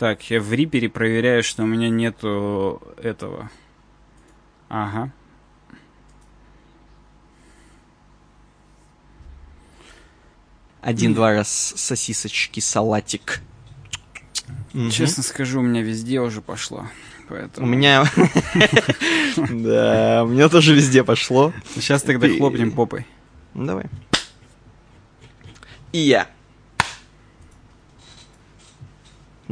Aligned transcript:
Так, 0.00 0.30
я 0.30 0.40
в 0.40 0.50
Рипере 0.50 0.88
проверяю, 0.88 1.42
что 1.42 1.62
у 1.62 1.66
меня 1.66 1.90
нету 1.90 2.82
этого. 2.96 3.50
Ага. 4.70 5.12
Один-два 10.80 11.34
раз 11.34 11.74
сосисочки, 11.76 12.60
салатик. 12.60 13.42
Честно 14.90 15.22
скажу, 15.22 15.60
у 15.60 15.62
меня 15.62 15.82
везде 15.82 16.22
уже 16.22 16.40
пошло. 16.40 16.86
Поэтому... 17.28 17.66
У 17.66 17.68
меня... 17.68 18.04
Да, 19.36 20.24
у 20.24 20.28
меня 20.28 20.48
тоже 20.48 20.74
везде 20.74 21.04
пошло. 21.04 21.52
Сейчас 21.74 22.02
тогда 22.02 22.26
хлопнем 22.26 22.72
попой. 22.72 23.06
Давай. 23.52 23.84
И 25.92 25.98
я. 25.98 26.26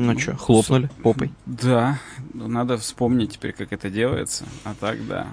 Ну 0.00 0.16
что, 0.16 0.36
хлопнули 0.36 0.88
попой? 1.02 1.32
Да, 1.44 1.98
надо 2.32 2.78
вспомнить 2.78 3.32
теперь, 3.32 3.52
как 3.52 3.72
это 3.72 3.90
делается. 3.90 4.44
А 4.62 4.74
так, 4.78 5.04
да. 5.08 5.26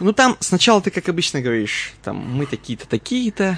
Ну 0.00 0.12
там 0.12 0.36
сначала 0.40 0.82
ты, 0.82 0.90
как 0.90 1.08
обычно, 1.08 1.40
говоришь, 1.40 1.92
там, 2.02 2.16
мы 2.16 2.46
такие-то, 2.46 2.88
такие-то, 2.88 3.56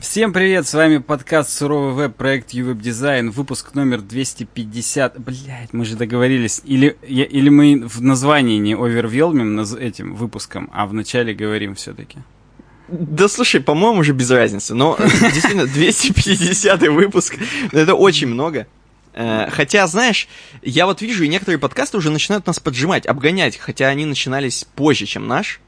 Всем 0.00 0.32
привет, 0.32 0.66
с 0.66 0.74
вами 0.74 0.98
подкаст 0.98 1.50
Суровый 1.50 1.94
веб, 1.94 2.16
проект 2.16 2.52
UWeb 2.52 2.80
Design, 2.80 3.30
выпуск 3.30 3.76
номер 3.76 4.00
250. 4.00 5.20
Блять, 5.20 5.72
мы 5.72 5.84
же 5.84 5.94
договорились. 5.94 6.60
Или, 6.64 6.98
я, 7.06 7.26
или 7.26 7.50
мы 7.50 7.86
в 7.86 8.02
названии 8.02 8.58
не 8.58 8.74
овервелмим 8.74 9.60
этим 9.60 10.16
выпуском, 10.16 10.68
а 10.72 10.88
в 10.88 10.92
начале 10.92 11.32
говорим 11.32 11.76
все-таки. 11.76 12.18
Да 12.88 13.28
слушай, 13.28 13.60
по-моему, 13.60 14.00
уже 14.00 14.12
без 14.12 14.30
разницы. 14.30 14.74
Но 14.74 14.96
действительно, 14.98 15.66
250 15.66 16.80
выпуск, 16.88 17.36
это 17.72 17.94
очень 17.94 18.28
много. 18.28 18.66
Э, 19.12 19.48
хотя, 19.50 19.86
знаешь, 19.86 20.28
я 20.62 20.86
вот 20.86 21.02
вижу, 21.02 21.24
и 21.24 21.28
некоторые 21.28 21.58
подкасты 21.58 21.98
уже 21.98 22.10
начинают 22.10 22.46
нас 22.46 22.60
поджимать, 22.60 23.06
обгонять, 23.06 23.56
хотя 23.56 23.88
они 23.88 24.06
начинались 24.06 24.64
позже, 24.74 25.06
чем 25.06 25.26
наш. 25.26 25.60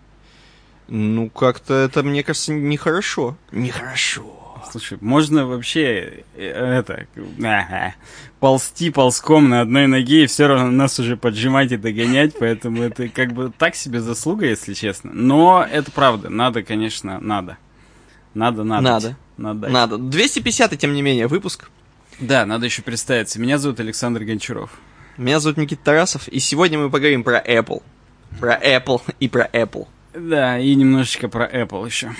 Ну, 0.88 1.28
как-то 1.30 1.74
это, 1.74 2.02
мне 2.02 2.22
кажется, 2.22 2.52
нехорошо. 2.52 3.36
Нехорошо. 3.52 4.39
Слушай, 4.70 4.98
можно 5.00 5.46
вообще 5.46 6.24
э, 6.36 6.78
это 6.78 7.06
ползти 8.38 8.90
ползком 8.90 9.48
на 9.48 9.62
одной 9.62 9.86
ноге 9.88 10.24
и 10.24 10.26
все 10.26 10.46
равно 10.46 10.70
нас 10.70 10.98
уже 11.00 11.16
поджимать 11.16 11.72
и 11.72 11.76
догонять, 11.76 12.34
поэтому 12.38 12.82
это 12.82 13.08
как 13.08 13.32
бы 13.32 13.52
так 13.56 13.74
себе 13.74 14.00
заслуга, 14.00 14.46
если 14.46 14.74
честно. 14.74 15.10
Но 15.12 15.66
это 15.68 15.90
правда, 15.90 16.30
надо, 16.30 16.62
конечно, 16.62 17.18
надо. 17.20 17.58
Надо, 18.34 18.62
надо. 18.62 18.82
Надо. 18.82 19.16
Надо. 19.36 19.68
Надо. 19.68 19.98
250, 19.98 20.78
тем 20.78 20.94
не 20.94 21.02
менее, 21.02 21.26
выпуск. 21.26 21.70
Да, 22.20 22.46
надо 22.46 22.66
еще 22.66 22.82
представиться. 22.82 23.40
Меня 23.40 23.58
зовут 23.58 23.80
Александр 23.80 24.22
Гончаров. 24.24 24.70
Меня 25.16 25.40
зовут 25.40 25.56
Никита 25.56 25.82
Тарасов, 25.84 26.28
и 26.28 26.38
сегодня 26.38 26.78
мы 26.78 26.90
поговорим 26.90 27.24
про 27.24 27.40
Apple. 27.40 27.82
Про 28.38 28.56
Apple 28.56 29.02
и 29.18 29.28
про 29.28 29.48
Apple. 29.52 29.88
Да, 30.14 30.58
и 30.58 30.74
немножечко 30.74 31.28
про 31.28 31.46
Apple 31.46 31.86
еще. 31.86 32.10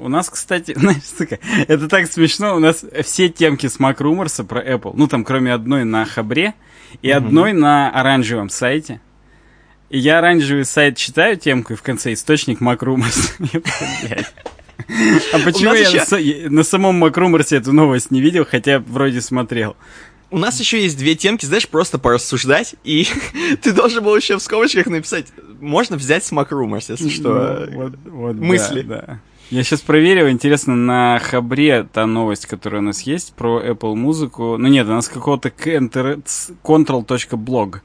У 0.00 0.08
нас, 0.08 0.28
кстати, 0.28 0.74
знаешь, 0.76 1.02
сука, 1.04 1.38
это 1.66 1.88
так 1.88 2.10
смешно, 2.10 2.56
у 2.56 2.58
нас 2.58 2.84
все 3.02 3.28
темки 3.28 3.66
с 3.66 3.78
Mac 3.78 3.98
Rumors 3.98 4.44
про 4.44 4.62
Apple, 4.62 4.92
ну 4.94 5.08
там 5.08 5.24
кроме 5.24 5.52
одной 5.52 5.84
на 5.84 6.04
Хабре 6.04 6.54
и 7.00 7.08
mm-hmm. 7.08 7.12
одной 7.12 7.52
на 7.52 7.90
оранжевом 7.90 8.50
сайте. 8.50 9.00
И 9.88 9.98
я 9.98 10.18
оранжевый 10.18 10.64
сайт 10.64 10.96
читаю 10.96 11.36
темку, 11.36 11.72
и 11.72 11.76
в 11.76 11.82
конце 11.82 12.12
источник 12.12 12.60
Mac 12.60 12.78
Rumors. 12.78 14.26
А 15.32 15.38
почему 15.44 15.74
я 15.74 16.50
на 16.50 16.64
самом 16.64 17.04
Mac 17.04 17.12
Rumors 17.12 17.54
эту 17.56 17.72
новость 17.72 18.10
не 18.10 18.20
видел, 18.20 18.44
хотя 18.48 18.80
вроде 18.80 19.20
смотрел? 19.20 19.76
у 20.30 20.38
нас 20.38 20.60
еще 20.60 20.80
есть 20.80 20.96
две 20.96 21.14
темки, 21.14 21.44
знаешь, 21.44 21.68
просто 21.68 21.98
порассуждать, 21.98 22.74
и 22.84 23.06
ты 23.62 23.72
должен 23.72 24.02
был 24.04 24.16
еще 24.16 24.38
в 24.38 24.42
скобочках 24.42 24.86
написать, 24.86 25.26
можно 25.60 25.96
взять 25.96 26.24
с 26.24 26.32
Rumors, 26.32 26.86
если 26.88 27.08
что, 27.08 27.68
ну, 27.70 27.76
вот, 27.76 27.94
вот, 28.04 28.34
мысли. 28.36 28.82
Да, 28.82 29.04
да. 29.06 29.20
Я 29.50 29.62
сейчас 29.64 29.80
проверил, 29.80 30.28
интересно, 30.28 30.76
на 30.76 31.18
Хабре 31.18 31.84
та 31.84 32.06
новость, 32.06 32.46
которая 32.46 32.80
у 32.80 32.84
нас 32.84 33.02
есть 33.02 33.34
про 33.34 33.60
Apple 33.60 33.96
музыку. 33.96 34.56
Ну 34.56 34.68
нет, 34.68 34.86
у 34.86 34.90
нас 34.90 35.08
какого-то 35.08 35.48
control.blog. 35.48 37.80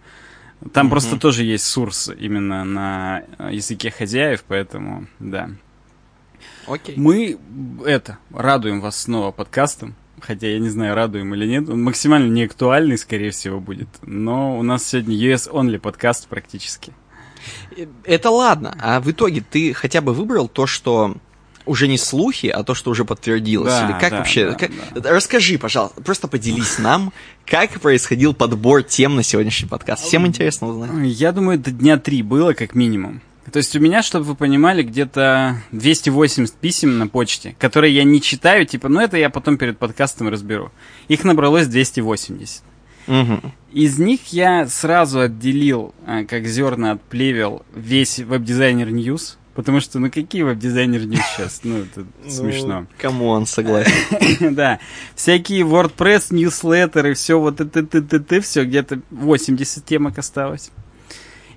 Там 0.71 0.87
mm-hmm. 0.87 0.89
просто 0.89 1.17
тоже 1.17 1.43
есть 1.43 1.65
сурс 1.65 2.09
именно 2.17 2.63
на 2.63 3.23
языке 3.51 3.91
хозяев, 3.91 4.45
поэтому 4.47 5.07
да. 5.19 5.49
Окей. 6.67 6.95
Мы 6.97 7.37
это 7.85 8.17
радуем 8.31 8.81
вас 8.81 9.01
снова 9.01 9.31
подкастом 9.31 9.95
хотя 10.25 10.47
я 10.47 10.59
не 10.59 10.69
знаю, 10.69 10.95
радуем 10.95 11.33
или 11.35 11.45
нет. 11.45 11.69
Он 11.69 11.83
максимально 11.83 12.31
неактуальный, 12.31 12.97
скорее 12.97 13.31
всего, 13.31 13.59
будет. 13.59 13.87
Но 14.01 14.57
у 14.57 14.63
нас 14.63 14.87
сегодня 14.87 15.15
US-only 15.15 15.79
подкаст 15.79 16.27
практически. 16.27 16.93
Это 18.03 18.29
ладно, 18.29 18.75
а 18.81 18.99
в 18.99 19.09
итоге 19.09 19.43
ты 19.47 19.73
хотя 19.73 20.01
бы 20.01 20.13
выбрал 20.13 20.47
то, 20.47 20.67
что 20.67 21.15
уже 21.65 21.87
не 21.87 21.97
слухи, 21.97 22.47
а 22.47 22.63
то, 22.63 22.73
что 22.73 22.91
уже 22.91 23.05
подтвердилось? 23.05 23.73
Да, 23.73 23.85
Или 23.89 23.99
как 23.99 24.11
да, 24.11 24.17
вообще? 24.17 24.49
Да, 24.51 24.55
как... 24.55 24.71
да. 24.93 25.09
Расскажи, 25.11 25.57
пожалуйста, 25.57 26.01
просто 26.01 26.27
поделись 26.27 26.77
нам, 26.77 27.11
как 27.45 27.79
происходил 27.81 28.33
подбор 28.33 28.83
тем 28.83 29.15
на 29.15 29.23
сегодняшний 29.23 29.67
подкаст. 29.67 30.03
Всем 30.03 30.25
интересно 30.27 30.67
узнать. 30.67 30.91
Я 31.05 31.31
думаю, 31.31 31.59
до 31.59 31.71
дня 31.71 31.97
три 31.97 32.21
было, 32.21 32.53
как 32.53 32.75
минимум. 32.75 33.21
То 33.51 33.57
есть 33.57 33.75
у 33.75 33.79
меня, 33.79 34.01
чтобы 34.01 34.25
вы 34.25 34.35
понимали, 34.35 34.81
где-то 34.81 35.61
280 35.71 36.55
писем 36.55 36.97
на 36.97 37.07
почте, 37.07 37.55
которые 37.59 37.93
я 37.93 38.03
не 38.03 38.19
читаю, 38.19 38.65
типа, 38.65 38.89
ну 38.89 38.99
это 38.99 39.17
я 39.17 39.29
потом 39.29 39.57
перед 39.57 39.77
подкастом 39.77 40.29
разберу. 40.29 40.71
Их 41.07 41.23
набралось 41.23 41.67
280. 41.67 42.63
Угу. 43.07 43.41
Из 43.73 43.99
них 43.99 44.33
я 44.33 44.67
сразу 44.67 45.19
отделил, 45.21 45.93
э, 46.07 46.23
как 46.25 46.45
зерна 46.45 46.93
от 46.93 47.01
плевел, 47.01 47.63
весь 47.75 48.19
Webdesigner 48.19 48.89
News. 48.89 49.37
Потому 49.53 49.79
что, 49.79 49.99
ну 49.99 50.11
какие 50.11 50.43
Webdesigner 50.43 51.01
News 51.01 51.21
сейчас? 51.35 51.61
Ну, 51.63 51.77
это 51.79 52.05
ну, 52.23 52.29
смешно. 52.29 52.87
Come 52.97 53.25
on, 53.25 53.45
согласен. 53.45 53.93
Да. 54.55 54.79
Всякие 55.15 55.61
WordPress, 55.61 56.33
newsletter 56.33 57.00
ы, 57.00 57.13
все 57.13 57.39
вот 57.39 57.61
это, 57.61 57.79
это, 57.79 58.17
это, 58.17 58.41
все, 58.41 58.65
где-то 58.65 59.01
80 59.11 59.85
темок 59.85 60.17
осталось. 60.17 60.71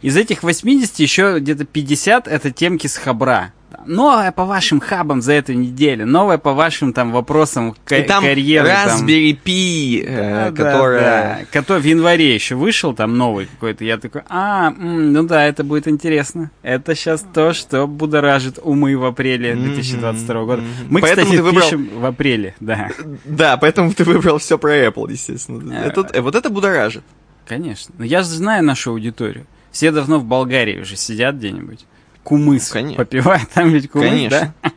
Из 0.01 0.17
этих 0.17 0.45
80 0.45 0.99
еще 1.01 1.39
где-то 1.41 1.65
50 1.65 2.29
это 2.29 2.51
темки 2.53 2.87
с 2.87 2.97
хабра. 2.97 3.53
Новое 3.87 4.33
по 4.33 4.45
вашим 4.45 4.81
хабам 4.81 5.23
за 5.23 5.33
эту 5.35 5.53
неделю, 5.53 6.07
новое 6.07 6.39
по 6.39 6.53
вашим 6.53 6.93
там 6.93 7.13
вопросам 7.13 7.75
ка- 7.85 8.03
там 8.03 8.23
карьеры. 8.23 8.69
Raspberry 8.69 9.35
там... 9.35 9.43
Pi, 9.45 10.05
э, 10.07 10.51
да, 10.51 10.65
которая... 10.65 11.01
Да, 11.01 11.39
да. 11.41 11.45
Который 11.53 11.83
в 11.83 11.85
январе 11.85 12.35
еще 12.35 12.55
вышел, 12.55 12.95
там 12.95 13.17
новый 13.17 13.47
какой-то. 13.47 13.85
Я 13.85 13.99
такой, 13.99 14.23
а, 14.29 14.69
м, 14.69 15.13
ну 15.13 15.23
да, 15.23 15.45
это 15.47 15.65
будет 15.65 15.89
интересно. 15.89 16.51
Это 16.63 16.95
сейчас 16.95 17.25
то, 17.33 17.53
что 17.53 17.87
будоражит 17.87 18.59
умы 18.63 18.97
в 18.97 19.05
апреле 19.05 19.55
2022 19.55 20.45
года. 20.45 20.63
Мы, 20.89 21.01
поэтому 21.01 21.27
кстати, 21.27 21.37
ты 21.37 21.43
выбрал... 21.43 21.63
пишем 21.63 21.89
в 21.95 22.05
апреле, 22.05 22.55
да. 22.61 22.91
Да, 23.25 23.57
поэтому 23.57 23.93
ты 23.93 24.05
выбрал 24.05 24.39
все 24.39 24.59
про 24.59 24.87
Apple, 24.87 25.11
естественно. 25.13 25.81
А... 25.81 25.87
Это, 25.87 26.09
э, 26.13 26.21
вот 26.21 26.35
это 26.35 26.51
будоражит. 26.51 27.05
Конечно. 27.47 27.95
Но 27.99 28.05
я 28.05 28.23
же 28.23 28.29
знаю 28.29 28.63
нашу 28.65 28.91
аудиторию. 28.91 29.47
Все 29.71 29.91
давно 29.91 30.19
в 30.19 30.25
Болгарии 30.25 30.81
уже 30.81 30.97
сидят 30.97 31.37
где-нибудь. 31.37 31.87
Кумыс 32.29 32.75
ну, 32.75 32.95
попивают, 32.95 33.49
там 33.55 33.71
ведь 33.71 33.91
кумыс, 33.91 34.11
Конечно. 34.11 34.55
да? 34.63 34.73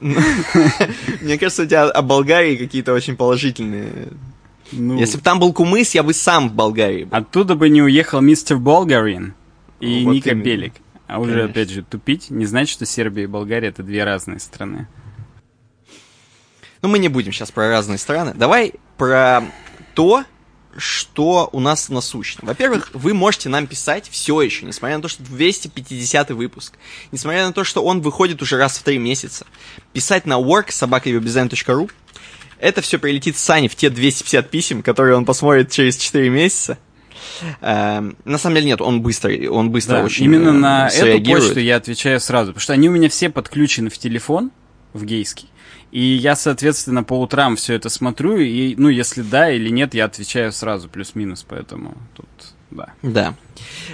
Мне 1.20 1.38
кажется, 1.38 1.62
у 1.62 1.66
тебя 1.66 1.88
о 1.88 2.02
Болгарии 2.02 2.56
какие-то 2.56 2.92
очень 2.92 3.16
положительные. 3.16 4.08
Ну, 4.72 4.98
Если 4.98 5.16
бы 5.16 5.22
там 5.22 5.38
был 5.38 5.52
кумыс, 5.52 5.94
я 5.94 6.02
бы 6.02 6.12
сам 6.12 6.48
в 6.48 6.54
Болгарии 6.54 7.04
был. 7.04 7.16
Оттуда 7.16 7.54
бы 7.54 7.68
не 7.68 7.82
уехал 7.82 8.20
мистер 8.20 8.56
Болгарин 8.56 9.34
и 9.78 10.04
вот 10.04 10.12
Ника 10.12 10.30
именно. 10.30 10.42
Белик. 10.42 10.72
А 11.06 11.20
уже, 11.20 11.34
Конечно. 11.34 11.50
опять 11.52 11.70
же, 11.70 11.82
тупить 11.84 12.30
не 12.30 12.46
значит, 12.46 12.72
что 12.72 12.84
Сербия 12.84 13.22
и 13.22 13.26
Болгария 13.26 13.68
это 13.68 13.84
две 13.84 14.02
разные 14.02 14.40
страны. 14.40 14.88
Ну, 16.82 16.88
мы 16.88 16.98
не 16.98 17.08
будем 17.08 17.30
сейчас 17.30 17.52
про 17.52 17.68
разные 17.68 17.98
страны. 17.98 18.32
Давай 18.34 18.74
про 18.96 19.44
то, 19.94 20.24
что 20.78 21.48
у 21.52 21.60
нас 21.60 21.88
насущно. 21.88 22.46
Во-первых, 22.46 22.90
вы 22.94 23.14
можете 23.14 23.48
нам 23.48 23.66
писать 23.66 24.08
все 24.10 24.40
еще, 24.40 24.64
несмотря 24.64 24.96
на 24.96 25.02
то, 25.02 25.08
что 25.08 25.22
250 25.22 26.30
выпуск, 26.30 26.74
несмотря 27.12 27.46
на 27.46 27.52
то, 27.52 27.64
что 27.64 27.82
он 27.84 28.00
выходит 28.00 28.40
уже 28.42 28.56
раз 28.56 28.78
в 28.78 28.82
три 28.82 28.98
месяца, 28.98 29.46
писать 29.92 30.26
на 30.26 30.34
work 30.34 30.70
Это 32.58 32.80
все 32.80 32.98
прилетит 32.98 33.36
Сане 33.36 33.68
в 33.68 33.76
те 33.76 33.90
250 33.90 34.50
писем, 34.50 34.82
которые 34.82 35.16
он 35.16 35.24
посмотрит 35.24 35.70
через 35.70 35.96
4 35.96 36.30
месяца. 36.30 36.78
Эм, 37.60 38.16
на 38.24 38.38
самом 38.38 38.56
деле 38.56 38.68
нет, 38.68 38.80
он 38.80 39.02
быстро, 39.02 39.32
он 39.50 39.70
быстро 39.70 39.98
да, 39.98 40.04
очень 40.04 40.24
Именно 40.24 40.52
на 40.52 40.88
эту 40.88 41.24
почту 41.24 41.60
я 41.60 41.76
отвечаю 41.76 42.20
сразу, 42.20 42.52
потому 42.52 42.62
что 42.62 42.72
они 42.72 42.88
у 42.88 42.92
меня 42.92 43.08
все 43.08 43.28
подключены 43.28 43.90
в 43.90 43.98
телефон, 43.98 44.50
в 44.92 45.04
гейский. 45.04 45.48
И 45.90 46.00
я, 46.00 46.36
соответственно, 46.36 47.02
по 47.02 47.18
утрам 47.18 47.56
все 47.56 47.74
это 47.74 47.88
смотрю, 47.88 48.36
и, 48.36 48.74
ну, 48.76 48.88
если 48.88 49.22
да 49.22 49.50
или 49.50 49.70
нет, 49.70 49.94
я 49.94 50.04
отвечаю 50.04 50.52
сразу, 50.52 50.88
плюс-минус, 50.88 51.44
поэтому 51.48 51.96
тут, 52.14 52.26
да. 52.70 52.92
Да. 53.02 53.34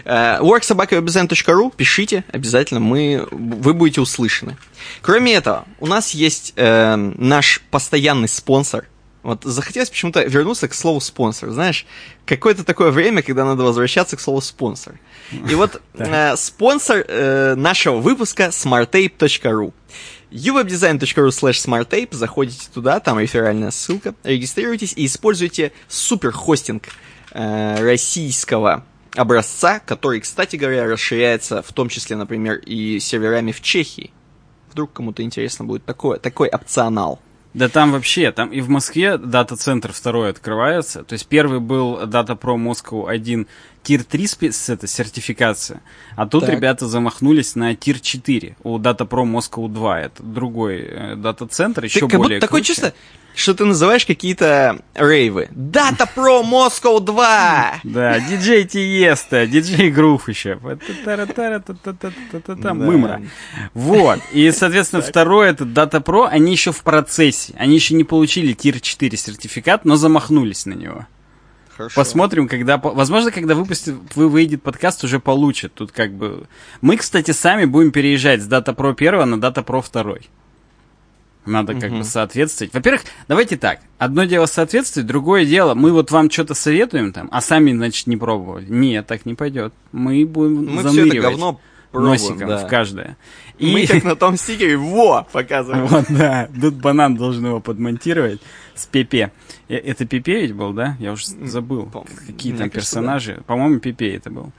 Uh, 0.04 0.40
worksobakaobdesign.ru, 0.40 1.72
пишите 1.76 2.24
обязательно, 2.32 2.80
мы, 2.80 3.26
вы 3.30 3.74
будете 3.74 4.00
услышаны. 4.00 4.56
Кроме 5.02 5.34
этого, 5.34 5.66
у 5.78 5.86
нас 5.86 6.10
есть 6.10 6.54
uh, 6.56 7.14
наш 7.16 7.62
постоянный 7.70 8.28
спонсор, 8.28 8.88
Вот 9.22 9.44
захотелось 9.44 9.90
почему-то 9.90 10.24
вернуться 10.24 10.66
к 10.66 10.74
слову 10.74 11.00
спонсор. 11.00 11.50
Знаешь, 11.50 11.86
какое-то 12.26 12.64
такое 12.64 12.90
время, 12.90 13.22
когда 13.22 13.44
надо 13.44 13.62
возвращаться 13.62 14.16
к 14.16 14.20
слову 14.20 14.40
спонсор. 14.40 14.98
И 15.30 15.54
вот 15.54 15.80
э, 15.94 16.36
спонсор 16.36 17.04
э, 17.06 17.54
нашего 17.54 17.98
выпуска 17.98 18.46
smartape.ru 18.48 19.72
uwebdesign.ru 20.34 21.30
slash 21.30 21.64
smarttape, 21.64 22.08
заходите 22.10 22.68
туда, 22.72 22.98
там 22.98 23.20
реферальная 23.20 23.70
ссылка, 23.70 24.14
регистрируйтесь 24.24 24.92
и 24.96 25.06
используйте 25.06 25.72
суперхостинг 25.88 26.88
э, 27.30 27.76
российского 27.80 28.84
образца, 29.14 29.78
который, 29.78 30.20
кстати 30.20 30.56
говоря, 30.56 30.86
расширяется 30.86 31.62
в 31.62 31.72
том 31.72 31.88
числе, 31.88 32.16
например, 32.16 32.56
и 32.56 32.98
серверами 32.98 33.52
в 33.52 33.62
Чехии. 33.62 34.10
Вдруг 34.72 34.92
кому-то 34.92 35.22
интересно 35.22 35.64
будет 35.64 35.84
такое, 35.84 36.18
такой 36.18 36.48
опционал. 36.48 37.20
Да 37.54 37.68
там 37.68 37.92
вообще, 37.92 38.32
там 38.32 38.48
и 38.48 38.60
в 38.60 38.68
Москве 38.68 39.16
дата-центр 39.16 39.92
второй 39.92 40.30
открывается. 40.30 41.04
То 41.04 41.12
есть 41.12 41.28
первый 41.28 41.60
был 41.60 42.00
Data 42.02 42.36
Pro 42.36 42.56
Moscow 42.56 43.08
1 43.08 43.46
Тир 43.84 44.02
3 44.02 44.26
спец, 44.26 44.70
это 44.70 44.86
сертификация, 44.86 45.82
а 46.16 46.26
тут 46.26 46.46
так. 46.46 46.54
ребята 46.54 46.88
замахнулись 46.88 47.54
на 47.54 47.76
Тир 47.76 48.00
4 48.00 48.56
у 48.64 48.78
Data 48.78 49.06
Pro 49.06 49.24
Moscow 49.24 49.68
2. 49.68 50.00
Это 50.00 50.22
другой 50.22 50.80
э, 50.80 51.16
дата-центр, 51.16 51.84
еще 51.84 52.08
ты, 52.08 52.16
более 52.16 52.40
Такое 52.40 52.62
чувство, 52.62 52.94
что 53.34 53.52
ты 53.52 53.66
называешь 53.66 54.06
какие-то 54.06 54.80
рейвы. 54.94 55.50
Data 55.52 56.08
Pro 56.16 56.42
Moscow 56.42 56.98
2! 56.98 57.80
Да, 57.84 58.20
диджей 58.20 58.64
Тиеста, 58.64 59.46
диджей 59.46 59.90
Грув 59.90 60.30
еще. 60.30 60.58
Мымра. 62.72 63.22
Вот. 63.74 64.20
И, 64.32 64.50
соответственно, 64.50 65.02
второй 65.02 65.50
это 65.50 65.64
Data 65.64 66.02
Pro, 66.02 66.26
они 66.26 66.52
еще 66.52 66.72
в 66.72 66.82
процессе. 66.82 67.54
Они 67.58 67.74
еще 67.74 67.94
не 67.94 68.04
получили 68.04 68.54
Тир 68.54 68.80
4 68.80 69.14
сертификат, 69.18 69.84
но 69.84 69.96
замахнулись 69.96 70.64
на 70.64 70.72
него. 70.72 71.06
Хорошо. 71.76 72.00
Посмотрим, 72.00 72.48
когда... 72.48 72.78
Возможно, 72.78 73.30
когда 73.30 73.54
выпустит, 73.54 73.94
вы 74.14 74.28
выйдет 74.28 74.62
подкаст, 74.62 75.04
уже 75.04 75.18
получит. 75.18 75.74
Тут 75.74 75.92
как 75.92 76.12
бы... 76.12 76.46
Мы, 76.80 76.96
кстати, 76.96 77.32
сами 77.32 77.64
будем 77.64 77.90
переезжать 77.90 78.42
с 78.42 78.48
Data 78.48 78.74
Pro 78.74 78.94
1 78.96 79.28
на 79.28 79.34
Data 79.34 79.64
Pro 79.64 79.84
2. 79.90 80.16
Надо 81.46 81.74
как 81.74 81.90
угу. 81.90 81.98
бы 81.98 82.04
соответствовать. 82.04 82.72
Во-первых, 82.72 83.02
давайте 83.28 83.56
так. 83.56 83.80
Одно 83.98 84.24
дело 84.24 84.46
соответствовать, 84.46 85.06
другое 85.06 85.44
дело, 85.44 85.74
мы 85.74 85.92
вот 85.92 86.10
вам 86.10 86.30
что-то 86.30 86.54
советуем 86.54 87.12
там, 87.12 87.28
а 87.30 87.42
сами, 87.42 87.72
значит, 87.72 88.06
не 88.06 88.16
пробовали. 88.16 88.66
Нет, 88.68 89.06
так 89.06 89.26
не 89.26 89.34
пойдет. 89.34 89.74
Мы 89.92 90.24
будем 90.24 90.64
мы 90.66 90.82
заныривать 90.82 91.10
все 91.10 91.18
это 91.18 91.30
говно 91.30 91.60
пробуем, 91.94 92.12
носиком 92.12 92.48
да. 92.48 92.58
в 92.58 92.68
каждое. 92.68 93.16
И... 93.58 93.72
Мы 93.72 93.86
как 93.86 94.04
на 94.04 94.16
том 94.16 94.36
стикере, 94.36 94.76
во, 94.76 95.26
показываем. 95.32 95.86
Вот, 95.86 96.06
да. 96.08 96.48
Тут 96.60 96.74
банан 96.74 97.16
должен 97.16 97.46
его 97.46 97.60
подмонтировать 97.60 98.40
с 98.74 98.86
Пепе. 98.86 99.32
Э, 99.68 99.76
это 99.76 100.04
Пепе 100.04 100.40
ведь 100.40 100.54
был, 100.54 100.72
да? 100.72 100.96
Я 100.98 101.12
уже 101.12 101.26
забыл. 101.26 101.90
Какие 102.26 102.54
там 102.54 102.70
персонажи. 102.70 103.36
Да. 103.36 103.42
По-моему, 103.44 103.80
Пепе 103.80 104.14
это 104.14 104.30
был. 104.30 104.52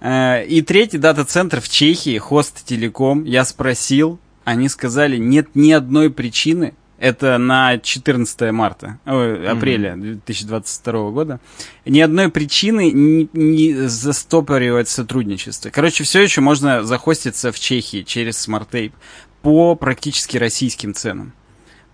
Э, 0.00 0.44
и 0.46 0.62
третий 0.62 0.98
дата-центр 0.98 1.60
в 1.60 1.68
Чехии, 1.68 2.16
Хост 2.18 2.64
Телеком. 2.64 3.24
Я 3.24 3.44
спросил, 3.44 4.18
они 4.44 4.68
сказали, 4.68 5.16
нет 5.16 5.48
ни 5.54 5.72
одной 5.72 6.10
причины, 6.10 6.74
это 7.00 7.38
на 7.38 7.78
14 7.78 8.52
марта, 8.52 8.98
ой, 9.06 9.48
апреля 9.48 9.94
mm-hmm. 9.94 10.20
2022 10.24 11.10
года, 11.10 11.40
ни 11.86 11.98
одной 11.98 12.28
причины 12.28 12.92
не, 12.92 13.28
не 13.32 13.72
застопоривать 13.88 14.88
сотрудничество. 14.88 15.70
Короче, 15.70 16.04
все 16.04 16.20
еще 16.22 16.42
можно 16.42 16.84
захоститься 16.84 17.52
в 17.52 17.58
Чехии 17.58 18.02
через 18.02 18.46
SmartTape 18.46 18.92
по 19.40 19.74
практически 19.74 20.36
российским 20.36 20.94
ценам. 20.94 21.32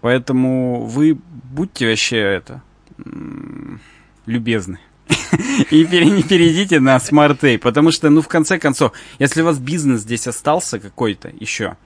Поэтому 0.01 0.85
вы 0.85 1.15
будьте 1.15 1.89
вообще 1.89 2.19
это 2.19 2.63
любезны. 4.27 4.81
И 5.71 5.85
перейдите 5.85 6.81
на 6.81 6.97
Tape, 6.97 7.59
потому 7.59 7.93
что, 7.93 8.11
ну, 8.11 8.23
в 8.23 8.29
конце 8.29 8.59
концов, 8.59 8.93
если 9.21 9.43
у 9.43 9.45
вас 9.45 9.59
бизнес 9.59 10.01
здесь 10.01 10.27
остался 10.27 10.81
какой-то 10.81 11.31
еще. 11.39 11.77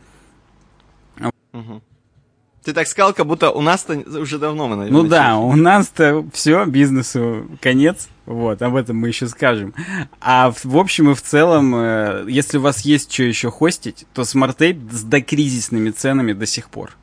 Ты 2.65 2.75
так 2.75 2.87
сказал, 2.87 3.15
как 3.15 3.27
будто 3.27 3.51
у 3.51 3.63
нас-то 3.63 3.95
уже 3.95 4.39
давно 4.39 4.69
мы, 4.69 4.77
наверное. 4.77 5.03
Ну 5.03 5.09
да, 5.09 5.39
у 5.39 5.57
нас-то 5.57 6.27
все, 6.35 6.67
бизнесу 6.67 7.47
конец. 7.61 8.09
Вот, 8.27 8.61
об 8.61 8.77
этом 8.77 8.99
мы 8.99 9.09
еще 9.09 9.29
скажем. 9.29 9.75
А 10.21 10.51
в, 10.51 10.65
в 10.65 10.77
общем 10.77 11.11
и 11.11 11.15
в 11.15 11.23
целом, 11.23 11.75
э, 11.75 12.27
если 12.29 12.59
у 12.59 12.61
вас 12.61 12.83
есть 12.83 13.13
что 13.13 13.23
еще 13.23 13.51
хостить, 13.51 14.07
то 14.13 14.23
Smart 14.23 14.57
Tape 14.59 14.93
с 14.93 15.03
докризисными 15.03 15.91
ценами 15.91 16.35
до 16.35 16.45
сих 16.45 16.69
пор. 16.69 16.97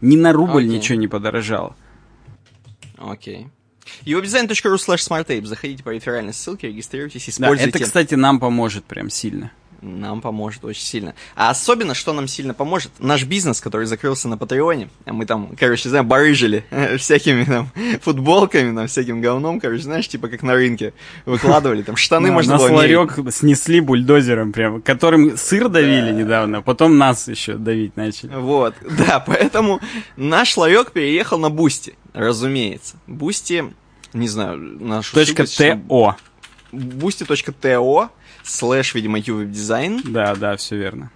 Ни 0.00 0.16
на 0.16 0.32
рубль 0.32 0.64
okay. 0.64 0.68
ничего 0.68 0.98
не 0.98 1.08
подорожало. 1.08 1.74
Окей. 2.96 3.48
Uwebdesign.ru 4.04 4.76
slash 4.76 5.08
smarttape. 5.08 5.44
Заходите 5.44 5.82
по 5.82 5.90
реферальной 5.90 6.32
ссылке, 6.32 6.68
регистрируйтесь, 6.68 7.28
используйте. 7.28 7.72
Да, 7.72 7.78
это, 7.78 7.84
кстати, 7.84 8.14
нам 8.14 8.40
поможет 8.40 8.84
прям 8.84 9.10
сильно. 9.10 9.50
Нам 9.82 10.20
поможет 10.20 10.64
очень 10.64 10.84
сильно. 10.84 11.14
А 11.34 11.50
особенно, 11.50 11.94
что 11.94 12.12
нам 12.12 12.28
сильно 12.28 12.54
поможет, 12.54 12.92
наш 13.00 13.24
бизнес, 13.24 13.60
который 13.60 13.86
закрылся 13.86 14.28
на 14.28 14.38
Патреоне. 14.38 14.88
Мы 15.06 15.26
там, 15.26 15.50
короче, 15.58 15.88
знаем, 15.88 16.06
барыжили 16.06 16.64
всякими 16.98 17.42
там 17.44 17.68
футболками, 18.00 18.74
там, 18.76 18.86
всяким 18.86 19.20
говном, 19.20 19.58
короче, 19.58 19.82
знаешь, 19.82 20.06
типа 20.06 20.28
как 20.28 20.44
на 20.44 20.54
рынке 20.54 20.94
выкладывали, 21.26 21.82
там 21.82 21.96
штаны 21.96 22.30
можно 22.30 22.58
было... 22.58 22.68
Нас 22.68 22.76
ларек 22.78 23.18
снесли 23.32 23.80
бульдозером 23.80 24.52
прям, 24.52 24.80
которым 24.82 25.36
сыр 25.36 25.68
давили 25.68 26.12
недавно, 26.12 26.58
а 26.58 26.62
потом 26.62 26.96
нас 26.96 27.26
еще 27.26 27.54
давить 27.54 27.96
начали. 27.96 28.32
Вот, 28.36 28.74
да, 28.98 29.18
поэтому 29.18 29.80
наш 30.16 30.56
ларек 30.56 30.92
переехал 30.92 31.38
на 31.38 31.50
Boosty, 31.50 31.96
разумеется. 32.12 32.96
Boosty, 33.08 33.64
не 34.12 34.28
знаю, 34.28 34.58
наш... 34.58 35.10
Точка 35.10 35.44
ТО. 35.44 36.16
Boosty.to 36.70 38.10
слэш, 38.44 38.94
видимо, 38.94 39.18
uwebdesign. 39.18 40.00
Да, 40.04 40.34
да, 40.34 40.56
все 40.56 40.76
верно. 40.76 41.10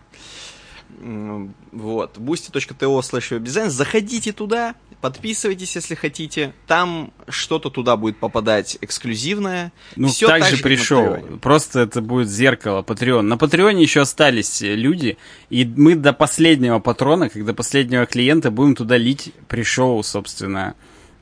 Вот, 1.72 2.16
boosty.to 2.16 3.02
слэш 3.02 3.32
uwebdesign. 3.32 3.68
Заходите 3.68 4.32
туда, 4.32 4.74
подписывайтесь, 5.00 5.76
если 5.76 5.94
хотите. 5.94 6.54
Там 6.66 7.12
что-то 7.28 7.68
туда 7.70 7.96
будет 7.96 8.18
попадать 8.18 8.78
эксклюзивное. 8.80 9.72
Ну, 9.96 10.08
Все 10.08 10.26
так, 10.26 10.40
так 10.40 10.50
же 10.54 10.62
пришел. 10.62 11.18
Просто 11.42 11.80
это 11.80 12.00
будет 12.00 12.28
зеркало, 12.28 12.82
Patreon. 12.82 13.22
На 13.22 13.36
Patreon 13.36 13.76
е 13.76 13.82
еще 13.82 14.00
остались 14.00 14.62
люди, 14.62 15.18
и 15.50 15.66
мы 15.66 15.96
до 15.96 16.12
последнего 16.12 16.78
патрона, 16.78 17.28
как 17.28 17.44
до 17.44 17.52
последнего 17.52 18.06
клиента, 18.06 18.50
будем 18.50 18.74
туда 18.74 18.96
лить 18.96 19.32
пришел, 19.48 20.02
собственно. 20.02 20.74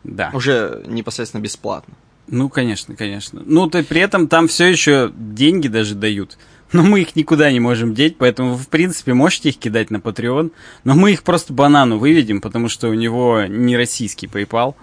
Да. 0.04 0.30
Уже 0.34 0.84
непосредственно 0.86 1.40
бесплатно. 1.40 1.94
Ну, 2.26 2.48
конечно, 2.48 2.96
конечно. 2.96 3.42
Ну, 3.44 3.68
то 3.68 3.82
при 3.82 4.00
этом 4.00 4.28
там 4.28 4.48
все 4.48 4.66
еще 4.66 5.12
деньги 5.14 5.68
даже 5.68 5.94
дают. 5.94 6.38
Но 6.72 6.82
мы 6.82 7.02
их 7.02 7.14
никуда 7.14 7.52
не 7.52 7.60
можем 7.60 7.94
деть, 7.94 8.16
поэтому 8.18 8.54
вы, 8.54 8.62
в 8.62 8.68
принципе, 8.68 9.14
можете 9.14 9.50
их 9.50 9.58
кидать 9.58 9.90
на 9.90 9.98
Patreon. 9.98 10.50
Но 10.82 10.94
мы 10.94 11.12
их 11.12 11.22
просто 11.22 11.52
банану 11.52 11.98
выведем, 11.98 12.40
потому 12.40 12.68
что 12.68 12.88
у 12.88 12.94
него 12.94 13.44
не 13.46 13.76
российский 13.76 14.26
PayPal. 14.26 14.74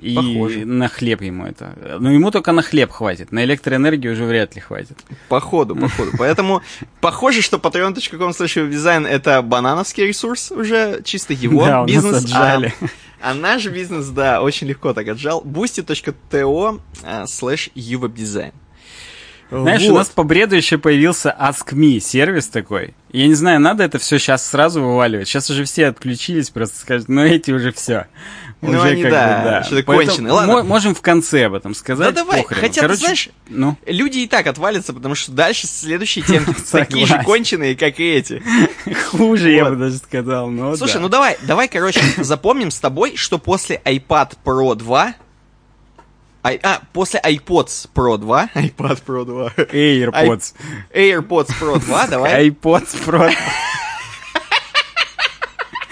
И 0.00 0.14
Похоже. 0.14 0.64
на 0.64 0.88
хлеб 0.88 1.20
ему 1.20 1.44
это. 1.44 1.74
Но 1.98 2.10
ему 2.10 2.30
только 2.30 2.52
на 2.52 2.62
хлеб 2.62 2.90
хватит. 2.90 3.32
На 3.32 3.44
электроэнергию 3.44 4.14
уже 4.14 4.24
вряд 4.24 4.54
ли 4.54 4.60
хватит. 4.60 4.96
Походу, 5.28 5.76
походу. 5.76 6.12
Поэтому 6.16 6.62
похоже, 7.02 7.42
что 7.42 7.58
patreon.com 7.58 8.70
дизайн 8.70 9.04
это 9.04 9.42
банановский 9.42 10.06
ресурс 10.06 10.52
уже, 10.52 11.02
чисто 11.04 11.34
его 11.34 11.66
да, 11.66 11.84
бизнес. 11.84 12.24
отжали. 12.24 12.72
А, 12.80 12.86
а 13.20 13.34
наш 13.34 13.66
бизнес, 13.66 14.08
да, 14.08 14.42
очень 14.42 14.66
легко 14.66 14.92
так 14.94 15.08
отжал. 15.08 15.42
boosty.to 15.42 16.80
slash 17.26 17.70
uwebdesign. 17.74 18.52
Знаешь, 19.50 19.82
вот. 19.82 19.90
у 19.90 19.94
нас 19.94 20.08
по 20.08 20.22
бреду 20.22 20.54
еще 20.54 20.78
появился 20.78 21.34
Ask 21.38 21.72
Me 21.72 21.98
сервис 21.98 22.48
такой. 22.48 22.94
Я 23.12 23.26
не 23.26 23.34
знаю, 23.34 23.60
надо 23.60 23.82
это 23.82 23.98
все 23.98 24.18
сейчас 24.18 24.46
сразу 24.48 24.80
вываливать. 24.80 25.26
Сейчас 25.26 25.50
уже 25.50 25.64
все 25.64 25.86
отключились, 25.86 26.50
просто 26.50 26.78
скажут, 26.78 27.08
ну 27.08 27.22
эти 27.22 27.50
уже 27.50 27.72
все. 27.72 28.06
Ну, 28.60 28.78
уже 28.78 28.88
они, 28.88 29.02
как 29.02 29.10
да, 29.10 29.38
бы, 29.38 29.44
да. 29.44 29.62
что-то 29.64 29.82
конченое. 29.84 30.32
Ладно. 30.32 30.62
Можем 30.64 30.94
в 30.94 31.00
конце 31.00 31.46
об 31.46 31.54
этом 31.54 31.74
сказать. 31.74 32.14
Да 32.14 32.24
давай, 32.24 32.42
похрен. 32.42 32.60
хотя, 32.60 32.82
Короче, 32.82 33.00
знаешь, 33.00 33.28
ну? 33.48 33.76
люди 33.86 34.18
и 34.18 34.26
так 34.26 34.46
отвалятся, 34.46 34.92
потому 34.92 35.14
что 35.14 35.32
дальше 35.32 35.66
следующие 35.66 36.24
темы 36.24 36.54
такие 36.70 37.06
же 37.06 37.22
конченые, 37.24 37.74
как 37.74 37.98
и 37.98 38.04
эти. 38.04 38.42
Хуже, 39.10 39.50
я 39.50 39.64
бы 39.64 39.76
даже 39.76 39.96
сказал, 39.96 40.50
но 40.50 40.76
Слушай, 40.76 41.00
ну 41.00 41.08
давай, 41.08 41.38
давай, 41.42 41.68
короче, 41.68 42.02
запомним 42.18 42.70
с 42.70 42.78
тобой, 42.78 43.16
что 43.16 43.38
после 43.38 43.80
iPad 43.84 44.32
Pro 44.44 44.74
2 44.74 45.14
I, 46.42 46.58
а, 46.62 46.80
после 46.92 47.20
iPods 47.20 47.88
Pro 47.94 48.16
2. 48.16 48.50
iPad 48.54 49.02
Pro 49.04 49.24
2. 49.24 49.52
AirPods. 49.56 50.54
I, 50.94 51.10
AirPods 51.10 51.48
Pro 51.60 51.78
2, 51.78 52.06
давай. 52.10 52.48
iPods 52.48 53.04
Pro. 53.04 53.30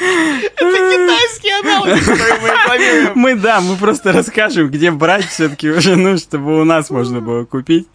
Это 0.00 0.56
китайский 0.56 1.50
аналог, 1.50 2.00
который 2.00 2.40
мы 2.40 2.48
рекламируем. 2.48 3.12
Мы, 3.14 3.34
да, 3.34 3.60
мы 3.60 3.76
просто 3.76 4.12
расскажем, 4.12 4.70
где 4.70 4.90
брать 4.90 5.26
все-таки 5.26 5.70
уже, 5.70 5.96
ну, 5.96 6.16
чтобы 6.16 6.60
у 6.60 6.64
нас 6.64 6.88
можно 6.90 7.20
было 7.20 7.44
купить. 7.44 7.88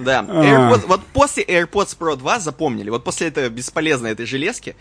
Да. 0.00 0.24
А. 0.28 0.76
Вот 0.86 1.02
после 1.12 1.44
AirPods 1.44 1.96
Pro 1.98 2.16
2 2.16 2.40
запомнили, 2.40 2.90
вот 2.90 3.04
после 3.04 3.28
этой 3.28 3.48
бесполезной 3.48 4.10
этой 4.12 4.26
железки, 4.26 4.76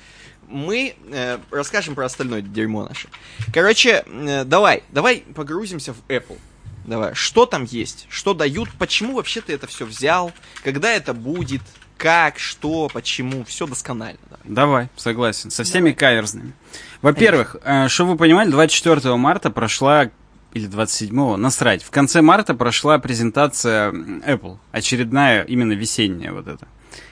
мы 0.47 0.95
э, 1.11 1.37
расскажем 1.51 1.95
про 1.95 2.05
остальное 2.05 2.41
дерьмо 2.41 2.87
наше. 2.87 3.07
Короче, 3.53 4.03
э, 4.05 4.43
давай, 4.43 4.83
давай 4.91 5.23
погрузимся 5.33 5.93
в 5.93 5.97
Apple. 6.09 6.37
Давай, 6.85 7.13
что 7.15 7.45
там 7.45 7.63
есть, 7.63 8.05
что 8.09 8.33
дают, 8.33 8.69
почему 8.77 9.15
вообще 9.15 9.41
ты 9.41 9.53
это 9.53 9.67
все 9.67 9.85
взял, 9.85 10.31
когда 10.63 10.91
это 10.91 11.13
будет, 11.13 11.61
как, 11.97 12.37
что, 12.37 12.89
почему, 12.93 13.43
все 13.45 13.65
досконально. 13.65 14.19
Давай, 14.29 14.43
давай 14.45 14.89
согласен, 14.95 15.49
со 15.49 15.63
всеми 15.63 15.89
давай. 15.89 15.95
каверзными. 15.95 16.53
Во-первых, 17.01 17.55
э, 17.63 17.87
чтобы 17.87 18.11
вы 18.11 18.17
понимали, 18.17 18.49
24 18.51 19.15
марта 19.15 19.49
прошла 19.49 20.11
или 20.53 20.69
27-го, 20.69 21.37
насрать. 21.37 21.83
В 21.83 21.89
конце 21.89 22.21
марта 22.21 22.53
прошла 22.53 22.97
презентация 22.99 23.91
Apple, 23.91 24.57
очередная, 24.71 25.43
именно 25.43 25.73
весенняя 25.73 26.31
вот 26.31 26.47
эта 26.47 26.67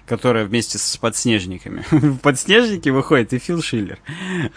которая 0.06 0.46
вместе 0.46 0.78
с 0.78 0.98
подснежниками. 0.98 1.84
В 1.92 2.18
подснежнике 2.18 2.92
выходит 2.92 3.34
и 3.34 3.40
Фил 3.40 3.62
Шиллер. 3.62 4.00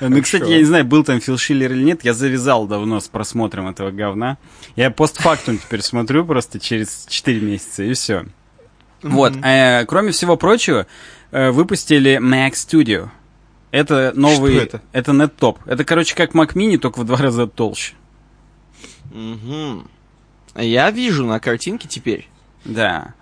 Ну, 0.00 0.23
кстати, 0.23 0.49
я 0.50 0.59
не 0.59 0.64
знаю, 0.64 0.85
был 0.85 1.04
там 1.04 1.21
Фил 1.21 1.38
Шиллер 1.38 1.73
или 1.73 1.85
нет, 1.85 2.04
я 2.04 2.14
завязал 2.14 2.66
давно 2.66 3.00
с 3.00 3.09
просмотром 3.09 3.68
этого 3.68 3.90
говна. 3.90 4.38
Я 4.75 4.90
постфактум 4.90 5.59
теперь 5.59 5.83
смотрю 5.83 6.25
просто 6.25 6.59
через 6.59 7.06
4 7.09 7.40
месяца, 7.40 7.83
и 7.83 7.92
все. 7.92 8.26
Вот, 9.02 9.35
э, 9.42 9.85
кроме 9.87 10.11
всего 10.11 10.37
прочего, 10.37 10.87
э, 11.30 11.50
выпустили 11.50 12.18
Mac 12.18 12.52
Studio. 12.52 13.11
Это 13.71 14.12
новый... 14.14 14.54
Что 14.54 14.62
это? 14.62 14.83
Это 14.92 15.12
NetTop. 15.12 15.59
Это, 15.66 15.85
короче, 15.85 16.14
как 16.14 16.33
Mac 16.33 16.54
Mini, 16.54 16.78
только 16.78 17.00
в 17.00 17.04
два 17.04 17.18
раза 17.18 17.47
толще. 17.47 17.95
Угу. 19.12 19.85
Я 20.56 20.90
вижу 20.90 21.26
на 21.26 21.40
картинке 21.40 21.88
теперь. 21.88 22.28
Да. 22.64 23.14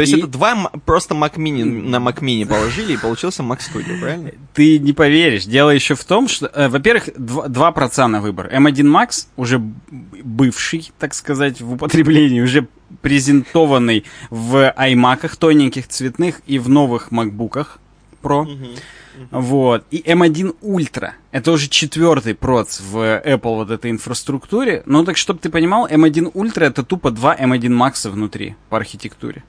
То 0.00 0.02
есть 0.02 0.14
и... 0.14 0.18
это 0.18 0.28
два 0.28 0.70
просто 0.86 1.14
Mac 1.14 1.34
Mini 1.36 1.62
на 1.62 1.96
Mac 1.96 2.20
Mini 2.20 2.46
положили, 2.46 2.94
и 2.94 2.96
получился 2.96 3.42
Mac 3.42 3.58
Studio, 3.58 4.00
правильно? 4.00 4.30
Ты 4.54 4.78
не 4.78 4.94
поверишь. 4.94 5.44
Дело 5.44 5.68
еще 5.68 5.94
в 5.94 6.02
том, 6.04 6.26
что, 6.26 6.46
э, 6.46 6.68
во-первых, 6.68 7.10
два, 7.18 7.48
два 7.48 7.70
проца 7.70 8.08
на 8.08 8.22
выбор. 8.22 8.46
M1 8.50 8.86
Max, 8.86 9.26
уже 9.36 9.58
бывший, 9.60 10.90
так 10.98 11.12
сказать, 11.12 11.60
в 11.60 11.74
употреблении, 11.74 12.40
уже 12.40 12.66
презентованный 13.02 14.06
в 14.30 14.74
iMac 14.74 15.36
тоненьких, 15.38 15.86
цветных 15.86 16.40
и 16.46 16.58
в 16.58 16.70
новых 16.70 17.08
MacBook 17.10 17.66
Pro. 18.22 18.48
Вот. 19.30 19.84
И 19.90 19.98
M1 19.98 20.56
Ultra. 20.62 21.10
Это 21.30 21.52
уже 21.52 21.68
четвертый 21.68 22.34
проц 22.34 22.80
в 22.80 22.96
Apple 22.96 23.54
вот 23.56 23.70
этой 23.70 23.90
инфраструктуре. 23.90 24.82
Ну 24.86 25.04
так, 25.04 25.18
чтобы 25.18 25.40
ты 25.40 25.50
понимал, 25.50 25.86
M1 25.86 26.32
Ultra 26.32 26.68
это 26.68 26.84
тупо 26.84 27.10
два 27.10 27.36
M1 27.36 27.68
Max 27.68 28.08
внутри 28.08 28.56
по 28.70 28.78
архитектуре. 28.78 29.44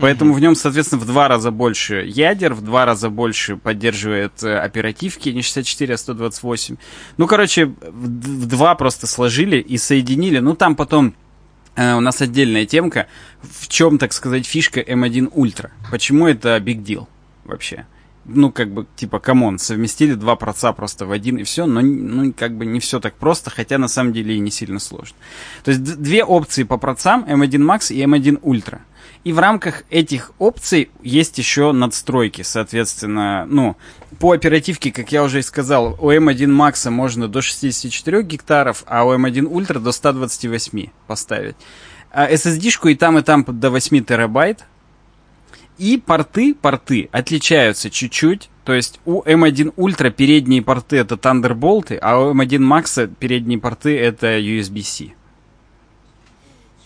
Поэтому 0.00 0.32
в 0.32 0.40
нем, 0.40 0.54
соответственно, 0.54 1.00
в 1.00 1.06
два 1.06 1.28
раза 1.28 1.50
больше 1.50 2.04
ядер, 2.06 2.54
в 2.54 2.62
два 2.62 2.84
раза 2.84 3.10
больше 3.10 3.56
поддерживает 3.56 4.42
э, 4.42 4.58
оперативки, 4.58 5.28
не 5.28 5.42
64, 5.42 5.94
а 5.94 5.96
128. 5.96 6.76
Ну, 7.16 7.26
короче, 7.26 7.66
в 7.66 8.46
два 8.46 8.74
просто 8.74 9.06
сложили 9.06 9.56
и 9.56 9.78
соединили. 9.78 10.38
Ну, 10.38 10.54
там 10.54 10.74
потом 10.74 11.14
э, 11.76 11.94
у 11.94 12.00
нас 12.00 12.20
отдельная 12.22 12.66
темка, 12.66 13.06
в 13.42 13.68
чем, 13.68 13.98
так 13.98 14.12
сказать, 14.12 14.46
фишка 14.46 14.80
M1 14.80 15.32
Ultra. 15.32 15.70
Почему 15.90 16.26
это 16.26 16.56
big 16.58 16.82
deal 16.82 17.06
вообще? 17.44 17.86
ну, 18.24 18.52
как 18.52 18.72
бы, 18.72 18.86
типа, 18.96 19.18
камон, 19.18 19.58
совместили 19.58 20.14
два 20.14 20.36
проца 20.36 20.72
просто 20.72 21.06
в 21.06 21.12
один 21.12 21.36
и 21.36 21.42
все, 21.42 21.66
но, 21.66 21.80
ну, 21.80 22.32
как 22.32 22.56
бы 22.56 22.66
не 22.66 22.80
все 22.80 23.00
так 23.00 23.14
просто, 23.14 23.50
хотя 23.50 23.78
на 23.78 23.88
самом 23.88 24.12
деле 24.12 24.36
и 24.36 24.38
не 24.38 24.50
сильно 24.50 24.78
сложно. 24.78 25.16
То 25.64 25.70
есть 25.70 25.82
две 25.82 26.24
опции 26.24 26.62
по 26.64 26.76
процам, 26.78 27.24
M1 27.24 27.58
Max 27.58 27.92
и 27.92 28.02
M1 28.02 28.40
Ultra. 28.42 28.80
И 29.22 29.34
в 29.34 29.38
рамках 29.38 29.84
этих 29.90 30.32
опций 30.38 30.90
есть 31.02 31.36
еще 31.36 31.72
надстройки, 31.72 32.40
соответственно, 32.40 33.44
ну, 33.46 33.76
по 34.18 34.32
оперативке, 34.32 34.90
как 34.92 35.12
я 35.12 35.22
уже 35.22 35.40
и 35.40 35.42
сказал, 35.42 35.96
у 36.00 36.10
M1 36.10 36.46
Max 36.46 36.88
можно 36.88 37.28
до 37.28 37.42
64 37.42 38.22
гектаров, 38.22 38.82
а 38.86 39.04
у 39.04 39.12
M1 39.14 39.46
Ultra 39.46 39.78
до 39.78 39.92
128 39.92 40.88
поставить. 41.06 41.56
А 42.10 42.30
SSD-шку 42.30 42.90
и 42.90 42.94
там, 42.94 43.18
и 43.18 43.22
там 43.22 43.44
до 43.46 43.70
8 43.70 44.04
терабайт. 44.04 44.64
И 45.76 45.96
порты, 45.98 46.54
порты 46.54 47.08
отличаются 47.12 47.90
чуть-чуть. 47.90 48.50
То 48.64 48.72
есть 48.74 49.00
у 49.04 49.22
M1 49.22 49.74
Ultra 49.76 50.10
передние 50.10 50.62
порты 50.62 50.96
это 50.96 51.14
Thunderbolt, 51.14 51.96
а 52.00 52.20
у 52.20 52.34
M1 52.34 52.58
Max 52.58 53.14
передние 53.18 53.58
порты 53.58 53.98
это 53.98 54.38
USB-C. 54.38 55.12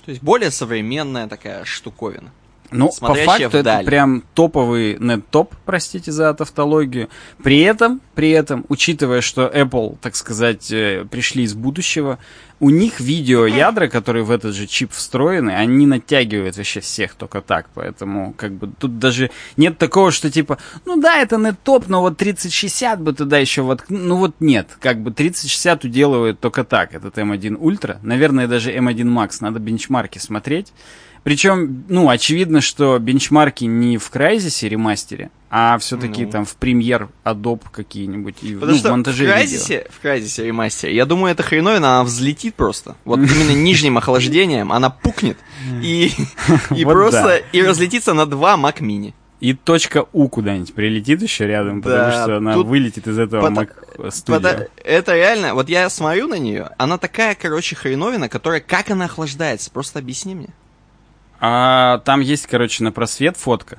То 0.04 0.10
есть 0.10 0.22
более 0.22 0.50
современная 0.50 1.28
такая 1.28 1.64
штуковина. 1.64 2.30
Ну, 2.70 2.90
по 3.00 3.14
факту 3.14 3.58
вдаль. 3.58 3.82
это 3.82 3.84
прям 3.84 4.24
топовый 4.34 4.96
нет-топ, 4.98 5.54
простите 5.64 6.10
за 6.10 6.34
тавтологию. 6.34 7.08
При 7.42 7.60
этом, 7.60 8.00
при 8.14 8.30
этом, 8.30 8.64
учитывая, 8.68 9.20
что 9.20 9.46
Apple, 9.46 9.96
так 10.00 10.16
сказать, 10.16 10.72
э, 10.72 11.06
пришли 11.10 11.44
из 11.44 11.54
будущего, 11.54 12.18
у 12.60 12.70
них 12.70 13.00
видеоядра, 13.00 13.88
которые 13.88 14.24
в 14.24 14.30
этот 14.30 14.54
же 14.54 14.66
чип 14.66 14.92
встроены, 14.92 15.50
они 15.50 15.86
натягивают 15.86 16.56
вообще 16.56 16.80
всех 16.80 17.14
только 17.14 17.40
так. 17.40 17.66
Поэтому, 17.74 18.32
как 18.32 18.52
бы, 18.52 18.70
тут 18.78 18.98
даже 18.98 19.30
нет 19.56 19.76
такого, 19.78 20.10
что 20.10 20.30
типа, 20.30 20.58
ну 20.84 21.00
да, 21.00 21.18
это 21.18 21.36
нет-топ, 21.36 21.88
но 21.88 22.00
вот 22.00 22.16
3060 22.16 23.00
бы 23.00 23.12
туда 23.12 23.38
еще 23.38 23.62
вот... 23.62 23.84
Ну 23.88 24.16
вот 24.16 24.36
нет, 24.40 24.68
как 24.80 25.00
бы 25.00 25.10
3060 25.10 25.84
уделывает 25.84 26.40
только 26.40 26.64
так, 26.64 26.94
этот 26.94 27.18
M1 27.18 27.58
Ultra. 27.58 27.98
Наверное, 28.02 28.46
даже 28.46 28.72
M1 28.72 29.04
Max, 29.04 29.36
надо 29.40 29.58
бенчмарки 29.58 30.18
смотреть. 30.18 30.72
Причем, 31.24 31.84
ну, 31.88 32.10
очевидно, 32.10 32.60
что 32.60 32.98
бенчмарки 32.98 33.64
не 33.64 33.96
в 33.96 34.10
Crysis 34.12 34.68
ремастере, 34.68 35.30
а 35.48 35.78
все-таки 35.78 36.26
ну. 36.26 36.30
там 36.30 36.44
в 36.44 36.54
премьер 36.56 37.08
Adobe 37.24 37.62
какие-нибудь 37.72 38.36
и 38.42 38.54
Потому 38.54 38.72
ну, 38.72 38.78
что 38.78 38.88
в 38.88 38.90
монтаже 38.92 39.26
в 39.26 39.30
Crysis, 39.30 39.68
видео. 39.68 39.88
в 39.88 40.04
Crysis 40.04 40.44
ремастере, 40.44 40.94
я 40.94 41.06
думаю, 41.06 41.32
эта 41.32 41.42
хреновина, 41.42 41.96
она 41.96 42.04
взлетит 42.04 42.54
просто. 42.54 42.96
Вот 43.06 43.18
именно 43.20 43.52
нижним 43.52 43.96
охлаждением 43.96 44.70
она 44.70 44.90
пукнет 44.90 45.38
и, 45.82 46.12
и 46.76 46.84
просто 46.84 47.36
и 47.52 47.62
разлетится 47.62 48.12
на 48.12 48.26
два 48.26 48.56
Mac 48.56 48.80
Mini. 48.80 49.14
И 49.40 49.54
точка 49.54 50.06
У 50.12 50.28
куда-нибудь 50.28 50.74
прилетит 50.74 51.22
еще 51.22 51.46
рядом, 51.46 51.80
да, 51.80 51.90
потому 51.90 52.12
что 52.12 52.36
она 52.36 52.58
вылетит 52.58 53.06
из 53.06 53.18
этого 53.18 53.50
под... 53.50 53.70
Mac. 54.28 54.70
Это 54.84 55.14
реально, 55.14 55.54
вот 55.54 55.70
я 55.70 55.88
смотрю 55.88 56.28
на 56.28 56.38
нее, 56.38 56.70
она 56.76 56.98
такая, 56.98 57.34
короче, 57.34 57.76
хреновина, 57.76 58.28
которая, 58.28 58.60
как 58.60 58.90
она 58.90 59.06
охлаждается, 59.06 59.70
просто 59.70 60.00
объясни 60.00 60.34
мне. 60.34 60.48
А 61.46 61.98
там 61.98 62.20
есть, 62.20 62.46
короче, 62.46 62.82
на 62.82 62.90
просвет 62.90 63.36
фотка. 63.36 63.78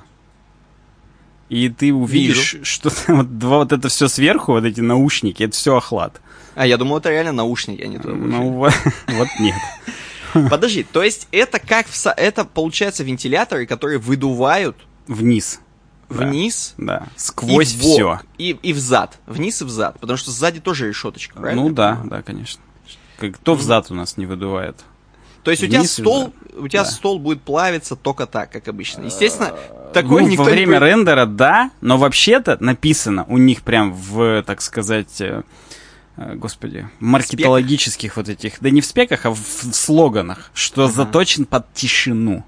И 1.48 1.68
ты 1.68 1.92
увидишь, 1.92 2.52
Вижу. 2.52 2.64
что 2.64 2.90
там 2.90 3.16
вот, 3.16 3.38
два, 3.38 3.58
вот 3.58 3.72
это 3.72 3.88
все 3.88 4.06
сверху, 4.06 4.52
вот 4.52 4.64
эти 4.64 4.80
наушники, 4.80 5.42
это 5.42 5.52
все 5.52 5.76
охлад. 5.76 6.20
А 6.54 6.64
я 6.64 6.76
думал, 6.76 6.98
это 6.98 7.10
реально 7.10 7.32
наушники, 7.32 7.82
а 7.82 7.88
не 7.88 7.98
то. 7.98 8.10
Ну 8.10 8.50
вот, 8.52 8.72
вот 9.08 9.28
нет. 9.40 9.56
Подожди, 10.48 10.84
то 10.84 11.02
есть 11.02 11.26
это 11.32 11.58
как 11.58 11.88
в, 11.88 12.06
это 12.06 12.44
получается 12.44 13.02
вентиляторы, 13.02 13.66
которые 13.66 13.98
выдувают 13.98 14.76
вниз. 15.08 15.58
Вниз? 16.08 16.74
Да. 16.78 17.00
да. 17.00 17.06
Сквозь 17.16 17.74
и 17.74 17.78
все. 17.78 18.20
И, 18.38 18.50
и 18.62 18.72
взад. 18.72 19.18
Вниз 19.26 19.60
и 19.60 19.64
взад. 19.64 19.98
Потому 19.98 20.16
что 20.16 20.30
сзади 20.30 20.60
тоже 20.60 20.86
решеточка, 20.86 21.40
правильно? 21.40 21.62
Ну 21.62 21.70
да, 21.70 22.00
да, 22.04 22.22
конечно. 22.22 22.62
Кто 23.18 23.56
взад 23.56 23.90
у 23.90 23.94
нас 23.94 24.16
не 24.16 24.26
выдувает? 24.26 24.76
То 25.46 25.52
есть 25.52 25.62
у 25.62 25.68
тебя 25.68 25.84
стол, 25.84 26.32
у 26.58 26.66
тебя 26.66 26.82
да. 26.82 26.90
стол 26.90 27.20
будет 27.20 27.40
плавиться 27.40 27.94
только 27.94 28.26
так, 28.26 28.50
как 28.50 28.66
обычно. 28.66 29.04
Естественно, 29.04 29.54
такое 29.94 30.24
ну, 30.24 30.28
никто 30.30 30.42
во 30.42 30.50
время 30.50 30.80
не... 30.80 30.84
рендера, 30.84 31.24
да, 31.24 31.70
но 31.80 31.98
вообще-то 31.98 32.56
написано 32.58 33.24
у 33.28 33.38
них 33.38 33.62
прям 33.62 33.92
в, 33.92 34.42
так 34.42 34.60
сказать, 34.60 35.20
э, 35.20 35.44
э, 36.16 36.34
господи, 36.34 36.88
маркетологических 36.98 38.10
спеках. 38.10 38.16
вот 38.16 38.28
этих, 38.28 38.54
да 38.60 38.70
не 38.70 38.80
в 38.80 38.86
спеках, 38.86 39.24
а 39.24 39.30
в, 39.30 39.38
в 39.38 39.72
слоганах, 39.72 40.50
что 40.52 40.86
ага. 40.86 40.92
заточен 40.92 41.44
под 41.44 41.72
тишину. 41.72 42.44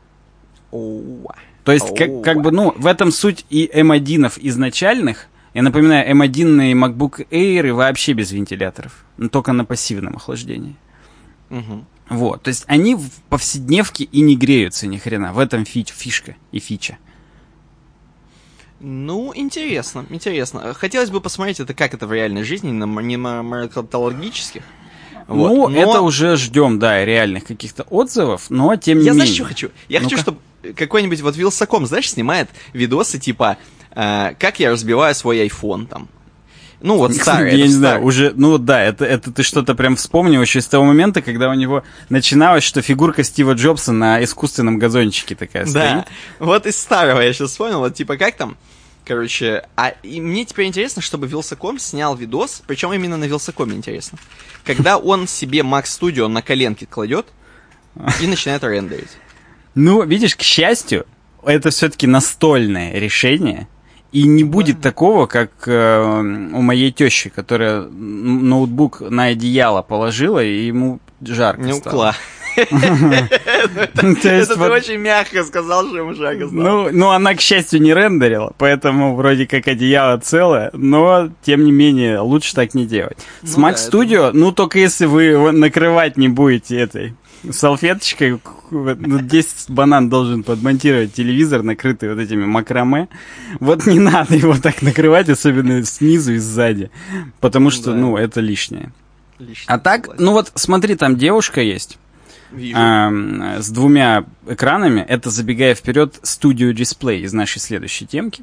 Оу. 0.73 1.31
То 1.62 1.71
есть, 1.71 1.95
как, 1.97 2.25
как 2.25 2.43
бы, 2.43 2.50
ну, 2.50 2.75
в 2.76 2.87
этом 2.88 3.12
суть 3.12 3.47
и 3.49 3.71
M1 3.73 4.40
изначальных. 4.40 5.28
Я 5.55 5.62
напоминаю, 5.62 6.17
M1 6.17 6.73
и 6.73 6.75
MacBook 6.75 7.28
Air 7.31 7.69
и 7.69 7.71
вообще 7.71 8.14
без 8.14 8.33
вентиляторов, 8.33 9.05
но 9.19 9.28
только 9.28 9.52
на 9.52 9.64
пассивном 9.64 10.17
охлаждении. 10.17 10.75
Угу. 11.50 11.85
Вот, 12.09 12.43
то 12.43 12.49
есть 12.49 12.65
они 12.67 12.95
в 12.95 13.11
повседневке 13.29 14.05
и 14.05 14.21
не 14.21 14.37
греются 14.37 14.87
ни 14.87 14.97
хрена. 14.97 15.33
В 15.33 15.38
этом 15.38 15.65
фич, 15.65 15.91
фишка 15.91 16.37
и 16.53 16.59
фича. 16.59 16.99
Ну, 18.81 19.33
интересно, 19.35 20.07
интересно. 20.09 20.73
Хотелось 20.75 21.11
бы 21.11 21.21
посмотреть 21.21 21.61
это 21.61 21.75
как 21.75 21.95
это 21.95 22.07
в 22.07 22.12
реальной 22.12 22.45
жизни, 22.45 22.71
на, 22.71 22.85
не 23.00 23.17
на 23.17 23.43
маркетологических. 23.43 24.62
Вот. 25.27 25.49
Ну, 25.49 25.69
но... 25.69 25.79
это 25.79 26.00
уже 26.00 26.37
ждем, 26.37 26.79
да, 26.79 27.05
реальных 27.05 27.45
каких-то 27.45 27.83
отзывов, 27.85 28.49
но 28.49 28.77
тем 28.77 28.99
не 28.99 29.05
я, 29.05 29.12
менее. 29.12 29.21
Я 29.21 29.25
знаешь, 29.27 29.35
что 29.35 29.45
хочу? 29.45 29.71
Я 29.88 30.00
ну 30.00 30.05
хочу, 30.05 30.19
чтобы 30.19 30.38
какой-нибудь 30.75 31.21
вот 31.21 31.37
Вилсаком, 31.37 31.87
знаешь, 31.87 32.11
снимает 32.11 32.49
видосы 32.73 33.19
типа 33.19 33.59
э, 33.91 34.35
«Как 34.38 34.59
я 34.61 34.71
разбиваю 34.71 35.15
свой 35.15 35.47
iPhone», 35.47 35.87
там, 35.87 36.09
ну 36.80 36.97
вот 36.97 37.14
старый. 37.14 37.50
Я 37.56 37.66
не 37.66 37.73
знаю, 37.73 38.02
уже, 38.02 38.32
ну 38.35 38.58
да, 38.58 38.82
это, 38.82 39.04
это 39.04 39.32
ты 39.32 39.42
что-то 39.42 39.75
прям 39.75 39.97
вспомнил 39.97 40.40
еще 40.40 40.61
с 40.61 40.66
того 40.66 40.85
момента, 40.85 41.23
когда 41.23 41.50
у 41.50 41.54
него 41.54 41.82
начиналось, 42.08 42.64
что 42.64 42.82
фигурка 42.82 43.25
Стива 43.25 43.52
Джобса 43.52 43.92
на 43.92 44.23
искусственном 44.23 44.78
газончике 44.78 45.35
такая 45.35 45.64
да. 45.64 45.70
стоит. 45.70 46.14
вот 46.38 46.66
из 46.66 46.76
старого 46.78 47.20
я 47.20 47.32
сейчас 47.32 47.50
вспомнил, 47.50 47.80
вот 47.80 47.94
типа 47.94 48.16
как 48.16 48.37
там, 48.37 48.56
Короче, 49.08 49.66
а 49.75 49.94
и 50.02 50.20
мне 50.20 50.44
теперь 50.44 50.66
интересно, 50.66 51.00
чтобы 51.00 51.26
Вилсаком 51.26 51.78
снял 51.78 52.14
видос, 52.14 52.62
причем 52.66 52.92
именно 52.92 53.16
на 53.16 53.25
Вилсакоме 53.25 53.75
интересно. 53.75 54.18
Когда 54.66 54.99
он 54.99 55.26
себе 55.26 55.61
Max 55.61 55.85
Studio 55.85 56.26
на 56.26 56.42
коленке 56.42 56.85
кладет 56.85 57.25
и 58.20 58.26
начинает 58.26 58.62
рендерить. 58.64 59.08
Ну, 59.75 60.02
видишь, 60.02 60.37
к 60.37 60.42
счастью, 60.42 61.06
это 61.42 61.70
все-таки 61.70 62.06
настольное 62.06 62.92
решение. 62.99 63.66
И 64.11 64.23
не 64.23 64.43
будет 64.43 64.81
такого, 64.81 65.27
как 65.27 65.50
э, 65.67 66.21
у 66.21 66.62
моей 66.62 66.91
тещи, 66.93 67.29
которая 67.29 67.83
ноутбук 67.83 69.00
на 69.00 69.25
одеяло 69.25 69.83
положила, 69.83 70.43
и 70.43 70.67
ему 70.67 70.99
жарко 71.21 71.62
Не 71.62 71.75
стало. 71.75 71.93
укла. 71.93 72.15
Это 72.59 74.15
ты 74.57 74.71
очень 74.71 74.97
мягко 74.97 75.45
сказал, 75.45 75.87
что 75.87 75.99
ему 75.99 76.15
жарко 76.15 76.49
стало. 76.49 76.61
Ну, 76.61 76.88
ну, 76.91 77.11
она, 77.11 77.35
к 77.35 77.41
счастью, 77.41 77.81
не 77.81 77.95
рендерила, 77.95 78.53
поэтому 78.59 79.15
вроде 79.15 79.47
как 79.47 79.69
одеяло 79.69 80.19
целое, 80.19 80.71
но, 80.73 81.31
тем 81.43 81.65
не 81.65 81.71
менее, 81.73 82.19
лучше 82.21 82.55
так 82.55 82.75
не 82.75 82.87
делать. 82.87 83.19
С 83.43 83.57
Ну 83.57 83.69
Mac 83.69 83.75
Studio, 83.75 84.31
ну, 84.33 84.53
только 84.53 84.79
если 84.79 85.07
вы 85.07 85.25
его 85.25 85.53
накрывать 85.53 86.17
не 86.17 86.29
будете 86.29 86.79
этой 86.79 87.15
салфеточкой, 87.50 88.40
ну, 88.71 89.18
здесь 89.21 89.66
банан 89.68 90.09
должен 90.09 90.42
подмонтировать 90.42 91.14
телевизор, 91.14 91.62
накрытый 91.62 92.12
вот 92.14 92.21
этими 92.21 92.45
макраме. 92.45 93.09
Вот 93.61 93.87
не 93.87 93.99
надо 94.00 94.35
его 94.37 94.57
так 94.57 94.83
накрывать, 94.83 95.28
особенно 95.28 95.85
снизу 95.85 96.35
и 96.35 96.38
сзади, 96.38 96.90
потому 97.40 97.71
что, 97.71 97.92
Да. 97.92 97.99
ну, 97.99 98.16
это 98.16 98.40
лишнее. 98.40 98.92
А 99.66 99.78
так, 99.78 100.18
ну 100.18 100.33
вот, 100.33 100.50
смотри, 100.54 100.97
там 100.97 101.16
девушка 101.16 101.61
есть. 101.61 101.99
Эм, 102.52 103.42
с 103.59 103.68
двумя 103.71 104.25
экранами. 104.47 105.00
Это 105.07 105.30
забегая 105.30 105.75
вперед 105.75 106.18
Studio 106.23 106.73
Display 106.73 107.21
из 107.21 107.33
нашей 107.33 107.59
следующей 107.59 108.07
темки. 108.07 108.42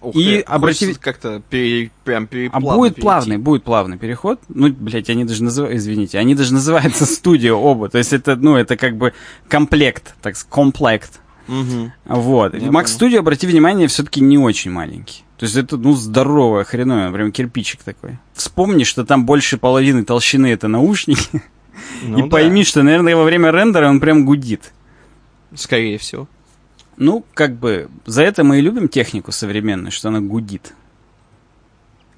Ух 0.00 0.14
и 0.14 0.44
обрати- 0.46 0.94
как-то 0.94 1.42
пере- 1.50 1.90
прям 2.04 2.26
пере- 2.26 2.48
А 2.52 2.60
плавно 2.60 2.78
будет 2.78 2.94
перейти. 2.94 3.02
плавный, 3.02 3.38
будет 3.38 3.64
плавный 3.64 3.98
переход. 3.98 4.40
Ну, 4.48 4.68
блядь, 4.72 5.08
они 5.10 5.24
даже 5.24 5.42
называют, 5.44 5.76
извините, 5.76 6.18
они 6.18 6.34
даже 6.34 6.52
называются 6.54 7.04
Studio 7.22 7.52
оба. 7.52 7.88
То 7.88 7.98
есть 7.98 8.12
это, 8.12 8.36
ну, 8.36 8.56
это 8.56 8.76
как 8.76 8.96
бы 8.96 9.12
комплект, 9.48 10.14
так 10.22 10.36
сказать, 10.36 10.50
комплект. 10.52 11.20
Мгм. 11.46 11.92
Вот. 12.06 12.52
Понял. 12.52 12.70
Studio, 12.72 13.18
обрати 13.18 13.46
внимание, 13.46 13.86
все-таки 13.88 14.20
не 14.20 14.38
очень 14.38 14.70
маленький. 14.70 15.24
То 15.36 15.44
есть 15.44 15.56
это, 15.56 15.76
ну, 15.76 15.94
здоровая 15.94 16.64
хреновая, 16.64 17.10
прям 17.12 17.32
кирпичик 17.32 17.82
такой. 17.82 18.18
Вспомни, 18.34 18.84
что 18.84 19.04
там 19.04 19.26
больше 19.26 19.58
половины 19.58 20.04
толщины 20.04 20.46
это 20.52 20.68
наушники. 20.68 21.42
Ну 22.04 22.18
и 22.18 22.22
да, 22.22 22.28
пойми, 22.28 22.62
что, 22.64 22.82
наверное, 22.84 23.16
во 23.16 23.24
время 23.24 23.50
рендера 23.50 23.88
он 23.88 23.98
прям 23.98 24.24
гудит. 24.24 24.72
Скорее 25.56 25.98
всего. 25.98 26.28
Ну, 26.96 27.24
как 27.34 27.56
бы, 27.56 27.88
за 28.06 28.22
это 28.22 28.44
мы 28.44 28.58
и 28.58 28.62
любим 28.62 28.88
технику 28.88 29.32
современную, 29.32 29.90
что 29.90 30.08
она 30.08 30.20
гудит. 30.20 30.74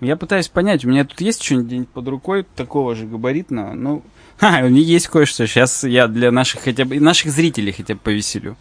Я 0.01 0.17
пытаюсь 0.17 0.49
понять, 0.49 0.85
у 0.85 0.89
меня 0.89 1.05
тут 1.05 1.21
есть 1.23 1.43
что-нибудь 1.43 1.89
под 1.89 2.09
рукой 2.09 2.47
такого 2.55 2.95
же 2.95 3.07
габаритного, 3.07 3.73
ну... 3.73 4.03
Ха, 4.39 4.61
у 4.63 4.69
меня 4.69 4.83
есть 4.83 5.09
кое-что, 5.09 5.47
сейчас 5.47 5.83
я 5.85 6.09
для 6.09 6.31
наших 6.31 6.63
хотя 6.63 6.85
бы, 6.85 6.97
и 6.97 7.01
наших 7.01 7.33
зрителей 7.33 7.73
хотя 7.73 7.95
бы 7.95 8.01
повеселю. 8.01 8.57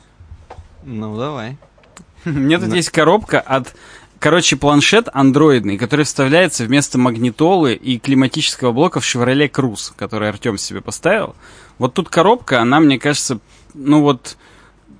Ну, 0.86 1.18
давай. 1.18 1.58
У 2.26 2.30
меня 2.30 2.60
тут 2.60 2.74
есть 2.74 2.90
коробка 2.90 3.42
от, 3.42 3.76
короче, 4.20 4.56
планшет 4.56 5.10
андроидный, 5.12 5.78
который 5.78 6.06
вставляется 6.06 6.64
вместо 6.64 6.98
магнитолы 6.98 7.74
и 7.74 8.00
климатического 8.00 8.72
блока 8.72 9.02
в 9.02 9.04
Chevrolet 9.04 9.52
Cruze, 9.52 9.92
который 9.98 10.30
Артем 10.30 10.58
себе 10.58 10.80
поставил. 10.80 11.36
Вот 11.78 11.94
тут 11.94 12.08
коробка, 12.08 12.62
она, 12.62 12.80
мне 12.80 12.98
кажется, 12.98 13.40
ну 13.74 14.02
вот 14.02 14.38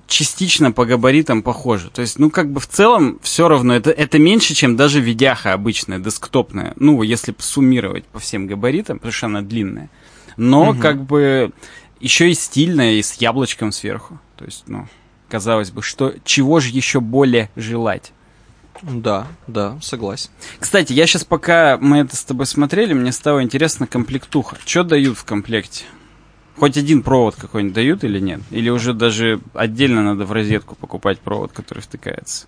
частично 0.06 0.72
по 0.72 0.84
габаритам 0.84 1.42
похожа. 1.42 1.90
То 1.90 2.02
есть, 2.02 2.18
ну 2.18 2.30
как 2.30 2.50
бы 2.50 2.60
в 2.60 2.66
целом 2.66 3.18
все 3.22 3.48
равно, 3.48 3.74
это, 3.74 3.90
это 3.90 4.18
меньше, 4.18 4.54
чем 4.54 4.76
даже 4.76 5.00
видяха 5.00 5.52
обычная, 5.52 5.98
десктопная. 5.98 6.72
Ну, 6.76 7.02
если 7.02 7.34
суммировать 7.38 8.04
по 8.04 8.18
всем 8.18 8.46
габаритам, 8.46 8.98
потому 8.98 9.12
что 9.12 9.26
она 9.26 9.42
длинная. 9.42 9.90
Но 10.36 10.72
Мгм. 10.72 10.80
как 10.80 11.02
бы 11.04 11.52
еще 12.00 12.30
и 12.30 12.34
стильная, 12.34 12.92
и 12.94 13.02
с 13.02 13.14
яблочком 13.14 13.72
сверху. 13.72 14.18
То 14.36 14.44
есть, 14.44 14.64
ну, 14.66 14.86
казалось 15.28 15.70
бы, 15.70 15.82
что 15.82 16.14
чего 16.24 16.60
же 16.60 16.68
еще 16.68 17.00
более 17.00 17.50
желать? 17.56 18.12
Да, 18.82 19.26
да, 19.46 19.78
согласен. 19.80 20.28
Кстати, 20.60 20.92
я 20.92 21.06
сейчас 21.06 21.24
пока 21.24 21.78
мы 21.80 21.98
это 21.98 22.14
с 22.14 22.22
тобой 22.24 22.44
смотрели, 22.44 22.92
мне 22.92 23.10
стало 23.10 23.42
интересно 23.42 23.86
комплектуха. 23.86 24.56
Что 24.66 24.84
дают 24.84 25.16
в 25.16 25.24
комплекте? 25.24 25.84
Хоть 26.58 26.76
один 26.76 27.02
провод 27.02 27.36
какой-нибудь 27.36 27.74
дают 27.74 28.04
или 28.04 28.18
нет? 28.18 28.40
Или 28.50 28.70
уже 28.70 28.94
даже 28.94 29.40
отдельно 29.52 30.02
надо 30.02 30.24
в 30.24 30.32
розетку 30.32 30.74
покупать 30.74 31.20
провод, 31.20 31.52
который 31.52 31.80
втыкается? 31.80 32.46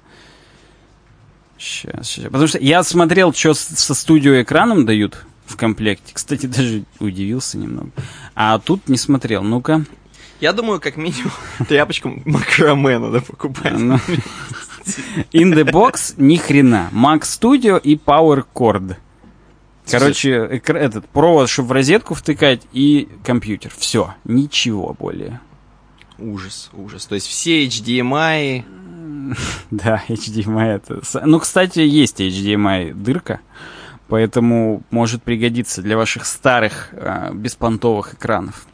Сейчас, 1.58 2.08
сейчас. 2.08 2.26
Потому 2.26 2.46
что 2.46 2.58
я 2.58 2.82
смотрел, 2.82 3.34
что 3.34 3.52
со 3.52 3.94
студиоэкраном 3.94 4.86
дают 4.86 5.26
в 5.44 5.56
комплекте. 5.56 6.14
Кстати, 6.14 6.46
даже 6.46 6.84
удивился 7.00 7.58
немного. 7.58 7.90
А 8.34 8.58
тут 8.58 8.88
не 8.88 8.96
смотрел. 8.96 9.42
Ну-ка. 9.42 9.84
Я 10.40 10.52
думаю, 10.52 10.80
как 10.80 10.96
минимум 10.96 11.32
тряпочку 11.68 12.22
макраме 12.24 12.98
надо 12.98 13.20
покупать. 13.20 13.78
Ну. 13.78 13.94
In 15.32 15.52
the 15.52 15.64
box 15.64 16.14
ни 16.16 16.36
хрена. 16.36 16.88
Mac 16.92 17.22
Studio 17.22 17.78
и 17.78 17.96
Power 17.96 18.44
Cord. 18.54 18.96
Короче, 19.90 20.30
экр- 20.30 20.76
этот 20.76 21.08
провод, 21.08 21.48
чтобы 21.48 21.68
в 21.68 21.72
розетку 21.72 22.14
втыкать, 22.14 22.62
и 22.72 23.08
компьютер. 23.24 23.72
Все, 23.76 24.14
ничего 24.24 24.94
более. 24.98 25.40
Ужас, 26.18 26.70
ужас. 26.72 27.06
То 27.06 27.14
есть 27.14 27.26
все 27.26 27.66
HDMI... 27.66 28.64
Да, 29.70 30.02
HDMI 30.08 30.76
это... 30.76 31.00
Ну, 31.26 31.38
кстати, 31.38 31.80
есть 31.80 32.20
HDMI 32.20 32.94
дырка, 32.94 33.40
поэтому 34.08 34.82
может 34.90 35.22
пригодиться 35.22 35.82
для 35.82 35.96
ваших 35.96 36.24
старых 36.24 36.88
а, 36.92 37.30
беспонтовых 37.32 38.14
экранов. 38.14 38.66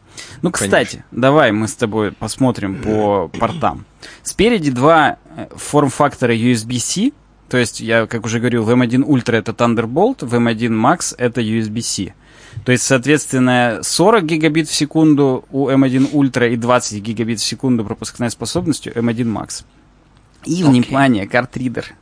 Ну, 0.42 0.53
кстати, 0.53 1.05
давай 1.11 1.50
мы 1.53 1.66
с 1.66 1.74
тобой 1.74 2.12
посмотрим 2.12 2.77
по 2.81 3.29
портам. 3.40 3.85
Спереди 4.22 4.70
два 4.70 5.16
э, 5.37 5.48
форм-фактора 5.57 6.35
USB-C, 6.37 7.12
то 7.48 7.59
есть, 7.59 7.80
я, 7.80 8.07
как 8.07 8.24
уже 8.24 8.38
говорил, 8.38 8.64
в 8.64 8.70
M1 8.70 9.04
Ultra 9.04 9.37
это 9.37 9.52
Thunderbolt, 9.52 10.24
в 10.24 10.35
M1 10.35 10.70
Max 10.70 11.14
это 11.16 11.40
USB-C. 11.40 12.14
То 12.64 12.72
есть, 12.72 12.85
соответственно, 12.85 13.80
40 13.83 14.24
гигабит 14.24 14.68
в 14.68 14.74
секунду 14.74 15.44
у 15.50 15.68
M1 15.68 16.12
Ultra 16.12 16.52
и 16.52 16.57
20 16.57 17.02
гигабит 17.02 17.40
в 17.40 17.44
секунду 17.44 17.85
пропускной 17.85 18.30
способностью 18.30 18.92
M1 18.94 19.24
Max. 19.24 19.64
И, 20.44 20.62
Окей. 20.62 20.64
внимание, 20.64 21.26
картридер. 21.26 21.94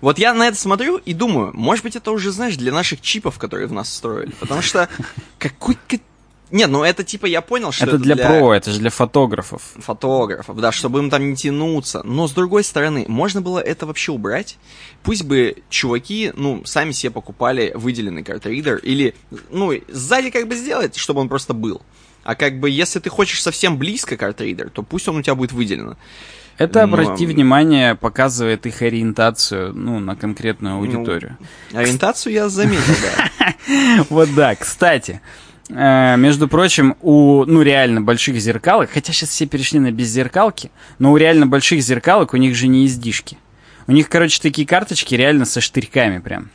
Вот 0.00 0.18
я 0.18 0.32
на 0.32 0.48
это 0.48 0.56
смотрю 0.56 0.96
и 0.96 1.12
думаю, 1.12 1.52
может 1.54 1.84
быть, 1.84 1.96
это 1.96 2.10
уже, 2.12 2.32
знаешь, 2.32 2.56
для 2.56 2.72
наших 2.72 3.00
чипов, 3.00 3.38
которые 3.38 3.66
в 3.66 3.72
нас 3.72 3.88
встроили. 3.88 4.32
Потому 4.40 4.62
что 4.62 4.88
какой... 5.38 5.76
Нет, 6.52 6.70
ну 6.70 6.84
это 6.84 7.02
типа 7.02 7.26
я 7.26 7.40
понял, 7.40 7.72
что 7.72 7.86
Это 7.86 7.98
для 7.98 8.14
про, 8.14 8.54
это 8.54 8.70
же 8.70 8.78
для 8.78 8.90
фотографов. 8.90 9.62
фотографов, 9.78 10.56
да, 10.58 10.70
чтобы 10.70 10.98
им 10.98 11.08
там 11.10 11.30
не 11.30 11.34
тянуться. 11.36 12.02
Но 12.04 12.28
с 12.28 12.32
другой 12.32 12.62
стороны, 12.62 13.06
можно 13.08 13.40
было 13.40 13.58
это 13.58 13.86
вообще 13.86 14.12
убрать. 14.12 14.58
Пусть 15.02 15.24
бы 15.24 15.56
чуваки, 15.70 16.30
ну, 16.36 16.62
сами 16.64 16.92
себе 16.92 17.10
покупали 17.10 17.72
выделенный 17.74 18.22
картридер. 18.22 18.76
Или, 18.76 19.14
ну, 19.50 19.72
сзади 19.88 20.30
как 20.30 20.46
бы 20.46 20.54
сделать, 20.54 20.96
чтобы 20.96 21.20
он 21.22 21.28
просто 21.28 21.54
был. 21.54 21.80
А 22.22 22.34
как 22.34 22.60
бы, 22.60 22.70
если 22.70 23.00
ты 23.00 23.10
хочешь 23.10 23.42
совсем 23.42 23.78
близко 23.78 24.16
картридер, 24.16 24.70
то 24.70 24.82
пусть 24.82 25.08
он 25.08 25.16
у 25.16 25.22
тебя 25.22 25.34
будет 25.34 25.52
выделен. 25.52 25.96
Это, 26.58 26.86
Но- 26.86 26.94
обрати 26.94 27.26
внимание, 27.26 27.94
показывает 27.94 28.66
их 28.66 28.82
ориентацию, 28.82 29.72
ну, 29.74 29.98
на 30.00 30.14
конкретную 30.14 30.76
аудиторию. 30.76 31.38
Ориентацию 31.72 32.32
я 32.34 32.48
заметил, 32.48 32.94
да. 33.02 33.54
Вот 34.10 34.28
да, 34.34 34.54
кстати, 34.54 35.20
э, 35.68 36.16
между 36.16 36.48
прочим, 36.48 36.96
у, 37.02 37.44
ну, 37.44 37.62
реально 37.62 38.00
больших 38.00 38.36
зеркалок, 38.40 38.90
хотя 38.92 39.12
сейчас 39.12 39.30
все 39.30 39.46
перешли 39.46 39.78
на 39.80 39.90
беззеркалки, 39.92 40.70
но 40.98 41.12
у 41.12 41.16
реально 41.16 41.46
больших 41.46 41.82
зеркалок 41.82 42.34
у 42.34 42.36
них 42.36 42.54
же 42.54 42.68
не 42.68 42.86
издишки. 42.86 43.38
У 43.86 43.92
них, 43.92 44.08
короче, 44.08 44.40
такие 44.40 44.66
карточки 44.66 45.14
реально 45.14 45.44
со 45.44 45.60
штырьками 45.60 46.18
прям. 46.18 46.50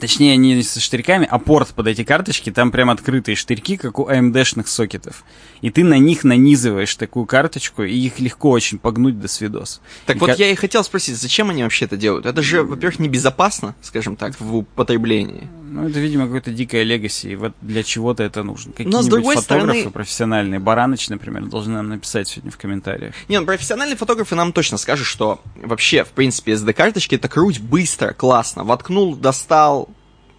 Точнее, 0.00 0.36
не 0.38 0.62
со 0.62 0.80
штырьками, 0.80 1.28
а 1.30 1.38
порт 1.38 1.74
под 1.74 1.86
эти 1.86 2.04
карточки, 2.04 2.50
там 2.50 2.70
прям 2.70 2.88
открытые 2.88 3.36
штырьки, 3.36 3.76
как 3.76 3.98
у 3.98 4.08
AMD-шных 4.08 4.66
сокетов. 4.66 5.24
И 5.60 5.68
ты 5.70 5.84
на 5.84 5.98
них 5.98 6.24
нанизываешь 6.24 6.94
такую 6.94 7.26
карточку, 7.26 7.82
и 7.82 7.94
их 7.94 8.18
легко 8.18 8.50
очень 8.50 8.78
погнуть 8.78 9.20
до 9.20 9.28
свидос. 9.28 9.82
Так 10.06 10.16
И 10.16 10.18
вот 10.20 10.30
ка- 10.30 10.36
я 10.38 10.50
и 10.50 10.54
хотел 10.54 10.82
спросить, 10.84 11.18
зачем 11.18 11.50
они 11.50 11.62
вообще 11.64 11.84
это 11.84 11.98
делают? 11.98 12.24
Это 12.24 12.40
же, 12.40 12.62
во-первых, 12.62 12.98
небезопасно, 12.98 13.74
скажем 13.82 14.16
так, 14.16 14.40
в 14.40 14.56
употреблении. 14.56 15.48
Ну, 15.72 15.88
это, 15.88 16.00
видимо, 16.00 16.24
какое-то 16.24 16.50
дикое 16.50 16.82
легаси, 16.82 17.28
и 17.28 17.36
вот 17.36 17.52
для 17.60 17.84
чего-то 17.84 18.24
это 18.24 18.42
нужно. 18.42 18.72
Какие-нибудь 18.72 19.04
фотографы 19.04 19.40
стороны- 19.40 19.90
профессиональные, 19.90 20.58
Бараныч, 20.58 21.08
например, 21.10 21.44
должны 21.46 21.74
нам 21.74 21.88
написать 21.90 22.26
сегодня 22.26 22.50
в 22.50 22.58
комментариях. 22.58 23.14
Не, 23.28 23.38
ну 23.38 23.46
профессиональные 23.46 23.96
фотографы 23.96 24.34
нам 24.34 24.52
точно 24.52 24.78
скажут, 24.78 25.06
что 25.06 25.40
вообще, 25.54 26.02
в 26.02 26.08
принципе, 26.08 26.54
SD-карточки 26.54 27.14
это 27.14 27.28
круть 27.28 27.60
быстро, 27.60 28.12
классно. 28.12 28.64
Воткнул, 28.64 29.14
достал, 29.14 29.88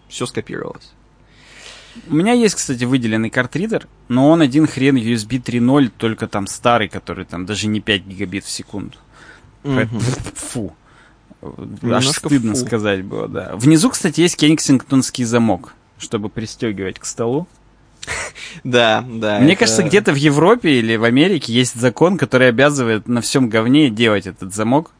все 0.09 0.25
скопировалось. 0.25 0.91
У 2.09 2.15
меня 2.15 2.33
есть, 2.33 2.55
кстати, 2.55 2.83
выделенный 2.83 3.29
картридер, 3.29 3.87
но 4.09 4.29
он 4.29 4.41
один 4.41 4.67
хрен 4.67 4.97
USB 4.97 5.41
3.0, 5.41 5.91
только 5.97 6.27
там 6.27 6.45
старый, 6.45 6.89
который 6.89 7.23
там 7.23 7.45
даже 7.45 7.67
не 7.67 7.79
5 7.79 8.03
гигабит 8.05 8.43
в 8.43 8.49
секунду. 8.49 8.97
Мгм. 9.63 9.87
Фу. 10.35 10.75
Аж 11.83 12.07
стыдно 12.07 12.53
фу. 12.55 12.65
сказать 12.65 13.03
было, 13.03 13.27
да. 13.27 13.51
Внизу, 13.55 13.89
кстати, 13.89 14.21
есть 14.21 14.37
кенсингтонский 14.37 15.23
замок, 15.23 15.73
чтобы 15.97 16.29
пристегивать 16.29 16.99
к 16.99 17.05
столу. 17.05 17.47
Да, 18.63 19.05
да. 19.07 19.39
Мне 19.39 19.53
это- 19.53 19.59
кажется, 19.61 19.83
где-то 19.83 20.11
в 20.11 20.15
Европе 20.15 20.79
или 20.79 20.95
в 20.97 21.03
Америке 21.03 21.53
есть 21.53 21.79
закон, 21.79 22.17
который 22.17 22.49
обязывает 22.49 23.07
на 23.07 23.21
всем 23.21 23.47
говне 23.49 23.89
делать 23.89 24.27
этот 24.27 24.53
замок. 24.53 24.91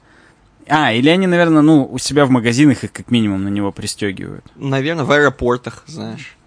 А, 0.68 0.94
или 0.94 1.10
они, 1.10 1.28
наверное, 1.28 1.62
ну, 1.62 1.86
у 1.92 1.98
себя 1.98 2.26
в 2.26 2.30
магазинах 2.30 2.84
их 2.84 2.92
как 2.94 3.12
минимум 3.12 3.44
на 3.44 3.50
него 3.50 3.72
пристегивают. 3.72 4.46
Наверное, 4.56 5.04
в 5.04 5.12
аэропортах, 5.12 5.84
знаешь. 5.88 6.38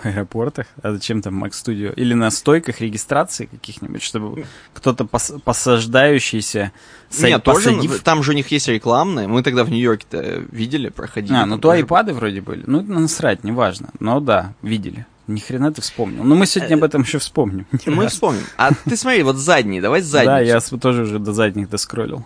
Аэропортах? 0.06 0.66
А 0.82 0.92
зачем 0.92 1.22
там 1.22 1.42
Mac 1.42 1.50
Studio? 1.50 1.92
Или 1.94 2.14
на 2.14 2.30
стойках 2.30 2.80
регистрации 2.80 3.46
каких-нибудь, 3.46 4.02
чтобы 4.02 4.46
кто-то 4.74 5.04
пос- 5.04 5.40
посаждающийся 5.40 6.72
са- 7.10 7.28
Нет, 7.28 7.42
тоже, 7.44 7.98
там 8.04 8.22
же 8.22 8.32
у 8.32 8.34
них 8.34 8.48
есть 8.48 8.68
рекламные. 8.68 9.28
Мы 9.28 9.42
тогда 9.42 9.64
в 9.64 9.70
Нью-Йорке-то 9.70 10.44
видели, 10.52 10.88
проходили. 10.88 11.36
А, 11.36 11.46
ну 11.46 11.56
то 11.56 11.62
тоже- 11.62 11.78
айпады 11.78 12.12
вроде 12.12 12.40
были. 12.40 12.64
Ну, 12.66 12.80
это 12.80 12.90
насрать, 12.92 13.44
неважно. 13.44 13.90
Но 14.00 14.20
да, 14.20 14.54
видели. 14.62 15.06
Ни 15.26 15.38
хрена 15.38 15.72
ты 15.72 15.80
вспомнил. 15.80 16.24
Но 16.24 16.34
мы 16.34 16.46
сегодня 16.46 16.74
об 16.74 16.82
этом 16.84 17.02
еще 17.02 17.18
вспомним. 17.18 17.66
Мы 17.86 18.08
вспомним. 18.08 18.42
А 18.56 18.70
ты 18.84 18.96
смотри, 18.96 19.22
вот 19.22 19.36
задний, 19.36 19.80
давай 19.80 20.00
задний. 20.00 20.26
Да, 20.26 20.40
я 20.40 20.60
тоже 20.60 21.02
уже 21.02 21.18
до 21.20 21.32
задних 21.32 21.70
доскроллил. 21.70 22.24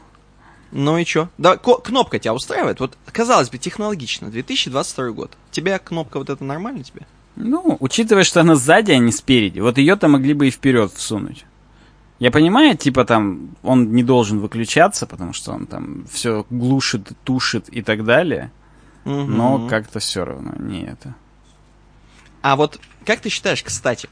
Ну 0.73 0.97
и 0.99 1.05
чё? 1.05 1.29
Да, 1.39 1.57
кнопка 1.57 2.19
тебя 2.19 2.35
устраивает? 2.35 2.81
Вот, 2.81 2.97
казалось 3.13 3.51
бы, 3.51 3.59
технологично. 3.59 4.31
2022 4.31 5.11
год. 5.11 5.31
Тебя 5.51 5.79
кнопка 5.79 6.19
вот 6.19 6.31
эта 6.31 6.43
нормально 6.43 6.83
тебе? 6.83 7.03
Ну, 7.37 7.77
учитывая, 7.81 8.25
что 8.25 8.41
она 8.41 8.55
сзади, 8.55 8.93
а 8.93 8.99
не 8.99 9.11
спереди, 9.13 9.61
вот 9.61 9.79
ее-то 9.79 10.09
могли 10.09 10.35
бы 10.35 10.47
и 10.49 10.51
вперед 10.51 10.93
всунуть. 10.93 11.45
Я 12.21 12.31
понимаю, 12.31 12.77
типа 12.77 13.05
там 13.05 13.51
он 13.63 13.93
не 13.93 14.05
должен 14.05 14.39
выключаться, 14.39 15.07
потому 15.07 15.33
что 15.33 15.53
он 15.53 15.67
там 15.67 16.05
все 16.11 16.47
глушит, 16.49 17.13
тушит 17.25 17.69
и 17.69 17.83
так 17.83 18.05
далее, 18.05 18.53
но 19.05 19.59
Мгм. 19.59 19.69
как-то 19.69 19.99
все 19.99 20.25
равно 20.25 20.53
не 20.59 20.85
это. 20.85 21.15
А 22.41 22.57
вот 22.57 22.79
как 23.05 23.21
ты 23.21 23.29
считаешь, 23.31 23.63
кстати, 23.63 24.09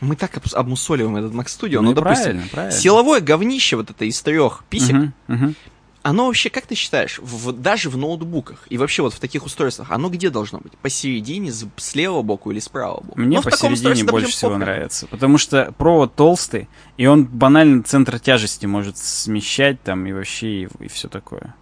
мы 0.00 0.14
так 0.16 0.40
обмусоливаем 0.52 1.16
этот 1.16 1.32
Mac 1.32 1.46
Studio, 1.46 1.76
Ну 1.76 1.82
ну, 1.82 1.92
допустим, 1.94 2.24
правильно, 2.24 2.48
правильно. 2.48 2.76
силовое 2.76 3.20
говнище 3.20 3.76
вот 3.76 3.90
это 3.90 4.04
из 4.04 4.20
трех 4.22 4.64
писем, 4.70 5.12
Мгм, 5.28 5.36
мгм. 5.36 5.56
Оно 6.02 6.26
вообще, 6.26 6.50
как 6.50 6.66
ты 6.66 6.74
считаешь, 6.74 7.18
в- 7.20 7.52
даже 7.52 7.88
в 7.90 7.96
ноутбуках 7.96 8.66
и 8.70 8.78
вообще 8.78 9.02
вот 9.02 9.14
в 9.14 9.20
таких 9.20 9.44
устройствах, 9.44 9.90
оно 9.90 10.08
где 10.08 10.30
должно 10.30 10.58
быть? 10.58 10.72
Посередине, 10.78 11.52
с, 11.52 11.94
левого 11.94 12.22
боку 12.22 12.50
или 12.50 12.58
с 12.60 12.68
правого 12.68 13.00
бока? 13.02 13.20
Мне 13.20 13.36
Ну, 13.36 13.42
в 13.42 13.44
таком 13.44 13.70
посередине 13.70 14.04
больше 14.04 14.30
всего 14.32 14.50
похер. 14.52 14.60
нравится, 14.66 15.06
потому 15.06 15.38
что 15.38 15.72
провод 15.78 16.14
толстый, 16.14 16.68
и 16.96 17.06
он 17.06 17.24
банально 17.24 17.82
центр 17.84 18.18
тяжести 18.18 18.66
может 18.66 18.96
смещать 18.98 19.82
там 19.82 20.04
и 20.06 20.12
вообще 20.12 20.62
и, 20.80 20.88
все 20.88 21.08
такое. 21.08 21.54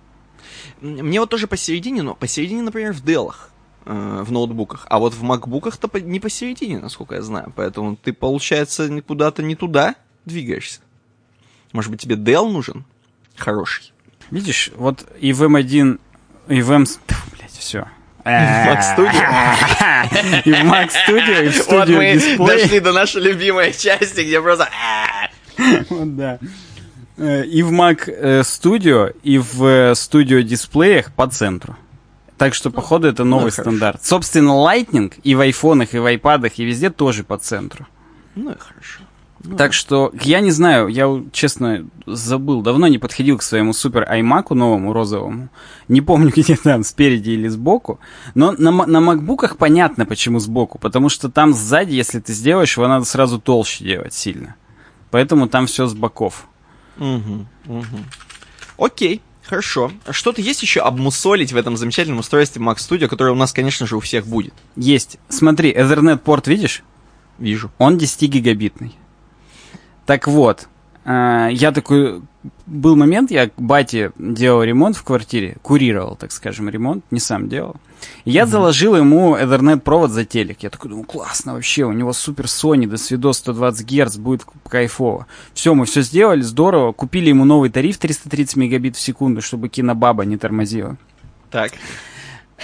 Мне 0.81 1.21
вот 1.21 1.29
тоже 1.31 1.47
посередине, 1.47 2.03
но 2.03 2.15
посередине, 2.15 2.63
например, 2.63 2.93
в 2.93 3.05
Делах, 3.05 3.51
э, 3.85 4.23
в 4.27 4.33
ноутбуках, 4.33 4.87
а 4.89 4.99
вот 4.99 5.13
в 5.15 5.23
макбуках-то 5.23 5.89
по- 5.89 5.99
не 5.99 6.21
посередине, 6.21 6.79
насколько 6.79 7.15
я 7.15 7.23
знаю, 7.23 7.53
поэтому 7.55 7.97
ты, 7.97 8.13
получается, 8.13 8.89
куда-то 9.03 9.43
не 9.43 9.55
туда 9.55 9.95
двигаешься. 10.25 10.81
Может 11.73 11.91
быть, 11.91 12.01
тебе 12.01 12.17
Dell 12.17 12.51
нужен? 12.51 12.85
Хороший. 13.37 13.93
Видишь, 14.31 14.71
вот 14.77 15.05
и 15.19 15.33
в 15.33 15.43
M1, 15.43 15.99
и 16.49 16.63
в 16.63 16.71
M... 16.71 16.85
Блять, 17.33 17.53
все. 17.59 17.87
Mac 18.25 18.81
И 20.45 20.53
в 20.53 20.65
Mac 20.65 20.91
Studio, 20.91 21.45
и 21.45 21.49
в 21.49 21.69
Studio 21.69 22.15
Display. 22.15 22.81
до 22.81 22.93
нашей 22.93 23.23
любимой 23.23 23.73
части, 23.73 24.21
где 24.21 24.41
просто... 24.41 24.69
Вот 25.91 26.17
да. 26.17 26.39
Э, 27.17 27.45
И 27.45 27.63
в 27.63 27.73
Mac 27.73 28.05
э, 28.07 28.41
Studio, 28.41 29.15
и 29.23 29.39
в 29.39 29.65
э, 29.65 29.93
Studio 29.93 30.43
дисплеях 30.43 31.13
по 31.13 31.27
центру. 31.27 31.77
Так 32.39 32.55
что, 32.55 32.71
походу, 32.71 33.09
это 33.09 33.25
новый 33.25 33.51
хорошо. 33.51 33.63
стандарт. 33.63 34.05
Собственно, 34.05 34.53
Lightning 34.53 35.13
и 35.23 35.35
в 35.35 35.41
айфонах, 35.41 35.95
и 35.95 35.99
в 35.99 36.07
айпадах, 36.07 36.59
и 36.59 36.65
везде 36.65 36.89
тоже 36.91 37.25
по 37.25 37.37
центру. 37.37 37.87
Ну 38.35 38.53
и 38.53 38.59
хорошо. 38.59 39.01
Ну, 39.43 39.57
Так 39.57 39.73
что, 39.73 40.13
я 40.23 40.41
не 40.41 40.51
знаю, 40.51 40.89
я, 40.89 41.09
честно, 41.33 41.87
забыл. 42.07 42.61
Давно 42.61 42.89
не 42.89 42.99
подходил 42.99 43.39
к 43.39 43.43
своему 43.43 43.73
супер 43.73 44.07
iMac 44.11 44.55
новому, 44.55 44.93
розовому. 44.93 45.49
Не 45.89 46.03
помню, 46.03 46.31
где 46.37 46.57
там, 46.57 46.85
спереди 46.85 47.31
или 47.31 47.49
сбоку. 47.49 48.01
Но 48.35 48.53
на, 48.53 48.71
на 48.71 49.01
макбуках 49.01 49.57
понятно, 49.57 50.05
почему 50.05 50.41
сбоку. 50.41 50.79
Потому 50.79 51.09
что 51.09 51.31
там 51.31 51.55
сзади, 51.55 51.95
если 51.95 52.21
ты 52.21 52.35
сделаешь, 52.35 52.77
его 52.77 52.87
надо 52.87 53.07
сразу 53.07 53.41
толще 53.41 53.85
делать 53.85 54.13
сильно. 54.13 54.57
Поэтому 55.11 55.49
там 55.49 55.67
все 55.67 55.87
с 55.87 55.95
боков. 55.95 56.47
Мгм, 56.99 57.49
мгм. 57.65 58.05
Окей, 58.77 59.23
хорошо. 59.43 59.91
Что-то 60.11 60.43
есть 60.43 60.63
еще 60.63 60.81
обмусолить 60.81 61.53
в 61.53 61.57
этом 61.57 61.79
замечательном 61.79 62.19
устройстве 62.19 62.63
Mac 62.63 62.77
Studio, 62.77 63.09
которое 63.09 63.33
у 63.33 63.37
нас, 63.37 63.55
конечно 63.55 63.87
же, 63.87 63.97
у 63.97 64.01
всех 64.01 64.27
будет? 64.27 64.53
Есть. 64.77 65.19
Смотри, 65.31 65.73
Ethernet 65.73 66.19
порт, 66.19 66.47
видишь? 66.47 66.83
Вижу. 67.39 67.71
Он 67.79 67.97
10-гигабитный. 67.97 68.93
Так 70.11 70.27
вот, 70.27 70.67
э, 71.05 71.51
я 71.53 71.71
такой... 71.71 72.23
Был 72.67 72.97
момент, 72.97 73.31
я 73.31 73.49
к 73.49 73.53
бате 73.59 74.11
делал 74.19 74.65
ремонт 74.65 74.97
в 74.97 75.05
квартире, 75.05 75.57
курировал, 75.63 76.17
так 76.17 76.33
скажем, 76.33 76.69
ремонт, 76.69 77.05
не 77.13 77.21
сам 77.21 77.49
делал. 77.49 77.77
И 78.25 78.33
я 78.33 78.45
заложил 78.45 78.97
ему 78.97 79.37
Ethernet 79.37 79.79
провод 79.79 80.11
за 80.11 80.25
телек. 80.25 80.65
Я 80.65 80.71
такой 80.71 80.91
думаю, 80.91 81.07
классно 81.07 81.53
вообще, 81.53 81.85
у 81.85 81.93
него 81.93 82.13
супер 82.13 82.47
Sony, 82.47 82.89
до 82.89 82.97
свидос 82.97 83.39
120 83.39 83.87
Гц, 83.87 84.17
будет 84.17 84.45
кайфово. 84.69 85.29
Все, 85.55 85.75
мы 85.75 85.85
все 85.85 86.03
сделали, 86.03 86.41
здорово. 86.41 86.91
Купили 86.91 87.29
ему 87.29 87.45
новый 87.45 87.71
тариф 87.71 87.99
330 87.99 88.57
мегабит 88.57 88.97
в 88.97 89.01
секунду, 89.01 89.43
чтобы 89.43 89.69
кинобаба 89.69 90.25
не 90.25 90.39
тормозила. 90.39 90.97
Так. 91.53 91.71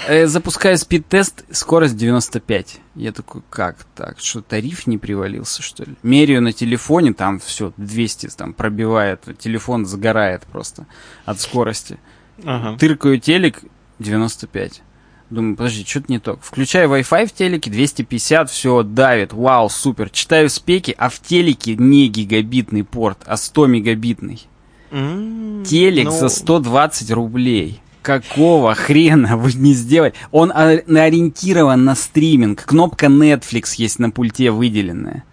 Э, 0.07 0.27
запускаю 0.27 0.77
спид-тест, 0.77 1.45
скорость 1.51 1.97
95. 1.97 2.81
Я 2.95 3.13
такой, 3.13 3.43
как 3.51 3.85
так? 3.95 4.19
Что, 4.19 4.43
тариф 4.43 4.87
не 4.87 4.99
привалился, 4.99 5.63
что 5.63 5.85
ли? 5.85 5.95
Меряю 6.03 6.43
на 6.43 6.53
телефоне, 6.53 7.13
там 7.13 7.39
все, 7.41 7.73
200 7.77 8.29
там 8.37 8.53
пробивает, 8.53 9.25
телефон 9.39 9.87
загорает 9.87 10.43
просто 10.45 10.87
от 11.25 11.41
скорости. 11.41 11.99
Ага. 12.45 12.77
Тыркаю 12.79 13.19
телек, 13.19 13.63
95. 13.99 14.83
Думаю, 15.31 15.57
подожди, 15.57 15.85
что-то 15.85 16.07
не 16.09 16.21
то. 16.21 16.39
Включаю 16.41 16.89
Wi-Fi 16.91 17.27
в 17.27 17.33
телеке, 17.33 17.71
250, 17.71 18.49
все, 18.51 18.83
давит, 18.83 19.33
вау, 19.33 19.69
супер. 19.69 20.11
Читаю 20.11 20.49
спеки, 20.51 20.95
а 20.97 21.09
в 21.09 21.19
телеке 21.19 21.75
не 21.75 22.09
гигабитный 22.09 22.85
порт, 22.85 23.19
а 23.27 23.37
100 23.37 23.67
мегабитный. 23.67 24.47
М, 24.93 25.65
Телек 25.65 26.07
ну, 26.07 26.11
за 26.13 26.29
120 26.29 27.11
рублей. 27.11 27.81
Какого 28.07 28.73
хрена 28.75 29.37
вы 29.37 29.53
не 29.55 29.75
сделали? 29.75 30.13
Он 30.31 30.53
ори- 30.53 30.85
ориентирован 30.97 31.85
на 31.85 31.97
стриминг. 31.97 32.65
Кнопка 32.65 33.07
Netflix 33.07 33.75
есть 33.79 33.99
на 33.99 34.11
пульте 34.11 34.53
выделенная. 34.53 35.25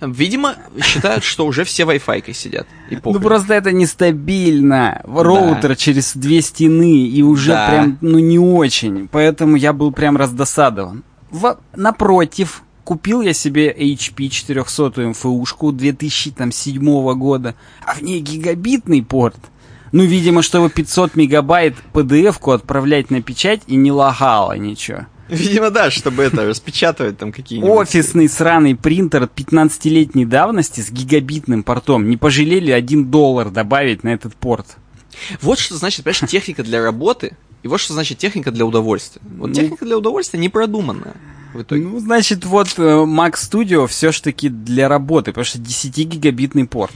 Видимо, 0.00 0.54
считают, 0.82 1.24
что 1.24 1.46
уже 1.46 1.64
все 1.64 1.84
Wi-Fi 1.84 2.32
сидят. 2.34 2.66
И 2.90 2.98
Ну 3.02 3.20
просто 3.20 3.54
это 3.54 3.72
нестабильно. 3.72 5.00
Роутер 5.04 5.76
через 5.76 6.14
две 6.14 6.42
стены 6.42 7.06
и 7.06 7.22
уже 7.22 7.52
Да. 7.52 7.68
прям, 7.68 7.98
ну 8.02 8.18
не 8.18 8.38
очень. 8.38 9.08
Поэтому 9.10 9.56
я 9.56 9.72
был 9.72 9.90
прям 9.90 10.16
раздосадован. 10.18 11.04
В- 11.30 11.58
напротив, 11.74 12.62
купил 12.84 13.22
я 13.22 13.32
себе 13.32 13.74
HP 13.78 14.28
400 14.28 15.08
МФУшку 15.08 15.72
2007 15.72 17.14
года, 17.14 17.54
а 17.84 17.94
в 17.94 18.02
ней 18.02 18.20
гигабитный 18.20 19.02
порт. 19.02 19.36
Ну, 19.94 20.02
видимо, 20.02 20.42
чтобы 20.42 20.70
500 20.70 21.14
мегабайт 21.14 21.76
PDF-ку 21.92 22.50
отправлять 22.50 23.12
на 23.12 23.22
печать 23.22 23.60
и 23.68 23.76
не 23.76 23.92
лагало 23.92 24.58
ничего. 24.58 25.06
Видимо, 25.28 25.70
да, 25.70 25.92
чтобы 25.92 26.24
это, 26.24 26.44
распечатывать 26.44 27.16
там 27.16 27.30
какие-нибудь... 27.30 27.70
Офисный 27.70 28.28
сраный 28.28 28.74
принтер 28.74 29.30
15-летней 29.32 30.24
давности 30.26 30.80
с 30.80 30.90
гигабитным 30.90 31.62
портом. 31.62 32.08
Не 32.08 32.16
пожалели 32.16 32.72
1 32.72 33.04
доллар 33.04 33.50
добавить 33.50 34.02
на 34.02 34.08
этот 34.08 34.34
порт. 34.34 34.66
Вот 35.40 35.60
что 35.60 35.76
значит, 35.76 36.04
понимаешь, 36.04 36.28
техника 36.28 36.64
для 36.64 36.82
работы, 36.82 37.36
и 37.62 37.68
вот 37.68 37.78
что 37.78 37.92
значит 37.92 38.18
техника 38.18 38.50
для 38.50 38.66
удовольствия. 38.66 39.22
Вот 39.38 39.50
Ну. 39.50 39.54
техника 39.54 39.84
для 39.84 39.96
удовольствия 39.96 40.40
не 40.40 40.48
продуманная 40.48 41.14
в 41.52 41.62
итоге. 41.62 41.84
Ну, 41.84 42.00
значит, 42.00 42.44
вот 42.44 42.74
э, 42.78 42.82
Mac 42.82 43.34
Studio 43.34 43.86
все 43.86 44.10
ж 44.10 44.20
таки 44.22 44.48
для 44.48 44.88
работы, 44.88 45.30
потому 45.30 45.44
что 45.44 45.60
10-гигабитный 45.60 46.66
порт. 46.66 46.94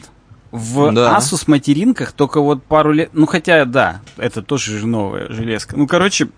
В 0.51 0.93
Да. 0.93 1.17
Asus 1.19 1.45
материнках 1.47 2.13
только 2.13 2.41
вот 2.41 2.63
пару 2.63 2.93
лет... 2.93 3.11
Ну, 3.13 3.27
хотя, 3.27 3.65
да, 3.65 4.01
это 4.17 4.43
тоже 4.43 4.79
же 4.79 4.87
новая 4.87 5.29
железка. 5.31 5.77
Ну, 5.77 5.87
короче, 5.87 6.29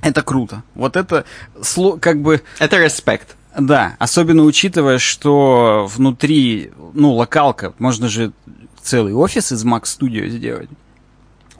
это 0.00 0.22
круто. 0.22 0.62
Вот 0.74 0.96
это 0.96 1.24
сло- 1.56 1.98
как 1.98 2.22
бы... 2.22 2.42
Это 2.58 2.78
респект. 2.78 3.36
Да, 3.58 3.96
особенно 3.98 4.42
учитывая, 4.42 4.98
что 4.98 5.88
внутри, 5.94 6.72
ну, 6.94 7.12
локалка, 7.12 7.74
можно 7.78 8.08
же 8.08 8.32
целый 8.82 9.14
офис 9.14 9.52
из 9.52 9.64
Mac 9.64 9.82
Studio 9.82 10.28
сделать. 10.28 10.68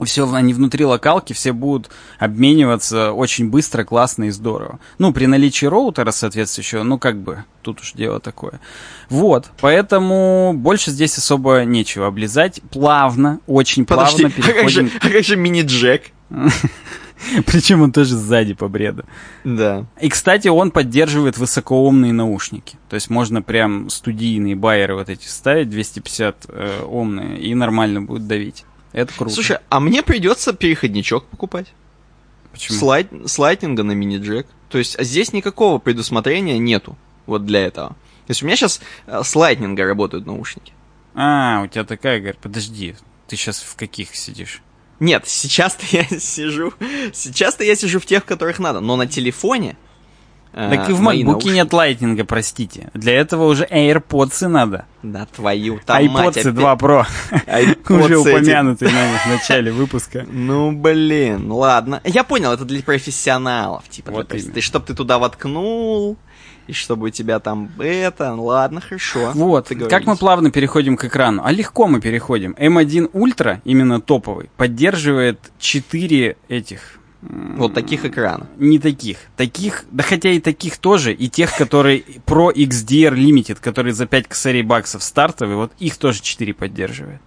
Все 0.05 0.31
они 0.31 0.53
внутри 0.53 0.85
локалки, 0.85 1.33
все 1.33 1.53
будут 1.53 1.89
обмениваться 2.19 3.11
очень 3.11 3.49
быстро, 3.49 3.83
классно 3.83 4.25
и 4.25 4.29
здорово. 4.29 4.79
Ну, 4.97 5.13
при 5.13 5.25
наличии 5.25 5.65
роутера 5.65 6.11
соответствующего, 6.11 6.83
ну, 6.83 6.99
как 6.99 7.17
бы, 7.17 7.45
тут 7.61 7.81
уж 7.81 7.93
дело 7.93 8.19
такое. 8.19 8.59
Вот, 9.09 9.49
поэтому 9.59 10.53
больше 10.55 10.91
здесь 10.91 11.17
особо 11.17 11.63
нечего 11.63 12.07
облизать. 12.07 12.61
Плавно, 12.71 13.39
очень 13.47 13.85
Подожди, 13.85 14.23
плавно 14.23 14.35
переходим... 14.35 14.57
а 14.57 14.61
как 14.61 14.69
же, 14.69 14.91
а 15.01 15.09
как 15.09 15.23
же 15.23 15.35
мини-джек? 15.35 16.03
Причем 17.45 17.81
он 17.81 17.91
тоже 17.91 18.15
сзади 18.15 18.53
по 18.53 18.67
бреду. 18.67 19.03
Да. 19.43 19.85
И, 19.99 20.09
кстати, 20.09 20.47
он 20.47 20.71
поддерживает 20.71 21.37
высокоомные 21.37 22.13
наушники. 22.13 22.77
То 22.89 22.95
есть 22.95 23.09
можно 23.09 23.41
прям 23.41 23.89
студийные 23.89 24.55
байеры 24.55 24.95
вот 24.95 25.09
эти 25.09 25.27
ставить, 25.27 25.69
250 25.69 26.45
э, 26.47 26.83
омные, 26.87 27.39
и 27.39 27.55
нормально 27.55 28.01
будет 28.01 28.27
давить. 28.27 28.65
Это 28.97 29.13
круто. 29.13 29.31
Слушай, 29.31 29.59
а 29.69 29.79
мне 29.79 30.01
придется 30.01 30.53
переходничок 30.53 31.27
покупать. 31.27 31.67
Почему? 32.51 32.79
С, 32.79 32.81
лайт... 32.81 33.11
с 33.27 33.37
лайтнинга 33.37 33.83
на 33.83 33.91
мини-джек. 33.91 34.47
То 34.69 34.79
есть 34.79 34.97
а 34.97 35.03
здесь 35.03 35.33
никакого 35.33 35.77
предусмотрения 35.77 36.57
нету 36.57 36.97
вот 37.27 37.45
для 37.45 37.59
этого. 37.59 37.89
То 37.89 38.31
есть 38.31 38.41
у 38.41 38.47
меня 38.47 38.55
сейчас 38.55 38.81
с 39.05 39.35
лайтнинга 39.35 39.85
работают 39.85 40.25
наушники. 40.25 40.73
А, 41.13 41.61
у 41.63 41.67
тебя 41.67 41.83
такая, 41.83 42.17
говорит, 42.17 42.39
подожди, 42.39 42.95
ты 43.27 43.35
сейчас 43.35 43.59
в 43.59 43.75
каких 43.75 44.15
сидишь? 44.15 44.63
Нет, 44.99 45.27
сейчас-то 45.27 45.85
я 45.91 46.03
сижу. 46.05 46.73
Сейчас-то 47.13 47.63
я 47.63 47.75
сижу 47.75 47.99
в 47.99 48.05
тех, 48.07 48.23
в 48.23 48.25
которых 48.25 48.57
надо. 48.57 48.79
Но 48.79 48.95
на 48.95 49.05
телефоне. 49.05 49.77
Э, 50.57 50.69
Так 50.75 50.89
и 50.89 50.93
в 50.93 51.01
наушники- 51.01 51.53
нет 51.53 51.71
лайтнинга, 51.71 52.25
простите. 52.25 52.89
Для 52.93 53.13
этого 53.13 53.45
уже 53.45 53.65
AirPods 53.65 54.47
надо. 54.47 54.85
Да 55.03 55.25
твою, 55.25 55.79
там 55.85 56.03
iPods 56.03 56.29
опять. 56.29 56.53
2 56.53 56.75
Pro. 56.75 57.05
Уже 57.89 58.17
упомянутый 58.17 58.91
нами 58.91 59.17
в 59.17 59.25
начале 59.27 59.71
выпуска. 59.71 60.25
Ну, 60.31 60.71
блин, 60.71 61.51
ладно. 61.51 62.01
Я 62.03 62.23
понял, 62.23 62.51
это 62.51 62.65
для 62.65 62.81
профессионалов. 62.81 63.87
Типа, 63.89 64.11
Вот 64.11 64.27
ты, 64.29 64.61
чтоб 64.61 64.85
ты 64.85 64.93
туда 64.93 65.19
воткнул, 65.19 66.17
и 66.67 66.73
чтобы 66.73 67.07
у 67.07 67.09
тебя 67.09 67.39
там 67.39 67.69
это... 67.79 68.33
Ладно, 68.33 68.81
хорошо. 68.81 69.31
Вот, 69.33 69.69
как 69.89 70.05
мы 70.05 70.15
плавно 70.17 70.51
переходим 70.51 70.97
к 70.97 71.05
экрану. 71.05 71.41
А 71.45 71.51
легко 71.51 71.87
мы 71.87 72.01
переходим. 72.01 72.55
M1 72.59 73.11
Ultra, 73.11 73.59
именно 73.63 74.01
топовый, 74.01 74.49
поддерживает 74.57 75.39
4 75.59 76.35
этих... 76.49 76.99
Вот 77.21 77.73
таких 77.73 78.05
экранов. 78.05 78.47
Не 78.57 78.77
таких. 78.79 79.17
Таких, 79.35 79.85
да 79.91 80.03
хотя 80.03 80.29
и 80.29 80.39
таких 80.39 80.77
тоже, 80.77 81.13
и 81.13 81.27
тех, 81.29 81.55
которые 81.57 82.01
Pro 82.25 82.53
XDR 82.53 83.13
Limited, 83.15 83.55
которые 83.59 83.93
за 83.93 84.05
5 84.05 84.27
косарей 84.27 84.61
баксов 84.61 85.01
стартовые, 85.03 85.57
вот 85.57 85.71
их 85.79 85.97
тоже 85.97 86.21
4 86.21 86.53
поддерживает. 86.53 87.19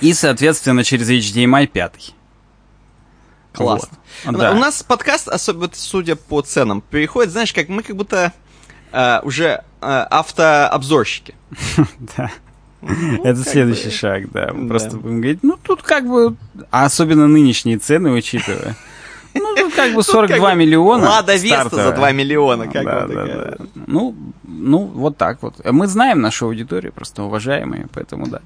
И, 0.00 0.12
соответственно, 0.12 0.84
через 0.84 1.08
HDMI 1.10 1.66
5. 1.66 2.14
Классно. 3.54 3.88
Вот. 4.24 4.34
У- 4.34 4.38
Да. 4.38 4.52
У 4.52 4.56
нас 4.56 4.82
подкаст, 4.82 5.28
особенно 5.28 5.70
судя 5.72 6.16
по 6.16 6.42
ценам, 6.42 6.80
переходит, 6.82 7.32
знаешь, 7.32 7.52
как 7.52 7.68
мы 7.68 7.82
как 7.82 7.96
будто 7.96 8.32
э, 8.92 9.20
уже 9.22 9.64
э, 9.80 9.86
автообзорщики. 10.10 11.34
Да. 12.16 12.30
Ну, 12.82 13.24
Это 13.24 13.42
следующий 13.44 13.86
бы. 13.86 13.90
шаг, 13.92 14.30
да. 14.32 14.50
Мы 14.52 14.62
Да. 14.64 14.68
просто 14.68 14.96
будем 14.96 15.20
говорить, 15.20 15.38
ну 15.42 15.56
тут 15.62 15.82
как 15.82 16.06
бы, 16.06 16.34
а 16.70 16.84
особенно 16.84 17.26
нынешние 17.28 17.78
цены 17.78 18.10
учитывая. 18.10 18.76
Ну, 19.34 19.54
тут 19.56 19.72
как 19.74 19.94
бы 19.94 20.02
42 20.02 20.50
как 20.50 20.58
миллиона. 20.58 21.08
Лада 21.08 21.34
Веста 21.36 21.62
за 21.62 21.68
стартовая. 21.68 21.96
2 21.96 22.12
миллиона, 22.12 22.66
как 22.68 22.84
да, 22.84 23.06
да, 23.06 23.24
да. 23.26 23.54
Ну, 23.86 24.14
ну, 24.44 24.78
вот 24.80 25.16
так 25.16 25.42
вот. 25.42 25.54
Мы 25.64 25.86
знаем 25.86 26.20
нашу 26.20 26.46
аудиторию, 26.46 26.92
просто 26.92 27.22
уважаемые, 27.22 27.86
поэтому 27.94 28.26
да. 28.26 28.40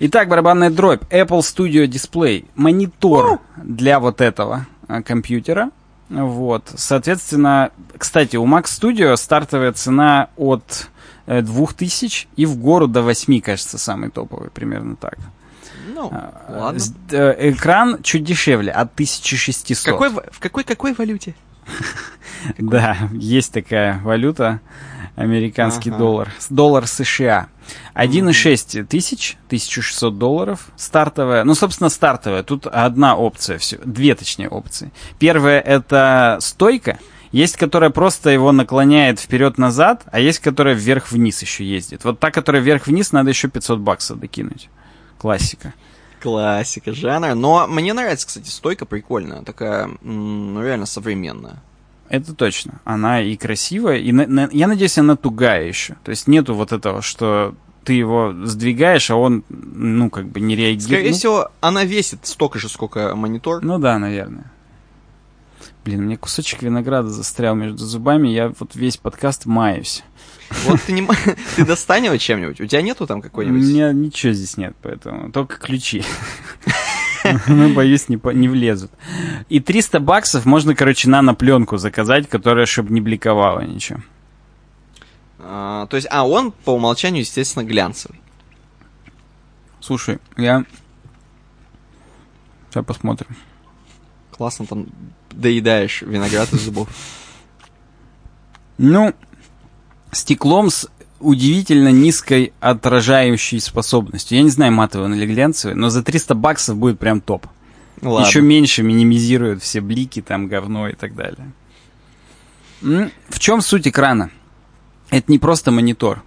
Итак, 0.00 0.28
барабанная 0.28 0.70
дробь. 0.70 1.02
Apple 1.12 1.40
Studio 1.42 1.86
Display. 1.86 2.44
Монитор 2.56 3.38
для 3.56 4.00
вот 4.00 4.20
этого 4.20 4.66
а, 4.88 5.00
компьютера. 5.02 5.70
Вот. 6.08 6.64
Соответственно, 6.74 7.70
кстати, 7.96 8.34
у 8.36 8.46
Mac 8.46 8.64
Studio 8.64 9.16
стартовая 9.16 9.72
цена 9.72 10.28
от 10.36 10.88
2000 11.26 12.28
и 12.36 12.46
в 12.46 12.56
гору 12.56 12.86
до 12.86 13.02
8, 13.02 13.40
кажется, 13.40 13.78
самый 13.78 14.10
топовый, 14.10 14.50
примерно 14.50 14.96
так. 14.96 15.18
Ну, 15.94 16.10
А, 16.12 16.44
ладно. 16.48 16.80
э, 17.10 17.50
Экран 17.50 18.02
чуть 18.02 18.24
дешевле, 18.24 18.70
от 18.72 18.92
1600. 18.94 19.86
В 19.86 19.98
какой, 19.98 20.10
в 20.10 20.38
какой, 20.40 20.64
какой 20.64 20.92
валюте? 20.94 21.34
Да, 22.58 22.96
есть 23.12 23.52
такая 23.52 24.00
валюта, 24.04 24.60
американский 25.16 25.90
доллар. 25.90 26.30
Доллар 26.50 26.86
США. 26.86 27.48
1,6 27.94 28.84
тысяч, 28.84 29.36
1600 29.46 30.16
долларов, 30.16 30.68
стартовая. 30.76 31.42
Ну, 31.44 31.54
собственно, 31.54 31.88
стартовая. 31.88 32.42
Тут 32.44 32.66
одна 32.66 33.16
опция, 33.16 33.58
все, 33.58 33.78
две, 33.84 34.14
точнее, 34.14 34.48
опции. 34.48 34.92
Первая 35.18 35.60
это 35.60 36.38
стойка. 36.40 36.98
Есть, 37.32 37.56
которая 37.56 37.90
просто 37.90 38.30
его 38.30 38.52
наклоняет 38.52 39.18
вперед-назад, 39.20 40.04
а 40.10 40.20
есть, 40.20 40.38
которая 40.38 40.74
вверх-вниз 40.74 41.42
еще 41.42 41.64
ездит. 41.64 42.04
Вот 42.04 42.18
та, 42.20 42.30
которая 42.30 42.62
вверх-вниз, 42.62 43.12
надо 43.12 43.30
еще 43.30 43.48
500 43.48 43.78
баксов 43.80 44.18
докинуть. 44.20 44.68
Классика. 45.18 45.74
Классика 46.20 46.92
жанра. 46.92 47.34
Но 47.34 47.66
мне 47.66 47.92
нравится, 47.92 48.26
кстати, 48.26 48.48
стойка 48.48 48.86
прикольная. 48.86 49.42
Такая, 49.42 49.90
ну, 50.02 50.62
реально 50.62 50.86
современная. 50.86 51.62
Это 52.08 52.34
точно. 52.34 52.80
Она 52.84 53.20
и 53.20 53.36
красивая, 53.36 53.96
и 53.98 54.12
на- 54.12 54.26
на- 54.26 54.48
я 54.52 54.68
надеюсь, 54.68 54.96
она 54.98 55.16
тугая 55.16 55.66
еще. 55.66 55.96
То 56.04 56.10
есть 56.10 56.28
нету 56.28 56.54
вот 56.54 56.72
этого, 56.72 57.02
что 57.02 57.54
ты 57.84 57.94
его 57.94 58.34
сдвигаешь, 58.44 59.10
а 59.10 59.16
он, 59.16 59.44
ну, 59.48 60.10
как 60.10 60.26
бы 60.28 60.40
не 60.40 60.56
реагирует. 60.56 60.82
Скорее 60.82 61.10
ну, 61.10 61.16
всего, 61.16 61.48
она 61.60 61.84
весит 61.84 62.26
столько 62.26 62.58
же, 62.58 62.68
сколько 62.68 63.14
монитор. 63.14 63.62
ну 63.64 63.78
да, 63.78 63.98
наверное. 63.98 64.50
Блин, 65.86 66.00
у 66.00 66.02
меня 66.02 66.16
кусочек 66.16 66.62
винограда 66.62 67.10
застрял 67.10 67.54
между 67.54 67.86
зубами, 67.86 68.26
я 68.26 68.52
вот 68.58 68.74
весь 68.74 68.96
подкаст 68.96 69.46
маюсь. 69.46 70.02
Вот 70.64 70.82
ты 70.82 70.92
не 70.92 71.06
ты 71.56 71.64
достань 71.64 72.06
его 72.06 72.16
чем-нибудь. 72.16 72.60
У 72.60 72.66
тебя 72.66 72.82
нету 72.82 73.06
там 73.06 73.20
У 73.20 73.22
какой-нибудь? 73.22 73.62
меня 73.62 73.92
ничего 73.92 74.32
здесь 74.32 74.56
нет, 74.56 74.74
поэтому 74.82 75.30
только 75.30 75.58
ключи. 75.58 76.02
Ну, 77.46 77.72
боюсь, 77.72 78.08
не, 78.08 78.16
по- 78.16 78.30
не 78.30 78.48
влезут. 78.48 78.90
И 79.48 79.60
300 79.60 80.00
баксов 80.00 80.44
можно, 80.44 80.74
короче, 80.74 81.08
нано-пленку 81.08 81.76
заказать, 81.76 82.28
которая, 82.28 82.66
чтобы 82.66 82.92
не 82.92 83.00
бликовала 83.00 83.60
ничего. 83.60 84.00
А, 85.38 85.86
то 85.86 85.96
есть, 85.96 86.08
а 86.10 86.26
он 86.26 86.50
по 86.50 86.70
умолчанию, 86.70 87.20
естественно, 87.20 87.62
глянцевый. 87.62 88.20
Слушай, 89.78 90.18
я... 90.36 90.64
Сейчас 92.70 92.84
посмотрим. 92.84 93.36
Классно 94.36 94.66
там 94.66 94.86
доедаешь 95.30 96.02
виноград 96.02 96.52
из 96.52 96.62
зубов. 96.62 96.88
Ну, 98.78 99.14
стеклом 100.12 100.70
с 100.70 100.88
удивительно 101.20 101.88
низкой 101.90 102.52
отражающей 102.60 103.60
способностью. 103.60 104.36
Я 104.36 104.44
не 104.44 104.50
знаю, 104.50 104.72
матовый 104.72 105.06
он 105.06 105.14
или 105.14 105.26
глянцевый, 105.26 105.74
но 105.74 105.88
за 105.88 106.02
300 106.02 106.34
баксов 106.34 106.76
будет 106.76 106.98
прям 106.98 107.20
топ. 107.20 107.46
Ладно. 108.02 108.26
Еще 108.26 108.42
меньше 108.42 108.82
минимизирует 108.82 109.62
все 109.62 109.80
блики, 109.80 110.20
там 110.20 110.48
говно 110.48 110.88
и 110.88 110.94
так 110.94 111.14
далее. 111.14 111.52
В 112.82 113.38
чем 113.38 113.62
суть 113.62 113.88
экрана? 113.88 114.30
Это 115.10 115.32
не 115.32 115.38
просто 115.38 115.70
монитор. 115.70 116.22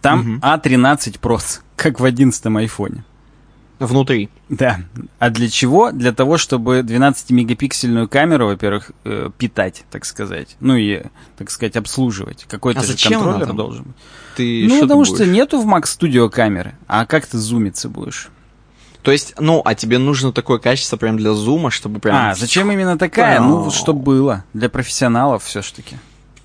Там 0.00 0.20
Мгм. 0.20 0.40
А13 0.42 1.18
прос, 1.20 1.62
как 1.76 2.00
в 2.00 2.04
11 2.04 2.46
айфоне. 2.46 3.04
Внутри. 3.78 4.28
Да. 4.48 4.80
А 5.20 5.30
для 5.30 5.48
чего? 5.48 5.92
Для 5.92 6.12
того, 6.12 6.36
чтобы 6.36 6.80
12-мегапиксельную 6.80 8.08
камеру, 8.08 8.46
во-первых, 8.46 8.90
э, 9.04 9.30
питать, 9.38 9.84
так 9.90 10.04
сказать. 10.04 10.56
Ну 10.58 10.74
и, 10.74 11.02
так 11.36 11.50
сказать, 11.50 11.76
обслуживать. 11.76 12.44
Какой-то 12.48 12.80
А 12.80 12.84
же 12.84 12.96
контроллер 12.96 13.52
должен 13.52 13.84
быть. 13.84 13.94
Ты 14.36 14.66
ну, 14.68 14.76
что 14.76 14.82
потому 14.82 15.04
ты 15.04 15.14
что 15.14 15.26
нету 15.26 15.60
в 15.60 15.66
Mac 15.66 15.84
Studio 15.84 16.28
камеры. 16.28 16.74
А 16.88 17.06
как 17.06 17.26
ты 17.26 17.38
зумиться 17.38 17.88
будешь? 17.88 18.30
То 19.02 19.12
есть, 19.12 19.34
ну, 19.38 19.62
а 19.64 19.74
тебе 19.74 19.98
нужно 19.98 20.32
такое 20.32 20.58
качество 20.58 20.96
прям 20.96 21.16
для 21.16 21.32
зума, 21.32 21.70
чтобы 21.70 22.00
прям... 22.00 22.16
А, 22.16 22.34
зачем 22.34 22.70
именно 22.72 22.98
такая? 22.98 23.40
Ну, 23.40 23.60
Вау. 23.60 23.70
что 23.70 23.92
было. 23.92 24.44
Для 24.54 24.68
профессионалов 24.68 25.44
все-таки. 25.44 25.96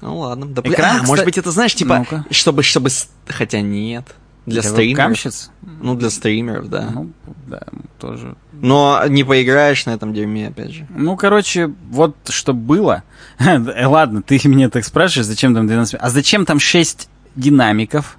Ну 0.01 0.19
ладно. 0.19 0.45
Да, 0.45 0.61
Экран, 0.61 0.85
а, 0.85 0.93
кстати- 0.95 1.07
может 1.07 1.25
быть, 1.25 1.37
это, 1.37 1.51
знаешь, 1.51 1.73
типа, 1.73 1.99
Ну-ка. 1.99 2.25
чтобы, 2.29 2.61
чтобы... 2.61 2.89
Хотя 3.27 3.61
нет. 3.61 4.15
Для, 4.45 4.62
стримеров. 4.62 4.97
вебкамщиц? 4.97 5.51
Ну, 5.82 5.95
для 5.95 6.10
стримеров, 6.10 6.69
да. 6.69 6.89
Ну, 6.93 7.12
да, 7.47 7.62
тоже. 7.99 8.36
Но 8.51 9.01
не 9.08 9.23
поиграешь 9.23 9.86
на 9.86 9.91
этом 9.91 10.13
дерьме, 10.13 10.47
опять 10.47 10.71
же. 10.71 10.88
Ну, 10.89 11.15
короче, 11.15 11.73
вот 11.89 12.15
что 12.29 12.53
было. 12.53 13.03
Ладно, 13.39 14.21
ты 14.21 14.39
меня 14.45 14.69
так 14.69 14.84
спрашиваешь, 14.84 15.27
зачем 15.27 15.53
там 15.53 15.67
12... 15.67 15.95
А 15.99 16.10
зачем 16.10 16.45
там 16.45 16.60
6 16.60 17.08
динамиков? 17.36 18.17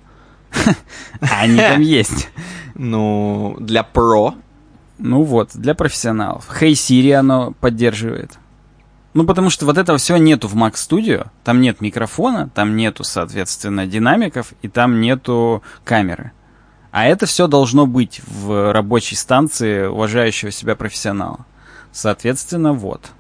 А 1.21 1.41
они 1.41 1.59
там 1.59 1.81
есть. 1.83 2.29
Ну, 2.75 3.57
для 3.61 3.83
про. 3.83 4.35
Ну 4.99 5.23
вот, 5.23 5.51
для 5.55 5.75
профессионалов. 5.75 6.49
Hey 6.61 6.73
Siri 6.73 7.13
оно 7.13 7.53
поддерживает. 7.61 8.39
Ну, 9.14 9.24
потому 9.24 9.48
что 9.48 9.64
вот 9.64 9.79
этого 9.79 9.96
всего 9.98 10.18
нету 10.18 10.48
в 10.48 10.57
Mac 10.57 10.72
Studio. 10.72 11.29
Там 11.44 11.61
нет 11.61 11.81
микрофона, 11.81 12.50
там 12.53 12.77
нету, 12.77 13.05
соответственно, 13.05 13.87
динамиков, 13.87 14.53
и 14.62 14.68
там 14.68 15.00
нету 15.00 15.62
камеры. 15.85 16.33
А 16.90 17.07
это 17.07 17.27
все 17.27 17.46
должно 17.46 17.87
быть 17.87 18.20
в 18.27 18.72
рабочей 18.72 19.14
станции 19.14 19.87
уважающего 19.87 20.50
себя 20.50 20.74
профессионала. 20.74 21.46
Соответственно, 21.92 22.72
вот. 22.72 23.12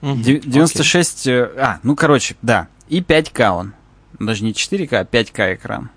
Мгм, 0.00 0.22
96... 0.22 1.26
э, 1.26 1.50
А, 1.58 1.78
ну, 1.82 1.94
короче, 1.94 2.36
да. 2.40 2.68
И 2.88 3.00
5К 3.00 3.50
он. 3.50 3.74
Даже 4.18 4.44
не 4.44 4.52
4К, 4.52 4.94
а 4.94 5.04
5К 5.04 5.54
экран. 5.54 5.90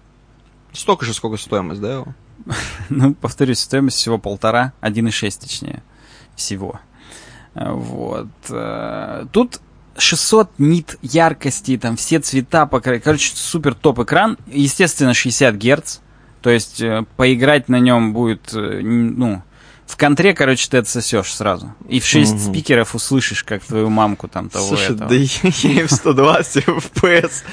окей. 0.69 0.81
Столько 0.81 1.05
же, 1.05 1.13
сколько 1.13 1.37
стоимость, 1.37 1.81
да? 1.81 1.93
его? 1.93 2.07
Ну, 2.89 3.13
повторюсь, 3.13 3.59
стоимость 3.59 3.97
всего 3.97 4.17
полтора, 4.17 4.73
1,6 4.81 5.39
точнее, 5.39 5.83
всего. 6.35 6.79
Вот. 7.55 8.27
э, 8.49 9.25
Тут 9.31 9.59
600 9.97 10.49
нит 10.57 10.97
яркости, 11.01 11.77
там 11.77 11.95
все 11.97 12.19
цвета, 12.19 12.65
покра- 12.65 12.99
короче, 12.99 13.31
супер 13.35 13.73
топ 13.75 13.99
экран. 13.99 14.37
Естественно, 14.47 15.13
60 15.13 15.55
герц. 15.55 15.99
То 16.41 16.49
есть 16.49 16.81
э, 16.81 17.05
поиграть 17.15 17.69
на 17.69 17.79
нем 17.79 18.11
будет, 18.13 18.53
э, 18.53 18.79
ну, 18.81 19.43
в 19.85 19.97
контре, 19.97 20.33
короче, 20.33 20.67
ты 20.69 20.77
отсосешь 20.77 21.31
сразу. 21.33 21.73
И 21.87 21.99
в 21.99 22.05
6 22.05 22.33
Мгм. 22.33 22.39
спикеров 22.53 22.95
услышишь, 22.95 23.43
как 23.43 23.63
твою 23.63 23.89
мамку 23.89 24.27
там 24.27 24.49
того 24.49 24.65
Слушай, 24.69 24.95
этого. 24.95 25.09
да 25.09 25.15
я 25.15 25.85
в 25.87 25.91
120 25.91 26.65
FPS. 26.65 27.43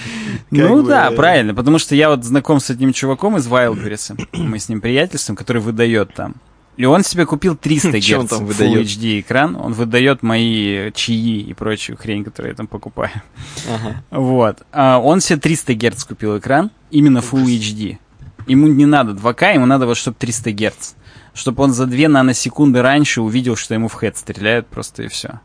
Ну 0.51 0.83
бы, 0.83 0.89
да, 0.89 1.11
правильно, 1.11 1.55
потому 1.55 1.79
что 1.79 1.95
я 1.95 2.09
вот 2.09 2.25
знаком 2.25 2.59
с 2.61 2.71
одним 2.71 2.93
чуваком 2.93 3.37
из 3.37 3.47
Wildberries, 3.47 4.27
мы 4.33 4.59
с 4.59 4.69
ним 4.69 4.81
приятельствуем, 4.81 5.37
который 5.37 5.61
выдает 5.61 6.15
там. 6.15 6.37
И 6.81 6.87
он 6.87 7.05
себе 7.05 7.27
купил 7.27 7.57
300 7.57 8.01
Чё 8.01 8.21
он 8.21 8.25
Гц 8.27 8.31
там 8.31 8.47
Full? 8.47 8.81
HD 8.81 9.21
экран, 9.21 9.55
он 9.55 9.75
выдает 9.75 10.23
мои 10.23 10.91
чаи 10.93 11.41
и 11.41 11.53
прочую 11.53 11.99
хрень, 11.99 12.25
которую 12.25 12.53
я 12.53 12.57
там 12.57 12.67
покупаю. 12.67 13.21
Ага. 13.69 14.03
Вот. 14.11 14.63
А 14.73 14.99
он 14.99 15.21
себе 15.21 15.39
300 15.39 15.75
Гц 15.75 16.05
купил 16.05 16.39
экран, 16.39 16.71
именно 16.91 17.19
Full 17.19 17.45
HD. 17.45 17.99
Ему 18.47 18.67
не 18.69 18.87
надо 18.87 19.13
2К, 19.13 19.53
ему 19.53 19.67
надо 19.67 19.85
вот 19.85 19.99
чтобы 19.99 20.17
300 20.19 20.53
Гц. 20.53 20.95
Чтобы 21.35 21.65
он 21.65 21.75
за 21.75 21.85
2 21.85 22.09
наносекунды 22.09 22.81
раньше 22.81 23.21
увидел, 23.21 23.57
что 23.57 23.75
ему 23.75 23.89
в 23.89 24.01
хед 24.01 24.17
стреляют 24.17 24.67
просто 24.67 25.03
и 25.03 25.09
все. 25.09 25.41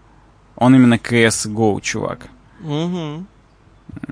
Он 0.56 0.74
именно 0.74 0.94
CSGO 0.94 1.82
чувак. 1.82 2.28
Мгм. 2.62 3.28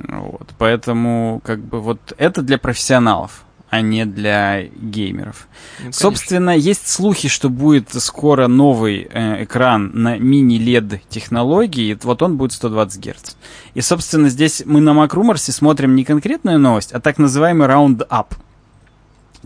Вот, 0.10 0.50
поэтому, 0.58 1.42
как 1.46 1.60
бы, 1.60 1.80
вот 1.80 2.14
это 2.18 2.42
для 2.42 2.58
профессионалов, 2.58 3.46
а 3.74 3.82
не 3.82 4.06
для 4.06 4.66
геймеров. 4.66 5.48
Ну, 5.80 5.86
конечно. 5.86 6.00
Собственно, 6.00 6.52
есть 6.52 6.88
слухи, 6.88 7.28
что 7.28 7.50
будет 7.50 7.90
скоро 7.92 8.46
новый 8.48 9.08
э, 9.12 9.46
экран 9.46 9.90
на 9.96 10.20
мини-LED 10.20 11.02
технологии, 11.10 11.98
вот 12.04 12.22
он 12.22 12.38
будет 12.38 12.52
120 12.52 13.04
Гц. 13.04 13.36
И, 13.74 13.82
собственно, 13.82 14.30
здесь 14.30 14.62
мы 14.64 14.80
на 14.80 14.92
MacRumors 14.92 15.52
смотрим 15.52 15.96
не 15.96 16.04
конкретную 16.04 16.60
новость, 16.60 16.92
а 16.92 17.00
так 17.00 17.18
называемый 17.18 17.68
Roundup. 17.68 18.28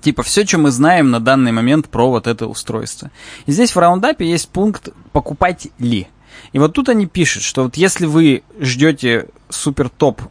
Типа, 0.01 0.23
все, 0.23 0.45
что 0.45 0.57
мы 0.57 0.71
знаем 0.71 1.09
на 1.09 1.21
данный 1.21 1.53
момент 1.53 1.87
про 1.87 2.09
вот 2.09 2.27
это 2.27 2.47
устройство. 2.47 3.11
И 3.45 3.53
здесь 3.53 3.73
в 3.73 3.79
раундапе 3.79 4.29
есть 4.29 4.49
пункт 4.49 4.89
«покупать 5.13 5.69
ли». 5.79 6.09
И 6.51 6.59
вот 6.59 6.73
тут 6.73 6.89
они 6.89 7.05
пишут, 7.05 7.43
что 7.43 7.63
вот 7.63 7.77
если 7.77 8.05
вы 8.05 8.43
ждете 8.59 9.29
супер 9.49 9.87
топ 9.87 10.21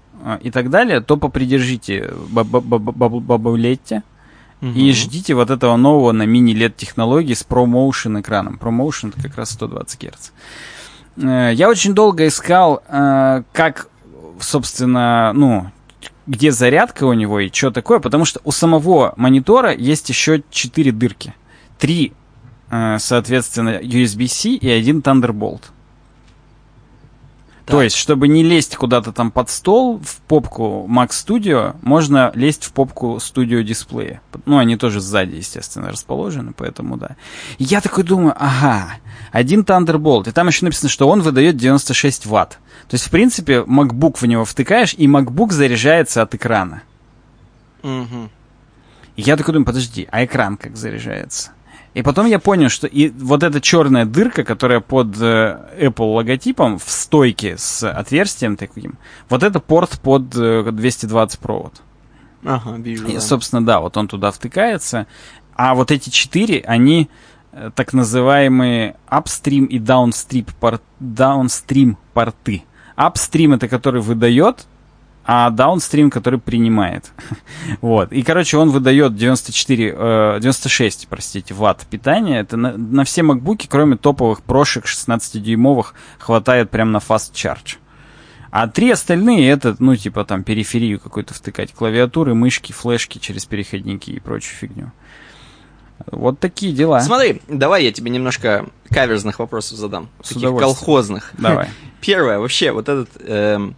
и 0.42 0.50
так 0.50 0.70
далее, 0.70 1.00
то 1.00 1.16
попридержите 1.16 2.12
бабулетте 2.30 4.02
и 4.62 4.92
ждите 4.92 5.34
вот 5.34 5.50
этого 5.50 5.76
нового 5.76 6.12
на 6.12 6.24
мини-LED 6.24 6.74
технологии 6.76 7.34
с 7.34 7.44
ProMotion 7.48 8.20
экраном. 8.20 8.58
ProMotion 8.60 9.10
это 9.10 9.22
как 9.28 9.36
раз 9.36 9.50
120 9.50 10.02
Гц. 10.02 10.30
Э, 11.18 11.52
Я 11.54 11.68
очень 11.68 11.94
долго 11.94 12.26
искал, 12.26 12.82
э, 12.88 13.42
как, 13.52 13.88
собственно, 14.40 15.32
ну, 15.34 15.70
где 16.26 16.50
зарядка 16.50 17.04
у 17.04 17.12
него 17.12 17.40
и 17.40 17.52
что 17.52 17.70
такое, 17.70 18.00
потому 18.00 18.24
что 18.24 18.40
у 18.44 18.50
самого 18.50 19.14
монитора 19.16 19.72
есть 19.72 20.08
еще 20.08 20.42
четыре 20.50 20.90
дырки. 20.90 21.34
Три, 21.78 22.12
э, 22.70 22.96
соответственно, 22.98 23.78
USB-C 23.80 24.50
и 24.50 24.68
один 24.68 25.00
Thunderbolt. 25.00 25.62
То 27.66 27.82
есть, 27.82 27.96
чтобы 27.96 28.28
не 28.28 28.44
лезть 28.44 28.76
куда-то 28.76 29.12
там 29.12 29.32
под 29.32 29.50
стол, 29.50 29.98
в 29.98 30.16
попку 30.28 30.86
Mac 30.88 31.08
Studio, 31.08 31.74
можно 31.82 32.30
лезть 32.34 32.64
в 32.64 32.72
попку 32.72 33.16
Studio 33.16 33.62
дисплея. 33.64 34.20
Ну, 34.44 34.58
они 34.58 34.76
тоже 34.76 35.00
сзади, 35.00 35.34
естественно, 35.34 35.90
расположены, 35.90 36.52
поэтому 36.56 36.96
да. 36.96 37.16
И 37.58 37.64
я 37.64 37.80
такой 37.80 38.04
думаю, 38.04 38.34
ага, 38.38 38.94
один 39.32 39.62
Thunderbolt, 39.62 40.28
и 40.28 40.32
там 40.32 40.46
еще 40.46 40.64
написано, 40.64 40.88
что 40.88 41.08
он 41.08 41.22
выдает 41.22 41.56
96 41.56 42.26
ватт. 42.26 42.58
То 42.88 42.94
есть, 42.94 43.04
в 43.06 43.10
принципе, 43.10 43.62
MacBook 43.62 44.18
в 44.20 44.26
него 44.26 44.44
втыкаешь, 44.44 44.94
и 44.94 45.08
MacBook 45.08 45.50
заряжается 45.50 46.22
от 46.22 46.34
экрана. 46.36 46.82
И 49.16 49.22
я 49.22 49.36
такой 49.36 49.54
думаю, 49.54 49.66
подожди, 49.66 50.06
а 50.12 50.24
экран 50.24 50.56
как 50.56 50.76
заряжается? 50.76 51.50
И 51.96 52.02
потом 52.02 52.26
я 52.26 52.38
понял, 52.38 52.68
что 52.68 52.86
и 52.86 53.08
вот 53.08 53.42
эта 53.42 53.58
черная 53.58 54.04
дырка, 54.04 54.44
которая 54.44 54.80
под 54.80 55.16
э, 55.18 55.58
Apple 55.80 56.14
логотипом 56.14 56.78
в 56.78 56.90
стойке 56.90 57.56
с 57.56 57.90
отверстием 57.90 58.58
таким, 58.58 58.98
вот 59.30 59.42
это 59.42 59.60
порт 59.60 59.98
под 60.02 60.36
э, 60.36 60.70
220 60.70 61.38
провод. 61.38 61.72
Ага, 62.44 62.76
вижу. 62.76 63.06
И, 63.06 63.14
да. 63.14 63.20
собственно, 63.20 63.64
да, 63.64 63.80
вот 63.80 63.96
он 63.96 64.08
туда 64.08 64.30
втыкается. 64.30 65.06
А 65.54 65.74
вот 65.74 65.90
эти 65.90 66.10
четыре, 66.10 66.60
они 66.66 67.08
э, 67.52 67.70
так 67.74 67.94
называемые 67.94 68.96
upstream 69.10 69.64
и 69.64 69.78
downstream, 69.78 70.50
пор- 70.60 70.82
downstream 71.00 71.96
порты. 72.12 72.64
Upstream 72.98 73.54
это 73.54 73.68
который 73.68 74.02
выдает, 74.02 74.66
а 75.28 75.50
downstream, 75.50 76.08
который 76.08 76.38
принимает. 76.38 77.10
вот. 77.80 78.12
И, 78.12 78.22
короче, 78.22 78.58
он 78.58 78.70
выдает 78.70 79.16
94, 79.16 79.94
э, 79.96 80.38
96, 80.40 81.08
простите, 81.08 81.52
ватт 81.52 81.84
питания. 81.86 82.38
Это 82.38 82.56
на, 82.56 82.76
на 82.76 83.04
все 83.04 83.24
макбуки, 83.24 83.66
кроме 83.68 83.96
топовых 83.96 84.42
прошек 84.42 84.84
16-дюймовых, 84.84 85.94
хватает 86.18 86.70
прям 86.70 86.92
на 86.92 86.98
fast 86.98 87.32
charge. 87.32 87.78
А 88.50 88.68
три 88.68 88.90
остальные 88.90 89.50
это, 89.50 89.74
ну, 89.80 89.96
типа 89.96 90.24
там 90.24 90.44
периферию 90.44 91.00
какую-то 91.00 91.34
втыкать. 91.34 91.72
Клавиатуры, 91.72 92.34
мышки, 92.34 92.70
флешки 92.72 93.18
через 93.18 93.44
переходники 93.44 94.12
и 94.12 94.20
прочую 94.20 94.56
фигню. 94.56 94.92
Вот 96.06 96.38
такие 96.38 96.72
дела. 96.72 97.00
Смотри, 97.00 97.42
давай 97.48 97.84
я 97.84 97.92
тебе 97.92 98.10
немножко 98.10 98.66
каверзных 98.90 99.40
вопросов 99.40 99.76
задам. 99.76 100.08
С 100.22 100.28
Таких 100.28 100.56
колхозных. 100.56 101.32
Давай. 101.36 101.68
Первое, 102.00 102.38
вообще, 102.38 102.70
вот 102.70 102.88
этот 102.88 103.10
эм, 103.26 103.76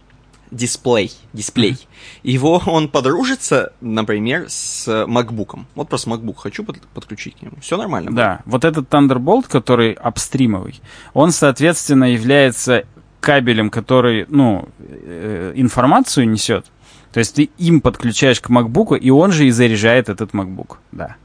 дисплей, 0.51 1.11
дисплей, 1.33 1.77
его 2.23 2.61
он 2.65 2.89
подружится, 2.89 3.73
например, 3.81 4.45
с 4.47 4.87
MacBook. 4.87 5.59
Вот 5.75 5.89
просто 5.89 6.09
MacBook 6.09 6.35
хочу 6.37 6.63
под- 6.63 6.81
подключить 6.87 7.35
к 7.37 7.41
нему. 7.41 7.55
Все 7.61 7.77
нормально. 7.77 8.11
Да, 8.11 8.41
вот 8.45 8.65
этот 8.65 8.89
Thunderbolt, 8.89 9.47
который 9.49 9.93
апстримовый, 9.93 10.81
он, 11.13 11.31
соответственно, 11.31 12.11
является 12.11 12.85
кабелем, 13.19 13.69
который, 13.69 14.25
ну, 14.29 14.69
э, 14.79 15.53
информацию 15.55 16.29
несет. 16.29 16.65
То 17.11 17.19
есть 17.19 17.35
ты 17.35 17.49
им 17.57 17.81
подключаешь 17.81 18.39
к 18.39 18.49
MacBook, 18.49 18.97
и 18.97 19.09
он 19.09 19.31
же 19.31 19.47
и 19.47 19.51
заряжает 19.51 20.09
этот 20.09 20.31
MacBook, 20.31 20.77
да. 20.91 21.15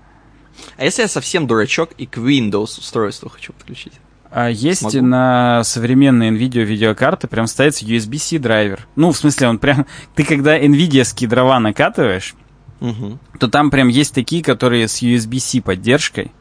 А 0.76 0.84
если 0.84 1.02
я 1.02 1.08
совсем 1.08 1.46
дурачок 1.46 1.90
и 1.98 2.06
к 2.06 2.16
Windows 2.18 2.78
устройству 2.78 3.28
хочу 3.28 3.52
подключить? 3.52 3.92
А 4.36 4.48
есть 4.50 4.80
Смогу. 4.80 5.00
на 5.06 5.62
современные 5.62 6.32
NVIDIA 6.32 6.64
видеокарты 6.64 7.28
прям 7.28 7.46
ставится 7.46 7.84
USB-C 7.84 8.40
драйвер. 8.40 8.88
Ну, 8.96 9.12
в 9.12 9.16
смысле, 9.16 9.46
он 9.46 9.58
прям... 9.58 9.86
Ты 10.16 10.24
когда 10.24 10.58
NVIDIA 10.58 11.26
дрова 11.28 11.60
накатываешь, 11.60 12.34
Мгм. 12.80 13.20
то 13.38 13.46
там 13.46 13.70
прям 13.70 13.86
есть 13.86 14.12
такие, 14.12 14.42
которые 14.42 14.88
с 14.88 15.00
USB-C 15.04 15.62
поддержкой. 15.62 16.32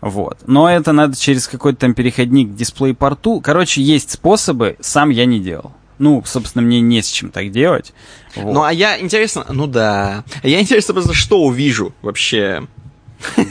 Вот. 0.00 0.38
Но 0.46 0.70
это 0.70 0.92
надо 0.92 1.16
через 1.16 1.48
какой-то 1.48 1.80
там 1.80 1.94
переходник 1.94 2.52
к 2.52 2.54
дисплей-порту. 2.54 3.40
Короче, 3.40 3.82
есть 3.82 4.12
способы, 4.12 4.76
сам 4.78 5.10
я 5.10 5.24
не 5.24 5.40
делал. 5.40 5.72
Ну, 5.98 6.22
собственно, 6.24 6.62
мне 6.62 6.80
не 6.80 7.02
с 7.02 7.08
чем 7.08 7.30
так 7.30 7.50
делать. 7.50 7.92
Вот. 8.36 8.54
Ну, 8.54 8.62
а 8.62 8.72
я, 8.72 9.00
интересно, 9.00 9.46
ну 9.50 9.66
да. 9.66 10.22
Я 10.44 10.60
интересно 10.60 10.94
просто, 10.94 11.12
что 11.12 11.42
увижу 11.42 11.92
вообще. 12.02 12.68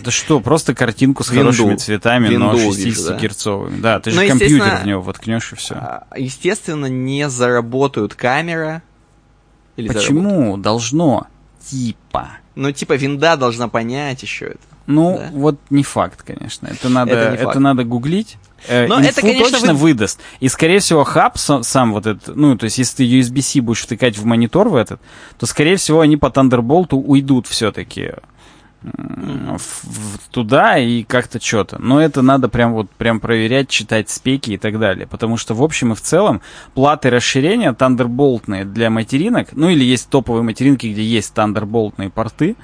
Да 0.03 0.11
что, 0.11 0.39
просто 0.39 0.74
картинку 0.76 1.24
с 1.24 1.30
хорошими 1.30 1.76
цветами, 1.76 2.28
но 2.36 2.53
Винду 2.53 2.69
увижу, 2.69 3.13
60-герцовыми. 3.15 3.80
Да, 3.82 3.99
ты 3.99 4.11
же 4.11 4.19
Ну, 4.22 4.28
компьютер 4.28 4.80
в 4.82 4.86
него 4.86 5.01
воткнешь 5.01 5.53
и 5.53 5.55
все. 5.55 5.76
А, 5.76 6.07
Естественно, 6.17 6.86
не 6.88 7.30
заработают 7.30 8.13
камера. 8.15 8.82
Почему? 9.76 10.57
Должно. 10.57 11.28
Типа. 11.65 12.30
Ну, 12.55 12.72
типа, 12.72 12.93
винда 12.93 13.38
должна 13.38 13.67
понять 13.69 14.22
еще 14.24 14.45
это. 14.45 14.57
Ну, 14.88 15.17
Да. 15.17 15.30
вот 15.32 15.59
не 15.69 15.84
факт, 15.84 16.22
конечно. 16.24 16.67
Это 16.67 16.89
надо, 16.89 17.13
Это 17.13 17.43
это 17.49 17.59
надо 17.59 17.84
гуглить. 17.84 18.38
Э, 18.67 18.88
Но 18.88 18.99
инфу 18.99 19.09
это, 19.09 19.22
конечно, 19.22 19.49
точно 19.59 19.74
вы- 19.74 19.80
выдаст. 19.80 20.19
И, 20.39 20.49
скорее 20.49 20.80
всего, 20.80 21.03
хаб 21.03 21.38
са- 21.38 21.63
сам 21.63 21.93
вот 21.93 22.05
этот, 22.07 22.36
ну, 22.36 22.57
то 22.57 22.65
есть, 22.65 22.78
если 22.78 22.97
ты 22.97 23.03
USB-C 23.19 23.61
будешь 23.61 23.82
втыкать 23.82 24.17
в 24.17 24.26
монитор 24.26 24.69
в 24.69 24.76
этот, 24.76 24.99
то, 25.39 25.45
скорее 25.45 25.78
всего, 25.78 26.01
они 26.01 26.17
по 26.17 26.26
Thunderbolt 26.28 26.93
уйдут 26.93 27.47
все-таки 27.47 28.11
туда 30.32 30.78
и 30.78 31.04
как-то 31.04 31.40
что-то. 31.40 31.80
Но 31.80 32.02
это 32.02 32.22
надо 32.22 32.50
прям 32.50 32.74
вот 32.74 32.90
прям 32.90 33.20
проверять, 33.20 33.70
читать 33.70 34.10
спеки 34.10 34.54
и 34.54 34.58
так 34.58 34.80
далее. 34.80 35.06
Потому 35.06 35.38
что, 35.38 35.54
в 35.54 35.62
общем 35.64 35.92
и 35.92 35.96
в 35.96 36.02
целом, 36.02 36.42
платы 36.74 37.10
расширения 37.10 37.74
Thunderboltные 37.74 38.66
для 38.66 38.90
материнок, 38.90 39.50
ну 39.52 39.70
или 39.70 39.84
есть 39.84 40.10
топовые 40.10 40.44
материнки, 40.44 40.88
где 40.88 41.04
есть 41.04 41.34
Thunderboltные 41.36 42.10
порты, 42.10 42.56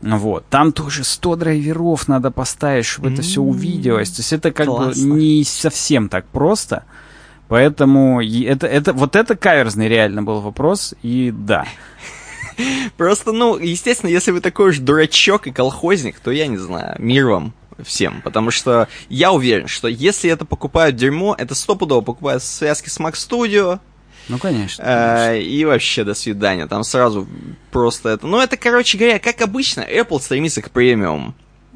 Вот. 0.00 0.44
Там 0.48 0.72
тоже 0.72 1.02
100 1.02 1.36
драйверов 1.36 2.06
надо 2.08 2.30
поставить, 2.30 2.86
чтобы 2.86 3.10
это 3.10 3.22
все 3.22 3.40
увиделось. 3.40 4.10
То 4.10 4.20
есть 4.20 4.32
это 4.32 4.52
как 4.52 4.66
Классно. 4.66 5.14
бы 5.14 5.20
не 5.20 5.44
совсем 5.44 6.08
так 6.08 6.26
просто. 6.26 6.84
Поэтому 7.48 8.20
это, 8.20 8.66
это, 8.66 8.92
вот 8.92 9.16
это 9.16 9.34
каверзный 9.34 9.88
реально 9.88 10.22
был 10.22 10.40
вопрос, 10.40 10.94
и 11.02 11.32
да. 11.34 11.64
Просто, 12.96 13.32
ну, 13.32 13.56
естественно, 13.58 14.10
если 14.10 14.30
вы 14.30 14.40
такой 14.40 14.70
уж 14.70 14.78
дурачок 14.78 15.46
и 15.46 15.52
колхозник, 15.52 16.18
то 16.20 16.30
я 16.30 16.46
не 16.46 16.56
знаю, 16.56 16.96
мир 16.98 17.26
вам 17.26 17.52
всем. 17.82 18.20
Потому 18.22 18.50
что 18.50 18.88
я 19.08 19.32
уверен, 19.32 19.68
что 19.68 19.88
если 19.88 20.30
это 20.30 20.44
покупают 20.44 20.96
дерьмо, 20.96 21.34
это 21.38 21.54
стопудово 21.54 22.00
покупают 22.00 22.42
в 22.42 22.46
связке 22.46 22.90
с 22.90 22.98
Mac 22.98 23.12
Studio, 23.12 23.78
Ну, 24.28 24.38
конечно. 24.38 24.82
э, 24.84 25.40
и 25.40 25.64
вообще 25.64 26.02
до 26.04 26.14
свидания. 26.14 26.66
Там 26.66 26.82
сразу 26.82 27.28
просто 27.70 28.08
это... 28.10 28.26
Ну, 28.26 28.40
это, 28.40 28.56
короче 28.56 28.98
говоря, 28.98 29.18
как 29.20 29.40
обычно, 29.42 29.82
Apple 29.82 30.20
стремится 30.20 30.60
к 30.60 30.70
премиум 30.72 31.34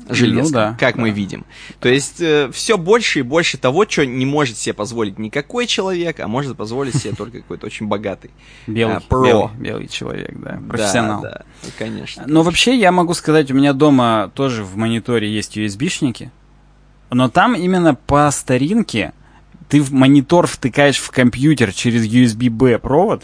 железкам, 0.09 0.45
Ну 0.45 0.51
да, 0.73 0.77
как 0.79 0.97
мы 0.97 1.11
да. 1.11 1.15
видим. 1.17 1.45
То 1.81 1.89
есть 1.89 2.23
все 2.53 2.79
больше 2.79 3.21
и 3.21 3.23
больше 3.23 3.59
того, 3.59 3.87
что 3.89 4.05
не 4.07 4.27
может 4.27 4.57
себе 4.59 4.73
позволить 4.75 5.19
никакой 5.19 5.67
человек, 5.67 6.21
а 6.21 6.29
может 6.29 6.57
позволить 6.57 6.97
себе 6.97 7.15
только 7.15 7.39
какой-то 7.39 7.67
очень 7.67 7.87
богатый. 7.87 8.31
Белый, 8.67 8.97
а, 8.97 9.01
про. 9.01 9.25
белый, 9.25 9.49
белый 9.59 9.89
человек, 9.89 10.33
да, 10.39 10.61
профессионал. 10.69 11.23
Да, 11.23 11.31
да, 11.31 11.45
ну, 11.63 11.69
конечно. 11.79 12.25
Но 12.27 12.43
вообще 12.43 12.77
я 12.77 12.93
могу 12.93 13.15
сказать, 13.15 13.51
у 13.51 13.55
меня 13.55 13.73
дома 13.73 14.31
тоже 14.35 14.65
в 14.65 14.77
мониторе 14.77 15.33
есть 15.33 15.57
USB-шники, 15.57 16.31
но 17.11 17.29
там 17.29 17.55
именно 17.55 17.95
по 17.95 18.31
старинке 18.31 19.13
ты 19.69 19.81
в 19.81 19.93
монитор 19.93 20.47
втыкаешь 20.47 20.99
в 20.99 21.11
компьютер 21.11 21.73
через 21.73 22.07
USB-B 22.07 22.79
провод, 22.79 23.23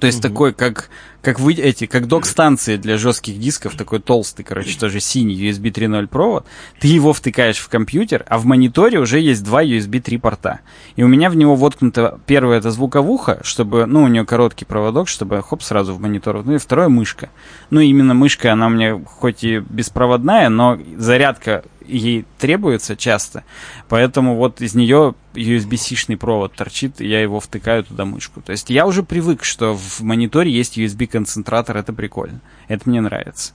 то 0.00 0.06
есть 0.06 0.18
Мгм. 0.22 0.28
такой, 0.30 0.52
как, 0.52 0.90
как 1.26 1.40
вы 1.40 1.54
эти, 1.54 1.86
как 1.86 2.06
док-станции 2.06 2.76
для 2.76 2.96
жестких 2.96 3.40
дисков, 3.40 3.74
такой 3.74 3.98
толстый, 3.98 4.44
короче, 4.44 4.78
тоже 4.78 5.00
синий 5.00 5.34
USB 5.34 5.72
3.0 5.72 6.06
провод. 6.06 6.46
Ты 6.78 6.86
его 6.86 7.12
втыкаешь 7.12 7.58
в 7.58 7.68
компьютер, 7.68 8.24
а 8.28 8.38
в 8.38 8.44
мониторе 8.44 9.00
уже 9.00 9.18
есть 9.18 9.42
два 9.42 9.64
USB 9.64 9.98
3 9.98 10.18
порта. 10.18 10.60
И 10.94 11.02
у 11.02 11.08
меня 11.08 11.28
в 11.28 11.34
него 11.34 11.56
воткнуто 11.56 12.20
первое 12.26 12.58
это 12.58 12.70
звуковуха, 12.70 13.40
чтобы, 13.42 13.86
ну, 13.86 14.04
у 14.04 14.06
нее 14.06 14.24
короткий 14.24 14.66
проводок, 14.66 15.08
чтобы 15.08 15.42
хоп 15.42 15.64
сразу 15.64 15.94
в 15.94 16.00
монитор. 16.00 16.44
Ну 16.44 16.54
и 16.54 16.58
второе 16.58 16.88
мышка. 16.88 17.30
Ну, 17.70 17.80
именно 17.80 18.14
мышка, 18.14 18.52
она 18.52 18.68
у 18.68 18.70
меня 18.70 19.00
хоть 19.04 19.42
и 19.42 19.58
беспроводная, 19.58 20.48
но 20.48 20.78
зарядка 20.96 21.64
ей 21.88 22.24
требуется 22.38 22.96
часто. 22.96 23.44
Поэтому 23.88 24.36
вот 24.36 24.60
из 24.60 24.74
нее 24.74 25.14
USB-C-шный 25.34 26.16
провод 26.16 26.54
торчит, 26.54 27.00
и 27.00 27.06
я 27.06 27.20
его 27.20 27.40
втыкаю 27.40 27.84
туда 27.84 28.04
мышку. 28.04 28.40
То 28.40 28.52
есть 28.52 28.70
я 28.70 28.86
уже 28.86 29.02
привык, 29.02 29.44
что 29.44 29.74
в 29.74 30.00
мониторе 30.00 30.50
есть 30.50 30.78
USB-концентратор, 30.78 31.76
это 31.76 31.92
прикольно. 31.92 32.40
Это 32.68 32.88
мне 32.88 33.00
нравится. 33.00 33.52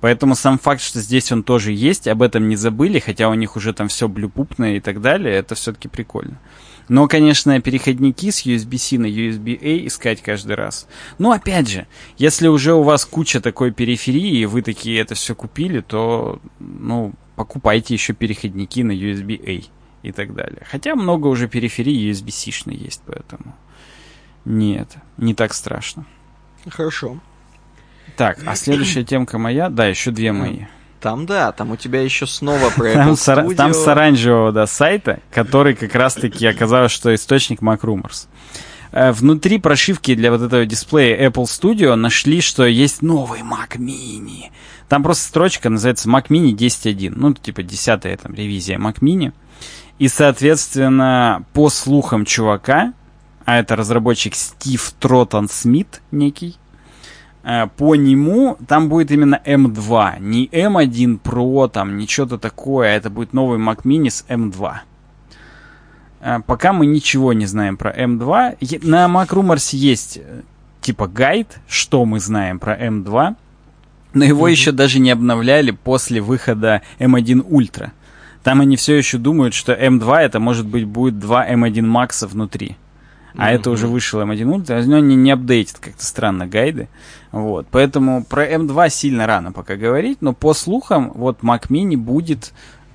Поэтому 0.00 0.34
сам 0.34 0.58
факт, 0.58 0.82
что 0.82 1.00
здесь 1.00 1.32
он 1.32 1.42
тоже 1.42 1.72
есть, 1.72 2.08
об 2.08 2.22
этом 2.22 2.48
не 2.48 2.56
забыли, 2.56 2.98
хотя 2.98 3.28
у 3.28 3.34
них 3.34 3.56
уже 3.56 3.72
там 3.72 3.88
все 3.88 4.08
блюпупное 4.08 4.76
и 4.76 4.80
так 4.80 5.00
далее, 5.00 5.34
это 5.34 5.54
все-таки 5.54 5.88
прикольно. 5.88 6.38
Но, 6.88 7.08
конечно, 7.08 7.58
переходники 7.60 8.30
с 8.30 8.44
USB-C 8.44 8.98
на 8.98 9.06
USB-A 9.06 9.86
искать 9.86 10.20
каждый 10.20 10.56
раз. 10.56 10.86
Но, 11.18 11.32
опять 11.32 11.68
же, 11.68 11.86
если 12.18 12.48
уже 12.48 12.74
у 12.74 12.82
вас 12.82 13.04
куча 13.04 13.40
такой 13.40 13.70
периферии, 13.72 14.40
и 14.40 14.46
вы 14.46 14.60
такие 14.62 15.00
это 15.00 15.14
все 15.14 15.34
купили, 15.34 15.80
то, 15.80 16.40
ну, 16.58 17.14
покупайте 17.36 17.94
еще 17.94 18.12
переходники 18.12 18.82
на 18.82 18.92
USB-A 18.92 19.70
и 20.02 20.12
так 20.12 20.34
далее. 20.34 20.62
Хотя 20.70 20.94
много 20.94 21.26
уже 21.28 21.48
периферии 21.48 22.10
USB-C-шной 22.10 22.76
есть, 22.76 23.02
поэтому 23.06 23.54
нет, 24.44 24.88
не 25.16 25.34
так 25.34 25.54
страшно. 25.54 26.04
Хорошо. 26.68 27.18
Так, 28.16 28.38
а 28.46 28.54
следующая 28.56 29.04
темка 29.04 29.38
моя, 29.38 29.68
да, 29.70 29.86
еще 29.86 30.10
две 30.10 30.32
мои. 30.32 30.60
Там, 31.00 31.26
да, 31.26 31.52
там 31.52 31.70
у 31.70 31.76
тебя 31.76 32.00
еще 32.00 32.26
снова 32.26 32.70
про 32.70 32.92
Там, 32.94 33.10
Apple 33.10 33.16
с, 33.16 33.28
ора- 33.28 33.44
Studio. 33.44 33.54
там 33.56 33.74
с 33.74 33.86
оранжевого 33.86 34.52
да, 34.52 34.66
сайта, 34.66 35.20
который 35.30 35.74
как 35.74 35.94
раз-таки 35.94 36.46
оказалось, 36.46 36.92
что 36.92 37.14
источник 37.14 37.60
Mac 37.60 37.80
Rumors. 37.80 38.26
Э, 38.94 39.10
Внутри 39.10 39.58
прошивки 39.58 40.14
для 40.14 40.30
вот 40.30 40.40
этого 40.40 40.64
дисплея 40.64 41.28
Apple 41.28 41.44
Studio 41.44 41.96
нашли, 41.96 42.40
что 42.40 42.64
есть 42.64 43.02
новый 43.02 43.40
Mac 43.40 43.76
Mini. 43.76 44.50
Там 44.88 45.02
просто 45.02 45.24
строчка 45.24 45.68
называется 45.68 46.08
Mac 46.08 46.28
Mini 46.28 46.52
10.1. 46.52 47.12
Ну, 47.16 47.34
типа 47.34 47.64
10 47.64 48.20
там 48.20 48.34
ревизия 48.34 48.78
Mac 48.78 49.00
Mini. 49.00 49.32
И, 49.98 50.06
соответственно, 50.06 51.44
по 51.52 51.70
слухам 51.70 52.24
чувака, 52.24 52.92
а 53.44 53.58
это 53.58 53.74
разработчик 53.74 54.34
Стив 54.36 54.92
Тротон 55.00 55.48
Смит 55.48 56.00
некий, 56.12 56.56
э, 57.42 57.66
по 57.76 57.96
нему 57.96 58.56
там 58.68 58.88
будет 58.88 59.10
именно 59.10 59.40
M2, 59.44 60.20
не 60.20 60.46
M1 60.46 61.20
Pro, 61.20 61.68
там, 61.68 61.96
не 61.96 62.06
что-то 62.06 62.38
такое, 62.38 62.90
а 62.90 62.92
это 62.92 63.10
будет 63.10 63.32
новый 63.32 63.58
Mac 63.58 63.82
Mini 63.82 64.10
с 64.10 64.24
M2. 64.28 64.72
Э, 66.24 66.40
Пока 66.46 66.72
мы 66.72 66.86
ничего 66.86 67.32
не 67.34 67.46
знаем 67.46 67.76
про 67.76 67.90
M2. 67.92 68.56
Е- 68.60 68.80
На 68.82 69.06
Mac 69.06 69.28
Rumors 69.28 69.76
есть 69.76 70.16
э, 70.16 70.40
типа 70.80 71.06
гайд, 71.06 71.58
что 71.68 72.04
мы 72.06 72.18
знаем 72.18 72.58
про 72.58 72.74
M2, 72.76 73.36
но 74.14 74.24
его 74.24 74.48
еще 74.48 74.72
даже 74.72 74.98
не 75.00 75.10
обновляли 75.10 75.70
после 75.72 76.20
выхода 76.20 76.80
M1 76.98 77.46
Ultra. 77.48 77.90
Там 78.42 78.60
они 78.60 78.76
все 78.76 78.94
еще 78.96 79.18
думают, 79.18 79.54
что 79.54 79.72
M2 79.72 80.16
это 80.18 80.40
может 80.40 80.66
быть 80.66 80.84
будет 80.86 81.18
два 81.18 81.46
M1 81.48 81.80
Max 81.84 82.26
внутри. 82.26 82.76
А 83.36 83.50
это 83.50 83.70
уже 83.70 83.88
вышел 83.88 84.20
M1 84.20 84.44
Ultra, 84.44 84.84
но 84.86 84.96
они 84.96 85.16
не 85.16 85.32
апдейтят 85.32 85.78
как-то 85.78 86.04
странно 86.04 86.46
гайды. 86.46 86.88
Вот. 87.32 87.66
Поэтому 87.70 88.24
про 88.24 88.46
M2 88.46 88.88
сильно 88.90 89.26
рано 89.26 89.50
пока 89.50 89.74
говорить, 89.76 90.18
но 90.22 90.32
по 90.32 90.54
слухам, 90.54 91.10
вот 91.16 91.40
Mac 91.40 91.68
Mini 91.68 91.96
будет 91.96 92.52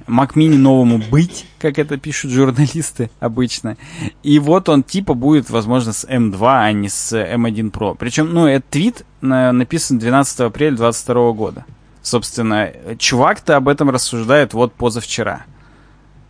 Mac 0.10 0.34
Mini 0.34 0.57
новому 0.57 0.97
быть, 0.97 1.45
как 1.60 1.78
это 1.80 1.97
пишут 1.97 2.32
журналисты 2.32 3.10
обычно. 3.20 3.78
И 4.24 4.39
вот 4.39 4.68
он 4.70 4.84
типа 4.84 5.14
будет, 5.14 5.49
возможно, 5.49 5.93
с 5.93 6.03
M2, 6.05 6.39
а 6.41 6.72
не 6.72 6.89
с 6.89 7.14
M1 7.16 7.72
Pro. 7.72 7.95
Причем, 7.97 8.34
ну, 8.34 8.45
этот 8.47 8.70
твит 8.70 9.05
на- 9.22 9.51
написан 9.51 9.99
12 9.99 10.39
апреля 10.41 10.76
2022 10.78 11.32
года. 11.34 11.66
Собственно, 12.01 12.72
чувак-то 12.97 13.55
об 13.57 13.68
этом 13.68 13.89
рассуждает 13.89 14.53
вот 14.53 14.74
позавчера. 14.74 15.45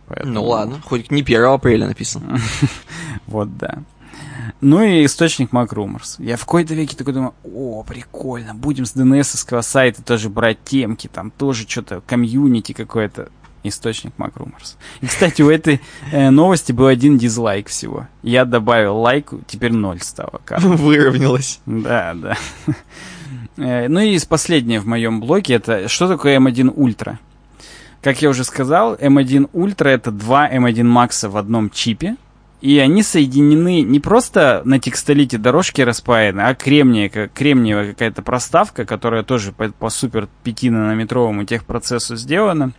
Поэтому- 0.08 0.32
Ну 0.34 0.44
ладно, 0.44 0.80
хоть 0.84 1.10
не 1.10 1.22
1 1.22 1.54
апреля 1.54 1.86
написано. 1.86 2.38
Вот, 3.26 3.56
да. 3.56 3.78
Ну 4.60 4.82
и 4.82 5.04
источник 5.06 5.52
Mac 5.52 5.68
Rumors. 5.68 6.16
Я 6.18 6.36
в 6.36 6.40
какой-то 6.40 6.74
веке 6.74 6.96
такой 6.96 7.14
думаю, 7.14 7.32
о, 7.44 7.82
прикольно, 7.84 8.54
будем 8.54 8.84
с 8.84 8.94
DNS 8.94 9.62
сайта 9.62 10.02
тоже 10.02 10.28
брать 10.28 10.58
темки, 10.64 11.08
там 11.08 11.30
тоже 11.30 11.66
что-то, 11.66 12.02
комьюнити 12.06 12.72
какое-то. 12.72 13.30
Источник 13.62 14.12
Mac 14.18 14.32
Rumors. 14.34 14.76
И, 15.00 15.06
кстати, 15.06 15.42
у 15.42 15.50
этой 15.50 15.80
э, 16.12 16.30
новости 16.30 16.72
был 16.72 16.86
один 16.86 17.18
дизлайк 17.18 17.68
всего. 17.68 18.08
Я 18.22 18.44
добавил 18.44 18.96
лайк, 18.98 19.32
теперь 19.46 19.72
ноль 19.72 20.00
стало. 20.00 20.40
карта. 20.44 20.66
Выровнялось. 20.68 21.60
Да, 21.66 22.14
да. 22.14 22.36
Э, 23.56 23.88
Ну 23.88 24.00
и 24.00 24.18
последнее 24.26 24.80
в 24.80 24.86
моем 24.86 25.20
блоке 25.20 25.54
это 25.54 25.88
что 25.88 26.08
такое 26.08 26.38
M1 26.38 26.74
Ultra? 26.74 27.16
Как 28.00 28.22
я 28.22 28.30
уже 28.30 28.44
сказал, 28.44 28.94
M1 28.94 29.50
Ultra 29.52 29.88
это 29.88 30.10
два 30.10 30.48
M1 30.50 30.84
Max 30.84 31.28
в 31.28 31.36
одном 31.36 31.68
чипе. 31.68 32.16
И 32.62 32.78
они 32.78 33.02
соединены 33.02 33.80
не 33.80 34.00
просто 34.00 34.60
на 34.66 34.78
текстолите 34.78 35.38
дорожки 35.38 35.80
распаяны, 35.80 36.42
а 36.42 36.54
кремния, 36.54 37.08
кремниевая 37.08 37.92
какая-то 37.92 38.20
проставка, 38.20 38.84
которая 38.84 39.22
тоже 39.22 39.52
по, 39.52 39.70
по 39.70 39.88
супер 39.88 40.28
5-нанометровому 40.44 41.46
техпроцессу 41.46 42.16
сделана 42.16 42.72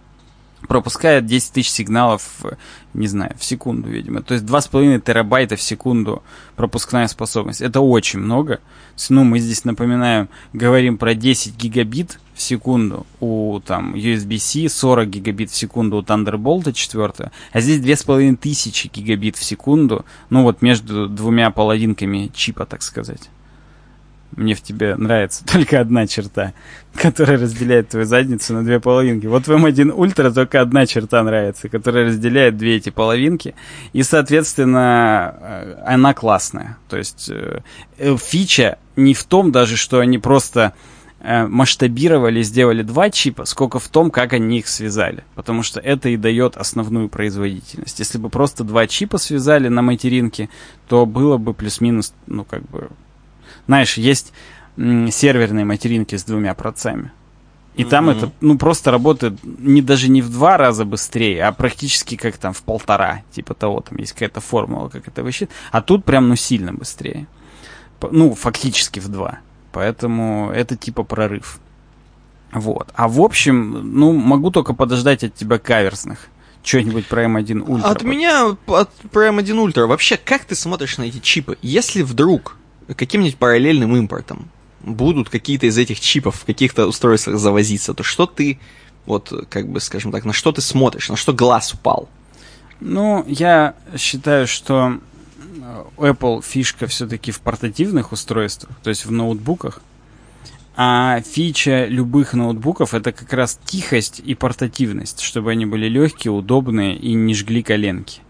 пропускает 0.68 1.26
10 1.26 1.54
тысяч 1.54 1.70
сигналов, 1.72 2.24
э, 2.44 2.56
не 2.94 3.08
знаю, 3.08 3.36
в 3.38 3.44
секунду, 3.44 3.90
видимо. 3.90 4.22
То 4.22 4.34
есть 4.34 4.46
2,5 4.46 5.00
терабайта 5.00 5.56
в 5.56 5.62
секунду 5.62 6.24
пропускная 6.56 7.08
способность. 7.08 7.62
Это 7.62 7.82
очень 7.82 8.20
много. 8.20 8.60
Ну, 9.10 9.24
мы 9.24 9.40
здесь, 9.40 9.66
напоминаем, 9.66 10.30
говорим 10.54 10.98
про 10.98 11.16
10 11.16 11.58
гигабит 11.58 12.20
в 12.36 12.42
секунду 12.42 13.06
у 13.20 13.60
там 13.66 13.94
USB-C, 13.94 14.70
40 14.70 15.10
гигабит 15.10 15.52
в 15.52 15.56
секунду 15.56 15.98
у 15.98 16.02
Thunderbolt 16.02 16.72
4, 16.74 17.32
а 17.52 17.62
здесь 17.62 17.80
2500 17.80 18.92
гигабит 18.92 19.38
в 19.38 19.44
секунду, 19.44 20.06
ну 20.30 20.44
вот 20.44 20.62
между 20.62 21.08
двумя 21.08 21.52
половинками 21.52 22.32
чипа, 22.34 22.66
так 22.66 22.82
сказать. 22.82 23.30
Мне 24.36 24.56
в 24.56 24.62
тебе 24.62 24.96
нравится 24.96 25.44
только 25.52 25.80
одна 25.80 26.08
черта, 26.08 26.54
которая 26.96 27.38
разделяет 27.38 27.90
твою 27.90 28.06
задницу 28.06 28.54
на 28.54 28.64
две 28.64 28.80
половинки. 28.80 29.28
Вот 29.28 29.48
в 29.48 29.52
M1 29.52 29.96
Ultra 29.96 30.34
только 30.34 30.62
одна 30.62 30.86
черта 30.86 31.22
нравится, 31.24 31.70
которая 31.70 32.08
разделяет 32.08 32.58
две 32.58 32.78
эти 32.78 32.90
половинки. 32.90 33.56
И, 33.94 34.04
соответственно, 34.04 35.36
э, 35.40 35.84
она 35.86 36.14
классная. 36.14 36.78
То 36.90 36.98
есть 36.98 37.30
э, 37.30 37.60
э, 37.98 38.16
фича 38.18 38.78
не 38.96 39.14
в 39.14 39.24
том 39.26 39.52
даже, 39.52 39.78
что 39.78 40.00
они 40.00 40.18
просто 40.18 40.74
масштабировали, 41.24 42.42
сделали 42.42 42.82
два 42.82 43.12
чипа, 43.12 43.46
сколько 43.46 43.78
в 43.78 43.88
том, 43.90 44.10
как 44.10 44.34
они 44.34 44.58
их 44.58 44.68
связали. 44.68 45.24
Потому 45.36 45.62
что 45.62 45.80
это 45.80 46.10
и 46.10 46.18
дает 46.18 46.58
основную 46.58 47.10
производительность. 47.10 48.00
Если 48.00 48.18
бы 48.18 48.30
просто 48.30 48.64
два 48.64 48.88
чипа 48.88 49.20
связали 49.20 49.68
на 49.68 49.84
материнке, 49.84 50.50
то 50.88 51.06
было 51.06 51.38
бы 51.38 51.54
плюс-минус, 51.54 52.16
ну, 52.26 52.44
как 52.44 52.64
бы, 52.64 52.90
знаешь, 53.72 53.98
есть 53.98 54.34
серверные 54.76 55.64
материнки 55.64 56.18
с 56.18 56.26
двумя 56.26 56.54
процами. 56.56 57.14
И 57.76 57.84
mm-hmm. 57.84 57.90
там 57.90 58.10
это, 58.10 58.32
ну, 58.42 58.58
просто 58.58 58.92
работает 58.92 59.36
не 59.44 59.82
даже 59.82 60.10
не 60.10 60.22
в 60.22 60.30
два 60.30 60.58
раза 60.58 60.84
быстрее, 60.84 61.46
а 61.46 61.54
практически 61.54 62.18
как 62.18 62.36
там 62.36 62.52
в 62.52 62.64
полтора, 62.64 63.22
типа 63.32 63.54
того, 63.54 63.80
там 63.80 63.98
есть 63.98 64.12
какая-то 64.12 64.42
формула, 64.42 64.90
как 64.90 65.08
это 65.08 65.24
высчитать. 65.24 65.56
А 65.72 65.82
тут 65.82 66.04
прям, 66.04 66.28
ну, 66.28 66.36
сильно 66.36 66.74
быстрее. 66.74 67.28
Ну, 68.12 68.36
фактически 68.36 69.00
в 69.00 69.08
два. 69.08 69.40
Поэтому 69.72 70.52
это 70.54 70.76
типа 70.76 71.04
прорыв. 71.04 71.60
Вот. 72.52 72.90
А 72.94 73.08
в 73.08 73.22
общем, 73.22 73.98
ну, 73.98 74.12
могу 74.12 74.52
только 74.52 74.74
подождать 74.74 75.24
от 75.24 75.34
тебя 75.34 75.60
каверсных. 75.60 76.28
Что-нибудь 76.62 77.08
про 77.08 77.24
M1 77.24 77.66
Ultra. 77.66 77.84
От 77.84 78.04
меня, 78.04 78.58
от, 78.68 78.90
про 79.14 79.30
M1 79.30 79.56
Ultra. 79.56 79.86
Вообще, 79.86 80.18
как 80.18 80.44
ты 80.44 80.56
смотришь 80.56 80.98
на 80.98 81.04
эти 81.04 81.20
чипы? 81.20 81.58
Если 81.62 82.02
вдруг 82.02 82.58
каким-нибудь 82.96 83.38
параллельным 83.38 83.96
импортом 83.96 84.50
будут 84.82 85.30
какие-то 85.30 85.68
из 85.68 85.78
этих 85.78 86.00
чипов 86.00 86.36
в 86.36 86.46
каких-то 86.46 86.88
устройствах 86.88 87.38
завозиться, 87.38 87.94
то 87.94 88.04
что 88.04 88.26
ты, 88.26 88.60
вот, 89.06 89.32
как 89.50 89.68
бы, 89.68 89.80
скажем 89.80 90.12
так, 90.12 90.26
на 90.26 90.34
что 90.34 90.52
ты 90.52 90.62
смотришь, 90.62 91.10
на 91.10 91.16
что 91.16 91.34
глаз 91.34 91.74
упал? 91.74 92.10
Ну, 92.80 93.24
я 93.28 93.76
считаю, 93.96 94.48
что 94.48 95.00
Apple 95.98 96.44
фишка 96.44 96.88
все-таки 96.88 97.32
в 97.32 97.40
портативных 97.42 98.12
устройствах, 98.12 98.76
то 98.84 98.90
есть 98.90 99.06
в 99.06 99.12
ноутбуках. 99.12 99.82
А 100.76 101.22
фича 101.22 101.86
любых 101.86 102.34
ноутбуков 102.34 102.94
это 102.94 103.12
как 103.12 103.32
раз 103.34 103.60
тихость 103.66 104.22
и 104.24 104.36
портативность, 104.36 105.20
чтобы 105.20 105.52
они 105.52 105.66
были 105.66 105.88
легкие, 105.88 106.32
удобные 106.32 106.96
и 106.96 107.14
не 107.14 107.36
жгли 107.36 107.62
коленки. 107.62 108.22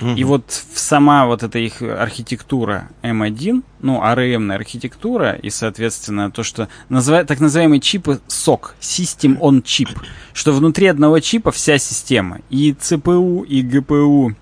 Mm-hmm. 0.00 0.16
И 0.16 0.24
вот 0.24 0.44
сама 0.74 1.26
вот 1.26 1.42
эта 1.42 1.58
их 1.58 1.82
архитектура 1.82 2.88
M1, 3.02 3.62
ну, 3.80 4.02
ARM 4.02 4.52
архитектура, 4.52 5.32
и, 5.32 5.50
соответственно, 5.50 6.30
то, 6.30 6.42
что 6.42 6.68
называют, 6.88 7.28
так 7.28 7.40
называемые 7.40 7.80
чипы 7.80 8.20
SOC, 8.28 8.72
System 8.80 9.38
on 9.38 9.62
Chip, 9.62 9.90
что 10.32 10.52
внутри 10.52 10.88
одного 10.88 11.20
чипа 11.20 11.52
вся 11.52 11.78
система, 11.78 12.40
и 12.50 12.72
CPU, 12.72 13.44
и 13.46 13.62
GPU, 13.62 14.34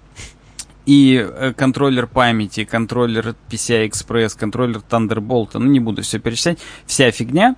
и 0.87 1.17
э, 1.17 1.53
контроллер 1.57 2.07
памяти, 2.07 2.65
контроллер 2.65 3.35
PCI 3.51 3.89
Express, 3.89 4.37
контроллер 4.37 4.83
Thunderbolt, 4.89 5.51
ну 5.55 5.67
не 5.67 5.81
буду 5.81 6.03
все 6.03 6.19
перечислять, 6.19 6.59
вся 6.87 7.11
фигня. 7.11 7.57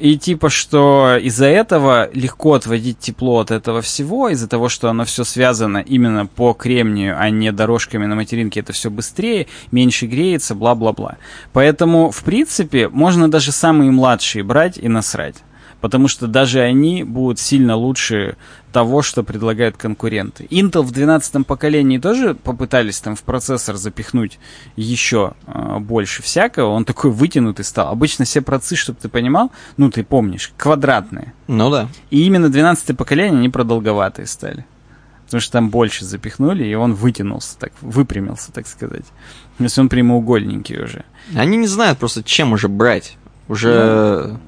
И 0.00 0.16
типа, 0.16 0.48
что 0.48 1.18
из-за 1.20 1.44
этого 1.44 2.08
легко 2.14 2.54
отводить 2.54 2.98
тепло 2.98 3.40
от 3.40 3.50
этого 3.50 3.82
всего, 3.82 4.30
из-за 4.30 4.48
того, 4.48 4.70
что 4.70 4.88
оно 4.88 5.04
все 5.04 5.24
связано 5.24 5.76
именно 5.76 6.24
по 6.24 6.54
кремнию, 6.54 7.16
а 7.18 7.28
не 7.28 7.52
дорожками 7.52 8.06
на 8.06 8.14
материнке, 8.14 8.60
это 8.60 8.72
все 8.72 8.88
быстрее, 8.90 9.46
меньше 9.70 10.06
греется, 10.06 10.54
бла-бла-бла. 10.54 11.18
Поэтому, 11.52 12.10
в 12.10 12.24
принципе, 12.24 12.88
можно 12.88 13.30
даже 13.30 13.52
самые 13.52 13.90
младшие 13.90 14.42
брать 14.42 14.78
и 14.78 14.88
насрать 14.88 15.36
потому 15.80 16.08
что 16.08 16.26
даже 16.26 16.60
они 16.60 17.04
будут 17.04 17.38
сильно 17.38 17.76
лучше 17.76 18.36
того, 18.72 19.02
что 19.02 19.22
предлагают 19.22 19.76
конкуренты. 19.76 20.44
Intel 20.44 20.82
в 20.82 20.92
12 20.92 21.46
поколении 21.46 21.98
тоже 21.98 22.34
попытались 22.34 23.00
там 23.00 23.16
в 23.16 23.22
процессор 23.22 23.76
запихнуть 23.76 24.38
еще 24.76 25.32
э, 25.46 25.78
больше 25.78 26.22
всякого, 26.22 26.70
он 26.70 26.84
такой 26.84 27.10
вытянутый 27.10 27.64
стал. 27.64 27.88
Обычно 27.88 28.24
все 28.24 28.42
процессы, 28.42 28.76
чтобы 28.76 28.98
ты 29.00 29.08
понимал, 29.08 29.50
ну 29.76 29.90
ты 29.90 30.04
помнишь, 30.04 30.52
квадратные. 30.56 31.32
Ну 31.48 31.70
да. 31.70 31.88
И 32.10 32.24
именно 32.24 32.48
12 32.48 32.96
поколение 32.96 33.38
они 33.38 33.48
продолговатые 33.48 34.26
стали. 34.26 34.64
Потому 35.24 35.40
что 35.40 35.52
там 35.52 35.70
больше 35.70 36.04
запихнули, 36.04 36.64
и 36.64 36.74
он 36.74 36.94
вытянулся, 36.94 37.56
так, 37.56 37.72
выпрямился, 37.82 38.50
так 38.52 38.66
сказать. 38.66 39.04
То 39.58 39.64
есть 39.64 39.78
он 39.78 39.88
прямоугольненький 39.88 40.82
уже. 40.82 41.04
Они 41.36 41.56
не 41.56 41.68
знают 41.68 41.98
просто, 41.98 42.24
чем 42.24 42.52
уже 42.52 42.68
брать. 42.68 43.16
Уже... 43.46 44.28
Ну, 44.28 44.40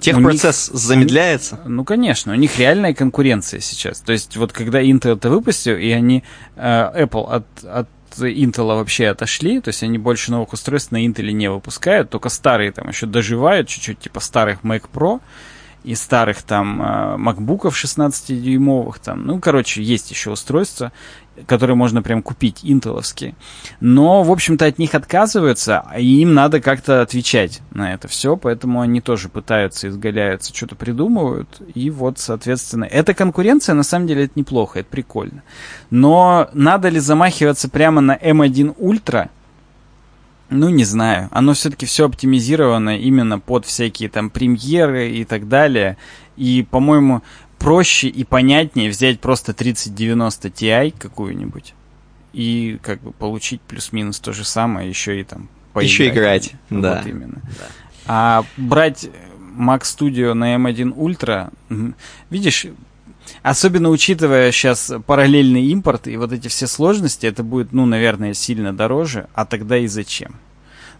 Техпроцесс 0.00 0.70
них, 0.70 0.80
замедляется? 0.80 1.60
Ну, 1.64 1.84
конечно, 1.84 2.32
у 2.32 2.36
них 2.36 2.58
реальная 2.58 2.94
конкуренция 2.94 3.60
сейчас. 3.60 4.00
То 4.00 4.12
есть, 4.12 4.36
вот 4.36 4.52
когда 4.52 4.82
Intel 4.82 5.16
это 5.16 5.30
выпустил, 5.30 5.76
и 5.76 5.90
они 5.90 6.24
э, 6.56 7.04
Apple 7.04 7.26
от, 7.30 7.64
от 7.64 7.88
Intel 8.18 8.66
вообще 8.66 9.08
отошли, 9.08 9.60
то 9.60 9.68
есть 9.68 9.82
они 9.82 9.98
больше 9.98 10.30
новых 10.30 10.52
устройств 10.52 10.92
на 10.92 11.04
Intel 11.04 11.30
не 11.32 11.50
выпускают, 11.50 12.10
только 12.10 12.28
старые 12.28 12.72
там 12.72 12.88
еще 12.88 13.06
доживают, 13.06 13.68
чуть-чуть 13.68 14.00
типа 14.00 14.20
старых 14.20 14.62
Mac 14.62 14.84
Pro 14.92 15.20
и 15.84 15.94
старых 15.94 16.42
там 16.42 16.82
э, 16.82 17.16
MacBook'ов 17.16 17.70
16-дюймовых 17.70 19.00
там. 19.02 19.26
Ну, 19.26 19.40
короче, 19.40 19.82
есть 19.82 20.10
еще 20.10 20.30
устройства, 20.30 20.92
которые 21.46 21.76
можно 21.76 22.02
прям 22.02 22.22
купить, 22.22 22.60
интеловские. 22.62 23.34
Но, 23.80 24.22
в 24.22 24.30
общем-то, 24.30 24.66
от 24.66 24.78
них 24.78 24.94
отказываются, 24.94 25.84
и 25.98 26.22
им 26.22 26.34
надо 26.34 26.60
как-то 26.60 27.02
отвечать 27.02 27.62
на 27.72 27.94
это 27.94 28.08
все, 28.08 28.36
поэтому 28.36 28.80
они 28.80 29.00
тоже 29.00 29.28
пытаются, 29.28 29.88
изгаляются, 29.88 30.54
что-то 30.54 30.76
придумывают, 30.76 31.62
и 31.74 31.90
вот, 31.90 32.18
соответственно, 32.18 32.84
эта 32.84 33.14
конкуренция, 33.14 33.74
на 33.74 33.82
самом 33.82 34.06
деле, 34.06 34.24
это 34.24 34.32
неплохо, 34.36 34.80
это 34.80 34.88
прикольно. 34.90 35.42
Но 35.90 36.48
надо 36.52 36.88
ли 36.88 37.00
замахиваться 37.00 37.68
прямо 37.68 38.00
на 38.00 38.16
M1 38.16 38.76
Ultra? 38.76 39.28
Ну, 40.50 40.68
не 40.68 40.84
знаю. 40.84 41.28
Оно 41.30 41.54
все-таки 41.54 41.86
все 41.86 42.06
оптимизировано 42.06 42.98
именно 42.98 43.38
под 43.38 43.64
всякие 43.66 44.08
там 44.08 44.30
премьеры 44.30 45.08
и 45.08 45.24
так 45.24 45.48
далее. 45.48 45.96
И, 46.36 46.66
по-моему, 46.68 47.22
проще 47.60 48.08
и 48.08 48.24
понятнее 48.24 48.90
взять 48.90 49.20
просто 49.20 49.52
3090 49.52 50.48
Ti 50.48 50.94
какую-нибудь 50.98 51.74
и 52.32 52.78
как 52.82 53.00
бы 53.02 53.12
получить 53.12 53.60
плюс-минус 53.60 54.18
то 54.18 54.32
же 54.32 54.44
самое, 54.44 54.88
еще 54.88 55.20
и 55.20 55.24
там 55.24 55.48
поиграть. 55.72 55.92
Еще 55.92 56.08
играть, 56.08 56.52
вот 56.70 56.80
да. 56.80 57.02
именно. 57.06 57.42
Да. 57.58 57.66
А 58.06 58.44
брать 58.56 59.08
Mac 59.56 59.82
Studio 59.82 60.32
на 60.32 60.56
M1 60.56 60.94
Ultra, 60.94 61.52
видишь, 62.30 62.66
особенно 63.42 63.90
учитывая 63.90 64.50
сейчас 64.52 64.92
параллельный 65.06 65.66
импорт 65.66 66.08
и 66.08 66.16
вот 66.16 66.32
эти 66.32 66.48
все 66.48 66.66
сложности, 66.66 67.26
это 67.26 67.42
будет, 67.42 67.72
ну, 67.72 67.84
наверное, 67.84 68.32
сильно 68.32 68.74
дороже, 68.74 69.28
а 69.34 69.44
тогда 69.44 69.76
и 69.76 69.86
зачем? 69.86 70.36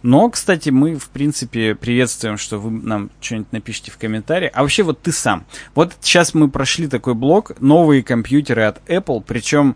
Но, 0.03 0.29
кстати, 0.29 0.69
мы, 0.69 0.95
в 0.95 1.09
принципе, 1.09 1.75
приветствуем, 1.75 2.37
что 2.37 2.57
вы 2.57 2.71
нам 2.71 3.11
что-нибудь 3.19 3.51
напишите 3.51 3.91
в 3.91 3.97
комментариях. 3.97 4.51
А 4.55 4.61
вообще, 4.61 4.83
вот 4.83 5.01
ты 5.01 5.11
сам. 5.11 5.45
Вот 5.75 5.95
сейчас 6.01 6.33
мы 6.33 6.49
прошли 6.49 6.87
такой 6.87 7.13
блок, 7.13 7.53
новые 7.59 8.03
компьютеры 8.03 8.63
от 8.63 8.81
Apple, 8.89 9.23
причем 9.25 9.75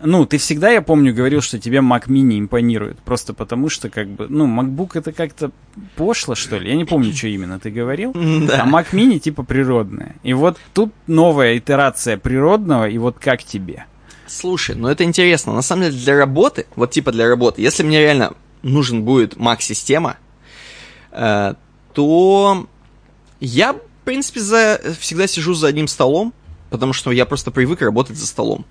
ну, 0.00 0.26
ты 0.26 0.36
всегда, 0.36 0.70
я 0.70 0.82
помню, 0.82 1.14
говорил, 1.14 1.40
что 1.40 1.58
тебе 1.58 1.78
Mac 1.78 2.06
Mini 2.06 2.38
импонирует. 2.38 2.98
Просто 3.00 3.32
потому 3.32 3.70
что, 3.70 3.88
как 3.88 4.08
бы, 4.08 4.26
ну, 4.28 4.46
MacBook 4.46 4.90
это 4.94 5.12
как-то 5.12 5.52
пошло, 5.96 6.34
что 6.34 6.58
ли. 6.58 6.68
Я 6.68 6.76
не 6.76 6.84
помню, 6.84 7.14
что 7.14 7.28
именно 7.28 7.58
ты 7.58 7.70
говорил. 7.70 8.12
Да. 8.46 8.62
А 8.62 8.66
Mac 8.68 8.88
Mini 8.92 9.18
типа 9.18 9.42
природная. 9.42 10.16
И 10.22 10.34
вот 10.34 10.58
тут 10.74 10.92
новая 11.06 11.56
итерация 11.56 12.16
природного, 12.18 12.88
и 12.88 12.98
вот 12.98 13.18
как 13.18 13.42
тебе? 13.42 13.86
Слушай, 14.26 14.76
ну 14.76 14.88
это 14.88 15.04
интересно. 15.04 15.54
На 15.54 15.62
самом 15.62 15.84
деле 15.84 15.96
для 15.96 16.16
работы, 16.16 16.66
вот 16.76 16.90
типа 16.90 17.12
для 17.12 17.28
работы, 17.28 17.62
если 17.62 17.82
мне 17.82 18.00
реально 18.00 18.34
нужен 18.66 19.02
будет 19.02 19.34
Mac-система, 19.34 20.16
э, 21.12 21.54
то 21.92 22.66
я, 23.40 23.72
в 23.72 23.80
принципе, 24.04 24.40
за, 24.40 24.80
всегда 24.98 25.26
сижу 25.26 25.54
за 25.54 25.68
одним 25.68 25.88
столом, 25.88 26.32
потому 26.70 26.92
что 26.92 27.12
я 27.12 27.26
просто 27.26 27.50
привык 27.50 27.80
работать 27.80 28.16
за 28.16 28.26
столом. 28.26 28.64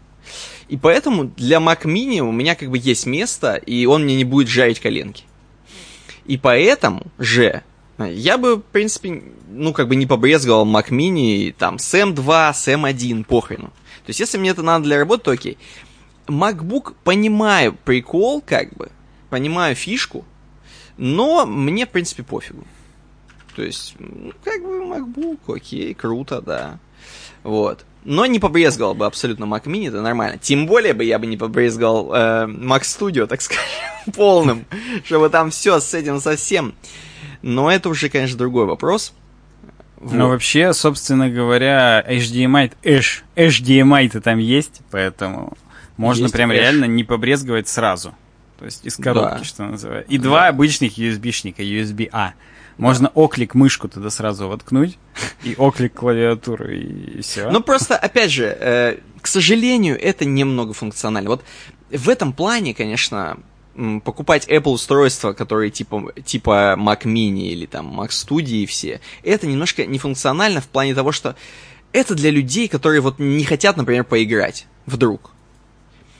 И 0.67 0.77
поэтому 0.77 1.25
для 1.25 1.57
Mac 1.57 1.83
Mini 1.83 2.19
у 2.19 2.31
меня 2.31 2.55
как 2.55 2.69
бы 2.69 2.77
есть 2.77 3.05
место, 3.05 3.55
и 3.55 3.85
он 3.85 4.03
мне 4.03 4.15
не 4.15 4.23
будет 4.23 4.47
жарить 4.47 4.79
коленки. 4.79 5.23
И 6.25 6.37
поэтому 6.37 7.03
же 7.19 7.63
я 7.99 8.37
бы, 8.37 8.57
в 8.57 8.61
принципе, 8.61 9.23
ну, 9.49 9.71
как 9.71 9.87
бы 9.87 9.95
не 9.95 10.05
побрезговал 10.05 10.65
Mac 10.65 10.89
Mini 10.89 11.53
там 11.57 11.79
с 11.79 11.93
M2, 11.93 12.53
с 12.53 12.67
M1, 12.67 13.23
похрену. 13.23 13.67
То 14.05 14.09
есть, 14.09 14.19
если 14.19 14.37
мне 14.37 14.49
это 14.49 14.63
надо 14.63 14.85
для 14.85 14.97
работы, 14.97 15.23
то 15.23 15.31
окей. 15.31 15.57
MacBook, 16.27 16.95
понимаю 17.03 17.77
прикол, 17.85 18.41
как 18.41 18.73
бы, 18.75 18.89
понимаю 19.35 19.75
фишку, 19.75 20.23
но 20.95 21.45
мне, 21.45 21.85
в 21.85 21.89
принципе, 21.89 22.23
пофигу. 22.23 22.65
То 23.53 23.63
есть, 23.63 23.93
ну, 23.99 24.31
как 24.45 24.61
бы 24.61 24.85
MacBook, 24.85 25.53
окей, 25.53 25.93
круто, 25.93 26.41
да. 26.41 26.79
Вот. 27.43 27.83
Но 28.05 28.25
не 28.27 28.39
побрезговал 28.39 28.95
бы 28.95 29.05
абсолютно 29.05 29.43
Mac 29.43 29.63
Mini, 29.63 29.89
это 29.89 30.01
нормально. 30.01 30.37
Тем 30.37 30.67
более 30.67 30.93
бы 30.93 31.03
я 31.03 31.19
бы 31.19 31.25
не 31.25 31.35
побрезговал 31.35 32.13
э, 32.13 32.45
Mac 32.47 32.83
Studio, 32.83 33.27
так 33.27 33.41
скажем, 33.41 33.65
полным, 34.15 34.65
чтобы 35.03 35.27
там 35.27 35.51
все 35.51 35.81
с 35.81 35.93
этим 35.93 36.21
совсем. 36.21 36.73
Но 37.41 37.69
это 37.69 37.89
уже, 37.89 38.07
конечно, 38.07 38.37
другой 38.37 38.65
вопрос. 38.65 39.13
Вот. 39.97 40.13
Но 40.13 40.29
вообще, 40.29 40.71
собственно 40.71 41.29
говоря, 41.29 42.01
HDMI, 42.07 42.71
HDMI-то 43.35 44.21
там 44.21 44.37
есть, 44.37 44.79
поэтому 44.91 45.57
можно 45.97 46.23
есть 46.23 46.33
прям 46.33 46.51
H. 46.51 46.53
реально 46.55 46.85
не 46.85 47.03
побрезговать 47.03 47.67
сразу. 47.67 48.15
То 48.57 48.65
есть 48.65 48.85
из 48.85 48.95
коробки, 48.95 49.39
да. 49.39 49.43
что 49.43 49.65
называется. 49.65 50.11
И 50.11 50.17
да. 50.17 50.23
два 50.23 50.47
обычных 50.47 50.97
USB-шника, 50.97 51.59
USB-A. 51.59 52.33
Можно 52.77 53.09
оклик 53.13 53.55
мышку 53.55 53.87
туда 53.87 54.09
сразу 54.09 54.49
воткнуть, 54.49 54.97
и 55.43 55.55
оклик 55.57 55.93
клавиатуру, 55.93 56.69
и 56.69 57.21
все. 57.21 57.49
Ну 57.49 57.61
просто, 57.61 57.95
опять 57.95 58.31
же, 58.31 58.45
э, 58.45 58.97
к 59.21 59.27
сожалению, 59.27 59.97
это 59.99 60.25
немного 60.25 60.73
функционально. 60.73 61.29
Вот 61.29 61.45
в 61.89 62.09
этом 62.09 62.33
плане, 62.33 62.73
конечно, 62.73 63.37
покупать 64.03 64.47
Apple 64.49 64.71
устройства, 64.71 65.33
которые 65.33 65.71
типа, 65.71 66.13
типа 66.23 66.75
Mac 66.77 67.03
Mini 67.03 67.47
или 67.47 67.65
там 67.65 67.99
Mac 67.99 68.09
Studio 68.09 68.63
и 68.63 68.65
все, 68.65 69.01
это 69.23 69.47
немножко 69.47 69.85
нефункционально 69.85 70.61
в 70.61 70.67
плане 70.67 70.95
того, 70.95 71.11
что 71.11 71.35
это 71.91 72.15
для 72.15 72.29
людей, 72.29 72.67
которые 72.67 73.01
вот 73.01 73.19
не 73.19 73.43
хотят, 73.43 73.77
например, 73.77 74.03
поиграть 74.03 74.67
вдруг. 74.85 75.31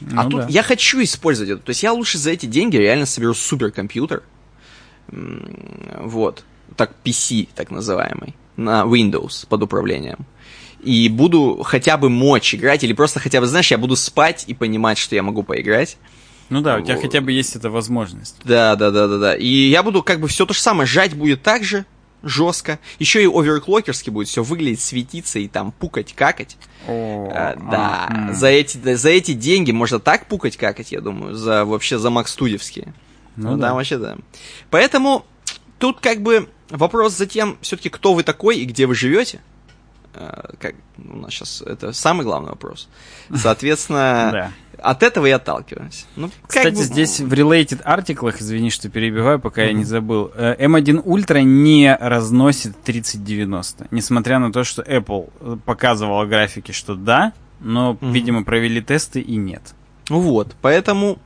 А 0.02 0.24
Ну 0.24 0.30
тут 0.30 0.42
да. 0.42 0.48
я 0.50 0.64
хочу 0.64 1.02
использовать 1.02 1.52
это. 1.52 1.62
То 1.62 1.70
есть 1.70 1.84
я 1.84 1.94
лучше 1.94 2.18
за 2.18 2.32
эти 2.32 2.46
деньги 2.46 2.78
реально 2.78 3.06
соберу 3.06 3.34
суперкомпьютер. 3.34 4.24
Вот. 5.08 6.44
Так, 6.76 6.92
PC, 7.04 7.48
так 7.56 7.72
называемый. 7.72 8.36
На 8.58 8.84
Windows 8.84 9.48
под 9.48 9.64
управлением. 9.64 10.26
И 10.82 11.10
буду 11.10 11.62
хотя 11.64 11.98
бы 11.98 12.10
мочь 12.10 12.54
играть, 12.54 12.84
или 12.84 12.94
просто 12.94 13.20
хотя 13.20 13.42
бы, 13.42 13.48
знаешь, 13.48 13.72
я 13.72 13.78
буду 13.78 13.96
спать 13.96 14.46
и 14.48 14.54
понимать, 14.54 14.98
что 14.98 15.16
я 15.16 15.24
могу 15.24 15.42
поиграть. 15.44 15.98
Ну 16.50 16.62
да, 16.62 16.78
у 16.78 16.82
тебя 16.82 16.94
Вот. 16.96 17.02
хотя 17.02 17.22
бы 17.22 17.32
есть 17.32 17.56
эта 17.56 17.72
возможность. 17.72 18.36
Да, 18.44 18.76
да, 18.76 18.92
да, 18.92 19.08
да, 19.08 19.18
да. 19.18 19.36
И 19.36 19.48
я 19.48 19.82
буду 19.82 20.04
как 20.04 20.20
бы 20.20 20.28
все 20.28 20.46
то 20.46 20.54
же 20.54 20.60
самое, 20.60 20.86
жать 20.86 21.16
будет 21.16 21.42
так 21.42 21.64
же 21.64 21.86
жестко. 22.26 22.80
Еще 23.00 23.24
и 23.24 23.28
оверклокерски 23.28 24.10
будет 24.10 24.28
все 24.28 24.44
выглядеть, 24.44 24.82
светиться 24.82 25.40
и 25.40 25.48
там 25.48 25.72
пукать, 25.72 26.14
какать. 26.14 26.58
О, 26.88 27.30
А, 27.32 27.56
да, 27.56 28.08
а, 28.10 28.34
за 28.34 28.48
эти, 28.48 28.78
да, 28.78 28.98
за 28.98 29.10
эти 29.10 29.32
деньги 29.34 29.72
можно 29.72 30.00
так 30.00 30.26
пукать, 30.28 30.58
какать, 30.58 30.92
я 30.92 31.00
думаю, 31.00 31.36
за 31.36 31.64
вообще 31.64 31.98
за 31.98 32.10
Mac 32.10 32.28
студевские. 32.28 32.94
Ну 33.38 33.52
Ну, 33.52 33.58
да, 33.58 33.70
да. 33.70 33.74
вообще 33.76 33.98
да. 33.98 34.18
Поэтому 34.70 35.26
тут 35.80 36.00
как 36.02 36.22
бы 36.22 36.50
вопрос 36.70 37.14
за 37.14 37.26
тем, 37.28 37.58
все-таки 37.62 37.90
кто 37.90 38.14
вы 38.14 38.24
такой 38.24 38.58
и 38.58 38.66
где 38.66 38.88
вы 38.88 38.96
живете. 38.96 39.42
Э, 40.16 40.54
Как, 40.60 40.76
у 40.98 41.18
нас 41.18 41.32
сейчас 41.34 41.62
это 41.62 41.92
самый 41.94 42.24
главный 42.24 42.50
вопрос. 42.50 42.88
Соответственно, 43.36 44.52
от 44.82 45.04
этого 45.04 45.26
и 45.26 45.32
отталкиваемся. 45.32 46.06
Ну, 46.16 46.30
Кстати, 46.48 46.76
бы- 46.76 46.84
здесь 46.84 47.20
в 47.20 47.32
related 47.34 47.82
артиклах, 47.84 48.42
извини, 48.42 48.70
что 48.70 48.90
перебиваю, 48.90 49.40
пока 49.40 49.64
я 49.64 49.74
не 49.74 49.84
забыл, 49.84 50.32
э, 50.36 50.56
M1 50.66 51.04
Ultra 51.04 51.42
не 51.44 51.96
разносит 52.00 52.82
3090, 52.84 53.88
несмотря 53.92 54.40
на 54.40 54.52
то, 54.52 54.64
что 54.64 54.82
Apple 54.82 55.30
э, 55.42 55.58
показывала 55.66 56.26
графики, 56.26 56.72
что 56.72 56.96
да, 56.96 57.34
но, 57.60 57.94
Мгм. 58.00 58.12
видимо, 58.12 58.44
провели 58.44 58.82
тесты 58.82 59.20
и 59.22 59.36
нет. 59.36 59.74
Ну 60.10 60.20
Вот, 60.20 60.56
поэтому... 60.62 61.18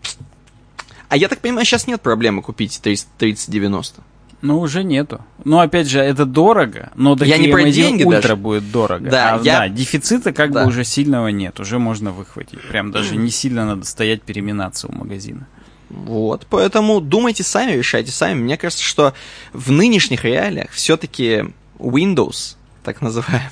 А 1.09 1.17
я 1.17 1.27
так 1.27 1.39
понимаю, 1.39 1.65
сейчас 1.65 1.87
нет 1.87 2.01
проблемы 2.01 2.41
купить 2.43 2.79
30 2.81 3.07
3090. 3.17 4.01
Но 4.41 4.59
уже 4.59 4.83
нету. 4.85 5.19
Но 5.43 5.59
опять 5.59 5.87
же, 5.89 5.99
это 5.99 6.25
дорого, 6.25 6.91
но 6.95 7.17
Я 7.19 7.37
не 7.37 7.49
про 7.49 7.61
M1 7.63 7.71
деньги 7.71 8.03
Ultra 8.03 8.21
даже. 8.21 8.35
будет 8.37 8.71
дорого. 8.71 9.09
Да, 9.09 9.35
А, 9.35 9.43
я- 9.43 9.59
да, 9.59 9.67
дефицита 9.69 10.31
как 10.31 10.51
Да. 10.51 10.63
бы 10.63 10.69
уже 10.69 10.85
сильного 10.85 11.27
нет, 11.27 11.59
уже 11.59 11.77
можно 11.77 12.11
выхватить. 12.11 12.61
Прям 12.69 12.91
даже 12.91 13.17
не 13.17 13.31
сильно 13.31 13.65
надо 13.65 13.85
стоять 13.85 14.21
переминаться 14.21 14.87
у 14.87 14.93
магазина. 14.93 15.45
Вот, 15.89 16.45
поэтому 16.49 17.01
думайте 17.01 17.43
сами, 17.43 17.71
решайте 17.73 18.11
сами. 18.11 18.35
Мне 18.39 18.57
кажется, 18.57 18.83
что 18.83 19.13
в 19.53 19.71
нынешних 19.71 20.23
реалиях 20.23 20.69
все-таки 20.71 21.45
Windows, 21.79 22.55
так 22.83 23.01
называемый, 23.01 23.49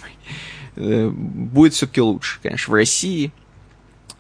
э, 0.76 1.10
будет 1.10 1.74
все-таки 1.74 2.00
лучше, 2.02 2.40
конечно, 2.42 2.72
в 2.72 2.76
России. 2.76 3.32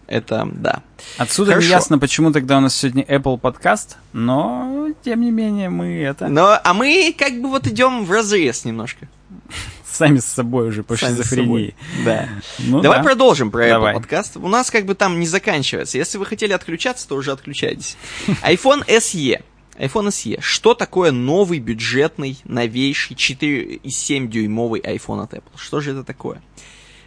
Это, 0.08 0.47
да. 0.51 0.84
Отсюда 1.18 1.51
Хорошо. 1.51 1.68
не 1.68 1.72
ясно, 1.72 1.99
почему 1.99 2.32
тогда 2.32 2.58
у 2.58 2.62
нас 2.62 2.76
сегодня 2.76 3.03
Apple 3.03 3.38
подкаст, 3.38 3.97
но 4.14 4.88
тем 5.03 5.22
не 5.22 5.32
менее 5.32 5.70
мы 5.70 5.97
это 5.97 6.28
Но, 6.30 6.58
а 6.64 6.74
мы 6.74 7.14
как 7.18 7.41
бы 7.41 7.49
вот 7.49 7.68
идем 7.68 8.05
в 8.05 8.12
разрез 8.12 8.64
немножко. 8.64 9.10
сами 9.97 10.20
с 10.20 10.26
собой 10.26 10.70
уже 10.70 10.84
по 10.84 10.95
Сами 10.95 11.16
шизофрении. 11.16 11.76
Да. 12.05 12.30
Ну 12.60 12.82
Давай 12.82 12.99
да. 12.99 13.03
продолжим 13.03 13.51
про 13.51 13.66
Apple 13.66 13.70
Давай. 13.70 13.93
подкаст. 13.95 14.38
У 14.38 14.47
нас 14.47 14.72
как 14.72 14.86
бы 14.86 14.95
там 14.95 15.20
не 15.20 15.28
заканчивается. 15.28 15.97
Если 15.97 16.18
вы 16.18 16.26
хотели 16.26 16.53
отключаться, 16.53 17.08
то 17.08 17.16
уже 17.16 17.32
отключайтесь. 17.32 17.97
iPhone 18.43 18.86
SE. 18.88 19.41
iPhone 19.78 20.08
SE. 20.08 20.39
Что 20.39 20.74
такое 20.74 21.12
новый 21.12 21.60
бюджетный, 21.60 22.38
новейший 22.45 23.16
4,7 23.16 24.28
дюймовый 24.28 24.82
iPhone 24.82 25.24
от 25.24 25.34
Apple? 25.34 25.58
Что 25.58 25.82
же 25.82 25.91
это 25.91 26.03
такое? 26.03 26.41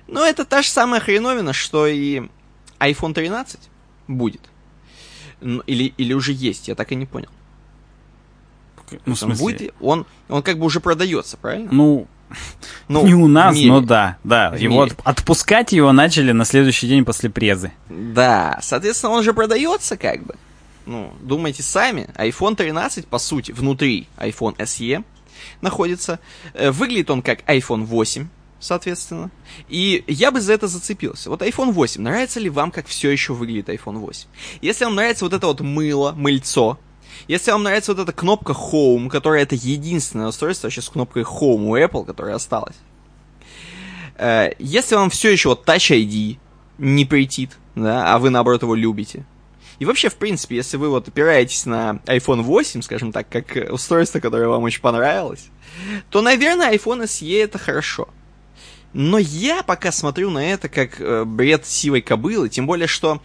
Ну, 0.07 0.25
это 0.25 0.45
та 0.45 0.63
же 0.63 0.69
самая 0.69 1.01
хреновина, 1.01 1.53
что 1.53 1.87
и 1.87 2.23
iPhone 2.81 3.15
13 3.15 3.61
будет. 4.09 4.41
Ну, 5.41 5.61
Или, 5.67 5.93
или 5.97 6.13
уже 6.13 6.33
есть, 6.33 6.69
я 6.69 6.75
так 6.75 6.91
и 6.93 6.95
не 6.97 7.07
понял. 7.07 7.29
Ну, 9.07 9.15
в 9.15 9.19
смысле, 9.19 9.43
будет, 9.45 9.75
он, 9.81 10.05
он 10.29 10.43
как 10.43 10.59
бы 10.59 10.67
уже 10.67 10.81
продается, 10.81 11.37
правильно? 11.37 11.69
ну, 11.71 12.09
Ну, 12.89 13.07
не 13.07 13.15
у 13.15 13.29
нас, 13.29 13.55
мире. 13.55 13.69
но 13.71 13.81
да, 13.81 14.19
да. 14.25 14.51
В 14.51 14.57
Его 14.57 14.85
мире. 14.85 14.97
от- 15.05 15.19
отпускать 15.19 15.73
его 15.73 15.93
начали 15.93 16.33
на 16.33 16.45
следующий 16.45 16.89
день 16.89 17.05
после 17.05 17.31
презы. 17.31 17.71
Да, 17.89 18.59
соответственно, 18.63 19.13
он 19.13 19.23
же 19.23 19.33
продается 19.33 19.97
как 19.97 20.25
бы. 20.25 20.35
Ну, 20.87 21.13
думайте 21.23 21.63
сами, 21.63 22.09
iPhone 22.17 22.57
13, 22.57 23.07
по 23.07 23.19
сути, 23.19 23.53
внутри 23.53 24.09
iPhone 24.17 24.57
SE 24.57 25.05
находится. 25.61 26.19
Э, 26.55 26.73
Выглядит 26.73 27.11
он 27.11 27.23
как 27.23 27.49
iPhone 27.49 27.85
8, 27.85 28.27
соответственно. 28.61 29.31
И 29.69 30.05
я 30.07 30.31
бы 30.31 30.41
за 30.41 30.53
это 30.53 30.69
зацепился. 30.69 31.31
Вот 31.31 31.43
iPhone 31.43 31.73
8, 31.73 32.01
нравится 32.03 32.39
ли 32.39 32.51
вам, 32.51 32.71
как 32.71 32.87
все 32.87 33.11
еще 33.11 33.33
выглядит 33.33 33.69
iPhone 33.69 33.99
8? 33.99 34.29
Если 34.63 34.85
вам 34.85 34.95
нравится 34.95 35.25
вот 35.25 35.35
это 35.35 35.47
вот 35.47 35.61
мыло, 35.61 36.13
мыльцо, 36.13 36.79
если 37.29 37.51
вам 37.51 37.63
нравится 37.63 37.93
вот 37.93 38.03
эта 38.03 38.13
кнопка 38.13 38.53
Home, 38.53 39.09
которая 39.09 39.43
это 39.43 39.55
единственное 39.55 40.29
устройство 40.29 40.67
вообще 40.67 40.83
с 40.83 40.89
кнопкой 40.89 41.23
Home 41.23 41.67
у 41.67 41.77
Apple, 41.77 42.05
которая 42.05 42.37
осталась. 42.37 42.77
Э, 44.17 44.51
Если 44.59 44.95
вам 44.95 45.11
все 45.11 45.31
еще 45.31 45.51
вот 45.51 45.69
Touch 45.69 45.91
ID 45.91 46.39
не 46.79 47.05
претит, 47.05 47.59
да, 47.75 48.15
а 48.15 48.19
вы 48.19 48.31
наоборот 48.31 48.63
его 48.63 48.75
любите. 48.75 49.25
И 49.79 49.87
вообще, 49.87 50.11
в 50.11 50.17
принципе, 50.17 50.57
если 50.57 50.77
вы 50.77 50.91
вот 50.91 51.09
опираетесь 51.09 51.65
на 51.65 52.01
iPhone 52.05 52.43
8, 52.43 52.83
скажем 52.83 53.13
так, 53.13 53.29
как 53.31 53.73
устройство, 53.73 54.21
которое 54.21 54.47
вам 54.47 54.63
очень 54.63 54.83
понравилось, 54.83 55.49
то, 56.11 56.21
наверное, 56.21 56.71
iPhone 56.75 57.05
SE 57.05 57.43
это 57.43 57.59
хорошо. 57.59 58.09
Но 58.93 59.19
я 59.19 59.63
пока 59.63 59.93
смотрю 59.93 60.31
на 60.31 60.51
это 60.53 60.69
как 60.69 61.01
э, 61.01 61.25
бред 61.25 61.67
сивой 61.67 62.01
кобылы, 62.03 62.49
тем 62.49 62.67
более, 62.67 62.89
что 62.89 63.23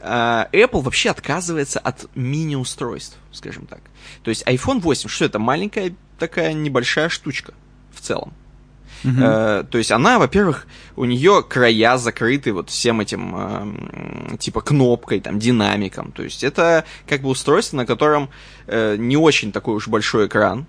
э, 0.00 0.46
Apple 0.52 0.82
вообще 0.82 1.10
отказывается 1.10 1.78
от 1.78 2.08
мини-устройств, 2.14 3.16
скажем 3.32 3.66
так. 3.66 3.80
То 4.22 4.30
есть 4.30 4.42
iPhone 4.46 4.80
8, 4.80 5.08
что 5.08 5.24
это? 5.24 5.38
Маленькая 5.38 5.94
такая 6.18 6.52
небольшая 6.52 7.08
штучка 7.08 7.54
в 7.94 8.00
целом. 8.00 8.32
Э, 9.04 9.64
то 9.68 9.78
есть 9.78 9.92
она, 9.92 10.18
во-первых, 10.18 10.66
у 10.96 11.04
нее 11.04 11.44
края 11.48 11.96
закрыты 11.96 12.52
вот 12.52 12.70
всем 12.70 13.00
этим 13.00 13.34
э, 13.36 14.36
типа 14.38 14.60
кнопкой, 14.60 15.20
там, 15.20 15.38
динамиком. 15.38 16.12
То 16.12 16.22
есть 16.22 16.42
это 16.42 16.84
как 17.06 17.22
бы 17.22 17.28
устройство, 17.28 17.76
на 17.76 17.86
котором 17.86 18.30
э, 18.66 18.96
не 18.96 19.16
очень 19.16 19.52
такой 19.52 19.76
уж 19.76 19.88
большой 19.88 20.26
экран. 20.26 20.66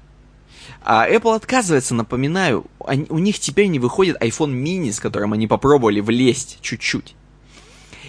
А 0.83 1.07
Apple 1.09 1.35
отказывается, 1.35 1.93
напоминаю, 1.95 2.65
они- 2.85 3.07
у 3.09 3.17
них 3.19 3.39
теперь 3.39 3.67
не 3.67 3.79
выходит 3.79 4.21
iPhone 4.21 4.53
mini, 4.53 4.91
с 4.91 4.99
которым 4.99 5.33
они 5.33 5.47
попробовали 5.47 5.99
влезть 5.99 6.59
чуть-чуть. 6.61 7.15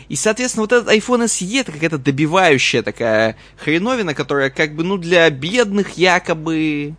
И, 0.09 0.16
соответственно, 0.16 0.62
вот 0.62 0.72
этот 0.72 0.88
iPhone 0.88 1.24
SE 1.24 1.61
это 1.61 1.72
какая-то 1.72 1.98
добивающая 1.98 2.82
такая 2.82 3.36
хреновина, 3.56 4.14
которая 4.14 4.48
как 4.50 4.74
бы, 4.74 4.82
ну, 4.84 4.96
для 4.96 5.28
бедных 5.28 5.98
якобы, 5.98 6.94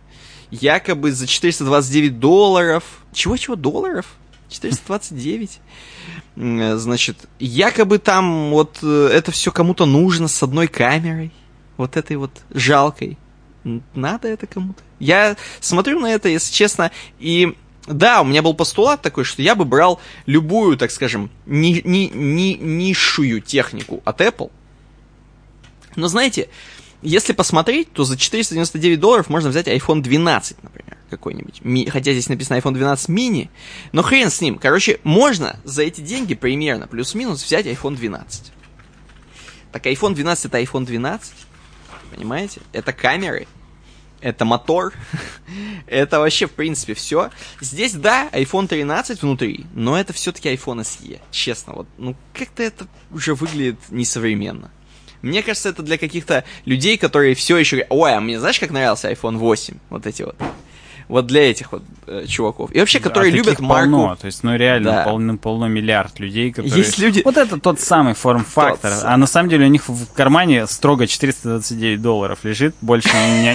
якобы 0.50 1.12
за 1.12 1.26
429 1.26 2.20
долларов. 2.20 2.84
Чего-чего 3.12 3.56
долларов? 3.56 4.06
429? 4.48 5.60
М, 6.36 6.60
э, 6.60 6.76
Значит, 6.76 7.28
якобы 7.38 7.98
там 7.98 8.50
вот 8.50 8.78
э, 8.82 9.10
это 9.12 9.32
все 9.32 9.50
кому-то 9.50 9.86
нужно 9.86 10.28
с 10.28 10.42
одной 10.42 10.68
камерой. 10.68 11.32
Вот 11.76 11.96
этой 11.96 12.16
вот 12.16 12.30
жалкой. 12.52 13.16
Надо 13.64 14.28
это 14.28 14.46
кому-то? 14.46 14.82
Я 14.98 15.36
смотрю 15.60 16.00
на 16.00 16.06
это, 16.06 16.28
если 16.28 16.52
честно, 16.52 16.90
и 17.18 17.54
да, 17.86 18.22
у 18.22 18.24
меня 18.24 18.42
был 18.42 18.54
постулат 18.54 19.02
такой, 19.02 19.24
что 19.24 19.42
я 19.42 19.54
бы 19.54 19.64
брал 19.64 20.00
любую, 20.26 20.76
так 20.76 20.90
скажем, 20.90 21.30
ни, 21.46 21.80
ни, 21.84 22.10
ни, 22.14 22.54
низшую 22.54 23.40
технику 23.40 24.00
от 24.04 24.20
Apple. 24.20 24.50
Но 25.96 26.08
знаете, 26.08 26.48
если 27.02 27.32
посмотреть, 27.32 27.92
то 27.92 28.04
за 28.04 28.16
499 28.16 29.00
долларов 29.00 29.28
можно 29.28 29.48
взять 29.48 29.66
iPhone 29.66 30.02
12, 30.02 30.62
например, 30.62 30.96
какой-нибудь. 31.08 31.62
Хотя 31.90 32.12
здесь 32.12 32.28
написано 32.28 32.58
iPhone 32.58 32.74
12 32.74 33.08
mini, 33.08 33.48
но 33.92 34.02
хрен 34.02 34.30
с 34.30 34.40
ним. 34.40 34.58
Короче, 34.58 35.00
можно 35.02 35.58
за 35.64 35.82
эти 35.82 36.00
деньги 36.00 36.34
примерно 36.34 36.86
плюс-минус 36.86 37.44
взять 37.44 37.66
iPhone 37.66 37.96
12. 37.96 38.52
Так 39.72 39.86
iPhone 39.86 40.14
12 40.14 40.44
это 40.46 40.60
iPhone 40.60 40.84
12, 40.84 41.32
понимаете? 42.20 42.60
Это 42.72 42.92
камеры, 42.92 43.46
это 44.20 44.44
мотор, 44.44 44.92
это 45.86 46.20
вообще, 46.20 46.46
в 46.46 46.52
принципе, 46.52 46.94
все. 46.94 47.30
Здесь, 47.60 47.92
да, 47.92 48.28
iPhone 48.32 48.68
13 48.68 49.22
внутри, 49.22 49.66
но 49.74 49.98
это 49.98 50.12
все-таки 50.12 50.52
iPhone 50.52 50.80
SE. 50.80 51.20
Честно, 51.30 51.74
вот, 51.74 51.86
ну, 51.98 52.16
как-то 52.34 52.62
это 52.62 52.86
уже 53.10 53.34
выглядит 53.34 53.78
несовременно. 53.90 54.70
Мне 55.22 55.42
кажется, 55.42 55.68
это 55.68 55.82
для 55.82 55.98
каких-то 55.98 56.44
людей, 56.64 56.96
которые 56.96 57.34
все 57.34 57.58
еще... 57.58 57.86
Ой, 57.90 58.14
а 58.14 58.20
мне 58.20 58.40
знаешь, 58.40 58.58
как 58.58 58.70
нравился 58.70 59.10
iPhone 59.12 59.36
8? 59.36 59.74
Вот 59.90 60.06
эти 60.06 60.22
вот. 60.22 60.36
Вот 61.10 61.26
для 61.26 61.50
этих 61.50 61.72
вот 61.72 61.82
э, 62.06 62.24
чуваков. 62.26 62.70
И 62.72 62.78
вообще, 62.78 63.00
которые 63.00 63.32
а 63.32 63.36
любят 63.36 63.58
марку. 63.58 63.90
полно, 63.90 64.16
то 64.16 64.26
есть, 64.26 64.44
ну 64.44 64.56
реально, 64.56 64.90
Да. 64.92 65.02
полно, 65.04 65.36
полно 65.36 65.66
миллиард 65.66 66.20
людей, 66.20 66.52
которые... 66.52 66.76
Есть 66.76 66.98
люди- 66.98 67.22
Вот 67.24 67.36
это 67.36 67.58
тот 67.58 67.80
самый 67.80 68.14
форм-фактор. 68.14 68.92
Тот 68.92 69.04
А 69.04 69.16
на 69.16 69.26
самом 69.26 69.48
деле 69.48 69.66
у 69.66 69.68
них 69.68 69.88
в 69.88 70.12
кармане 70.12 70.68
строго 70.68 71.08
429 71.08 72.00
долларов 72.00 72.38
лежит, 72.44 72.76
больше 72.80 73.10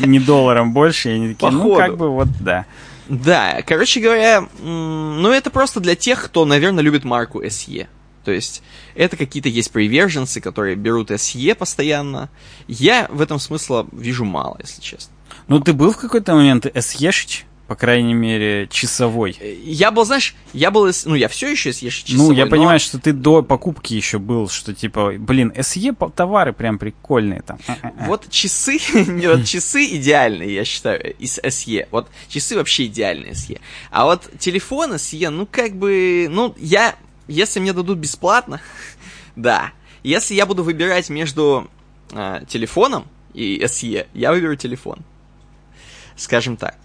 не, 0.05 0.19
долларом 0.19 0.73
больше, 0.73 1.11
и 1.11 1.13
они 1.13 1.33
такие, 1.33 1.49
ну 1.49 1.75
как 1.75 1.95
бы 1.95 2.09
вот 2.09 2.27
да. 2.41 2.65
Да, 3.07 3.61
короче 3.65 4.01
говоря, 4.01 4.45
ну 4.61 5.29
это 5.31 5.49
просто 5.49 5.79
для 5.79 5.95
тех, 5.95 6.25
кто, 6.25 6.43
наверное, 6.43 6.83
любит 6.83 7.05
марку 7.05 7.41
SE. 7.41 7.87
То 8.25 8.31
есть 8.31 8.63
это 8.95 9.15
какие-то 9.15 9.47
есть 9.49 9.71
приверженцы, 9.71 10.41
которые 10.41 10.75
берут 10.75 11.11
SE 11.11 11.55
постоянно. 11.55 12.29
Я 12.67 13.07
в 13.09 13.21
этом 13.21 13.39
смысла 13.39 13.87
вижу 13.93 14.25
мало, 14.25 14.57
если 14.61 14.81
честно. 14.81 15.14
Ну 15.47 15.59
ты 15.59 15.73
был 15.73 15.91
в 15.91 15.97
какой-то 15.97 16.35
момент 16.35 16.65
SE-шич? 16.65 17.43
По 17.67 17.73
крайней 17.75 18.13
мере, 18.13 18.67
часовой. 18.69 19.35
Э, 19.39 19.51
Я 19.63 19.89
был, 19.89 20.05
знаешь, 20.05 20.35
я 20.53 20.69
был, 20.69 20.87
ну 21.05 21.15
я 21.15 21.27
все 21.27 21.49
еще 21.49 21.71
SE 21.71 21.89
часовой, 21.89 22.27
ну, 22.27 22.31
я 22.31 22.45
но- 22.45 22.51
понимаю, 22.51 22.79
что 22.79 22.99
ты 22.99 23.11
до 23.11 23.41
покупки 23.41 23.95
еще 23.95 24.19
был, 24.19 24.49
что 24.49 24.71
типа, 24.75 25.13
блин, 25.17 25.51
SE 25.55 25.91
по- 25.93 26.11
товары 26.11 26.53
прям 26.53 26.77
прикольные 26.77 27.41
там. 27.41 27.57
Вот 28.05 28.29
часы, 28.29 28.77
вот 28.93 29.45
часы 29.45 29.83
идеальные, 29.95 30.53
я 30.53 30.63
считаю, 30.63 31.15
из 31.17 31.39
SE. 31.39 31.87
Вот 31.89 32.07
часы 32.27 32.55
вообще 32.55 32.85
идеальные 32.85 33.31
SE. 33.31 33.59
А 33.89 34.05
вот 34.05 34.29
телефон 34.37 34.93
SE, 34.93 35.27
ну 35.31 35.47
как 35.49 35.75
бы, 35.75 36.27
ну 36.29 36.53
я, 36.59 36.93
если 37.27 37.59
мне 37.59 37.73
дадут 37.73 37.97
бесплатно, 37.97 38.61
да. 39.35 39.71
Если 40.03 40.35
я 40.35 40.45
буду 40.45 40.63
выбирать 40.63 41.09
между 41.09 41.67
а, 42.11 42.45
телефоном 42.45 43.07
и 43.33 43.59
SE, 43.63 44.05
я 44.13 44.31
выберу 44.31 44.55
телефон. 44.55 44.99
Скажем 46.15 46.57
так. 46.57 46.75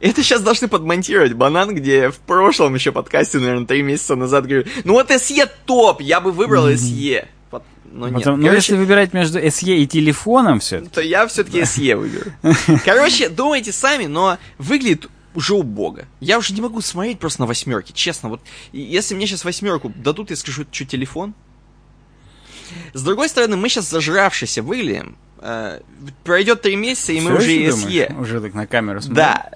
Это 0.00 0.22
сейчас 0.22 0.40
должны 0.40 0.66
подмонтировать 0.68 1.34
банан, 1.34 1.74
где 1.74 2.10
в 2.10 2.18
прошлом 2.18 2.74
еще 2.74 2.90
подкасте, 2.90 3.38
наверное, 3.38 3.66
три 3.66 3.82
месяца 3.82 4.16
назад 4.16 4.46
говорю, 4.46 4.64
ну 4.84 4.94
вот 4.94 5.10
SE 5.10 5.48
топ, 5.66 6.00
я 6.00 6.20
бы 6.20 6.32
выбрал 6.32 6.68
SE. 6.70 7.26
Вот, 7.50 7.64
Но 7.84 8.08
нет. 8.08 8.18
Потом- 8.18 8.40
ну, 8.40 8.46
Короче, 8.46 8.72
если 8.72 8.76
выбирать 8.76 9.12
между 9.12 9.38
SE 9.38 9.76
и 9.76 9.86
телефоном 9.86 10.60
все 10.60 10.80
то 10.80 11.02
я 11.02 11.26
все-таки 11.26 11.60
SE 11.60 11.94
выберу. 11.96 12.30
Короче, 12.84 13.28
думайте 13.28 13.72
сами, 13.72 14.06
но 14.06 14.38
выглядит 14.56 15.08
уже 15.34 15.54
убого. 15.54 16.06
Я 16.20 16.38
уже 16.38 16.54
не 16.54 16.60
могу 16.62 16.80
смотреть 16.80 17.18
просто 17.18 17.42
на 17.42 17.46
восьмерки, 17.46 17.92
честно. 17.92 18.30
Вот 18.30 18.40
если 18.72 19.14
мне 19.14 19.26
сейчас 19.26 19.44
восьмерку 19.44 19.92
дадут, 19.94 20.30
я 20.30 20.36
скажу, 20.36 20.64
что 20.70 20.84
телефон. 20.86 21.34
С 22.92 23.02
другой 23.02 23.28
стороны, 23.28 23.56
мы 23.56 23.68
сейчас 23.68 23.88
зажравшиеся 23.90 24.62
выглядим. 24.62 25.16
Э, 25.42 25.80
пройдет 26.22 26.60
три 26.60 26.76
месяца, 26.76 27.12
и 27.12 27.20
мы 27.20 27.34
уже 27.34 27.52
и 27.52 27.66
SE. 27.68 28.20
Уже 28.20 28.40
так 28.40 28.52
на 28.52 28.66
камеру 28.66 29.00
смотрим. 29.00 29.16
Да. 29.16 29.50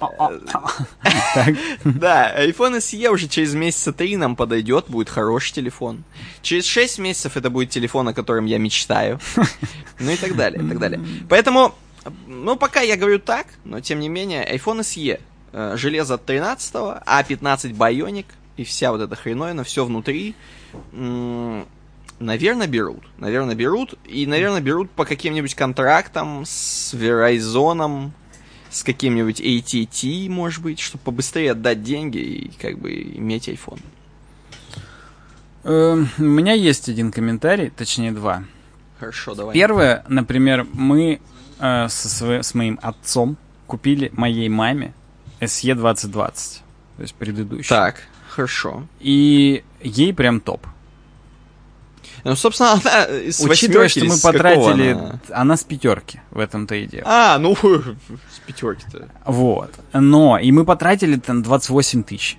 Так. 1.34 1.54
Да, 1.84 2.44
iPhone 2.46 2.78
SE 2.78 3.08
уже 3.08 3.28
через 3.28 3.54
месяца 3.54 3.92
три 3.92 4.16
нам 4.16 4.34
подойдет, 4.34 4.86
будет 4.88 5.10
хороший 5.10 5.52
телефон. 5.52 6.04
Через 6.42 6.64
6 6.64 6.98
месяцев 7.00 7.36
это 7.36 7.50
будет 7.50 7.70
телефон, 7.70 8.08
о 8.08 8.14
котором 8.14 8.46
я 8.46 8.58
мечтаю. 8.58 9.20
Ну 10.00 10.10
и 10.10 10.16
так 10.16 10.36
далее, 10.36 10.62
и 10.62 10.68
так 10.68 10.78
далее. 10.78 11.00
Поэтому, 11.28 11.74
ну 12.26 12.56
пока 12.56 12.80
я 12.80 12.96
говорю 12.96 13.18
так, 13.18 13.46
но 13.64 13.80
тем 13.80 14.00
не 14.00 14.08
менее, 14.08 14.44
iPhone 14.56 14.80
SE, 14.80 15.20
э, 15.52 15.76
железо 15.76 16.14
от 16.14 16.24
13 16.24 16.74
А15 16.74 17.76
Bionic 17.76 18.26
и 18.56 18.64
вся 18.64 18.90
вот 18.90 19.00
эта 19.00 19.16
хреновина, 19.16 19.64
все 19.64 19.84
внутри, 19.84 20.34
наверное, 22.18 22.66
берут. 22.66 23.02
Наверное, 23.18 23.54
берут. 23.54 23.94
И, 24.06 24.26
наверное, 24.26 24.60
берут 24.60 24.90
по 24.90 25.04
каким-нибудь 25.04 25.54
контрактам 25.54 26.44
с 26.46 26.94
Verizon, 26.94 28.10
с 28.70 28.82
каким-нибудь 28.82 29.40
AT&T, 29.40 30.28
может 30.30 30.62
быть, 30.62 30.80
чтобы 30.80 31.04
побыстрее 31.04 31.52
отдать 31.52 31.82
деньги 31.82 32.18
и 32.18 32.50
как 32.60 32.78
бы 32.78 32.92
иметь 32.92 33.48
iPhone. 33.48 33.80
Эм, 35.64 36.08
У 36.18 36.22
меня 36.22 36.52
есть 36.52 36.88
один 36.88 37.10
комментарий, 37.10 37.70
точнее 37.70 38.12
два. 38.12 38.44
Хорошо, 38.98 39.34
давай. 39.34 39.54
Первое, 39.54 40.04
например, 40.08 40.66
мы 40.72 41.20
э, 41.58 41.88
со 41.88 42.08
сво- 42.08 42.42
с 42.42 42.54
моим 42.54 42.78
отцом 42.82 43.36
купили 43.66 44.10
моей 44.14 44.48
маме 44.48 44.92
SE 45.40 45.74
2020, 45.74 46.62
то 46.96 47.02
есть 47.02 47.14
предыдущий. 47.14 47.68
Так, 47.68 48.02
хорошо. 48.28 48.86
И 49.00 49.64
ей 49.82 50.12
прям 50.12 50.40
топ. 50.40 50.66
Ну, 52.24 52.34
собственно, 52.36 52.72
она 52.72 53.06
с 53.30 53.40
Учитывая, 53.40 53.88
что 53.88 54.04
мы 54.06 54.16
потратили, 54.18 54.92
она? 54.92 55.20
она 55.30 55.56
с 55.58 55.64
пятерки 55.64 56.20
в 56.30 56.38
этом-то 56.38 56.74
и 56.74 56.86
дело. 56.86 57.04
А, 57.06 57.38
ну, 57.38 57.54
с 57.60 58.38
пятерки-то. 58.46 59.08
Вот. 59.26 59.70
Но, 59.92 60.38
и 60.38 60.50
мы 60.50 60.64
потратили 60.64 61.16
там 61.16 61.42
28 61.42 62.02
тысяч. 62.02 62.38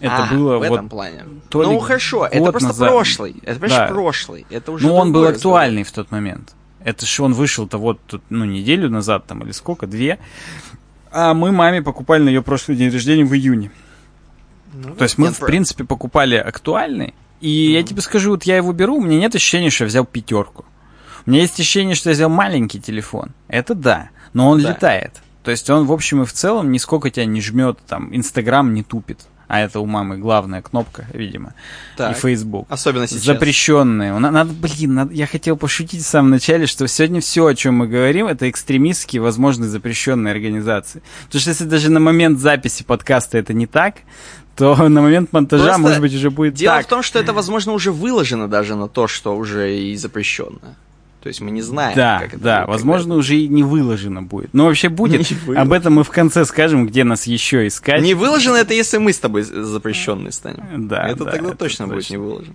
Это 0.00 0.24
А, 0.24 0.34
было 0.34 0.56
в 0.56 0.58
вот... 0.58 0.74
этом 0.74 0.88
плане. 0.90 1.24
то 1.48 1.62
ну, 1.62 1.78
хорошо, 1.78 2.26
это 2.26 2.50
просто 2.50 2.68
назад. 2.68 2.90
прошлый. 2.90 3.36
Это, 3.42 3.58
понимаешь, 3.58 3.88
Да. 3.88 3.94
прошлый. 3.94 4.46
Это 4.50 4.72
уже 4.72 4.86
Ну, 4.86 4.94
он 4.96 5.12
был 5.12 5.20
другой 5.22 5.36
актуальный 5.36 5.82
в 5.82 5.90
тот 5.92 6.10
момент. 6.10 6.54
Это 6.80 7.06
же 7.06 7.22
он 7.22 7.32
вышел-то 7.32 7.78
вот 7.78 8.00
тут, 8.06 8.22
ну, 8.28 8.44
неделю 8.44 8.90
назад 8.90 9.26
там 9.26 9.42
или 9.42 9.52
сколько, 9.52 9.86
две. 9.86 10.18
А 11.10 11.32
мы 11.32 11.52
маме 11.52 11.80
покупали 11.80 12.24
на 12.24 12.28
ее 12.28 12.42
прошлый 12.42 12.76
день 12.76 12.90
рождения 12.92 13.24
в 13.24 13.32
июне. 13.34 13.70
разговор. 14.66 14.90
Ну, 14.90 14.96
То 14.96 15.04
есть 15.04 15.16
мы, 15.16 15.30
в 15.30 15.38
принципе, 15.38 15.84
покупали 15.84 16.34
актуальный. 16.36 17.14
И 17.40 17.72
я 17.72 17.82
тебе 17.82 18.00
скажу, 18.00 18.30
вот 18.30 18.44
я 18.44 18.56
его 18.56 18.72
беру, 18.72 18.96
у 18.96 19.00
меня 19.00 19.18
нет 19.18 19.34
ощущения, 19.34 19.70
что 19.70 19.84
я 19.84 19.88
взял 19.88 20.04
пятерку. 20.04 20.64
У 21.26 21.30
меня 21.30 21.42
есть 21.42 21.58
ощущение, 21.58 21.94
что 21.94 22.10
я 22.10 22.14
взял 22.14 22.30
маленький 22.30 22.80
телефон. 22.80 23.32
Это 23.48 23.74
да, 23.74 24.10
но 24.32 24.48
он 24.50 24.62
Да. 24.62 24.70
летает. 24.70 25.20
То 25.42 25.50
есть 25.50 25.68
он, 25.68 25.84
в 25.86 25.92
общем 25.92 26.22
и 26.22 26.24
в 26.24 26.32
целом, 26.32 26.72
нисколько 26.72 27.10
тебя 27.10 27.26
не 27.26 27.40
жмет, 27.42 27.78
там, 27.86 28.14
Инстаграм 28.16 28.72
не 28.72 28.82
тупит. 28.82 29.20
А 29.46 29.60
это 29.60 29.78
у 29.80 29.84
мамы 29.86 30.16
главная 30.16 30.62
кнопка, 30.62 31.06
видимо. 31.12 31.52
Так. 31.98 32.16
И 32.16 32.20
Фейсбук. 32.20 32.66
Особенно 32.70 33.06
сейчас. 33.06 33.24
Запрещенные. 33.24 34.18
Надо, 34.18 34.50
блин, 34.54 34.94
надо- 34.94 35.12
я 35.12 35.26
хотел 35.26 35.58
пошутить 35.58 36.02
в 36.02 36.06
самом 36.06 36.30
начале, 36.30 36.66
что 36.66 36.88
сегодня 36.88 37.20
все, 37.20 37.44
о 37.46 37.54
чем 37.54 37.74
мы 37.76 37.86
говорим, 37.86 38.26
это 38.26 38.48
экстремистские, 38.48 39.20
возможно, 39.20 39.66
запрещенные 39.68 40.32
организации. 40.32 41.02
Потому 41.26 41.40
что 41.42 41.50
если 41.50 41.64
даже 41.64 41.90
на 41.90 42.00
момент 42.00 42.38
записи 42.38 42.84
подкаста 42.84 43.36
это 43.36 43.52
не 43.52 43.66
так, 43.66 43.96
то 44.56 44.76
на 44.88 45.00
момент 45.00 45.32
монтажа, 45.32 45.64
Просто 45.64 45.80
может 45.80 46.00
быть, 46.00 46.14
уже 46.14 46.30
будет 46.30 46.54
Дело 46.54 46.76
так. 46.76 46.86
в 46.86 46.88
том, 46.88 47.02
что 47.02 47.18
это, 47.18 47.32
возможно, 47.32 47.72
уже 47.72 47.92
выложено 47.92 48.48
даже 48.48 48.74
на 48.74 48.88
то, 48.88 49.08
что 49.08 49.36
уже 49.36 49.76
и 49.76 49.96
запрещено. 49.96 50.58
То 51.24 51.28
есть 51.28 51.40
мы 51.40 51.52
не 51.52 51.62
знаем, 51.62 51.96
Да, 51.96 52.18
как 52.18 52.34
это 52.34 52.42
да, 52.42 52.58
будет 52.60 52.68
возможно, 52.68 53.14
уже 53.14 53.36
и 53.36 53.48
не 53.48 53.62
выложено 53.62 54.22
будет. 54.22 54.52
Но 54.52 54.66
вообще 54.66 54.90
будет. 54.90 55.26
Об 55.56 55.72
этом 55.72 55.94
мы 55.94 56.04
в 56.04 56.10
конце 56.10 56.44
скажем, 56.44 56.86
где 56.86 57.02
нас 57.02 57.26
еще 57.26 57.66
искать. 57.66 58.02
Не 58.02 58.12
выложено 58.12 58.56
это, 58.56 58.74
если 58.74 58.98
мы 58.98 59.10
с 59.10 59.18
тобой 59.18 59.40
запрещенные 59.40 60.32
станем. 60.32 60.86
Да, 60.86 61.08
это 61.08 61.24
да, 61.24 61.30
тогда 61.32 61.48
это 61.48 61.56
точно 61.56 61.86
будет 61.86 62.00
точно. 62.00 62.12
не 62.12 62.18
выложено. 62.18 62.54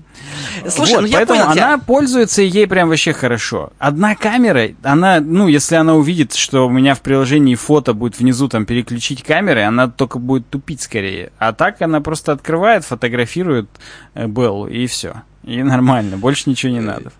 Слушай, 0.67 0.93
Вот, 0.97 1.01
ну 1.01 1.07
я 1.07 1.17
поэтому 1.17 1.39
понял 1.39 1.53
тебя. 1.53 1.65
она 1.65 1.77
пользуется, 1.79 2.43
и 2.43 2.47
ей 2.47 2.67
прям 2.67 2.89
вообще 2.89 3.11
хорошо. 3.11 3.71
Одна 3.79 4.15
камера, 4.15 4.69
она, 4.83 5.19
ну, 5.19 5.47
если 5.47 5.73
она 5.73 5.95
увидит, 5.95 6.35
что 6.35 6.67
у 6.67 6.69
меня 6.69 6.93
в 6.93 7.01
приложении 7.01 7.55
фото 7.55 7.95
будет 7.95 8.19
внизу 8.19 8.49
там 8.49 8.67
переключить 8.67 9.23
камеры, 9.23 9.63
она 9.63 9.87
только 9.87 10.19
будет 10.19 10.47
тупить 10.47 10.81
скорее. 10.83 11.31
А 11.39 11.53
так 11.53 11.81
она 11.81 12.01
просто 12.01 12.33
открывает, 12.33 12.85
фотографирует 12.85 13.67
э, 14.13 14.27
Беллу, 14.27 14.67
и 14.67 14.85
все. 14.85 15.23
И 15.43 15.63
нормально, 15.63 16.17
больше 16.17 16.51
ничего 16.51 16.71
не 16.71 16.81
надо. 16.81 17.11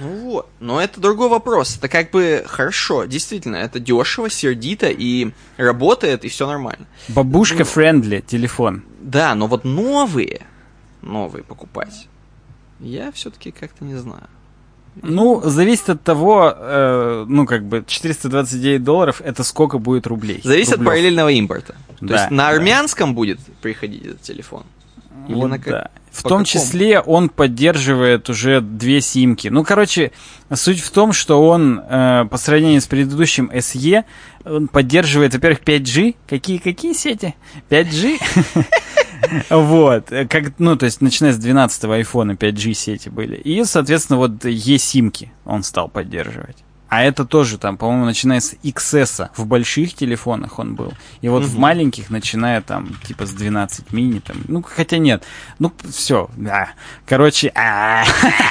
Ну 0.00 0.08
вот, 0.30 0.48
но 0.60 0.80
это 0.80 1.00
другой 1.00 1.28
вопрос. 1.28 1.76
Это 1.76 1.88
как 1.88 2.10
бы 2.10 2.44
хорошо, 2.46 3.04
действительно, 3.04 3.56
это 3.56 3.80
дешево, 3.80 4.28
сердито 4.30 4.88
и 4.88 5.30
работает, 5.56 6.24
и 6.24 6.28
все 6.28 6.46
нормально. 6.46 6.86
Бабушка-френдли 7.08 8.20
телефон. 8.26 8.82
Да, 9.00 9.34
но 9.34 9.46
вот 9.46 9.64
новые, 9.64 10.42
новые 11.02 11.44
покупать, 11.44 12.08
я 12.80 13.10
все-таки 13.12 13.50
как-то 13.52 13.84
не 13.84 13.94
знаю. 13.94 14.24
Ну, 15.02 15.42
зависит 15.44 15.90
от 15.90 16.02
того, 16.02 16.52
э, 16.56 17.24
ну, 17.28 17.44
как 17.44 17.64
бы, 17.66 17.84
429 17.86 18.82
долларов, 18.82 19.20
это 19.22 19.44
сколько 19.44 19.78
будет 19.78 20.06
рублей? 20.06 20.40
Зависит 20.42 20.72
от 20.72 20.78
Рублёв. 20.78 20.92
параллельного 20.94 21.28
импорта. 21.32 21.74
То 22.00 22.06
Да, 22.06 22.14
есть 22.16 22.30
на 22.30 22.44
да. 22.44 22.48
армянском 22.56 23.14
будет 23.14 23.38
приходить 23.60 24.06
этот 24.06 24.22
телефон. 24.22 24.64
Вот 25.28 25.48
на 25.48 25.58
да. 25.58 25.90
В 26.10 26.22
по 26.22 26.30
том 26.30 26.44
какому? 26.44 26.44
числе 26.46 27.00
он 27.00 27.28
поддерживает 27.28 28.30
уже 28.30 28.62
две 28.62 29.02
симки. 29.02 29.48
Ну, 29.48 29.64
короче, 29.64 30.12
суть 30.52 30.80
в 30.80 30.90
том, 30.90 31.12
что 31.12 31.46
он 31.46 31.78
э, 31.78 32.24
по 32.30 32.38
сравнению 32.38 32.80
с 32.80 32.86
предыдущим 32.86 33.50
SE 33.52 34.04
он 34.44 34.68
поддерживает, 34.68 35.34
во-первых, 35.34 35.60
5G. 35.60 36.16
Какие 36.26 36.58
какие 36.58 36.94
сети? 36.94 37.34
5G. 37.70 38.18
Вот, 39.50 40.12
как, 40.30 40.58
ну, 40.58 40.76
то 40.76 40.86
есть, 40.86 41.00
начиная 41.00 41.32
с 41.32 41.38
12-го 41.38 41.92
айфона 41.92 42.32
5G 42.32 42.74
сети 42.74 43.08
были. 43.08 43.34
И, 43.36 43.64
соответственно, 43.64 44.18
вот 44.18 44.44
E-симки 44.44 45.32
он 45.44 45.64
стал 45.64 45.88
поддерживать. 45.88 46.58
А 46.88 47.02
это 47.02 47.24
тоже 47.24 47.58
там, 47.58 47.76
по-моему, 47.76 48.04
начиная 48.04 48.38
с 48.40 48.54
XS 48.62 49.30
в 49.36 49.44
больших 49.46 49.94
телефонах 49.94 50.58
он 50.60 50.74
был. 50.76 50.94
И 51.20 51.28
вот 51.28 51.42
в 51.44 51.52
Мгм. 51.54 51.60
маленьких, 51.62 52.10
начиная 52.10 52.60
там, 52.62 52.96
типа 53.04 53.26
с 53.26 53.30
12 53.32 53.92
мини, 53.92 54.20
там, 54.20 54.36
ну, 54.46 54.62
хотя 54.62 54.98
нет. 54.98 55.24
Ну, 55.58 55.72
все, 55.90 56.30
да. 56.36 56.70
Короче, 57.04 57.50
а, 57.56 58.04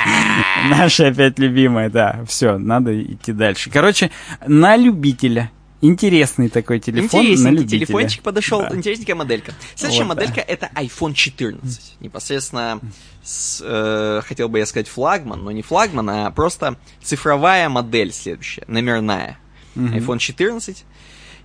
наша 0.69 1.07
опять 1.07 1.39
любимая, 1.39 1.89
да. 1.89 2.19
Все, 2.27 2.57
надо 2.57 3.01
идти 3.01 3.31
дальше. 3.31 3.69
Короче, 3.69 4.11
на 4.45 4.75
любителя 4.75 5.49
Интересный 5.82 6.49
такой 6.49 6.80
телефон 6.80 7.19
на 7.19 7.23
Интересненький 7.26 7.57
любителя. 7.57 7.80
телефончик 7.86 8.23
подошел, 8.23 8.61
Да. 8.61 8.76
интересненькая 8.76 9.15
моделька. 9.15 9.53
Следующая 9.76 10.03
Вот, 10.05 10.15
да. 10.15 10.21
моделька 10.21 10.41
это 10.41 10.69
iPhone 10.76 11.13
14. 11.13 11.95
Непосредственно, 11.99 12.80
с, 13.23 13.61
э, 13.63 14.21
хотел 14.26 14.49
бы 14.49 14.59
я 14.59 14.65
сказать 14.65 14.88
флагман, 14.88 15.43
но 15.43 15.51
не 15.51 15.61
флагман, 15.61 16.09
а 16.09 16.32
просто 16.32 16.78
цифровая 17.03 17.67
модель 17.69 18.13
следующая, 18.13 18.63
номерная. 18.67 19.38
iPhone 19.76 20.17
14. 20.19 20.86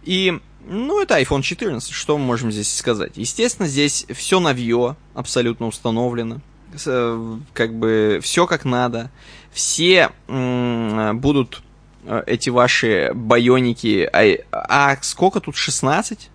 И, 0.05 0.39
ну, 0.67 1.03
это 1.03 1.21
iPhone 1.21 1.43
14, 1.43 1.93
что 1.93 2.17
мы 2.17 2.25
можем 2.25 2.53
здесь 2.53 2.73
сказать? 2.75 3.13
Естественно, 3.17 3.69
здесь 3.69 4.07
все 4.15 4.39
новье 4.41 4.97
абсолютно 5.15 5.67
установлено. 5.67 6.41
Э, 6.87 7.39
Как 7.53 7.75
бы 7.75 8.21
все 8.23 8.47
как 8.47 8.65
надо. 8.65 9.11
Все 9.53 10.13
будут 10.29 11.63
эти 12.27 12.51
ваши 12.51 13.11
байоники. 13.15 14.09
А, 14.13 14.37
а 14.53 14.97
сколько 15.03 15.41
тут? 15.41 15.57
16? 15.57 16.31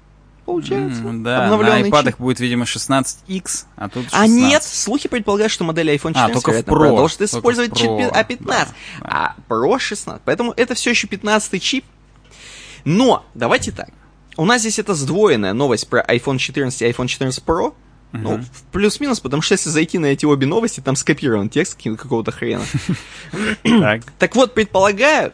Получается? 0.45 1.01
М, 1.01 1.23
Да, 1.23 1.47
на 1.57 1.81
iPad 1.81 2.05
чип. 2.05 2.19
будет, 2.19 2.39
видимо, 2.39 2.65
16X, 2.65 3.65
а 3.75 3.89
тут 3.89 4.03
16. 4.05 4.13
А 4.13 4.27
нет, 4.27 4.63
слухи 4.63 5.09
предполагают, 5.09 5.51
что 5.51 5.63
модель 5.63 5.89
iPhone 5.89 6.13
14 6.13 6.29
А, 6.29 6.33
только 6.33 6.51
в 6.51 6.55
Pro, 6.57 6.63
продолжит 6.65 7.21
использовать 7.21 7.75
чип 7.75 7.89
Pro, 7.89 8.11
A15, 8.13 8.37
да, 8.45 8.67
да. 8.67 8.67
а 9.01 9.35
Pro 9.49 9.79
16. 9.79 10.21
Поэтому 10.23 10.53
это 10.55 10.75
все 10.75 10.91
еще 10.91 11.07
15 11.07 11.61
чип. 11.61 11.83
Но, 12.83 13.25
давайте 13.33 13.71
так. 13.71 13.89
У 14.37 14.45
нас 14.45 14.61
здесь 14.61 14.77
это 14.77 14.93
сдвоенная 14.93 15.53
новость 15.53 15.89
про 15.89 16.01
iPhone 16.01 16.37
14 16.37 16.81
и 16.81 16.85
iPhone 16.85 17.07
14 17.07 17.43
Pro. 17.43 17.73
Ну, 18.11 18.37
в 18.37 18.63
плюс-минус, 18.71 19.19
потому 19.19 19.41
что 19.41 19.53
если 19.55 19.69
зайти 19.69 19.97
на 19.97 20.05
эти 20.05 20.25
обе 20.25 20.45
новости, 20.45 20.79
там 20.79 20.95
скопирован 20.95 21.49
текст 21.49 21.77
какого-то 21.81 22.31
хрена. 22.31 22.63
Так 24.19 24.35
вот, 24.35 24.53
предполагают. 24.53 25.33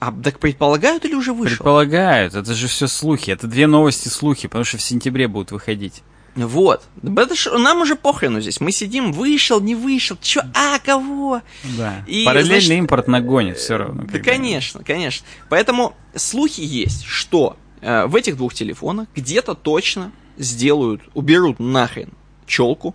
А 0.00 0.10
так 0.12 0.38
предполагают 0.38 1.04
или 1.04 1.14
уже 1.14 1.34
вышел? 1.34 1.58
Предполагают, 1.58 2.34
это 2.34 2.54
же 2.54 2.68
все 2.68 2.88
слухи. 2.88 3.30
Это 3.30 3.46
две 3.46 3.66
новости 3.66 4.08
слухи, 4.08 4.48
потому 4.48 4.64
что 4.64 4.78
в 4.78 4.82
сентябре 4.82 5.28
будут 5.28 5.52
выходить. 5.52 6.02
Вот. 6.36 6.84
Это 7.02 7.34
ж, 7.34 7.50
нам 7.58 7.82
уже 7.82 7.96
похрену 7.96 8.40
здесь. 8.40 8.60
Мы 8.60 8.72
сидим, 8.72 9.12
вышел, 9.12 9.60
не 9.60 9.74
вышел, 9.74 10.16
чё, 10.22 10.40
а, 10.54 10.78
кого? 10.78 11.42
Да. 11.76 12.02
И, 12.06 12.24
Параллельный 12.24 12.60
значит, 12.60 12.70
импорт 12.70 13.08
нагонит 13.08 13.58
все 13.58 13.76
равно. 13.76 14.04
Да, 14.04 14.20
конечно, 14.20 14.82
конечно. 14.82 15.26
Поэтому 15.50 15.94
слухи 16.14 16.62
есть, 16.62 17.04
что 17.04 17.58
э, 17.82 18.06
в 18.06 18.16
этих 18.16 18.38
двух 18.38 18.54
телефонах 18.54 19.08
где-то 19.14 19.54
точно 19.54 20.12
сделают, 20.38 21.02
уберут 21.12 21.58
нахрен 21.58 22.12
челку, 22.46 22.94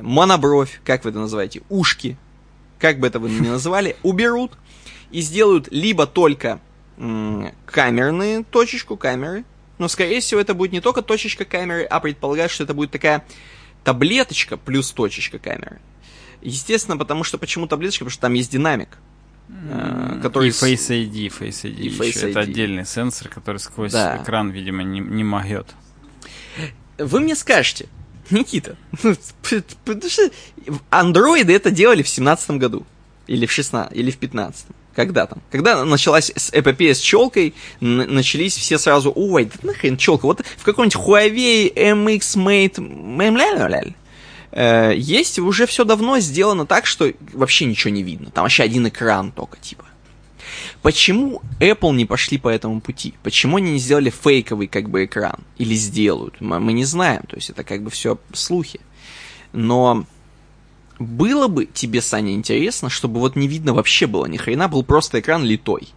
монобровь, 0.00 0.80
как 0.84 1.02
вы 1.04 1.10
это 1.10 1.18
называете, 1.18 1.62
ушки, 1.68 2.16
как 2.78 3.00
бы 3.00 3.06
это 3.06 3.18
вы 3.18 3.30
ни 3.30 3.48
называли, 3.48 3.96
уберут 4.02 4.52
и 5.12 5.20
сделают 5.20 5.68
либо 5.70 6.06
только 6.06 6.60
камерные 7.66 8.44
точечку, 8.44 8.96
камеры, 8.96 9.44
но, 9.78 9.88
скорее 9.88 10.20
всего, 10.20 10.40
это 10.40 10.54
будет 10.54 10.72
не 10.72 10.80
только 10.80 11.02
точечка 11.02 11.44
камеры, 11.44 11.84
а 11.84 12.00
предполагаю, 12.00 12.48
что 12.48 12.64
это 12.64 12.74
будет 12.74 12.90
такая 12.90 13.24
таблеточка 13.84 14.56
плюс 14.56 14.90
точечка 14.92 15.38
камеры. 15.38 15.80
Естественно, 16.40 16.96
потому 16.96 17.24
что 17.24 17.38
почему 17.38 17.66
таблеточка? 17.66 18.04
Потому 18.04 18.12
что 18.12 18.20
там 18.22 18.34
есть 18.34 18.50
динамик, 18.50 18.88
э, 19.48 20.20
который 20.22 20.48
И 20.48 20.52
Face 20.52 20.88
ID, 20.90 21.28
Face 21.36 21.64
ID 21.64 21.76
И 21.76 21.86
еще. 21.88 22.02
Face 22.02 22.30
Это 22.30 22.40
ID. 22.40 22.42
отдельный 22.42 22.86
сенсор, 22.86 23.28
который 23.28 23.58
сквозь 23.58 23.92
Да. 23.92 24.20
экран, 24.22 24.50
видимо, 24.50 24.82
не, 24.82 25.00
не 25.00 25.24
могет. 25.24 25.66
Вы 26.98 27.20
мне 27.20 27.34
скажете, 27.34 27.88
Никита, 28.30 28.76
андроиды 30.90 31.52
это 31.54 31.70
делали 31.70 32.02
в 32.02 32.08
семнадцатом 32.08 32.58
году. 32.58 32.84
Или 33.26 33.46
в 33.46 33.52
16, 33.52 33.96
или 33.96 34.10
в 34.10 34.18
15 34.18 34.66
Когда 34.94 35.26
там? 35.26 35.40
Когда 35.50 35.84
началась 35.84 36.32
эпопея 36.52 36.94
с 36.94 36.98
челкой, 36.98 37.54
начались 37.80 38.56
все 38.56 38.78
сразу, 38.78 39.12
ой, 39.14 39.46
да 39.46 39.52
нахрен 39.62 39.96
челка, 39.96 40.26
вот 40.26 40.42
в 40.56 40.64
каком-нибудь 40.64 40.96
Huawei 40.96 41.74
MX 41.74 42.74
Mate. 42.76 43.94
Э, 44.52 44.92
есть 44.94 45.38
уже 45.38 45.66
все 45.66 45.84
давно 45.84 46.18
сделано 46.20 46.66
так, 46.66 46.86
что 46.86 47.10
вообще 47.32 47.64
ничего 47.64 47.90
не 47.90 48.02
видно. 48.02 48.30
Там 48.30 48.44
вообще 48.44 48.62
один 48.62 48.86
экран 48.86 49.32
только, 49.32 49.58
типа. 49.58 49.84
Почему 50.82 51.40
Apple 51.60 51.94
не 51.94 52.04
пошли 52.04 52.38
по 52.38 52.48
этому 52.48 52.80
пути? 52.80 53.14
Почему 53.22 53.56
они 53.56 53.72
не 53.72 53.78
сделали 53.78 54.10
фейковый 54.10 54.66
как 54.66 54.90
бы 54.90 55.04
экран? 55.04 55.38
Или 55.56 55.74
сделают? 55.74 56.40
Мы, 56.40 56.60
мы 56.60 56.72
не 56.72 56.84
знаем. 56.84 57.22
То 57.28 57.36
есть 57.36 57.50
это 57.50 57.64
как 57.64 57.82
бы 57.82 57.90
все 57.90 58.18
слухи. 58.32 58.80
Но 59.52 60.04
было 60.98 61.48
бы 61.48 61.66
тебе, 61.66 62.00
Саня, 62.00 62.32
интересно, 62.34 62.88
чтобы 62.90 63.20
вот 63.20 63.36
не 63.36 63.48
видно 63.48 63.74
вообще 63.74 64.06
было 64.06 64.26
ни 64.26 64.36
хрена, 64.36 64.68
был 64.68 64.82
просто 64.84 65.20
экран 65.20 65.44
литой. 65.44 65.88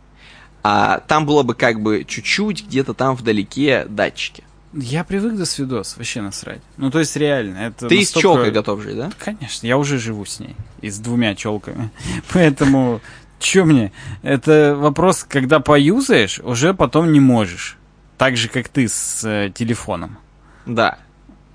А 0.64 1.00
там 1.08 1.26
было 1.26 1.44
бы 1.44 1.54
как 1.54 1.82
бы 1.82 2.04
чуть-чуть 2.08 2.66
где-то 2.66 2.94
там 2.94 3.16
вдалеке 3.16 3.86
датчики. 3.88 4.44
Я 4.74 5.04
привык 5.04 5.36
до 5.36 5.46
свидос, 5.46 5.96
вообще 5.96 6.22
насрать. 6.22 6.62
Ну, 6.78 6.92
то 6.92 7.00
есть 7.00 7.16
реально, 7.16 7.58
это 7.60 7.88
Ты 7.88 7.96
и 7.96 8.04
с 8.04 8.08
настолько- 8.14 8.22
челкой 8.22 8.52
готов 8.52 8.82
жить, 8.82 8.98
да? 8.98 9.12
Конечно, 9.20 9.66
я 9.68 9.78
уже 9.78 10.00
живу 10.00 10.26
с 10.26 10.40
ней. 10.40 10.56
И 10.82 10.90
с 10.90 10.98
двумя 11.00 11.34
челками. 11.36 11.92
Поэтому, 12.34 13.00
чё 13.40 13.64
мне? 13.64 13.94
Это 14.22 14.76
вопрос, 14.78 15.24
когда 15.24 15.60
поюзаешь, 15.60 16.40
уже 16.40 16.74
потом 16.74 17.14
не 17.14 17.20
можешь. 17.22 17.78
Так 18.18 18.36
же, 18.36 18.50
как 18.50 18.68
ты 18.68 18.88
с 18.90 19.24
э, 19.24 19.52
телефоном. 19.54 20.18
Да, 20.66 20.98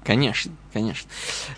конечно, 0.05 0.53
конечно. 0.72 1.09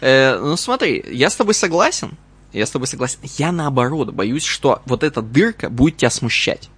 Э, 0.01 0.39
ну 0.39 0.57
смотри, 0.57 1.05
я 1.11 1.31
с 1.31 1.37
тобой 1.37 1.55
согласен. 1.55 2.17
Я 2.53 2.67
с 2.67 2.71
тобой 2.71 2.87
согласен. 2.87 3.19
Я 3.39 3.51
наоборот 3.51 4.13
боюсь, 4.13 4.45
что 4.45 4.83
вот 4.85 5.03
эта 5.03 5.23
дырка 5.23 5.71
будет 5.71 5.99
тебя 5.99 6.11
смущать. 6.11 6.69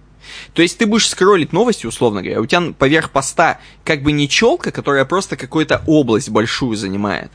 То 0.53 0.61
есть 0.61 0.77
ты 0.77 0.85
будешь 0.85 1.07
скроллить 1.07 1.53
новости, 1.53 1.85
условно 1.85 2.21
говоря, 2.21 2.41
у 2.41 2.45
тебя 2.45 2.73
поверх 2.77 3.11
поста 3.11 3.59
как 3.83 4.01
бы 4.01 4.11
не 4.11 4.27
челка, 4.27 4.71
которая 4.71 5.05
просто 5.05 5.37
какую-то 5.37 5.83
область 5.85 6.29
большую 6.29 6.75
занимает, 6.75 7.31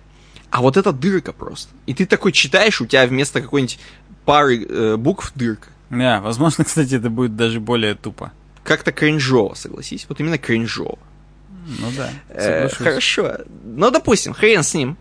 а 0.51 0.61
вот 0.61 0.77
эта 0.77 0.93
дырка 0.93 1.33
просто. 1.33 1.73
И 1.87 1.95
ты 1.95 2.07
такой 2.07 2.33
читаешь, 2.33 2.81
у 2.81 2.87
тебя 2.87 3.07
вместо 3.07 3.41
какой-нибудь 3.41 3.79
пары 4.25 4.65
э, 4.65 4.97
букв 4.97 5.33
дырка. 5.35 5.69
Да, 5.91 6.21
возможно, 6.21 6.65
кстати, 6.67 6.95
это 6.95 7.11
будет 7.11 7.37
даже 7.37 7.61
более 7.61 7.95
тупо. 7.95 8.33
Как-то 8.65 8.93
кринжово, 8.93 9.55
согласись. 9.55 10.07
Вот 10.09 10.21
именно 10.21 10.39
кринжово. 10.39 10.99
Ну 11.67 11.89
да, 11.97 12.11
Э, 12.29 12.69
хорошо. 12.85 13.39
Ну, 13.65 13.91
допустим, 13.91 14.33
хрен 14.33 14.63
с 14.63 14.75
ним. 14.75 14.97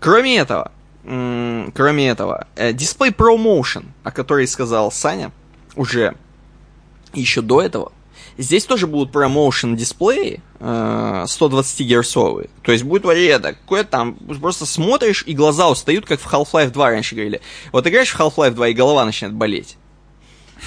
Кроме 0.00 0.36
этого, 0.38 0.72
м, 1.04 1.72
кроме 1.74 2.08
этого, 2.08 2.46
э, 2.56 2.72
дисплей 2.72 3.10
Pro 3.10 3.36
Motion, 3.36 3.86
о 4.02 4.10
которой 4.10 4.46
сказал 4.46 4.90
Саня 4.92 5.32
уже 5.76 6.14
еще 7.12 7.40
до 7.40 7.62
этого, 7.62 7.92
здесь 8.38 8.64
тоже 8.64 8.86
будут 8.86 9.14
Motion 9.14 9.76
дисплеи 9.76 10.40
э, 10.60 11.24
120 11.26 11.80
герцовые. 11.80 12.48
То 12.62 12.72
есть 12.72 12.84
будет 12.84 13.04
вариант 13.04 13.42
такой, 13.42 13.84
там 13.84 14.14
просто 14.14 14.66
смотришь, 14.66 15.24
и 15.26 15.34
глаза 15.34 15.68
устают, 15.68 16.06
как 16.06 16.20
в 16.20 16.26
Half-Life 16.32 16.70
2 16.70 16.90
раньше 16.90 17.14
говорили. 17.14 17.40
Вот 17.72 17.86
играешь 17.86 18.10
в 18.12 18.18
Half-Life 18.20 18.52
2, 18.52 18.68
и 18.68 18.72
голова 18.74 19.04
начинает 19.04 19.34
болеть. 19.34 19.76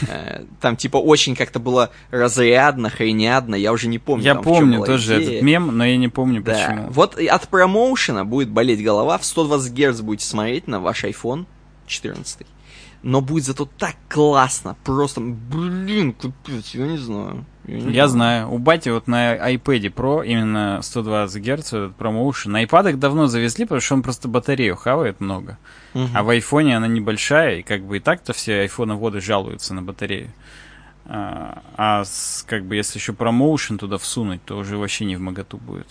Э, 0.07 0.43
Там, 0.61 0.75
типа, 0.75 0.97
очень 0.97 1.35
как-то 1.35 1.59
было 1.59 1.91
разрядно, 2.11 2.89
хренядно, 2.89 3.55
я 3.55 3.71
уже 3.71 3.87
не 3.87 3.99
помню. 3.99 4.23
Я 4.25 4.33
там, 4.35 4.43
помню 4.43 4.83
тоже 4.85 5.17
идея. 5.17 5.29
этот 5.29 5.41
мем, 5.43 5.77
но 5.77 5.85
я 5.85 5.97
не 5.97 6.07
помню 6.09 6.41
Да. 6.41 6.53
почему. 6.53 6.87
Вот 6.91 7.17
от 7.19 7.47
промоушена 7.47 8.25
будет 8.25 8.49
болеть 8.49 8.83
голова, 8.83 9.17
в 9.17 9.25
120 9.25 9.73
Гц 9.73 10.01
будете 10.01 10.25
смотреть 10.27 10.67
на 10.67 10.79
ваш 10.79 11.03
iPhone 11.03 11.45
14. 11.87 12.45
Но 13.07 13.21
будет 13.21 13.45
зато 13.45 13.69
так 13.77 13.95
классно, 14.09 14.75
просто, 14.83 15.21
блин, 15.21 16.11
капец, 16.11 16.75
я 16.75 16.85
не 16.87 16.97
знаю. 16.97 17.45
не 17.65 17.93
Я 17.93 18.09
знаю, 18.09 18.51
у 18.51 18.57
Бати 18.57 18.89
вот 18.89 19.07
на 19.07 19.37
iPad 19.53 19.93
Pro 19.93 20.25
именно 20.25 20.81
120 20.81 21.41
Гц 21.41 21.67
этот 21.67 21.95
промоушен. 21.95 22.51
На 22.51 22.65
iPad 22.65 22.97
давно 22.97 23.27
завезли, 23.27 23.63
потому 23.63 23.79
что 23.79 23.95
он 23.95 24.01
просто 24.01 24.27
батарею 24.27 24.75
хавает 24.75 25.21
много. 25.21 25.57
Мгм. 25.93 26.09
А 26.13 26.23
в 26.23 26.29
айфоне 26.29 26.75
она 26.75 26.87
небольшая, 26.87 27.59
и 27.59 27.63
как 27.63 27.81
бы 27.83 27.95
и 27.95 27.99
так-то 28.01 28.33
все 28.33 28.59
айфоноводы 28.59 29.21
жалуются 29.21 29.73
на 29.73 29.81
батарею. 29.81 30.29
А, 31.05 31.61
а 31.77 32.03
с- 32.03 32.43
как 32.45 32.65
бы 32.65 32.75
если 32.75 32.99
еще 32.99 33.13
промоушен 33.13 33.77
туда 33.77 33.97
всунуть, 33.97 34.43
то 34.43 34.57
уже 34.57 34.77
вообще 34.77 35.05
не 35.05 35.15
в 35.15 35.21
моготу 35.21 35.55
будет. 35.55 35.87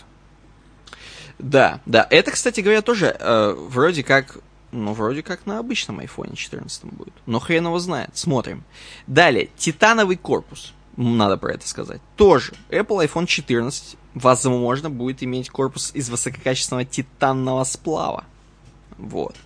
Да, 1.39 1.81
да. 1.87 2.07
Это, 2.11 2.31
кстати 2.31 2.61
говоря, 2.61 2.83
тоже 2.83 3.17
э, 3.19 3.55
вроде 3.71 4.03
как, 4.03 4.39
ну, 4.73 4.93
вроде 4.93 5.23
как 5.23 5.47
на 5.47 5.59
обычном 5.59 6.01
iPhone 6.01 6.35
14 6.37 6.85
будет. 6.85 7.15
Но 7.27 7.39
хрен 7.41 7.67
его 7.67 7.79
знает. 7.79 8.11
Смотрим. 8.15 8.65
Далее, 9.07 9.49
титановый 9.57 10.17
корпус. 10.17 10.75
Надо 10.97 11.37
про 11.37 11.53
это 11.55 11.69
сказать. 11.69 12.01
Тоже. 12.17 12.53
Apple 12.71 13.07
iPhone 13.07 13.27
14, 13.27 13.97
возможно, 14.15 14.91
будет 14.91 15.23
иметь 15.23 15.51
корпус 15.51 15.91
из 15.95 16.09
высококачественного 16.09 16.85
титанного 16.85 17.65
сплава. 17.65 18.25
Вот. 18.99 19.37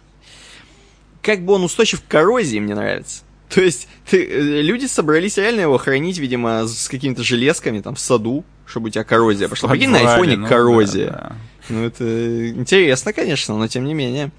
Как 1.23 1.45
бы 1.45 1.55
он 1.55 1.65
устойчив 1.65 2.03
к 2.03 2.07
коррозии, 2.07 2.59
мне 2.59 2.75
нравится. 2.75 3.23
То 3.51 3.61
есть, 3.61 3.89
ты- 4.09 4.25
э, 4.25 4.63
люди 4.63 4.87
собрались 4.87 5.37
реально 5.37 5.63
его 5.63 5.77
хранить, 5.77 6.19
видимо, 6.19 6.67
с 6.67 6.89
какими-то 6.89 7.23
железками 7.25 7.81
там 7.81 7.97
в 7.97 8.01
саду, 8.01 8.45
чтобы 8.65 8.87
у 8.87 8.91
тебя 8.91 9.03
коррозия 9.05 9.49
пошла. 9.49 9.69
Прикинь, 9.69 9.91
на 9.91 9.99
айфоне 9.99 10.37
ну 10.37 10.47
коррозия. 10.47 11.11
да, 11.11 11.19
да. 11.19 11.37
Ну, 11.69 11.85
это 11.85 12.51
интересно, 12.51 13.13
конечно, 13.13 13.57
но 13.57 13.67
тем 13.67 13.85
не 13.85 13.95
менее. 13.95 14.31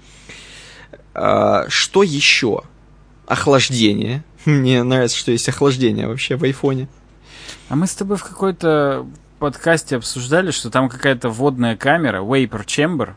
А, 1.14 1.66
что 1.68 2.02
еще? 2.02 2.62
Охлаждение. 3.26 4.24
Мне 4.44 4.82
нравится, 4.82 5.16
что 5.16 5.32
есть 5.32 5.48
охлаждение 5.48 6.08
вообще 6.08 6.36
в 6.36 6.42
айфоне. 6.44 6.88
А 7.68 7.76
мы 7.76 7.86
с 7.86 7.94
тобой 7.94 8.16
в 8.16 8.24
какой-то 8.24 9.06
подкасте 9.38 9.96
обсуждали, 9.96 10.50
что 10.50 10.70
там 10.70 10.88
какая-то 10.88 11.28
водная 11.28 11.76
камера, 11.76 12.22
Vapor 12.22 12.64
Chamber, 12.64 13.10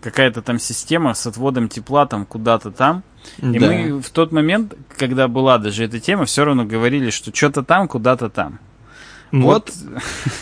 какая-то 0.00 0.42
там 0.42 0.58
система 0.58 1.14
с 1.14 1.26
отводом 1.26 1.68
тепла 1.68 2.06
там 2.06 2.26
куда-то 2.26 2.70
там. 2.70 3.02
И 3.38 3.58
Да. 3.58 3.66
мы 3.66 4.00
в 4.00 4.10
тот 4.10 4.32
момент, 4.32 4.74
когда 4.98 5.28
была 5.28 5.58
даже 5.58 5.84
эта 5.84 6.00
тема, 6.00 6.24
все 6.24 6.44
равно 6.44 6.64
говорили, 6.64 7.10
что 7.10 7.34
что-то 7.34 7.62
там, 7.62 7.86
куда-то 7.88 8.28
там. 8.28 8.58
Вот. 9.30 9.72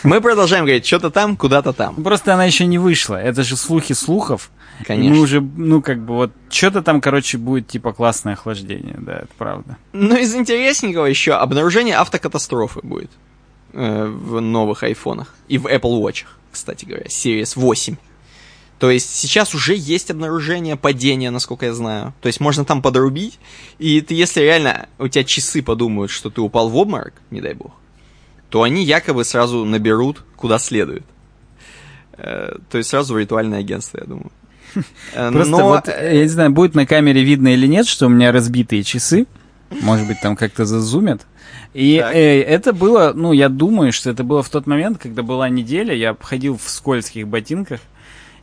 Мы 0.03 0.19
продолжаем 0.19 0.65
говорить, 0.65 0.85
что-то 0.85 1.11
там, 1.11 1.37
куда-то 1.37 1.71
там. 1.71 2.03
Просто 2.03 2.33
она 2.33 2.43
еще 2.43 2.65
не 2.65 2.77
вышла. 2.77 3.15
Это 3.15 3.43
же 3.43 3.55
слухи 3.55 3.93
слухов. 3.93 4.49
И 4.81 4.85
Конечно. 4.85 5.15
мы 5.15 5.21
уже, 5.21 5.41
ну, 5.41 5.81
как 5.81 6.03
бы 6.03 6.15
вот, 6.15 6.31
что-то 6.49 6.81
там, 6.81 7.01
короче, 7.01 7.37
будет 7.37 7.67
типа 7.67 7.93
классное 7.93 8.33
охлаждение, 8.33 8.97
да, 8.97 9.19
это 9.19 9.29
правда. 9.37 9.77
Ну, 9.93 10.17
из 10.17 10.33
интересненького 10.33 11.05
еще 11.05 11.33
обнаружение 11.33 11.95
автокатастрофы 11.95 12.79
будет 12.83 13.11
э, 13.73 14.05
в 14.05 14.39
новых 14.41 14.83
айфонах. 14.83 15.35
И 15.47 15.57
в 15.57 15.67
Apple 15.67 16.01
Watch, 16.01 16.25
кстати 16.51 16.85
говоря, 16.85 17.05
Series 17.05 17.53
8. 17.55 17.95
То 18.79 18.89
есть 18.89 19.15
сейчас 19.15 19.53
уже 19.53 19.75
есть 19.75 20.09
обнаружение 20.09 20.75
падения, 20.75 21.29
насколько 21.29 21.67
я 21.67 21.73
знаю. 21.73 22.15
То 22.19 22.27
есть 22.27 22.39
можно 22.39 22.65
там 22.65 22.81
подрубить, 22.81 23.37
и 23.77 24.01
ты, 24.01 24.15
если 24.15 24.41
реально 24.41 24.89
у 24.97 25.07
тебя 25.07 25.23
часы 25.23 25.61
подумают, 25.61 26.09
что 26.09 26.31
ты 26.31 26.41
упал 26.41 26.69
в 26.69 26.75
обморок, 26.75 27.13
не 27.29 27.41
дай 27.41 27.53
бог, 27.53 27.73
то 28.49 28.63
они 28.63 28.83
якобы 28.83 29.23
сразу 29.23 29.65
наберут 29.65 30.23
куда 30.35 30.57
следует. 30.57 31.03
Э, 32.13 32.57
то 32.71 32.79
есть 32.79 32.89
сразу 32.89 33.13
в 33.13 33.19
ритуальное 33.19 33.59
агентство, 33.59 33.99
я 33.99 34.05
думаю. 34.05 34.31
Э, 35.13 35.31
Просто 35.31 35.51
но, 35.51 35.67
вот, 35.67 35.87
э, 35.87 36.15
я 36.15 36.21
не 36.23 36.29
знаю, 36.29 36.51
будет 36.51 36.75
на 36.75 36.85
камере 36.85 37.23
видно 37.23 37.49
или 37.49 37.67
нет, 37.67 37.87
что 37.87 38.05
у 38.07 38.09
меня 38.09 38.31
разбитые 38.31 38.83
часы. 38.83 39.27
Может 39.81 40.07
быть, 40.07 40.19
там 40.21 40.35
как-то 40.35 40.65
зазумят. 40.65 41.21
И 41.73 41.99
Так. 41.99 42.13
э, 42.15 42.41
это 42.41 42.73
было, 42.73 43.13
ну, 43.15 43.31
я 43.31 43.47
думаю, 43.49 43.93
что 43.93 44.09
это 44.09 44.23
было 44.23 44.43
в 44.43 44.49
тот 44.49 44.67
момент, 44.67 44.97
когда 44.97 45.23
была 45.23 45.47
неделя, 45.49 45.93
я 45.93 46.15
ходил 46.19 46.57
в 46.57 46.69
скользких 46.69 47.27
ботинках, 47.27 47.79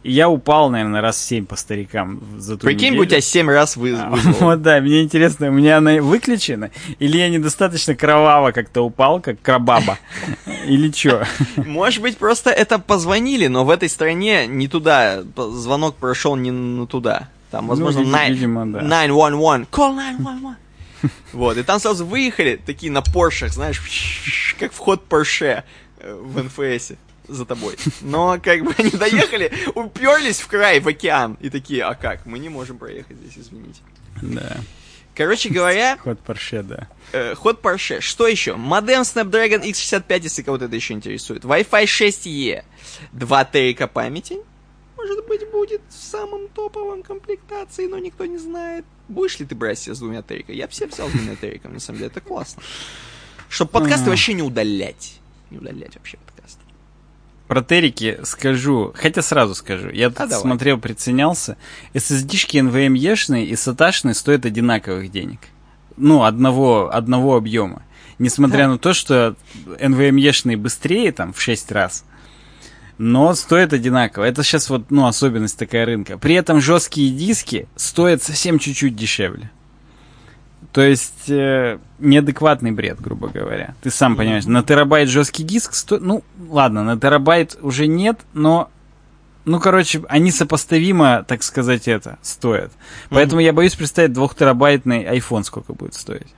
и 0.03 0.13
я 0.13 0.29
упал, 0.29 0.71
наверное, 0.71 1.01
раз 1.01 1.23
семь 1.23 1.45
по 1.45 1.57
старикам 1.57 2.21
за 2.39 2.57
ту 2.57 2.67
Прикинь, 2.67 2.93
бы 2.95 3.01
у 3.01 3.05
неделю. 3.05 3.11
тебя 3.11 3.21
7 3.21 3.51
раз 3.51 3.77
вы, 3.77 3.95
А. 3.95 4.11
Вот 4.41 4.63
да, 4.63 4.81
мне 4.81 5.03
интересно, 5.03 5.49
у 5.49 5.53
меня 5.53 5.79
она 5.79 6.01
выключена, 6.01 6.71
или 6.99 7.17
я 7.19 7.29
недостаточно 7.29 7.95
кроваво 7.95 8.53
как-то 8.53 8.83
упал, 8.83 9.21
как 9.21 9.41
крабаба, 9.43 9.99
или 10.67 10.91
что? 10.93 11.27
Может 11.57 12.03
быть, 12.03 12.17
просто 12.17 12.51
это 12.51 12.79
позвонили, 12.79 13.49
но 13.49 13.65
в 13.65 13.71
этой 13.71 13.89
стране 13.89 14.47
не 14.47 14.69
туда. 14.69 15.23
Звонок 15.37 15.97
прошел 15.97 16.37
не 16.37 16.51
на 16.51 16.87
туда. 16.87 17.29
Там, 17.51 17.67
возможно, 17.67 18.03
Ну, 18.03 18.19
видимо, 18.29 18.67
да. 18.67 18.81
911. 18.83 19.69
Call 19.71 19.97
911. 19.97 20.59
Вот, 21.33 21.57
и 21.57 21.63
там 21.63 21.79
сразу 21.79 22.05
выехали, 22.05 22.61
такие 22.65 22.91
на 22.93 23.03
Поршах, 23.03 23.53
знаешь, 23.53 23.81
как 24.59 24.73
вход 24.73 25.05
Порше 25.05 25.63
э, 26.01 26.15
в 26.21 26.43
НФС 26.43 26.93
за 27.29 27.45
тобой. 27.45 27.77
Но 28.01 28.41
как 28.43 28.65
бы 28.65 28.75
они 28.79 28.91
доехали, 28.91 29.53
уперлись 29.75 30.41
в 30.41 30.49
край, 30.49 30.81
в 30.81 30.89
океан, 30.89 31.37
и 31.41 31.51
такие, 31.51 31.85
а 31.85 31.95
как, 31.95 32.27
мы 32.27 32.39
не 32.39 32.49
можем 32.49 32.79
проехать 32.79 33.17
здесь, 33.19 33.47
извините. 33.47 33.81
Да, 34.21 34.59
Короче 35.19 35.49
говоря, 35.49 35.99
ход 36.03 36.21
Порше, 36.21 36.63
да. 36.63 36.87
Э, 37.13 37.35
ход 37.35 37.61
Porsche. 37.61 38.01
Что 38.01 38.29
еще? 38.29 38.55
Модем 38.55 39.01
Snapdragon 39.01 39.65
X65, 39.65 40.21
если 40.23 40.43
кого-то 40.43 40.67
это 40.67 40.77
еще 40.77 40.95
интересует. 40.95 41.43
Wi-Fi 41.43 41.85
6E. 41.85 42.63
2 43.11 43.45
терика 43.47 43.89
памяти. 43.89 44.39
Может 44.97 45.27
быть, 45.27 45.51
будет 45.51 45.81
в 45.89 45.93
самом 45.93 46.47
топовом 46.47 47.03
комплектации, 47.03 47.89
но 47.89 47.99
никто 47.99 48.27
не 48.27 48.39
знает. 48.39 48.85
Будешь 49.09 49.41
ли 49.41 49.47
ты 49.47 49.57
брать 49.57 49.81
себе 49.81 49.97
с 49.97 49.99
двумя 49.99 50.23
териками? 50.23 50.55
Я 50.55 50.69
бы 50.69 50.73
себе 50.73 50.87
взял 50.87 51.09
с 51.09 51.13
двумя 51.13 51.35
териками, 51.35 51.75
на 51.75 51.81
самом 51.81 51.99
деле, 51.99 52.11
это 52.13 52.21
классно. 52.21 52.63
Чтобы 53.49 53.73
подкасты 53.73 54.11
вообще 54.11 54.35
не 54.35 54.43
удалять. 54.43 55.19
Не 55.51 55.59
удалять 55.59 55.97
вообще 55.97 56.17
подкасты. 56.19 56.61
Про 57.49 57.63
терики 57.63 58.19
скажу, 58.25 58.93
хотя 58.95 59.23
сразу 59.23 59.55
скажу. 59.55 59.89
Я 59.89 60.11
тут 60.11 60.21
А, 60.21 60.27
давай. 60.27 60.43
смотрел, 60.43 60.79
приценялся. 60.79 61.57
SSD-шки 61.95 62.61
NVMe-шные 62.61 63.47
и 63.47 63.55
SATA-шные 63.55 64.13
стоят 64.13 64.45
одинаковых 64.45 65.11
денег. 65.11 65.41
Ну, 65.97 66.25
одного, 66.25 66.95
одного 66.95 67.37
объема. 67.37 67.83
Несмотря 68.19 68.69
на 68.69 68.79
то, 68.79 68.93
что 68.93 69.35
NVMe-шные 69.67 70.57
быстрее 70.59 71.11
там 71.13 71.33
в 71.33 71.41
6 71.41 71.73
раз, 71.73 72.05
но 72.99 73.35
стоят 73.35 73.73
одинаково. 73.73 74.25
Это 74.25 74.43
сейчас 74.43 74.69
вот, 74.69 74.91
ну, 74.91 75.07
особенность 75.07 75.59
такая 75.59 75.87
рынка. 75.87 76.19
При 76.19 76.35
этом 76.35 76.61
жесткие 76.61 77.11
диски 77.11 77.67
стоят 77.77 78.23
совсем 78.23 78.59
чуть-чуть 78.59 78.95
дешевле. 78.95 79.51
То 80.73 80.83
есть 80.83 81.29
э, 81.29 81.79
неадекватный 81.99 82.73
бред, 82.73 83.01
грубо 83.01 83.29
говоря. 83.29 83.75
Ты 83.83 83.91
сам 83.91 84.17
понимаешь, 84.17 84.45
на 84.45 84.63
терабайт 84.63 85.09
жесткий 85.09 85.43
диск 85.43 85.75
стоит... 85.75 86.03
Ну, 86.03 86.23
ладно, 86.49 86.85
на 86.85 86.99
терабайт 86.99 87.57
уже 87.63 87.87
нет, 87.87 88.21
но... 88.35 88.71
Ну, 89.45 89.61
короче, 89.61 90.03
они 90.09 90.31
сопоставимо, 90.31 91.25
так 91.27 91.43
сказать, 91.43 91.89
это, 91.89 92.19
стоят. 92.21 92.71
Поэтому 93.09 93.41
я 93.41 93.55
боюсь 93.55 93.75
представить 93.75 94.13
двухтерабайтный 94.13 95.05
iPhone 95.05 95.43
сколько 95.43 95.73
будет 95.73 95.95
стоить. 95.95 96.29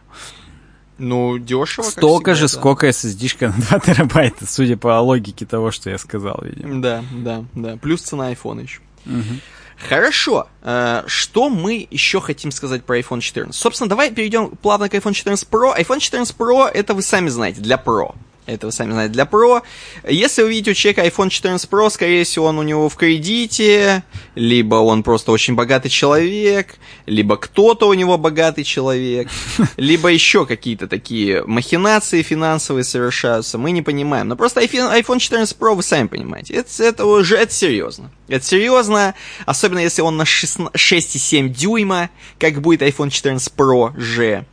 Ну, 1.01 1.39
дешево, 1.39 1.83
Столько 1.83 2.35
всегда, 2.35 2.47
же, 2.47 2.55
да. 2.55 2.61
сколько 2.61 2.89
SSD-шка 2.89 3.49
на 3.49 3.79
2 3.79 3.81
терабайта, 3.81 4.47
судя 4.47 4.77
по 4.77 5.01
логике 5.01 5.47
того, 5.47 5.71
что 5.71 5.91
я 5.91 5.99
сказал, 5.99 6.41
видимо. 6.43 6.81
Да, 6.81 7.03
да, 7.11 7.45
да. 7.55 7.77
Плюс 7.79 8.03
цена 8.03 8.31
iPhone 8.31 8.63
еще. 8.63 8.81
Мгм. 9.07 9.41
Хорошо. 9.89 10.49
Э, 10.63 11.03
Что 11.07 11.49
мы 11.49 11.87
еще 11.91 12.21
хотим 12.21 12.51
сказать 12.51 12.85
про 12.85 12.99
iPhone 12.99 13.21
14? 13.21 13.59
Собственно, 13.61 13.89
давай 13.89 14.11
перейдем 14.11 14.51
плавно 14.51 14.89
к 14.89 14.95
iPhone 14.95 15.13
14 15.15 15.49
Pro. 15.49 15.77
iPhone 15.77 16.01
14 16.01 16.37
Pro 16.37 16.67
это 16.67 16.95
вы 16.95 17.03
сами 17.03 17.29
знаете, 17.29 17.61
для 17.61 17.77
Pro. 17.77 18.15
Это 18.47 18.67
вы 18.67 18.73
сами 18.73 18.93
знаете, 18.93 19.13
для 19.13 19.25
Pro. 19.25 19.63
Если 20.09 20.43
вы 20.43 20.51
видите 20.51 20.73
у 20.73 20.75
человека 20.75 21.07
iPhone 21.07 21.31
14 21.31 21.71
Pro, 21.71 21.89
скорее 21.91 22.25
всего, 22.25 22.47
он 22.47 22.59
у 22.59 22.63
него 22.63 22.89
в 22.89 22.97
кредите, 22.97 24.03
либо 24.35 24.77
он 24.77 25.03
просто 25.03 25.31
очень 25.31 25.55
богатый 25.55 25.89
человек, 25.89 26.77
либо 27.07 27.37
кто-то 27.37 27.87
у 27.89 27.95
него 27.95 28.19
богатый 28.19 28.65
человек, 28.65 29.29
либо 29.77 30.09
еще 30.09 30.47
какие-то 30.47 30.89
такие 30.89 31.45
махинации 31.45 32.23
финансовые 32.23 32.85
совершаются, 32.85 33.59
мы 33.59 33.71
не 33.71 33.83
понимаем. 33.83 34.29
Но 34.29 34.37
просто 34.37 34.61
iPhone, 34.63 35.01
iPhone 35.01 35.19
14 35.19 35.57
Pro 35.57 35.75
вы 35.75 35.83
сами 35.83 36.09
понимаете, 36.09 36.55
это, 36.55 36.83
это 36.83 37.07
уже 37.07 37.37
это 37.37 37.53
серьезно. 37.53 38.11
Это 38.29 38.45
серьезно, 38.45 39.15
особенно 39.47 39.81
если 39.81 40.03
он 40.03 40.17
на 40.17 40.25
16 40.25 40.61
6,7 40.91 41.49
дюйма, 41.49 42.11
как 42.39 42.61
будет 42.61 42.83
iPhone 42.83 43.11
14 43.11 43.53
Pro 43.57 43.93
G. 43.97 44.45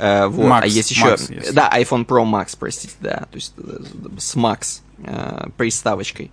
Э, 0.00 0.26
вот. 0.28 0.46
Max, 0.46 0.60
а 0.62 0.66
есть 0.66 0.90
еще... 0.90 1.04
Max 1.04 1.32
есть. 1.32 1.52
Да, 1.52 1.70
iPhone 1.76 2.06
Pro 2.06 2.24
Max, 2.24 2.56
простите, 2.58 2.94
да, 3.00 3.28
то 3.30 3.34
есть 3.34 3.52
э, 3.58 3.80
с 4.18 4.34
Max 4.34 4.80
э, 5.04 5.48
приставочкой. 5.58 6.30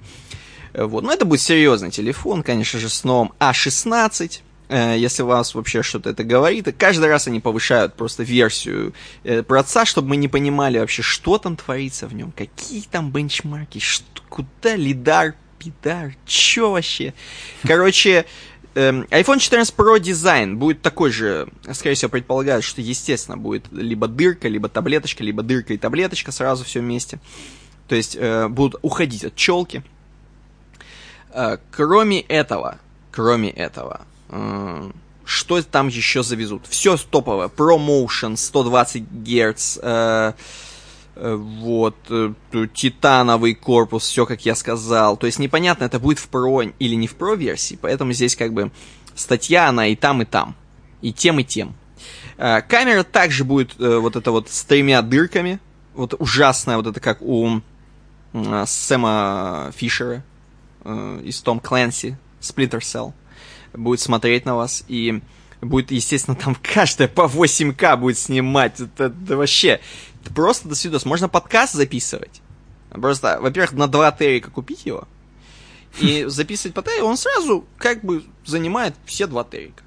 Вот. 0.73 1.03
Но 1.03 1.11
это 1.11 1.25
будет 1.25 1.41
серьезный 1.41 1.91
телефон, 1.91 2.43
конечно 2.43 2.79
же, 2.79 2.87
с 2.87 3.03
новым 3.03 3.33
А16. 3.39 4.39
Э, 4.69 4.95
Если 4.97 5.21
вас 5.23 5.53
вообще 5.53 5.83
что-то 5.83 6.11
это 6.11 6.23
говорит, 6.23 6.69
и 6.69 6.71
каждый 6.71 7.09
раз 7.09 7.27
они 7.27 7.41
повышают 7.41 7.95
просто 7.95 8.23
версию 8.23 8.93
проца, 9.47 9.83
чтобы 9.83 10.09
мы 10.09 10.15
не 10.15 10.29
понимали 10.29 10.79
вообще, 10.79 11.01
что 11.01 11.37
там 11.37 11.57
творится 11.57 12.07
в 12.07 12.13
нем, 12.13 12.31
какие 12.31 12.83
там 12.83 13.11
бенчмарки, 13.11 13.79
что, 13.79 14.21
куда 14.29 14.77
лидар, 14.77 15.35
пидар, 15.59 16.15
чё 16.25 16.71
вообще. 16.71 17.13
Короче, 17.65 18.25
iPhone 18.77 19.39
14 19.39 19.73
Pro 19.75 19.99
дизайн 19.99 20.57
будет 20.57 20.81
такой 20.81 21.11
же, 21.11 21.49
скорее 21.73 21.95
всего, 21.95 22.09
предполагают, 22.09 22.63
что, 22.63 22.81
естественно, 22.81 23.37
будет 23.37 23.71
либо 23.71 24.07
дырка, 24.07 24.47
либо 24.47 24.69
таблеточка, 24.69 25.23
либо 25.23 25.41
дырка 25.41 25.73
и 25.73 25.77
таблеточка, 25.77 26.31
сразу 26.31 26.63
все 26.63 26.79
вместе. 26.79 27.19
То 27.87 27.95
есть 27.95 28.15
э, 28.15 28.47
будут 28.47 28.79
уходить 28.83 29.25
от 29.25 29.35
челки. 29.35 29.83
Э, 31.31 31.57
кроме 31.71 32.21
этого, 32.21 32.77
кроме 33.11 33.49
этого, 33.49 34.01
э, 34.29 34.91
что 35.25 35.61
там 35.61 35.87
еще 35.87 36.23
завезут? 36.23 36.67
Все 36.67 36.97
топовое. 36.97 37.47
ProMotion 37.47 38.37
120 38.37 39.03
Гц, 39.23 39.79
э, 39.81 40.33
вот, 41.19 41.95
э, 42.09 42.33
титановый 42.73 43.55
корпус, 43.55 44.03
все 44.03 44.25
как 44.25 44.45
я 44.45 44.55
сказал. 44.55 45.17
То 45.17 45.25
есть 45.25 45.39
непонятно, 45.39 45.85
это 45.85 45.99
будет 45.99 46.19
в 46.19 46.29
Pro 46.29 46.73
или 46.79 46.95
не 46.95 47.07
в 47.07 47.15
Pro 47.17 47.35
версии, 47.35 47.77
поэтому 47.81 48.13
здесь 48.13 48.35
как 48.35 48.53
бы 48.53 48.71
статья, 49.15 49.69
она 49.69 49.87
и 49.87 49.95
там, 49.95 50.21
и 50.21 50.25
там. 50.25 50.55
И 51.01 51.13
тем, 51.13 51.39
и 51.39 51.43
тем. 51.43 51.75
Э, 52.37 52.61
камера 52.61 53.03
также 53.03 53.43
будет 53.43 53.79
э, 53.79 53.97
вот 53.97 54.15
это 54.15 54.31
вот 54.31 54.49
с 54.49 54.63
тремя 54.63 55.01
дырками. 55.01 55.59
Вот 55.93 56.13
ужасная, 56.19 56.77
вот 56.77 56.87
это 56.87 56.99
как 56.99 57.21
у 57.21 57.61
э, 58.33 58.63
Сэма 58.67 59.71
Фишера 59.75 60.23
э, 60.83 61.21
из 61.23 61.41
Том 61.41 61.59
Клэнси, 61.59 62.17
Splinter 62.41 62.79
Cell, 62.79 63.13
будет 63.73 63.99
смотреть 63.99 64.45
на 64.45 64.55
вас 64.55 64.83
и 64.87 65.21
будет, 65.61 65.91
естественно, 65.91 66.35
там 66.35 66.55
каждая 66.61 67.07
по 67.07 67.21
8К 67.21 67.97
будет 67.97 68.17
снимать. 68.17 68.79
Это, 68.79 69.05
это 69.05 69.37
вообще 69.37 69.79
просто 70.35 70.69
до 70.69 70.75
свидос. 70.75 71.05
Можно 71.05 71.29
подкаст 71.29 71.73
записывать. 71.73 72.41
Просто, 72.89 73.39
во-первых, 73.41 73.73
на 73.73 73.87
2 73.87 74.11
терика 74.13 74.49
купить 74.49 74.85
его 74.85 75.07
и 75.99 76.25
записывать 76.25 76.73
по 76.73 76.81
террику, 76.81 77.07
он 77.07 77.17
сразу 77.17 77.65
как 77.77 78.03
бы 78.03 78.23
занимает 78.45 78.95
все 79.05 79.27
2 79.27 79.43
терика. 79.45 79.83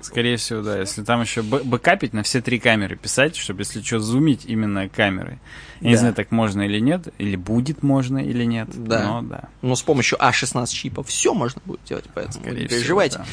Скорее 0.00 0.36
всего, 0.36 0.62
да. 0.62 0.78
Если 0.78 1.02
там 1.02 1.20
еще 1.20 1.42
бэкапить 1.42 2.12
на 2.12 2.22
все 2.22 2.40
три 2.40 2.58
камеры 2.58 2.96
писать, 2.96 3.36
чтобы, 3.36 3.62
если 3.62 3.82
что, 3.82 3.98
зумить 3.98 4.44
именно 4.46 4.88
камеры. 4.88 5.38
Я 5.80 5.84
да. 5.84 5.88
не 5.90 5.96
знаю, 5.96 6.14
так 6.14 6.30
можно 6.30 6.62
или 6.62 6.78
нет, 6.78 7.08
или 7.18 7.36
будет 7.36 7.82
можно 7.82 8.18
или 8.18 8.44
нет. 8.44 8.68
Да. 8.72 9.04
Но, 9.04 9.22
да. 9.22 9.48
но 9.62 9.74
с 9.74 9.82
помощью 9.82 10.18
А16 10.18 10.66
чипов 10.68 11.08
все 11.08 11.34
можно 11.34 11.60
будет 11.64 11.82
делать, 11.84 12.04
поэтому 12.14 12.44
Скорее 12.44 12.62
не 12.62 12.68
переживайте. 12.68 13.16
Всего, 13.16 13.26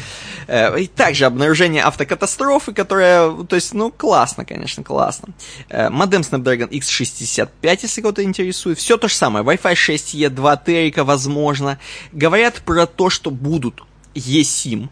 да. 0.47 0.75
Э, 0.75 0.79
и 0.81 0.87
также 0.87 1.25
обнаружение 1.25 1.83
автокатастрофы, 1.83 2.73
которая, 2.73 3.31
то 3.43 3.55
есть, 3.55 3.73
ну, 3.73 3.91
классно, 3.91 4.45
конечно, 4.45 4.83
классно. 4.83 5.33
Э, 5.69 5.89
модем 5.89 6.21
Snapdragon 6.21 6.69
X65, 6.69 7.79
если 7.83 8.01
кого-то 8.01 8.23
интересует. 8.23 8.79
Все 8.79 8.97
то 8.97 9.07
же 9.07 9.13
самое. 9.13 9.45
Wi-Fi 9.45 9.73
6E, 9.73 10.29
2 10.29 10.57
терика, 10.57 11.03
возможно. 11.03 11.79
Говорят 12.11 12.61
про 12.65 12.87
то, 12.87 13.09
что 13.09 13.29
будут 13.29 13.83
eSIM 14.15 14.89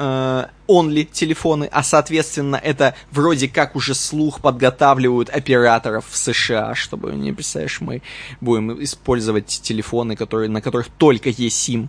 Э, 0.00 0.46
only 0.68 1.02
телефоны, 1.02 1.68
а 1.72 1.82
соответственно 1.82 2.54
это 2.54 2.94
вроде 3.10 3.48
как 3.48 3.74
уже 3.74 3.96
слух 3.96 4.40
подготавливают 4.40 5.28
операторов 5.28 6.04
в 6.08 6.16
США, 6.16 6.76
чтобы, 6.76 7.10
не 7.16 7.32
представляешь, 7.32 7.80
мы 7.80 8.02
будем 8.40 8.80
использовать 8.84 9.46
телефоны, 9.46 10.14
которые, 10.14 10.50
на 10.50 10.62
которых 10.62 10.88
только 10.88 11.30
есть 11.30 11.68
SIM. 11.68 11.88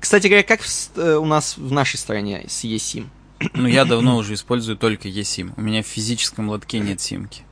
Кстати 0.00 0.26
говоря, 0.26 0.42
как 0.42 0.62
в, 0.62 0.98
э, 0.98 1.14
у 1.14 1.26
нас 1.26 1.56
в 1.56 1.70
нашей 1.70 1.96
стране 1.96 2.44
с 2.48 2.64
eSIM? 2.64 3.06
Ну, 3.52 3.68
я 3.68 3.84
давно 3.84 4.16
уже 4.16 4.34
использую 4.34 4.76
только 4.76 5.06
eSIM. 5.06 5.52
У 5.56 5.60
меня 5.60 5.84
в 5.84 5.86
физическом 5.86 6.48
лотке 6.48 6.80
нет 6.80 7.00
симки. 7.00 7.42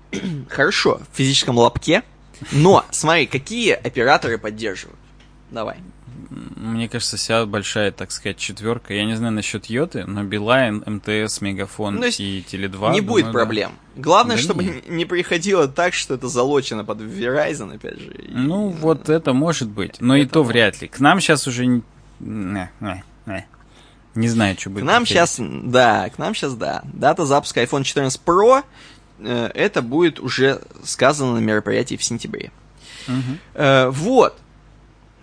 Хорошо, 0.49 1.01
в 1.13 1.17
физическом 1.17 1.57
лотке. 1.59 2.03
Но, 2.51 2.85
смотри, 2.91 3.27
какие 3.27 3.71
операторы 3.75 4.37
поддерживают? 4.37 4.99
Давай 5.53 5.77
мне 6.31 6.89
кажется, 6.89 7.17
вся 7.17 7.47
большая, 7.47 7.93
так 7.93 8.11
сказать, 8.13 8.37
четверка. 8.37 8.95
Я 8.95 9.05
не 9.05 9.15
знаю 9.15 9.33
насчет 9.33 9.67
Йоты, 9.67 10.05
но 10.05 10.23
Билайн, 10.25 10.83
МТС, 10.87 11.41
Мегафон 11.41 11.97
ну, 11.97 12.05
и 12.05 12.41
Теле2. 12.41 12.63
Не 12.63 12.69
думаю, 12.69 13.03
будет 13.03 13.33
проблем. 13.33 13.73
Да. 13.95 14.03
Главное, 14.03 14.37
да 14.37 14.43
чтобы 14.43 14.65
нет. 14.65 14.89
не 14.89 15.05
приходило 15.05 15.69
так, 15.69 15.95
что 15.95 16.15
это 16.15 16.29
залочено 16.29 16.85
под 16.85 17.01
Verizon, 17.01 17.75
опять 17.75 17.99
же. 17.99 18.15
Ну, 18.29 18.71
и... 18.71 18.75
вот 18.75 19.09
это 19.09 19.33
может 19.33 19.69
быть, 19.69 20.01
но 20.01 20.17
это 20.17 20.25
и 20.25 20.29
то 20.29 20.43
вряд 20.43 20.81
ли. 20.81 20.89
К 20.89 21.01
нам 21.01 21.21
сейчас 21.21 21.47
уже 21.47 21.67
не... 21.67 21.83
Не, 22.21 22.71
не, 22.81 23.05
не. 23.27 23.47
не 24.15 24.29
знаю, 24.29 24.57
что 24.59 24.71
будет. 24.71 24.85
К 24.85 24.87
нам 24.87 25.07
сейчас, 25.07 25.37
да, 25.39 26.09
к 26.11 26.19
нам 26.19 26.35
сейчас, 26.35 26.55
да. 26.55 26.83
Дата 26.85 27.27
запуска 27.27 27.63
iPhone 27.63 27.83
14 27.83 28.21
Pro, 28.25 28.63
э, 29.19 29.51
это 29.55 29.83
будет 29.83 30.21
уже 30.21 30.61
сказано 30.85 31.35
на 31.35 31.39
мероприятии 31.39 31.97
в 31.97 32.05
сентябре. 32.05 32.53
Угу. 33.09 33.39
Э, 33.55 33.89
вот. 33.89 34.39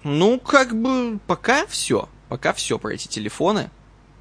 Ну, 0.04 0.40
как 0.40 0.76
бы 0.76 1.20
пока 1.28 1.66
все. 1.68 2.08
Пока 2.28 2.54
все 2.54 2.78
про 2.78 2.94
эти 2.94 3.08
телефоны. 3.08 3.70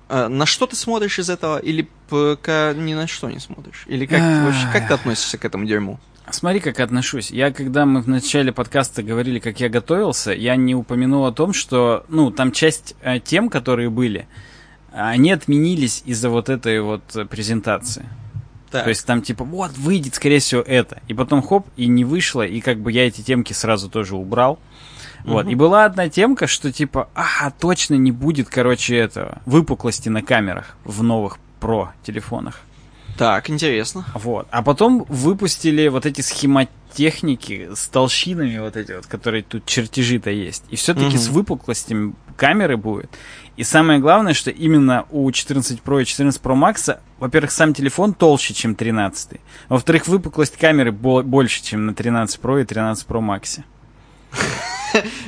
А, 0.08 0.28
на 0.28 0.46
что 0.46 0.66
ты 0.66 0.76
смотришь 0.76 1.18
из 1.18 1.30
этого? 1.30 1.58
Или 1.58 1.88
пока 2.08 2.72
ни 2.74 2.94
на 2.94 3.06
что 3.06 3.30
не 3.30 3.38
смотришь? 3.38 3.84
Или 3.86 4.06
как, 4.06 4.20
вообще, 4.20 4.66
как 4.72 4.88
ты 4.88 4.94
относишься 4.94 5.38
к 5.38 5.44
этому 5.44 5.66
дерьму? 5.66 5.98
Смотри, 6.30 6.60
как 6.60 6.80
отношусь. 6.80 7.30
Я, 7.30 7.52
когда 7.52 7.86
мы 7.86 8.02
в 8.02 8.08
начале 8.08 8.52
подкаста 8.52 9.02
говорили, 9.02 9.38
как 9.38 9.60
я 9.60 9.68
готовился, 9.68 10.32
я 10.32 10.56
не 10.56 10.74
упомянул 10.74 11.24
о 11.24 11.32
том, 11.32 11.52
что, 11.52 12.04
ну, 12.08 12.30
там 12.30 12.52
часть 12.52 12.94
э, 13.00 13.18
тем, 13.18 13.48
которые 13.48 13.88
были, 13.88 14.28
они 14.92 15.32
отменились 15.32 16.02
из-за 16.04 16.28
вот 16.28 16.48
этой 16.48 16.80
вот 16.80 17.02
презентации. 17.30 18.06
Так. 18.70 18.84
То 18.84 18.90
есть 18.90 19.06
там 19.06 19.22
типа, 19.22 19.44
вот, 19.44 19.72
выйдет, 19.78 20.14
скорее 20.14 20.40
всего, 20.40 20.60
это. 20.60 21.00
И 21.08 21.14
потом 21.14 21.40
хоп, 21.42 21.66
и 21.76 21.86
не 21.86 22.04
вышло, 22.04 22.46
и 22.46 22.60
как 22.60 22.78
бы 22.80 22.92
я 22.92 23.06
эти 23.06 23.22
темки 23.22 23.52
сразу 23.52 23.88
тоже 23.88 24.14
убрал. 24.14 24.58
Вот. 25.24 25.44
Угу. 25.44 25.52
И 25.52 25.54
была 25.54 25.84
одна 25.84 26.08
темка, 26.08 26.46
что 26.46 26.72
типа, 26.72 27.08
а, 27.14 27.50
точно 27.50 27.94
не 27.94 28.12
будет, 28.12 28.48
короче, 28.48 28.96
этого, 28.96 29.42
выпуклости 29.46 30.08
на 30.08 30.22
камерах 30.22 30.76
в 30.84 31.02
новых 31.02 31.38
Pro 31.60 31.88
телефонах. 32.02 32.60
Так, 33.18 33.50
интересно. 33.50 34.04
Вот. 34.14 34.46
А 34.52 34.62
потом 34.62 35.04
выпустили 35.08 35.88
вот 35.88 36.06
эти 36.06 36.20
схемотехники 36.20 37.70
с 37.74 37.88
толщинами 37.88 38.58
вот 38.58 38.76
эти 38.76 38.92
вот, 38.92 39.06
которые 39.06 39.42
тут 39.42 39.66
чертежи-то 39.66 40.30
есть. 40.30 40.62
И 40.70 40.76
все-таки 40.76 41.16
угу. 41.16 41.18
с 41.18 41.28
выпуклостями 41.28 42.14
камеры 42.36 42.76
будет. 42.76 43.10
И 43.56 43.64
самое 43.64 43.98
главное, 43.98 44.34
что 44.34 44.52
именно 44.52 45.04
у 45.10 45.28
14 45.32 45.80
Pro 45.84 46.00
и 46.00 46.04
14 46.04 46.40
Pro 46.40 46.54
Max, 46.54 46.96
во-первых, 47.18 47.50
сам 47.50 47.74
телефон 47.74 48.14
толще, 48.14 48.54
чем 48.54 48.76
13. 48.76 49.40
Во-вторых, 49.68 50.06
выпуклость 50.06 50.56
камеры 50.56 50.92
больше, 50.92 51.64
чем 51.64 51.86
на 51.86 51.94
13 51.94 52.40
Pro 52.40 52.62
и 52.62 52.64
13 52.64 53.04
Pro 53.08 53.20
Max. 53.20 53.60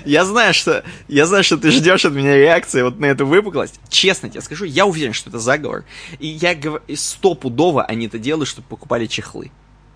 Я 0.05 0.25
знаю, 0.25 0.55
что 0.55 0.85
я 1.09 1.27
знаю, 1.27 1.45
что 1.45 1.57
ты 1.57 1.71
ждешь 1.71 2.05
от 2.05 2.13
меня 2.13 2.37
реакции 2.37 2.83
вот 2.83 2.99
на 2.99 3.07
эту 3.07 3.27
выпуклость. 3.27 3.81
Честно 3.89 4.29
тебе 4.29 4.41
скажу, 4.41 4.65
я 4.65 4.87
уверен, 4.87 5.13
что 5.13 5.31
это 5.31 5.39
заговор. 5.39 5.85
И 6.19 6.27
я 6.27 6.55
говорю, 6.55 6.83
стопудово 6.95 7.85
они 7.85 8.07
это 8.07 8.19
делают, 8.19 8.49
чтобы 8.49 8.69
покупали 8.69 9.07
чехлы. 9.07 9.51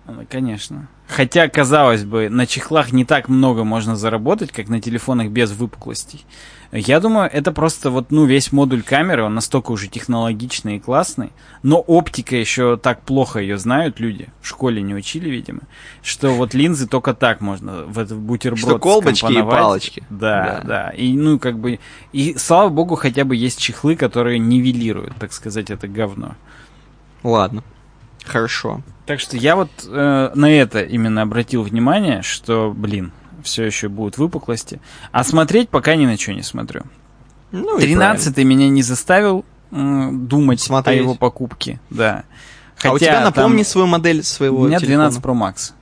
Ну, 0.07 0.25
конечно. 0.29 0.87
Хотя, 1.07 1.47
казалось 1.49 2.03
бы, 2.03 2.29
на 2.29 2.45
чехлах 2.45 2.91
не 2.91 3.05
так 3.05 3.27
много 3.27 3.63
можно 3.63 3.95
заработать, 3.95 4.51
как 4.51 4.69
на 4.69 4.79
телефонах 4.79 5.29
без 5.29 5.51
выпуклостей. 5.51 6.25
Я 6.71 6.99
думаю, 6.99 7.29
это 7.31 7.51
просто 7.51 7.89
вот, 7.89 8.11
ну, 8.11 8.25
весь 8.25 8.51
модуль 8.51 8.81
камеры, 8.81 9.23
он 9.23 9.35
настолько 9.35 9.71
уже 9.71 9.87
технологичный 9.87 10.77
и 10.77 10.79
классный, 10.79 11.31
но 11.63 11.79
оптика 11.79 12.35
еще 12.35 12.77
так 12.77 13.01
плохо 13.01 13.39
ее 13.39 13.57
знают 13.57 13.99
люди, 13.99 14.29
в 14.41 14.47
школе 14.47 14.81
не 14.81 14.93
учили, 14.93 15.29
видимо, 15.29 15.61
что 16.03 16.31
вот 16.31 16.53
линзы 16.53 16.87
только 16.87 17.13
так 17.13 17.41
можно 17.41 17.83
в 17.83 17.99
этот 17.99 18.17
бутерброд 18.17 18.59
Что 18.59 18.79
колбочки 18.79 19.31
и 19.31 19.41
палочки. 19.41 20.03
Да, 20.09 20.61
да, 20.63 20.67
да. 20.67 20.89
И, 20.89 21.13
ну, 21.13 21.39
как 21.39 21.59
бы, 21.59 21.79
и 22.11 22.35
слава 22.37 22.69
богу, 22.69 22.95
хотя 22.95 23.23
бы 23.23 23.35
есть 23.35 23.59
чехлы, 23.59 23.95
которые 23.95 24.39
нивелируют, 24.39 25.15
так 25.17 25.33
сказать, 25.33 25.69
это 25.69 25.87
говно. 25.87 26.35
Ладно, 27.23 27.63
хорошо. 28.23 28.81
Так 29.05 29.19
что 29.19 29.37
я 29.37 29.55
вот 29.55 29.69
э, 29.87 30.31
на 30.33 30.51
это 30.51 30.81
именно 30.81 31.21
обратил 31.21 31.61
внимание, 31.61 32.21
что, 32.23 32.73
блин, 32.75 33.11
все 33.45 33.63
еще 33.63 33.87
будут 33.87 34.17
выпуклости. 34.17 34.81
А 35.11 35.23
смотреть 35.23 35.69
пока 35.69 35.95
ни 35.95 36.05
на 36.05 36.17
что 36.17 36.33
не 36.33 36.43
смотрю. 36.43 36.81
Ну, 37.51 37.79
13 37.79 38.37
меня 38.37 38.67
не 38.67 38.81
заставил 38.81 39.45
э, 39.71 40.09
думать 40.11 40.59
смотреть. 40.59 40.99
о 40.99 41.03
его 41.03 41.15
покупке. 41.15 41.79
Да. 41.89 42.23
Хотя, 42.75 42.89
а 42.89 42.93
у 42.93 42.99
тебя 42.99 43.21
напомни 43.21 43.63
там... 43.63 43.65
свою 43.65 43.87
модель 43.87 44.23
своего 44.23 44.61
У 44.61 44.67
меня 44.67 44.79
телефона. 44.79 45.09
12 45.09 45.23
Pro 45.23 45.33
Max. 45.33 45.73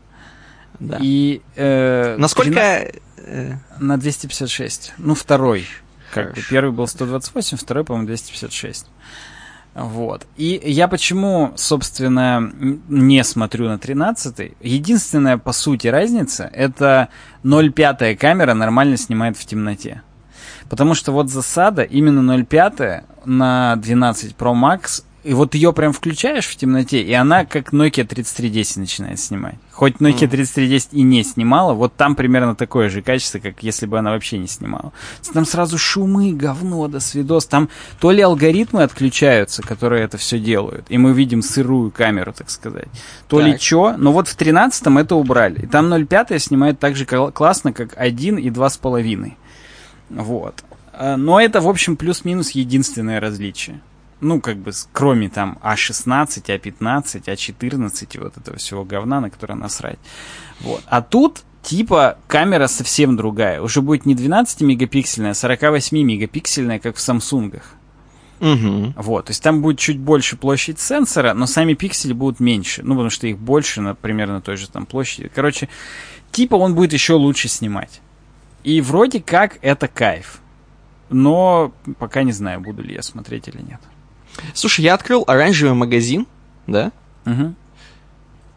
Да. 0.80 1.00
И, 1.02 1.42
э, 1.56 2.16
Насколько... 2.18 2.52
13... 2.52 3.02
Э, 3.26 3.58
на 3.80 3.98
256. 3.98 4.94
Ну, 4.98 5.16
второй. 5.16 5.66
Как 6.14 6.36
бы 6.36 6.42
первый 6.48 6.72
был 6.72 6.88
128, 6.88 7.58
второй, 7.58 7.84
по-моему, 7.84 8.08
256. 8.08 8.88
Вот. 9.76 10.28
И 10.38 10.62
я 10.64 10.88
почему, 10.88 11.52
собственно, 11.56 12.52
не 12.88 13.24
смотрю 13.24 13.68
на 13.68 13.80
13 13.80 14.54
Единственная, 14.62 15.38
по 15.38 15.52
сути, 15.52 15.88
разница, 15.88 16.50
это 16.54 17.10
0,5 17.44 18.16
камера 18.16 18.54
нормально 18.54 18.98
снимает 18.98 19.36
в 19.36 19.46
темноте. 19.46 20.04
Потому 20.70 20.94
что 20.94 21.12
вот 21.12 21.30
засада 21.30 21.82
именно 21.82 22.36
0,5 22.36 23.04
на 23.26 23.76
12 23.78 24.36
Pro 24.36 24.54
Max 24.54 25.04
и 25.24 25.34
вот 25.34 25.56
ее 25.56 25.72
прям 25.72 25.94
включаешь 25.94 26.48
в 26.48 26.56
темноте, 26.56 27.02
и 27.02 27.14
она 27.14 27.46
как 27.46 27.72
Nokia 27.72 28.04
3310 28.04 28.78
начинает 28.78 29.20
снимать. 29.20 29.56
Хоть 29.72 29.96
Nokia 29.96 30.28
3310 30.28 30.90
и 30.92 31.02
не 31.02 31.24
снимала, 31.24 31.74
вот 31.74 31.96
там 31.96 32.16
примерно 32.16 32.56
такое 32.56 32.90
же 32.90 33.02
качество, 33.02 33.40
как 33.40 33.64
если 33.64 33.86
бы 33.86 33.98
она 33.98 34.12
вообще 34.12 34.38
не 34.38 34.48
снимала. 34.48 34.92
Там 35.34 35.46
сразу 35.46 35.78
шумы, 35.78 36.34
говно, 36.34 36.88
до 36.88 37.00
свидос. 37.00 37.46
Там 37.46 37.70
то 38.00 38.12
ли 38.12 38.22
алгоритмы 38.22 38.84
отключаются, 38.84 39.62
которые 39.62 40.04
это 40.04 40.18
все 40.18 40.40
делают, 40.40 40.86
и 40.90 40.98
мы 40.98 41.14
видим 41.14 41.42
сырую 41.42 41.92
камеру, 41.92 42.34
так 42.34 42.50
сказать, 42.50 42.88
то 43.28 43.38
так. 43.38 43.48
ли 43.48 43.58
что. 43.58 43.96
Но 43.98 44.12
вот 44.12 44.28
в 44.28 44.36
13 44.36 44.84
это 44.98 45.16
убрали. 45.16 45.62
И 45.64 45.68
там 45.68 45.92
0,5 45.92 46.38
снимает 46.40 46.80
так 46.80 46.98
же 46.98 47.06
классно, 47.06 47.72
как 47.72 47.94
1 47.96 48.38
и 48.40 48.50
2,5. 48.50 49.34
Вот. 50.10 50.64
А, 50.92 51.16
но 51.16 51.40
это, 51.40 51.62
в 51.62 51.70
общем, 51.70 51.96
плюс-минус 51.96 52.52
единственное 52.52 53.22
различие 53.22 53.80
ну, 54.24 54.42
как 54.42 54.58
бы, 54.58 54.72
кроме 54.92 55.30
там 55.30 55.60
А16, 55.64 56.46
А15, 56.46 57.24
А14 57.24 58.08
и 58.12 58.20
вот 58.20 58.38
этого 58.38 58.58
всего 58.58 58.84
говна, 58.84 59.22
на 59.22 59.30
которое 59.30 59.56
насрать. 59.56 60.00
Вот. 60.62 60.84
А 60.88 61.02
тут, 61.02 61.44
типа, 61.62 62.18
камера 62.28 62.68
совсем 62.68 63.16
другая. 63.16 63.62
Уже 63.62 63.82
будет 63.82 64.06
не 64.06 64.16
12-мегапиксельная, 64.16 65.32
а 65.32 65.34
48-мегапиксельная, 65.34 66.80
как 66.80 66.96
в 66.96 67.02
Самсунгах. 67.02 67.76
Угу. 68.40 68.94
Вот, 68.98 69.26
то 69.26 69.32
есть 69.32 69.42
там 69.42 69.62
будет 69.62 69.80
чуть 69.80 70.00
больше 70.00 70.36
площадь 70.36 70.78
сенсора, 70.78 71.34
но 71.34 71.46
сами 71.46 71.76
пиксели 71.76 72.12
будут 72.12 72.42
меньше. 72.42 72.82
Ну, 72.84 72.96
потому 72.96 73.10
что 73.10 73.28
их 73.28 73.38
больше, 73.38 73.80
на, 73.80 73.96
примерно 73.96 74.42
той 74.42 74.58
же 74.58 74.70
там 74.70 74.86
площади. 74.86 75.32
Короче, 75.34 75.70
типа 76.32 76.56
он 76.56 76.76
будет 76.76 76.92
еще 76.92 77.14
лучше 77.14 77.48
снимать. 77.48 78.02
И 78.64 78.82
вроде 78.82 79.22
как 79.22 79.60
это 79.62 79.88
кайф. 79.88 80.40
Но 81.10 81.74
пока 82.00 82.24
не 82.24 82.32
знаю, 82.34 82.60
буду 82.60 82.82
ли 82.82 82.96
я 82.96 83.02
смотреть 83.02 83.48
или 83.48 83.62
нет. 83.62 83.80
Слушай, 84.54 84.86
я 84.86 84.94
открыл 84.94 85.24
оранжевый 85.28 85.76
магазин, 85.76 86.28
да? 86.68 86.92
Угу. 87.26 87.56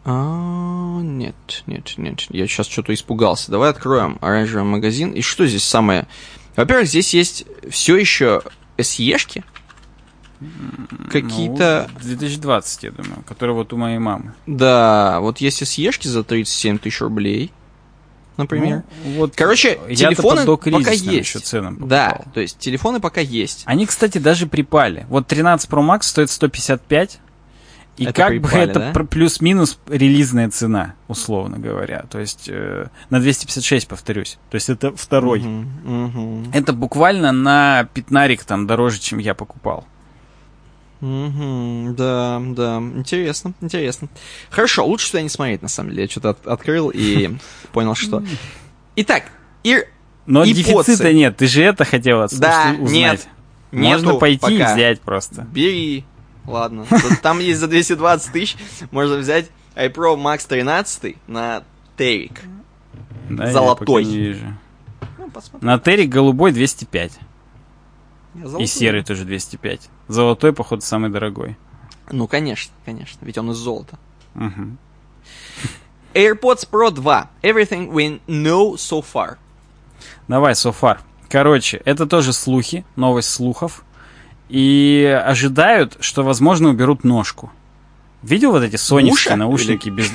А, 0.05 0.99
нет, 1.01 1.63
нет, 1.67 1.93
нет, 1.97 2.21
я 2.29 2.47
сейчас 2.47 2.67
что-то 2.67 2.93
испугался. 2.93 3.51
Давай 3.51 3.69
откроем 3.69 4.17
оранжевый 4.21 4.63
магазин. 4.63 5.11
И 5.11 5.21
что 5.21 5.45
здесь 5.45 5.63
самое? 5.63 6.07
Во-первых, 6.55 6.87
здесь 6.87 7.13
есть 7.13 7.45
все 7.69 7.97
еще 7.97 8.41
SE-шки. 8.77 9.43
какие-то... 11.11 11.89
Ну, 11.93 11.99
2020, 11.99 12.83
я 12.83 12.91
думаю, 12.91 13.23
который 13.25 13.53
вот 13.53 13.73
у 13.73 13.77
моей 13.77 13.97
мамы. 13.97 14.33
Да, 14.45 15.19
вот 15.19 15.39
если 15.39 15.65
съешки 15.65 16.07
за 16.07 16.23
37 16.23 16.77
тысяч 16.77 17.01
рублей, 17.01 17.51
например. 18.37 18.83
Ну, 19.03 19.11
вот 19.17 19.35
Короче, 19.35 19.79
телефоны 19.89 20.45
пока 20.45 20.91
есть. 20.91 21.05
Еще 21.05 21.39
ценам 21.39 21.87
да, 21.87 22.21
то 22.33 22.39
есть 22.39 22.57
телефоны 22.59 22.99
пока 22.99 23.21
есть. 23.21 23.63
Они, 23.65 23.85
кстати, 23.85 24.17
даже 24.17 24.47
припали. 24.47 25.05
Вот 25.09 25.27
13 25.27 25.69
Pro 25.69 25.81
Max 25.85 26.03
стоит 26.03 26.29
155, 26.29 27.19
и 27.97 28.03
Это 28.03 28.13
как 28.13 28.29
припали, 28.29 28.65
бы 28.65 28.71
это 28.71 28.93
да? 28.93 29.03
плюс-минус 29.05 29.79
релизная 29.87 30.49
цена, 30.51 30.93
условно 31.07 31.57
говоря. 31.57 32.05
То 32.11 32.19
есть 32.19 32.47
э, 32.47 32.87
на 33.09 33.19
256, 33.19 33.87
повторюсь. 33.87 34.37
То 34.51 34.55
есть 34.55 34.69
это 34.69 34.95
второй. 34.95 35.39
Мгм, 35.39 36.05
мгм, 36.05 36.51
Это 36.53 36.73
буквально 36.73 37.31
на 37.31 37.87
пятнарик 37.93 38.43
там 38.43 38.67
дороже, 38.67 38.99
чем 38.99 39.17
я 39.17 39.33
покупал. 39.33 39.85
Мгм, 41.01 41.95
Да, 41.95 42.41
да, 42.41 42.77
интересно, 42.77 43.53
интересно. 43.61 44.07
Хорошо, 44.49 44.85
лучше 44.85 45.07
сюда 45.07 45.21
не 45.21 45.29
смотреть, 45.29 45.61
на 45.61 45.67
самом 45.67 45.91
деле. 45.91 46.03
Я 46.03 46.09
что-то 46.09 46.29
от- 46.31 46.47
открыл 46.47 46.89
и 46.93 47.35
понял, 47.71 47.95
что... 47.95 48.23
Итак, 48.95 49.23
Ир... 49.63 49.87
Но 50.25 50.43
И 50.43 50.51
дефицита 50.51 50.75
поцы. 51.03 51.13
нет. 51.13 51.37
Ты 51.37 51.47
же 51.47 51.63
это 51.63 51.85
хотел 51.85 52.21
отс- 52.21 52.37
Да, 52.37 52.75
узнать. 52.79 52.91
нет, 52.91 53.27
Можно 53.71 54.07
нету 54.07 54.19
пойти 54.19 54.55
и 54.55 54.59
пока. 54.59 54.73
взять 54.75 54.99
просто. 55.01 55.43
Бери. 55.43 56.03
Ладно. 56.45 56.85
Там 57.21 57.39
есть 57.39 57.59
за 57.61 57.67
220 57.67 58.31
тысяч. 58.33 58.57
Можно 58.91 59.17
взять 59.17 59.49
iPro 59.75 60.17
Max 60.17 60.45
13 60.47 61.15
на 61.27 61.63
Терик. 61.97 62.41
Да, 63.29 63.51
Золотой. 63.51 64.03
не 64.03 64.17
вижу. 64.17 64.45
Ну. 65.17 65.31
На 65.61 65.79
Терик 65.79 66.09
голубой 66.09 66.51
205. 66.51 67.19
Я 68.35 68.57
И 68.59 68.65
серый 68.65 69.03
тоже 69.03 69.23
205. 69.23 69.89
Золотой, 70.07 70.53
походу, 70.53 70.81
самый 70.81 71.09
дорогой. 71.09 71.57
Ну, 72.09 72.27
конечно, 72.27 72.73
конечно. 72.85 73.25
Ведь 73.25 73.37
он 73.37 73.51
из 73.51 73.57
золота. 73.57 73.99
Мгм. 74.33 74.77
AirPods 76.13 76.69
Pro 76.71 76.91
2. 76.91 77.29
Everything 77.43 77.91
we 77.91 78.21
know 78.27 78.75
so 78.75 79.03
far. 79.03 79.37
Давай, 80.27 80.53
so 80.53 80.73
far. 80.79 80.99
Короче, 81.29 81.81
это 81.83 82.05
тоже 82.05 82.33
слухи, 82.33 82.85
новость 82.95 83.29
слухов. 83.29 83.83
И 84.49 85.21
ожидают, 85.25 85.97
что, 85.99 86.23
возможно, 86.23 86.69
уберут 86.69 87.03
ножку. 87.03 87.51
Видел 88.23 88.51
вот 88.51 88.63
эти 88.63 88.77
соневские 88.77 89.35
наушники 89.35 89.89
без... 89.89 90.09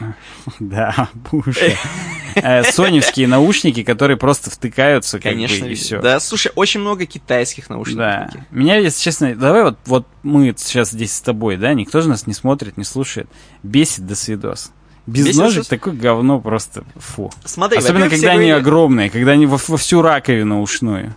Да, 0.60 1.08
Буша. 1.14 1.76
Э, 2.36 2.62
Соневские 2.64 3.26
наушники, 3.26 3.82
которые 3.82 4.16
просто 4.16 4.50
втыкаются, 4.50 5.18
как 5.18 5.32
Конечно. 5.32 5.64
бы, 5.66 5.72
и 5.72 5.74
все. 5.74 6.00
Да, 6.00 6.20
слушай, 6.20 6.52
очень 6.54 6.80
много 6.80 7.06
китайских 7.06 7.70
наушников. 7.70 7.98
Да. 7.98 8.30
Меня, 8.50 8.76
если 8.76 9.02
честно, 9.02 9.34
давай 9.34 9.62
вот, 9.62 9.78
вот 9.86 10.06
мы 10.22 10.54
сейчас 10.56 10.90
здесь 10.90 11.14
с 11.14 11.20
тобой, 11.20 11.56
да, 11.56 11.72
никто 11.74 12.00
же 12.00 12.08
нас 12.08 12.26
не 12.26 12.34
смотрит, 12.34 12.76
не 12.76 12.84
слушает. 12.84 13.28
Бесит 13.62 14.06
до 14.06 14.14
свидос. 14.14 14.70
Без 15.06 15.26
Бесит 15.26 15.40
ножек 15.40 15.66
такое 15.66 15.94
говно 15.94 16.40
просто 16.40 16.84
фу. 16.96 17.32
Смотри, 17.44 17.78
Особенно, 17.78 18.10
когда 18.10 18.32
они 18.32 18.48
говорили- 18.48 18.60
огромные, 18.60 19.10
когда 19.10 19.32
они 19.32 19.46
во, 19.46 19.56
во 19.68 19.76
всю 19.76 20.02
раковину 20.02 20.60
ушную. 20.60 21.14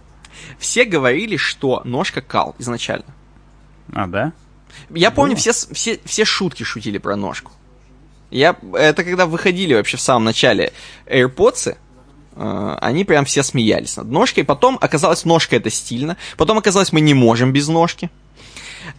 Все 0.58 0.86
говорили, 0.86 1.38
что 1.38 1.82
ножка 1.86 2.22
кал 2.22 2.56
изначально. 2.60 3.06
А, 3.91 4.08
да? 4.08 4.32
Я 4.91 5.12
помню, 5.12 5.36
все, 5.36 5.52
все, 5.52 6.00
все 6.06 6.24
шутки 6.26 6.64
шутили 6.64 6.98
про 7.00 7.16
ножку. 7.16 7.52
Я, 8.31 8.56
это 8.73 9.03
когда 9.03 9.26
выходили 9.26 9.73
вообще 9.73 9.97
в 9.97 10.01
самом 10.01 10.26
начале 10.26 10.72
AirPods, 11.07 11.76
э, 12.35 12.77
они 12.81 13.03
прям 13.03 13.26
все 13.26 13.43
смеялись 13.43 13.97
над 13.97 14.07
ножкой. 14.11 14.43
Потом 14.43 14.77
оказалось, 14.81 15.26
ножка 15.26 15.56
это 15.56 15.69
стильно. 15.69 16.18
Потом 16.38 16.57
оказалось, 16.57 16.91
мы 16.91 17.01
не 17.01 17.14
можем 17.14 17.51
без 17.51 17.68
ножки. 17.68 18.10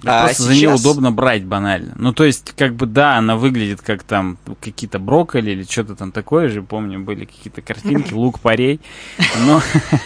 Да 0.03 0.23
А 0.23 0.25
просто 0.25 0.43
за 0.45 0.51
нее 0.53 0.61
сейчас- 0.71 0.81
удобно 0.81 1.13
брать 1.13 1.45
банально. 1.45 1.95
Ну, 1.97 2.13
то 2.13 2.25
есть, 2.25 2.53
как 2.57 2.75
бы, 2.75 2.87
да, 2.87 3.17
она 3.17 3.37
выглядит 3.37 3.81
как 3.83 4.03
там 4.03 4.39
какие-то 4.61 4.99
брокколи 4.99 5.51
или 5.51 5.63
что-то 5.65 5.95
там 5.97 6.13
такое 6.13 6.49
же. 6.49 6.63
Помню, 6.63 7.01
были 7.01 7.25
какие-то 7.25 7.63
картинки, 7.63 8.13
лук-порей. 8.13 8.81
Но, 9.47 9.61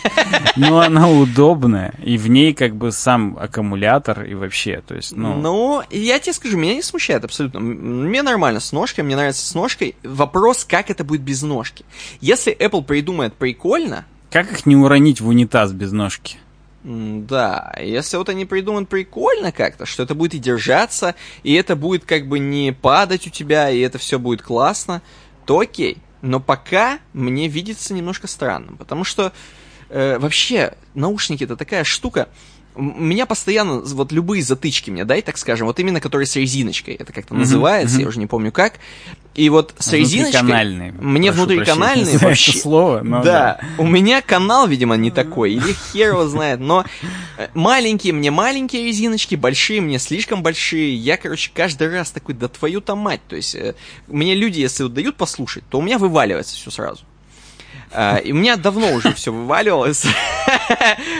но 0.57 0.81
она 0.81 1.09
удобная. 1.09 1.95
И 2.03 2.17
в 2.17 2.29
ней 2.29 2.55
как 2.55 2.75
бы 2.77 2.93
сам 2.93 3.37
аккумулятор 3.39 4.25
и 4.25 4.35
вообще. 4.35 4.83
То 4.87 4.95
есть, 4.95 5.17
ну... 5.17 5.35
Ну, 5.37 5.83
я 5.91 6.19
тебе 6.19 6.33
скажу, 6.33 6.57
меня 6.57 6.75
не 6.75 6.83
смущает 6.83 7.25
абсолютно. 7.25 7.61
Мне 7.61 8.23
нормально 8.23 8.61
с 8.61 8.73
ножкой, 8.73 9.05
мне 9.05 9.17
нравится 9.17 9.47
с 9.47 9.55
ножкой. 9.55 9.95
Вопрос, 10.03 10.65
как 10.65 10.91
это 10.91 11.05
будет 11.05 11.21
без 11.23 11.43
ножки. 11.43 11.85
Если 12.21 12.57
Apple 12.57 12.83
придумает 12.85 13.35
прикольно, 13.35 14.05
Как 14.31 14.51
их 14.51 14.67
не 14.67 14.77
уронить 14.77 15.21
в 15.21 15.29
унитаз 15.29 15.73
без 15.73 15.93
ножки? 15.93 16.39
Да, 16.85 17.75
если 17.81 18.19
вот 18.19 18.29
они 18.29 18.45
придумают 18.45 18.91
прикольно 18.91 19.53
как-то, 19.53 19.87
что 19.87 20.03
это 20.03 20.15
будет 20.15 20.35
и 20.35 20.39
держаться, 20.39 21.15
и 21.43 21.55
это 21.55 21.77
будет 21.77 22.05
как 22.05 22.29
бы 22.29 22.39
не 22.39 22.73
падать 22.73 23.27
у 23.27 23.31
тебя, 23.31 23.71
и 23.71 23.81
это 23.81 23.97
все 23.97 24.19
будет 24.19 24.43
классно, 24.43 25.01
то 25.47 25.61
окей. 25.61 25.97
Но 26.21 26.41
пока 26.41 26.99
мне 27.15 27.49
видится 27.49 27.95
немножко 27.95 28.27
странным, 28.27 28.77
потому 28.77 29.03
что 29.03 29.33
э, 29.89 30.19
вообще 30.19 30.75
наушники 30.93 31.45
это 31.45 31.57
такая 31.57 31.85
штука. 31.85 32.29
Меня 32.77 33.27
постоянно, 33.27 33.81
вот 33.81 34.11
любые 34.13 34.43
затычки 34.43 34.91
мне 34.91 35.05
дай, 35.05 35.23
так 35.23 35.39
скажем, 35.39 35.67
вот 35.67 35.79
именно 35.79 36.01
которые 36.01 36.27
с 36.27 36.35
резиночкой, 36.37 36.95
это 36.95 37.13
как-то 37.13 37.35
Мгм, 37.35 37.43
называется, 37.43 37.95
мгм. 37.95 38.03
я 38.03 38.09
уже 38.09 38.19
не 38.19 38.27
помню 38.27 38.53
как. 38.53 38.75
И 39.35 39.49
вот 39.49 39.75
с 39.79 39.93
резиночкой... 39.93 40.41
Внутриканальные. 40.41 40.93
Мне 40.93 41.33
внутриканальные 41.33 42.05
прощения, 42.05 42.29
вообще... 42.29 42.59
слово, 42.59 43.01
но 43.03 43.23
да, 43.23 43.61
у 43.79 43.87
меня 43.87 44.23
канал, 44.23 44.69
видимо, 44.69 44.97
не 44.97 45.11
такой, 45.11 45.55
или 45.55 45.75
хер 45.93 46.11
его 46.11 46.27
знает, 46.27 46.61
но 46.61 46.85
э, 47.37 47.49
маленькие 47.55 48.13
мне 48.13 48.31
маленькие 48.31 48.85
резиночки, 48.85 49.35
большие 49.35 49.81
мне 49.81 49.99
слишком 49.99 50.43
большие, 50.43 50.95
я, 50.95 51.17
короче, 51.17 51.51
каждый 51.53 51.91
раз 51.91 52.11
такой, 52.11 52.35
да 52.35 52.49
твою-то 52.49 52.95
мать, 52.95 53.21
то 53.29 53.37
есть, 53.37 53.55
э, 53.55 53.75
мне 54.07 54.35
люди, 54.35 54.61
если 54.61 54.85
вот 54.85 54.95
дают 54.95 55.17
послушать, 55.17 55.65
то 55.69 55.79
у 55.79 55.83
меня 55.83 55.99
вываливается 55.99 56.55
все 56.55 56.71
сразу. 56.71 57.05
А, 57.95 58.17
и 58.17 58.33
у 58.33 58.35
меня 58.35 58.57
давно 58.57 58.93
уже 58.93 59.13
все 59.15 59.33
вываливалось. 59.33 60.05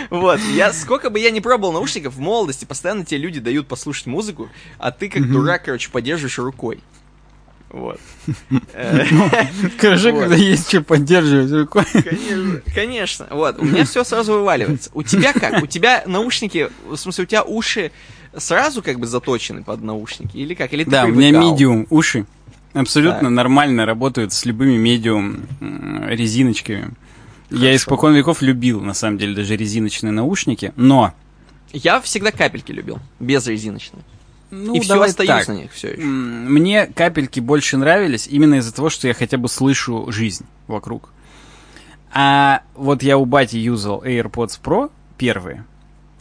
Вот, 0.09 0.39
я 0.53 0.71
сколько 0.71 1.09
бы 1.09 1.19
я 1.19 1.31
не 1.31 1.41
пробовал 1.41 1.73
наушников 1.73 2.13
в 2.13 2.19
молодости, 2.19 2.65
постоянно 2.65 3.03
тебе 3.03 3.19
люди 3.21 3.39
дают 3.39 3.67
послушать 3.67 4.05
музыку, 4.05 4.49
а 4.77 4.91
ты 4.91 5.09
как 5.09 5.29
дурак, 5.29 5.63
короче, 5.65 5.89
поддерживаешь 5.89 6.37
рукой. 6.37 6.79
Вот. 7.69 7.99
Хорошо, 9.79 10.11
Вот. 10.11 10.21
когда 10.21 10.35
есть 10.35 10.69
что 10.69 10.81
поддерживать 10.81 11.51
рукой. 11.51 11.83
Конечно. 12.73 13.27
Вот, 13.31 13.59
у 13.59 13.65
меня 13.65 13.83
все 13.85 14.03
сразу 14.03 14.33
вываливается. 14.33 14.91
У 14.93 15.03
тебя 15.03 15.33
как? 15.33 15.61
У 15.63 15.67
тебя 15.67 16.03
наушники, 16.05 16.69
в 16.85 16.95
смысле, 16.95 17.23
у 17.23 17.27
тебя 17.27 17.43
уши 17.43 17.91
сразу 18.37 18.81
как 18.81 18.99
бы 18.99 19.07
заточены 19.07 19.63
под 19.63 19.81
наушники? 19.81 20.37
Или 20.37 20.53
как? 20.53 20.71
Или 20.73 20.83
Да, 20.83 21.05
у 21.05 21.07
меня 21.07 21.31
медиум 21.31 21.87
уши. 21.89 22.25
Абсолютно 22.75 23.21
Так. 23.21 23.29
нормально 23.31 23.85
работают 23.85 24.33
с 24.33 24.45
любыми 24.45 24.75
медиум 24.77 25.45
резиночками. 26.07 26.91
Я 27.49 27.57
Хорошо. 27.57 27.75
испокон 27.75 28.13
веков 28.15 28.41
любил, 28.41 28.81
на 28.81 28.93
самом 28.93 29.17
деле, 29.17 29.35
даже 29.35 29.55
резиночные 29.55 30.11
наушники, 30.11 30.73
но... 30.75 31.13
Я 31.73 31.99
всегда 32.01 32.31
капельки 32.31 32.71
любил, 32.71 32.99
без 33.19 33.45
резиночных. 33.47 34.03
Ну, 34.51 34.75
И 34.75 34.79
все 34.79 35.01
остаюсь 35.01 35.27
так. 35.29 35.47
на 35.47 35.53
них 35.53 35.71
все 35.73 35.89
еще. 35.93 36.01
Мне 36.03 36.85
капельки 36.87 37.39
больше 37.39 37.77
нравились 37.77 38.27
именно 38.27 38.55
из-за 38.55 38.73
того, 38.73 38.89
что 38.89 39.07
я 39.07 39.13
хотя 39.13 39.37
бы 39.37 39.47
слышу 39.49 40.05
жизнь 40.11 40.45
вокруг. 40.67 41.09
А 42.13 42.61
вот 42.75 43.03
я 43.03 43.17
у 43.17 43.25
бати 43.25 43.57
юзал 43.57 44.03
AirPods 44.03 44.59
Pro 44.63 44.91
первые, 45.17 45.65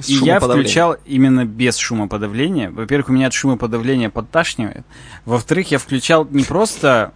и 0.06 0.14
я 0.14 0.40
включал 0.40 0.96
именно 1.04 1.44
без 1.44 1.76
шумоподавления. 1.76 2.70
Во-первых, 2.70 3.08
у 3.08 3.12
меня 3.12 3.28
от 3.28 3.32
шумоподавления 3.32 4.10
подташнивает. 4.10 4.84
Во-вторых, 5.24 5.70
я 5.70 5.78
включал 5.78 6.26
не 6.30 6.44
просто 6.44 7.12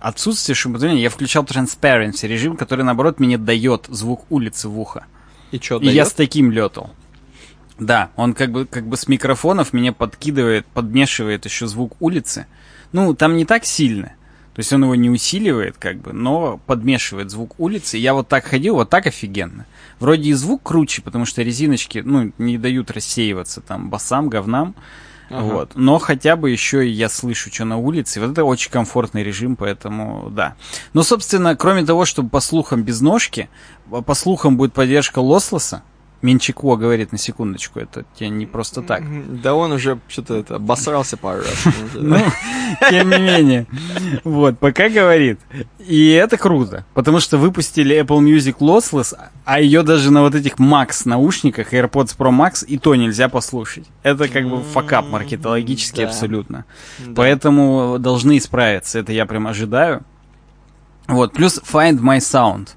отсутствие 0.00 0.56
шумоподавления, 0.56 1.02
я 1.02 1.10
включал 1.10 1.44
transparency 1.44 2.26
режим, 2.26 2.56
который, 2.56 2.84
наоборот, 2.84 3.20
мне 3.20 3.36
дает 3.36 3.86
звук 3.88 4.24
улицы 4.30 4.68
в 4.68 4.80
ухо. 4.80 5.04
И 5.50 5.58
что, 5.58 5.78
И 5.78 5.88
я 5.88 6.06
с 6.06 6.12
таким 6.12 6.50
летал. 6.50 6.90
Да, 7.78 8.10
он 8.16 8.34
как 8.34 8.52
бы, 8.52 8.66
как 8.66 8.86
бы 8.86 8.96
с 8.96 9.08
микрофонов 9.08 9.72
меня 9.72 9.92
подкидывает, 9.92 10.66
подмешивает 10.66 11.44
еще 11.44 11.66
звук 11.66 11.96
улицы. 12.00 12.46
Ну, 12.92 13.14
там 13.14 13.36
не 13.36 13.44
так 13.44 13.64
сильно. 13.64 14.12
То 14.54 14.60
есть 14.60 14.72
он 14.72 14.82
его 14.82 14.94
не 14.94 15.08
усиливает, 15.08 15.76
как 15.78 15.98
бы, 15.98 16.12
но 16.12 16.60
подмешивает 16.66 17.30
звук 17.30 17.54
улицы. 17.58 17.96
Я 17.96 18.14
вот 18.14 18.28
так 18.28 18.44
ходил, 18.44 18.74
вот 18.74 18.90
так 18.90 19.06
офигенно. 19.06 19.64
Вроде 20.00 20.30
и 20.30 20.32
звук 20.32 20.62
круче, 20.62 21.02
потому 21.02 21.26
что 21.26 21.42
резиночки, 21.42 22.02
ну, 22.04 22.32
не 22.38 22.58
дают 22.58 22.90
рассеиваться 22.90 23.60
там 23.60 23.90
басам, 23.90 24.28
говнам. 24.28 24.74
Ага. 25.28 25.42
Вот. 25.42 25.72
Но 25.76 25.98
хотя 25.98 26.34
бы 26.34 26.50
еще 26.50 26.88
и 26.88 26.90
я 26.90 27.08
слышу, 27.08 27.52
что 27.52 27.64
на 27.64 27.76
улице. 27.76 28.20
Вот 28.20 28.32
это 28.32 28.44
очень 28.44 28.70
комфортный 28.70 29.22
режим, 29.22 29.54
поэтому 29.54 30.28
да. 30.30 30.56
Но, 30.92 31.04
собственно, 31.04 31.54
кроме 31.54 31.84
того, 31.84 32.04
чтобы 32.04 32.30
по 32.30 32.40
слухам 32.40 32.82
без 32.82 33.00
ножки, 33.00 33.48
по 33.88 34.14
слухам 34.14 34.56
будет 34.56 34.72
поддержка 34.72 35.20
лослоса. 35.20 35.82
Менчико 36.22 36.76
говорит 36.76 37.12
на 37.12 37.18
секундочку, 37.18 37.80
это 37.80 38.04
тебе 38.14 38.28
не 38.28 38.44
просто 38.44 38.82
так. 38.82 39.02
Да 39.40 39.54
он 39.54 39.72
уже 39.72 39.98
что-то 40.06 40.34
это 40.34 40.56
обосрался 40.56 41.16
пару 41.16 41.40
раз. 41.40 41.64
Ну, 41.94 42.18
тем 42.90 43.10
не 43.10 43.18
менее. 43.18 43.66
Вот, 44.24 44.58
пока 44.58 44.90
говорит. 44.90 45.40
И 45.78 46.10
это 46.10 46.36
круто, 46.36 46.84
потому 46.92 47.20
что 47.20 47.38
выпустили 47.38 47.98
Apple 47.98 48.20
Music 48.20 48.58
Lossless, 48.58 49.16
а 49.46 49.60
ее 49.60 49.82
даже 49.82 50.10
на 50.10 50.20
вот 50.20 50.34
этих 50.34 50.56
Max 50.56 51.02
наушниках, 51.06 51.72
AirPods 51.72 52.16
Pro 52.18 52.30
Max, 52.30 52.66
и 52.66 52.76
то 52.76 52.94
нельзя 52.94 53.28
послушать. 53.30 53.86
Это 54.02 54.28
как 54.28 54.48
бы 54.48 54.62
факап 54.62 55.08
маркетологический 55.08 56.04
абсолютно. 56.04 56.66
Поэтому 57.16 57.96
должны 57.98 58.36
исправиться, 58.36 58.98
это 58.98 59.12
я 59.12 59.24
прям 59.24 59.46
ожидаю. 59.46 60.02
Вот, 61.08 61.32
плюс 61.32 61.60
Find 61.60 61.98
My 61.98 62.18
Sound. 62.18 62.68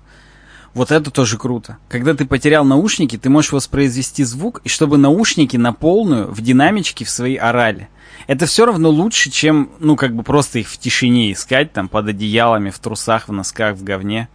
Вот 0.74 0.92
это 0.92 1.12
тоже 1.12 1.38
круто. 1.38 1.78
Когда 1.88 2.14
ты 2.16 2.26
потерял 2.26 2.66
наушники, 2.66 3.18
ты 3.18 3.30
можешь 3.30 3.52
воспроизвести 3.52 4.24
звук, 4.24 4.62
и 4.64 4.70
чтобы 4.70 4.98
наушники 4.98 5.56
на 5.56 5.72
полную 5.72 6.32
в 6.32 6.42
динамичке 6.42 7.06
в 7.06 7.10
свои 7.10 7.36
орали. 7.36 7.90
Это 8.26 8.46
все 8.48 8.66
равно 8.66 8.90
лучше, 8.90 9.30
чем, 9.30 9.70
ну, 9.80 9.96
как 9.96 10.16
бы 10.16 10.24
просто 10.24 10.60
их 10.60 10.70
в 10.70 10.78
тишине 10.78 11.32
искать, 11.32 11.74
там, 11.74 11.90
под 11.90 12.08
одеялами, 12.08 12.70
в 12.72 12.80
трусах, 12.80 13.28
в 13.28 13.32
носках, 13.32 13.76
в 13.76 13.84
говне. 13.84 14.30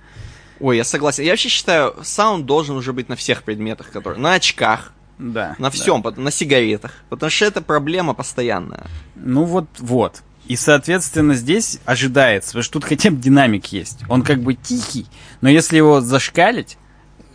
Ой, 0.60 0.76
я 0.76 0.84
согласен. 0.84 1.24
Я 1.24 1.32
вообще 1.32 1.48
считаю, 1.48 1.94
саунд 2.02 2.46
должен 2.46 2.76
уже 2.76 2.92
быть 2.92 3.08
на 3.08 3.16
всех 3.16 3.42
предметах, 3.42 3.90
которые... 3.90 4.20
На 4.20 4.34
очках, 4.34 4.92
Да. 5.18 5.56
на 5.58 5.70
всем, 5.70 6.04
на 6.16 6.30
сигаретах. 6.30 6.92
Потому 7.08 7.30
что 7.30 7.46
это 7.46 7.62
проблема 7.62 8.14
постоянная. 8.14 8.86
Ну 9.16 9.44
вот, 9.44 9.66
вот. 9.78 10.22
И, 10.48 10.56
соответственно, 10.56 11.34
здесь 11.34 11.78
ожидается, 11.84 12.48
потому 12.50 12.62
что 12.64 12.72
тут 12.74 12.84
хотя 12.84 13.10
бы 13.10 13.16
динамик 13.18 13.66
есть. 13.66 14.00
Он 14.08 14.22
как 14.22 14.40
бы 14.42 14.54
тихий, 14.54 15.06
но 15.42 15.48
если 15.48 15.76
его 15.76 16.00
зашкалить, 16.00 16.78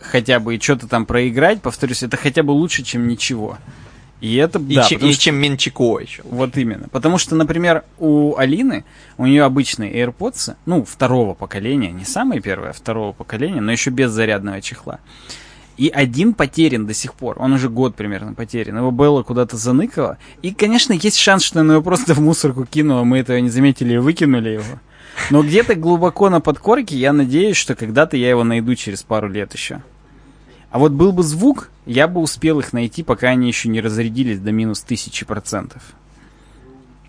хотя 0.00 0.40
бы 0.40 0.56
и 0.56 0.60
что-то 0.60 0.88
там 0.88 1.06
проиграть, 1.06 1.62
повторюсь, 1.62 2.02
это 2.02 2.16
хотя 2.16 2.42
бы 2.42 2.50
лучше, 2.50 2.82
чем 2.82 3.06
ничего. 3.08 3.56
И 4.20 4.36
это, 4.36 4.58
И, 4.58 4.74
да, 4.74 4.82
потому 4.82 5.10
и 5.10 5.12
что- 5.12 5.22
чем 5.22 5.36
Менчико 5.36 5.98
еще. 6.00 6.22
Вот 6.24 6.56
именно. 6.56 6.88
Потому 6.88 7.18
что, 7.18 7.34
например, 7.36 7.84
у 7.98 8.36
Алины, 8.36 8.84
у 9.18 9.26
нее 9.26 9.44
обычные 9.44 9.92
AirPods, 9.94 10.56
ну, 10.66 10.84
второго 10.84 11.34
поколения, 11.34 11.92
не 11.92 12.04
самые 12.04 12.40
первые, 12.40 12.70
а 12.70 12.72
второго 12.72 13.12
поколения, 13.12 13.60
но 13.60 13.70
еще 13.70 13.90
без 13.90 14.10
зарядного 14.10 14.60
чехла. 14.62 14.98
И 15.76 15.88
один 15.88 16.34
потерян 16.34 16.86
до 16.86 16.94
сих 16.94 17.14
пор. 17.14 17.36
Он 17.40 17.52
уже 17.52 17.68
год 17.68 17.96
примерно 17.96 18.34
потерян. 18.34 18.76
Его 18.76 18.90
Белла 18.90 19.22
куда-то 19.22 19.56
заныкала. 19.56 20.18
И, 20.42 20.52
конечно, 20.52 20.92
есть 20.92 21.18
шанс, 21.18 21.42
что 21.42 21.60
она 21.60 21.74
его 21.74 21.82
просто 21.82 22.14
в 22.14 22.20
мусорку 22.20 22.64
кинула. 22.64 23.04
Мы 23.04 23.18
этого 23.18 23.38
не 23.38 23.50
заметили 23.50 23.94
и 23.94 23.98
выкинули 23.98 24.50
его. 24.50 24.78
Но 25.30 25.42
где-то 25.42 25.74
глубоко 25.74 26.30
на 26.30 26.40
подкорке 26.40 26.96
я 26.96 27.12
надеюсь, 27.12 27.56
что 27.56 27.74
когда-то 27.74 28.16
я 28.16 28.30
его 28.30 28.44
найду 28.44 28.74
через 28.74 29.02
пару 29.02 29.28
лет 29.28 29.52
еще. 29.54 29.82
А 30.70 30.78
вот 30.78 30.92
был 30.92 31.12
бы 31.12 31.22
звук, 31.22 31.70
я 31.86 32.08
бы 32.08 32.20
успел 32.20 32.58
их 32.58 32.72
найти, 32.72 33.02
пока 33.02 33.28
они 33.28 33.46
еще 33.46 33.68
не 33.68 33.80
разрядились 33.80 34.40
до 34.40 34.50
минус 34.50 34.80
тысячи 34.80 35.24
процентов. 35.24 35.82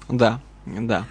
Да, 0.07 0.39
да. 0.65 1.05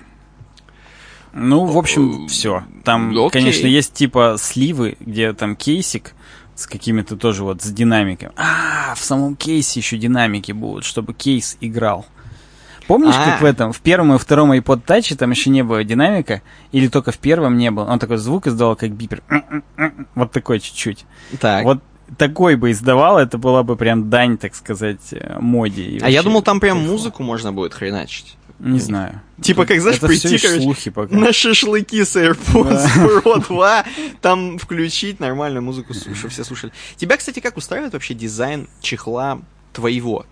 Ну, 1.32 1.64
в 1.64 1.76
общем, 1.76 2.28
все. 2.28 2.62
Там, 2.84 3.10
окей. 3.10 3.30
конечно, 3.30 3.66
есть 3.66 3.92
типа 3.92 4.36
сливы, 4.38 4.96
где 5.00 5.32
там 5.32 5.56
кейсик 5.56 6.14
с 6.54 6.66
какими-то 6.66 7.16
тоже 7.16 7.42
вот 7.44 7.62
с 7.62 7.70
динамиками. 7.70 8.32
А, 8.36 8.94
в 8.94 9.00
самом 9.04 9.36
кейсе 9.36 9.80
еще 9.80 9.98
динамики 9.98 10.52
будут, 10.52 10.84
чтобы 10.84 11.14
кейс 11.14 11.56
играл. 11.60 12.06
Помнишь, 12.86 13.14
как 13.14 13.40
А. 13.40 13.42
в 13.42 13.44
этом, 13.44 13.72
в 13.72 13.80
первом 13.80 14.14
и 14.14 14.18
втором 14.18 14.52
iPod 14.52 14.84
Touch 14.84 15.16
там 15.16 15.30
еще 15.30 15.48
не 15.50 15.62
было 15.62 15.84
динамика, 15.84 16.42
или 16.70 16.88
только 16.88 17.12
в 17.12 17.18
первом 17.18 17.56
не 17.56 17.70
было? 17.70 17.84
Он 17.86 17.98
такой 17.98 18.18
звук 18.18 18.46
издавал, 18.46 18.76
как 18.76 18.90
бипер. 18.90 19.22
Вот 20.14 20.32
такой 20.32 20.60
чуть-чуть. 20.60 21.06
Так. 21.40 21.64
Вот 21.64 21.82
такой 22.18 22.56
бы 22.56 22.70
издавал, 22.70 23.18
это 23.18 23.38
была 23.38 23.62
бы 23.62 23.76
прям 23.76 24.10
дань, 24.10 24.36
так 24.36 24.54
сказать, 24.54 25.14
моде. 25.40 25.98
а 26.02 26.10
я 26.10 26.22
думал, 26.22 26.42
там 26.42 26.60
прям 26.60 26.86
музыку 26.86 27.22
можно 27.22 27.52
будет 27.52 27.74
хреначить. 27.74 28.36
Не 28.64 28.80
знаю. 28.80 29.20
Типа, 29.42 29.66
как, 29.66 29.80
знаешь, 29.80 29.98
это 29.98 30.06
прийти, 30.06 30.38
короче, 30.38 30.62
слухи 30.62 30.90
пока. 30.90 31.14
На 31.14 31.32
шашлыки 31.32 32.02
с 32.02 32.16
AirPods 32.16 32.86
Pro 33.22 33.46
2, 33.46 33.84
там 34.22 34.58
включить 34.58 35.20
нормальную 35.20 35.62
музыку, 35.62 35.92
чтобы 35.92 36.16
все 36.30 36.44
слушали. 36.44 36.72
Тебя, 36.96 37.16
кстати, 37.18 37.40
как 37.40 37.56
устраивает 37.58 37.92
вообще 37.92 38.14
дизайн 38.14 38.68
чехла 38.80 39.40
твоего? 39.74 40.24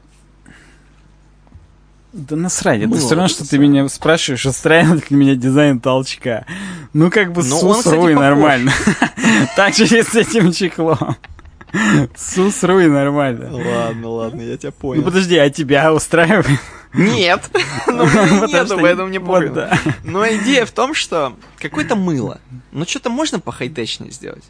Да 2.15 2.37
насрать, 2.37 2.81
это 2.81 2.89
Ну, 2.89 2.97
все 2.97 3.11
равно, 3.15 3.29
что 3.29 3.49
ты 3.49 3.59
меня 3.59 3.89
спрашиваешь, 3.89 4.45
устраивает 4.47 5.11
ли 5.11 5.17
меня 5.17 5.35
дизайн 5.35 5.81
толчка. 5.81 6.45
Ну, 6.93 7.11
как 7.11 7.33
бы 7.33 7.43
Ну, 7.43 7.61
похож. 7.61 8.15
нормально. 8.15 8.73
Так 9.57 9.75
же 9.75 9.85
и 9.85 10.03
с 10.03 10.15
этим 10.15 10.53
чехлом. 10.53 11.17
Сус-руй 12.17 12.87
нормально. 12.89 13.51
Ладно, 13.51 14.09
ладно, 14.09 14.41
я 14.43 14.57
тебя 14.59 14.71
Ну, 14.75 14.81
понял. 14.81 15.03
подожди, 15.03 15.37
а 15.39 15.49
тебя 15.49 15.93
устраивает? 15.93 16.61
Нет, 16.95 17.51
ну, 17.87 18.05
нету, 18.47 18.79
поэтому 18.81 19.09
не 19.09 19.19
да. 19.49 19.79
Но 20.05 20.27
идея 20.27 20.67
в 20.67 20.73
том, 20.73 20.95
что 20.95 21.35
какое-то 21.59 21.97
мыло. 21.97 22.41
Ну, 22.71 22.85
что-то 22.87 23.11
можно 23.11 23.41
по 23.41 23.53
хай-течнее 23.53 24.11
сделать? 24.11 24.45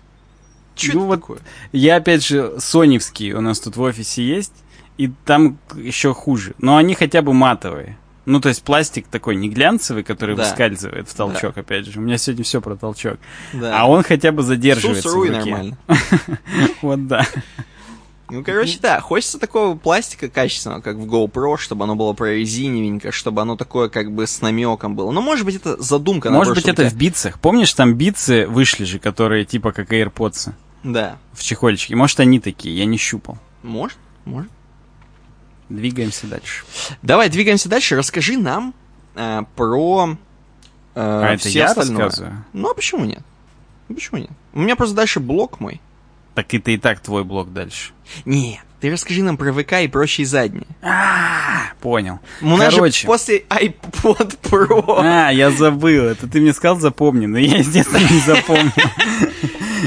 Что 0.74 0.94
Ну, 0.94 1.06
вот 1.06 1.20
такое? 1.20 1.38
Я, 1.72 1.96
опять 1.96 2.24
же, 2.24 2.54
соневский 2.58 3.32
у 3.32 3.40
нас 3.40 3.60
тут 3.60 3.76
в 3.76 3.82
офисе 3.82 4.22
есть, 4.24 4.54
и 4.96 5.10
там 5.24 5.58
еще 5.74 6.14
хуже. 6.14 6.54
Но 6.58 6.76
они 6.76 6.94
хотя 6.94 7.22
бы 7.22 7.32
матовые. 7.32 7.98
Ну, 8.24 8.40
то 8.40 8.48
есть 8.48 8.62
пластик 8.62 9.08
такой 9.08 9.34
не 9.36 9.48
глянцевый, 9.48 10.04
который 10.04 10.36
Да. 10.36 10.44
выскальзывает 10.44 11.08
в 11.08 11.14
толчок, 11.14 11.56
опять 11.58 11.86
же. 11.86 11.98
У 11.98 12.02
меня 12.02 12.18
сегодня 12.18 12.44
все 12.44 12.60
про 12.60 12.76
толчок. 12.76 13.18
Да. 13.52 13.80
А 13.80 13.88
он 13.88 14.02
хотя 14.04 14.30
бы 14.30 14.42
задерживается 14.42 15.02
Сус-руй 15.02 15.30
нормально. 15.30 15.76
Вот 16.82 17.06
да. 17.06 17.26
Ну, 18.32 18.42
короче, 18.42 18.78
да, 18.80 18.98
хочется 19.00 19.38
такого 19.38 19.76
пластика 19.76 20.28
качественного, 20.30 20.80
как 20.80 20.96
в 20.96 21.04
GoPro, 21.06 21.58
чтобы 21.58 21.84
оно 21.84 21.96
было 21.96 22.14
прорезиневенько, 22.14 23.12
чтобы 23.12 23.42
оно 23.42 23.56
такое 23.56 23.88
как 23.90 24.10
бы 24.10 24.26
с 24.26 24.40
намеком 24.40 24.96
было. 24.96 25.10
Но 25.10 25.20
может 25.20 25.44
быть 25.44 25.56
это 25.56 25.80
задумка. 25.82 26.30
Может 26.30 26.54
быть, 26.54 26.66
это 26.66 26.88
в 26.88 26.94
битсах. 26.94 27.38
Помнишь, 27.40 27.72
там 27.74 27.94
битсы 27.94 28.46
вышли 28.46 28.84
же, 28.84 28.98
которые 28.98 29.44
типа 29.44 29.72
как 29.72 29.92
AirPods 29.92 30.52
Да. 30.82 31.18
в 31.34 31.42
чехольчике. 31.42 31.94
Может, 31.94 32.20
они 32.20 32.40
такие, 32.40 32.76
я 32.78 32.86
не 32.86 32.96
щупал. 32.96 33.36
Может, 33.62 33.98
может. 34.24 34.50
Двигаемся 35.68 36.26
дальше. 36.26 36.64
Давай, 37.02 37.28
двигаемся 37.28 37.68
дальше. 37.68 37.96
Расскажи 37.96 38.36
нам 38.38 38.74
э, 39.14 39.42
про 39.56 40.16
э, 40.94 41.00
А 41.00 41.32
это 41.34 41.48
все 41.48 41.58
я 41.58 41.66
остальное. 41.66 42.04
рассказываю? 42.04 42.44
Ну, 42.52 42.70
а 42.70 42.74
почему 42.74 43.04
нет? 43.04 43.20
Ну, 43.88 43.94
Почему 43.94 44.20
нет? 44.20 44.30
У 44.54 44.60
меня 44.60 44.74
просто 44.76 44.94
дальше 44.96 45.20
блок 45.20 45.60
мой. 45.60 45.80
Так 46.34 46.52
это 46.54 46.70
и 46.70 46.76
так 46.78 47.00
твой 47.00 47.24
блок 47.24 47.52
дальше. 47.52 47.92
Нет, 48.24 48.60
ты 48.80 48.90
расскажи 48.90 49.22
нам 49.22 49.36
про 49.36 49.52
ВК 49.52 49.74
и 49.82 49.88
прочие 49.88 50.26
задние. 50.26 50.66
А, 50.82 51.72
понял. 51.80 52.20
У 52.40 52.56
нас 52.56 52.74
Короче. 52.74 53.02
же 53.02 53.06
после 53.06 53.38
iPod 53.50 54.38
Pro. 54.42 54.94
А, 54.98 55.30
я 55.30 55.50
забыл. 55.50 56.04
Это 56.04 56.26
ты 56.26 56.40
мне 56.40 56.52
сказал 56.52 56.80
запомни, 56.80 57.26
но 57.26 57.38
я, 57.38 57.58
естественно, 57.58 57.98
не 57.98 58.18
запомнил. 58.20 58.72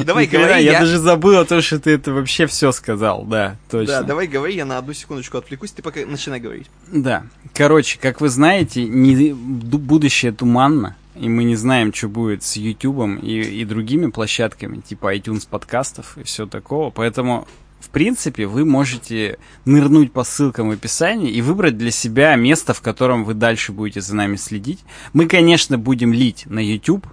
Давай, 0.05 0.27
говори, 0.27 0.51
Я 0.65 0.73
я... 0.73 0.79
даже 0.81 0.97
забыл 0.99 1.39
о 1.39 1.45
том, 1.45 1.61
что 1.61 1.79
ты 1.79 1.91
это 1.91 2.11
вообще 2.11 2.47
все 2.47 2.71
сказал. 2.73 3.23
Да, 3.23 3.49
Да, 3.49 3.57
точно. 3.71 4.03
давай 4.03 4.27
говори, 4.27 4.55
я 4.55 4.65
на 4.65 4.77
одну 4.77 4.93
секундочку 4.93 5.37
отвлекусь, 5.37 5.71
ты 5.71 5.81
пока 5.81 6.05
начинай 6.05 6.39
говорить. 6.39 6.67
Да. 6.91 7.23
Короче, 7.53 7.97
как 7.99 8.19
вы 8.21 8.27
знаете, 8.29 8.83
не, 8.83 9.33
ду- 9.33 9.77
будущее 9.77 10.33
туманно, 10.33 10.95
и 11.15 11.29
мы 11.29 11.43
не 11.43 11.55
знаем, 11.55 11.93
что 11.93 12.07
будет 12.07 12.43
с 12.43 12.55
YouTube 12.55 13.23
и, 13.23 13.41
и 13.41 13.65
другими 13.65 14.09
площадками, 14.09 14.81
типа 14.81 15.15
iTunes 15.15 15.47
подкастов 15.49 16.17
и 16.17 16.23
все 16.23 16.45
такого. 16.45 16.89
Поэтому, 16.89 17.47
в 17.79 17.89
принципе, 17.89 18.47
вы 18.47 18.65
можете 18.65 19.39
нырнуть 19.65 20.11
по 20.11 20.23
ссылкам 20.23 20.69
в 20.69 20.71
описании 20.71 21.31
и 21.31 21.41
выбрать 21.41 21.77
для 21.77 21.91
себя 21.91 22.35
место, 22.35 22.73
в 22.73 22.81
котором 22.81 23.23
вы 23.23 23.33
дальше 23.33 23.71
будете 23.71 24.01
за 24.01 24.15
нами 24.15 24.35
следить. 24.35 24.79
Мы, 25.13 25.27
конечно, 25.27 25.77
будем 25.77 26.13
лить 26.13 26.45
на 26.47 26.59
YouTube 26.59 27.07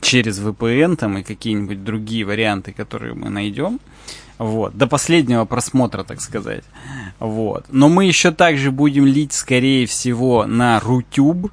через 0.00 0.38
VPN 0.40 0.96
там 0.96 1.18
и 1.18 1.22
какие-нибудь 1.22 1.84
другие 1.84 2.24
варианты, 2.24 2.72
которые 2.72 3.14
мы 3.14 3.30
найдем. 3.30 3.80
Вот, 4.38 4.76
до 4.76 4.86
последнего 4.86 5.44
просмотра, 5.44 6.04
так 6.04 6.20
сказать. 6.20 6.62
Вот. 7.18 7.66
Но 7.70 7.88
мы 7.88 8.04
еще 8.04 8.30
также 8.30 8.70
будем 8.70 9.04
лить, 9.04 9.32
скорее 9.32 9.86
всего, 9.86 10.46
на 10.46 10.78
Рутюб. 10.78 11.50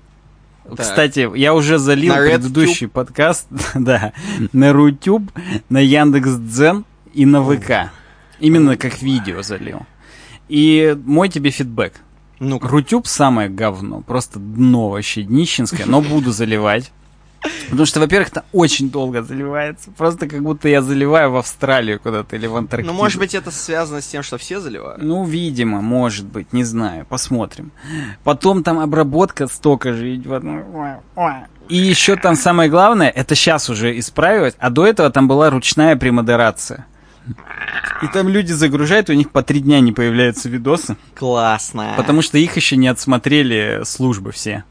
Так. 0.70 0.80
Кстати, 0.80 1.30
я 1.38 1.54
уже 1.54 1.78
залил 1.78 2.14
На 2.16 2.22
предыдущий 2.22 2.88
подкаст, 2.88 3.48
да, 3.76 4.14
на 4.52 4.74
Рутюб, 4.74 5.32
на 5.70 5.78
Яндекс.Дзен 5.78 6.86
и 7.14 7.26
на 7.26 7.44
ВК. 7.44 7.92
Именно 8.40 8.76
как 8.76 9.02
видео 9.02 9.42
залил. 9.42 9.82
И 10.50 10.98
мой 11.06 11.30
тебе 11.30 11.52
фидбэк. 11.52 11.94
ну 12.40 12.60
Рутюб 12.60 13.08
самое 13.08 13.50
говно, 13.50 14.02
просто 14.02 14.40
дно 14.40 14.90
вообще 14.90 15.24
днищенское, 15.24 15.86
но 15.86 16.02
буду 16.02 16.32
заливать. 16.32 16.92
Потому 17.70 17.86
что, 17.86 18.00
во-первых, 18.00 18.30
это 18.30 18.46
очень 18.52 18.90
долго 18.90 19.22
заливается. 19.24 19.92
Просто 19.92 20.28
как 20.28 20.42
будто 20.42 20.70
я 20.70 20.82
заливаю 20.82 21.32
в 21.32 21.38
Австралию 21.38 22.00
куда-то 22.00 22.36
или 22.36 22.48
в 22.48 22.56
Антарктиду. 22.56 22.94
Ну, 22.94 22.98
может 22.98 23.20
быть, 23.20 23.36
это 23.36 23.52
связано 23.52 24.02
с 24.02 24.08
тем, 24.08 24.24
что 24.24 24.38
все 24.38 24.60
заливают? 24.60 25.02
Ну, 25.02 25.26
видимо, 25.26 25.82
может 25.82 26.26
быть, 26.26 26.54
не 26.54 26.64
знаю, 26.64 27.06
посмотрим. 27.06 27.72
Потом 28.24 28.64
там 28.64 28.80
обработка 28.80 29.48
столько 29.48 29.94
же 29.94 30.16
идет. 30.16 30.44
И 31.68 31.78
еще 31.78 32.16
там 32.16 32.36
самое 32.36 32.70
главное, 32.70 33.10
это 33.10 33.34
сейчас 33.34 33.70
уже 33.70 33.98
исправилось, 33.98 34.54
а 34.60 34.70
до 34.70 34.86
этого 34.86 35.10
там 35.10 35.28
была 35.28 35.50
ручная 35.50 35.96
премодерация. 35.96 36.86
И 38.04 38.08
там 38.08 38.28
люди 38.28 38.52
загружают, 38.52 39.10
у 39.10 39.14
них 39.14 39.32
по 39.32 39.42
три 39.42 39.60
дня 39.60 39.80
не 39.80 39.92
появляются 39.92 40.48
видосы. 40.48 40.96
Классно. 41.16 41.94
Потому 41.98 42.22
что 42.22 42.38
их 42.38 42.56
еще 42.56 42.78
не 42.78 42.88
отсмотрели 42.88 43.82
службы 43.84 44.32
все. 44.32 44.64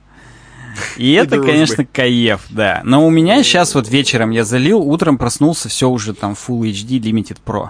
И 0.96 1.12
это, 1.12 1.36
дружбы. 1.36 1.52
конечно, 1.52 1.84
кайф, 1.84 2.46
да. 2.50 2.80
Но 2.84 3.06
у 3.06 3.10
меня 3.10 3.42
сейчас 3.42 3.74
вот 3.74 3.88
вечером 3.88 4.30
я 4.30 4.44
залил, 4.44 4.80
утром 4.80 5.18
проснулся, 5.18 5.68
все 5.68 5.88
уже 5.88 6.14
там 6.14 6.32
Full 6.32 6.62
HD 6.70 6.98
Limited 7.00 7.38
Pro. 7.44 7.68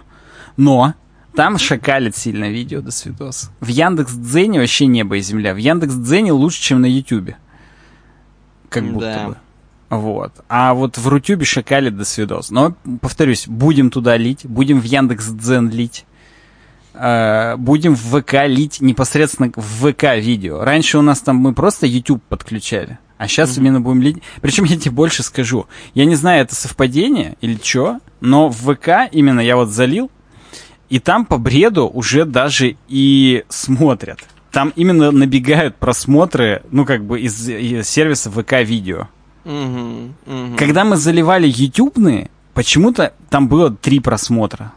Но 0.57 0.95
там 1.35 1.59
шакалит 1.59 2.17
сильно 2.17 2.49
видео 2.51 2.81
до 2.81 2.91
свидос. 2.91 3.51
В 3.61 3.67
Яндекс 3.69 4.13
Дзене 4.15 4.61
вообще 4.61 4.87
небо 4.87 5.17
и 5.17 5.21
земля. 5.21 5.53
В 5.55 5.57
Яндекс 5.59 5.95
Дзене 5.95 6.33
лучше, 6.33 6.63
чем 6.63 6.81
на 6.81 6.87
Ютубе. 6.87 7.37
Как 8.69 8.85
будто 8.85 9.07
Да. 9.07 9.29
бы. 9.29 9.37
Вот. 9.91 10.33
А 10.49 10.75
вот 10.75 10.99
в 10.99 11.07
Рутюбе 11.09 11.45
шакалит 11.45 11.97
до 11.97 12.05
свидос. 12.05 12.51
Но, 12.51 12.75
повторюсь, 13.01 13.47
будем 13.47 13.91
туда 13.91 14.17
лить, 14.17 14.41
будем 14.45 14.81
в 14.81 14.85
Яндекс 14.85 15.29
Дзен 15.29 15.71
лить. 15.71 16.05
Э, 16.95 17.57
будем 17.57 17.95
в 17.95 18.21
ВК 18.21 18.47
лить 18.47 18.81
непосредственно 18.81 19.53
в 19.57 19.91
ВК 19.91 20.17
видео. 20.17 20.63
Раньше 20.63 20.99
у 20.99 21.03
нас 21.03 21.21
там 21.21 21.37
мы 21.37 21.53
просто 21.53 21.87
YouTube 21.87 22.23
подключали. 22.29 22.99
А 23.19 23.29
сейчас 23.29 23.59
именно 23.59 23.81
будем 23.81 24.03
лить. 24.03 24.19
Причем 24.41 24.65
я 24.65 24.77
тебе 24.77 24.91
больше 24.91 25.23
скажу. 25.23 25.67
Я 25.95 26.05
не 26.05 26.15
знаю, 26.15 26.43
это 26.43 26.55
совпадение 26.55 27.37
или 27.41 27.59
что, 27.63 27.99
но 28.21 28.49
в 28.49 28.75
ВК 28.75 29.11
именно 29.13 29.41
я 29.41 29.57
вот 29.57 29.71
залил, 29.71 30.11
и 30.89 30.99
там 30.99 31.25
по 31.25 31.39
бреду 31.39 31.89
уже 31.89 32.25
даже 32.25 32.77
и 32.89 33.45
смотрят. 33.49 34.19
Там 34.51 34.73
именно 34.77 35.11
набегают 35.11 35.77
просмотры, 35.77 36.63
ну, 36.71 36.85
как 36.85 37.05
бы 37.05 37.21
из, 37.21 37.49
из 37.49 37.89
сервиса 37.89 38.31
ВК 38.31 38.63
видео. 38.63 39.09
Мгм, 39.45 40.15
мгм. 40.27 40.57
Когда 40.57 40.85
мы 40.85 40.97
заливали 40.97 41.47
ютубные, 41.49 42.31
почему-то 42.53 43.15
там 43.31 43.49
было 43.49 43.71
три 43.71 44.01
просмотра. 44.01 44.73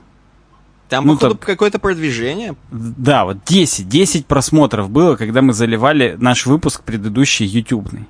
Там, 0.90 1.06
ну, 1.06 1.14
походу, 1.16 1.36
так- 1.36 1.46
какое-то 1.46 1.80
продвижение. 1.80 2.56
Да, 2.72 3.26
вот 3.26 3.44
10, 3.46 3.90
10 3.90 4.26
просмотров 4.26 4.90
было, 4.90 5.16
когда 5.16 5.42
мы 5.42 5.54
заливали 5.54 6.16
наш 6.20 6.46
выпуск 6.46 6.84
предыдущий 6.84 7.46
ютубный. 7.46 8.06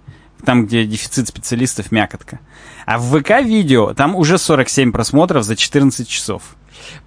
Там, 0.45 0.67
где 0.67 0.85
дефицит 0.85 1.27
специалистов 1.27 1.91
мякотка. 1.91 2.39
А 2.85 2.99
в 2.99 3.19
ВК-видео 3.19 3.93
там 3.95 4.15
уже 4.15 4.37
47 4.37 4.91
просмотров 4.91 5.43
за 5.43 5.55
14 5.55 6.07
часов. 6.07 6.55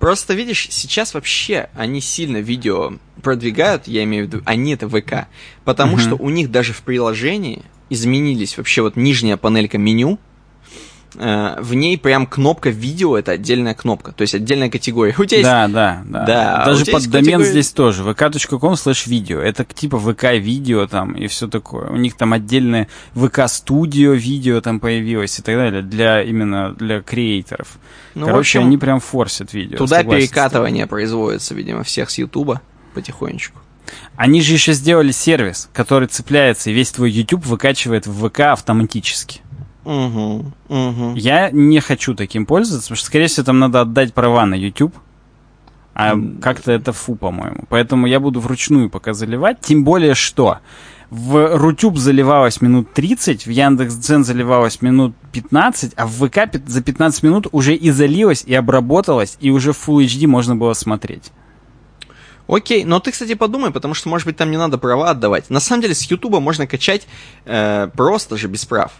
Просто, 0.00 0.34
видишь, 0.34 0.66
сейчас 0.70 1.14
вообще 1.14 1.70
они 1.76 2.00
сильно 2.00 2.38
видео 2.38 2.94
продвигают, 3.22 3.86
я 3.86 4.02
имею 4.02 4.24
в 4.24 4.26
виду, 4.26 4.42
они 4.44 4.72
это 4.74 4.88
ВК, 4.88 5.28
потому 5.64 5.92
Мгм. 5.92 6.00
что 6.00 6.16
у 6.16 6.28
них 6.28 6.50
даже 6.50 6.72
в 6.72 6.82
приложении 6.82 7.62
изменились 7.88 8.58
вообще 8.58 8.82
вот 8.82 8.96
нижняя 8.96 9.36
панелька 9.36 9.78
меню, 9.78 10.18
в 11.14 11.74
ней 11.74 11.98
прям 11.98 12.26
кнопка 12.26 12.70
видео, 12.70 13.16
это 13.18 13.32
отдельная 13.32 13.74
кнопка, 13.74 14.12
то 14.12 14.22
есть 14.22 14.34
отдельная 14.34 14.70
категория. 14.70 15.14
У 15.18 15.24
тебя 15.24 15.38
есть 15.38 15.42
Да, 15.50 15.68
да, 15.68 16.02
да. 16.04 16.24
Да, 16.24 16.64
Даже 16.64 16.84
под 16.86 17.02
домен 17.08 17.24
категория- 17.40 17.50
здесь 17.50 17.70
тоже. 17.72 18.02
vk.com 18.04 18.74
slash 18.74 19.08
видео. 19.08 19.40
Это 19.40 19.64
типа 19.64 19.98
ВК-видео 19.98 20.86
там 20.86 21.12
и 21.12 21.26
все 21.26 21.48
такое. 21.48 21.88
У 21.88 21.96
них 21.96 22.16
там 22.16 22.32
отдельное 22.32 22.86
ВК-студио 23.14 24.12
видео 24.12 24.60
там 24.60 24.80
появилось 24.80 25.38
и 25.38 25.42
так 25.42 25.56
далее. 25.56 25.82
Для 25.82 26.22
именно 26.22 26.72
для 26.74 27.00
креаторов. 27.00 27.78
Ну, 28.14 28.26
Короче, 28.26 28.58
общем, 28.58 28.68
они 28.68 28.78
прям 28.78 29.00
форсят 29.00 29.52
видео. 29.52 29.78
туда 29.78 30.02
перекатывание 30.04 30.86
производится, 30.86 31.54
видимо, 31.54 31.82
всех 31.84 32.10
с 32.10 32.18
Ютуба 32.18 32.60
потихонечку. 32.94 33.58
Они 34.16 34.40
же 34.42 34.52
еще 34.52 34.72
сделали 34.72 35.10
сервис, 35.10 35.68
который 35.72 36.06
цепляется, 36.06 36.70
и 36.70 36.72
весь 36.72 36.92
твой 36.92 37.10
YouTube 37.10 37.44
выкачивает 37.46 38.06
в 38.06 38.28
ВК 38.28 38.40
автоматически. 38.40 39.40
Угу, 39.84 40.44
угу. 40.68 41.14
Я 41.16 41.50
не 41.50 41.80
хочу 41.80 42.14
таким 42.14 42.46
пользоваться, 42.46 42.88
потому 42.88 42.96
что, 42.96 43.06
скорее 43.06 43.28
всего, 43.28 43.46
там 43.46 43.58
надо 43.58 43.80
отдать 43.80 44.12
права 44.12 44.44
на 44.46 44.54
YouTube. 44.54 44.94
А 45.94 46.14
как-то 46.40 46.72
это 46.72 46.92
фу, 46.92 47.14
по-моему. 47.14 47.64
Поэтому 47.68 48.06
я 48.06 48.20
буду 48.20 48.40
вручную 48.40 48.88
пока 48.88 49.12
заливать. 49.12 49.60
Тем 49.60 49.84
более, 49.84 50.14
что 50.14 50.58
в 51.10 51.56
Рутюб 51.56 51.98
заливалось 51.98 52.60
минут 52.60 52.92
30, 52.94 53.46
в 53.46 53.50
Яндекс.Дзен 53.50 54.24
заливалось 54.24 54.80
минут 54.80 55.14
15, 55.32 55.94
а 55.96 56.06
в 56.06 56.10
ВК 56.10 56.38
за 56.66 56.82
15 56.82 57.22
минут 57.24 57.48
уже 57.50 57.74
и 57.74 57.90
залилось, 57.90 58.44
и 58.46 58.54
обработалось, 58.54 59.36
и 59.40 59.50
уже 59.50 59.72
в 59.72 59.88
Full 59.88 60.04
HD 60.04 60.26
можно 60.26 60.54
было 60.54 60.72
смотреть. 60.72 61.32
Окей, 62.46 62.84
но 62.84 62.98
ты, 63.00 63.12
кстати, 63.12 63.34
подумай, 63.34 63.70
потому 63.70 63.94
что, 63.94 64.08
может 64.08 64.26
быть, 64.26 64.36
там 64.36 64.50
не 64.50 64.56
надо 64.56 64.78
права 64.78 65.10
отдавать. 65.10 65.50
На 65.50 65.60
самом 65.60 65.82
деле, 65.82 65.94
с 65.94 66.02
Ютуба 66.04 66.40
можно 66.40 66.66
качать 66.66 67.06
э, 67.44 67.88
просто 67.94 68.36
же 68.36 68.48
без 68.48 68.64
прав. 68.64 68.92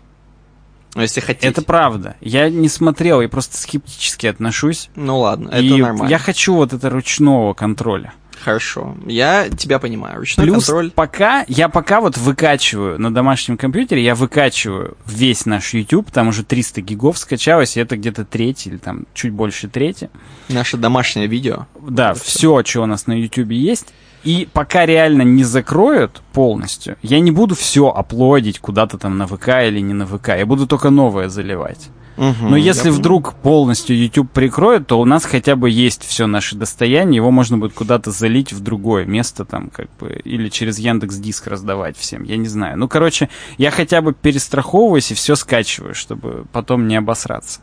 Ну, 0.95 1.03
если 1.03 1.21
хотите. 1.21 1.47
Это 1.47 1.63
правда. 1.63 2.17
Я 2.21 2.51
не 2.51 2.69
смотрел, 2.69 3.21
я 3.21 3.29
просто 3.29 3.57
скептически 3.57 4.27
отношусь. 4.27 4.91
Ну 4.97 5.21
ладно, 5.21 5.49
это 5.51 5.61
и 5.63 5.81
нормально. 5.81 6.11
я 6.11 6.19
хочу 6.19 6.55
вот 6.55 6.73
это 6.73 6.91
ручного 6.91 7.55
контроля. 7.55 8.13
Хорошо. 8.43 8.97
Я 9.07 9.51
тебя 9.51 9.79
понимаю. 9.79 10.19
Ручной 10.19 10.47
Плюс 10.47 10.65
контроль. 10.65 10.91
пока, 10.91 11.45
я 11.47 11.69
пока 11.69 12.01
вот 12.01 12.17
выкачиваю 12.17 12.99
на 12.99 13.13
домашнем 13.13 13.59
компьютере, 13.59 14.03
я 14.03 14.15
выкачиваю 14.15 14.97
весь 15.07 15.45
наш 15.45 15.75
YouTube, 15.75 16.11
там 16.11 16.29
уже 16.29 16.43
300 16.43 16.81
гигов 16.81 17.19
скачалось, 17.19 17.77
и 17.77 17.81
это 17.81 17.99
где-то 17.99 18.25
треть 18.25 18.67
или 18.67 18.79
там 18.79 19.07
чуть 19.13 19.33
больше 19.33 19.69
трети. 19.69 20.09
Наше 20.49 20.79
домашнее 20.79 21.27
видео. 21.27 21.67
Да, 21.81 22.13
Это 22.13 22.21
все, 22.21 22.63
что 22.65 22.81
у 22.83 22.87
нас 22.87 23.07
на 23.07 23.13
YouTube 23.13 23.51
есть. 23.51 23.89
И 24.25 24.49
пока 24.53 24.87
реально 24.87 25.23
не 25.23 25.45
закроют 25.45 26.23
полностью, 26.33 26.97
я 27.03 27.21
не 27.21 27.31
буду 27.31 27.55
все 27.55 27.89
оплодить 27.89 28.59
куда-то 28.59 28.99
там 28.99 29.17
на 29.19 29.27
ВК 29.27 29.49
или 29.67 29.81
не 29.81 29.95
на 29.95 30.07
ВК. 30.07 30.29
Я 30.29 30.47
буду 30.47 30.67
только 30.67 30.91
новое 30.91 31.29
заливать. 31.29 31.89
Мгм, 32.17 32.51
Но 32.51 32.57
если 32.59 32.91
вдруг 32.91 33.33
полностью 33.35 33.97
YouTube 33.97 34.31
прикроет, 34.31 34.87
то 34.87 35.01
у 35.01 35.07
нас 35.07 35.25
хотя 35.25 35.57
бы 35.57 35.71
есть 35.71 36.05
все 36.05 36.27
наше 36.27 36.55
достояние, 36.55 37.17
его 37.17 37.31
можно 37.31 37.57
будет 37.57 37.73
куда-то 37.73 38.11
залить 38.11 38.53
в 38.53 38.61
другое 38.61 39.07
место, 39.07 39.47
там, 39.47 39.71
как 39.71 39.89
бы, 39.99 40.21
или 40.25 40.51
через 40.51 40.79
Яндекс 40.79 41.17
Диск 41.17 41.47
раздавать 41.47 41.97
всем, 41.97 42.25
я 42.25 42.37
не 42.37 42.49
знаю. 42.49 42.77
Ну, 42.79 42.89
короче, 42.89 43.31
я 43.57 43.71
хотя 43.71 44.03
бы 44.03 44.13
перестраховываюсь 44.13 45.11
и 45.13 45.15
все 45.15 45.35
скачиваю, 45.35 45.95
чтобы 45.95 46.45
потом 46.53 46.89
не 46.89 46.97
обосраться. 46.97 47.61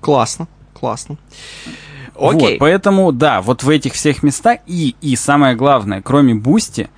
понял. 0.00 0.48
Классно, 0.72 1.18
классно. 2.14 2.38
Вот, 2.38 2.44
Окей. 2.44 2.58
поэтому, 2.58 3.12
да, 3.12 3.40
вот 3.42 3.62
в 3.62 3.68
этих 3.68 3.94
всех 3.94 4.22
местах, 4.22 4.60
и, 4.66 4.94
и 5.00 5.16
самое 5.16 5.54
главное, 5.56 6.02
кроме 6.02 6.34
Бусти, 6.34 6.88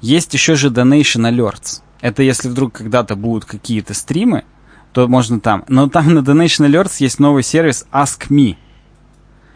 есть 0.00 0.34
еще 0.34 0.54
же 0.54 0.68
Donation 0.68 1.28
Alerts. 1.30 1.82
Это 2.00 2.22
если 2.22 2.48
вдруг 2.48 2.74
когда-то 2.74 3.16
будут 3.16 3.44
какие-то 3.44 3.94
стримы, 3.94 4.44
то 4.92 5.08
можно 5.08 5.40
там. 5.40 5.64
Но 5.68 5.88
там 5.88 6.14
на 6.14 6.20
Donation 6.20 6.68
Alerts 6.68 6.96
есть 7.00 7.18
новый 7.18 7.42
сервис 7.42 7.86
Ask 7.92 8.28
Me. 8.28 8.56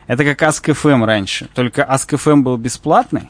Это 0.06 0.24
как 0.24 0.42
Ask.fm 0.42 1.04
раньше. 1.04 1.48
Только 1.54 1.82
Ask.fm 1.82 2.42
был 2.42 2.56
бесплатный, 2.56 3.28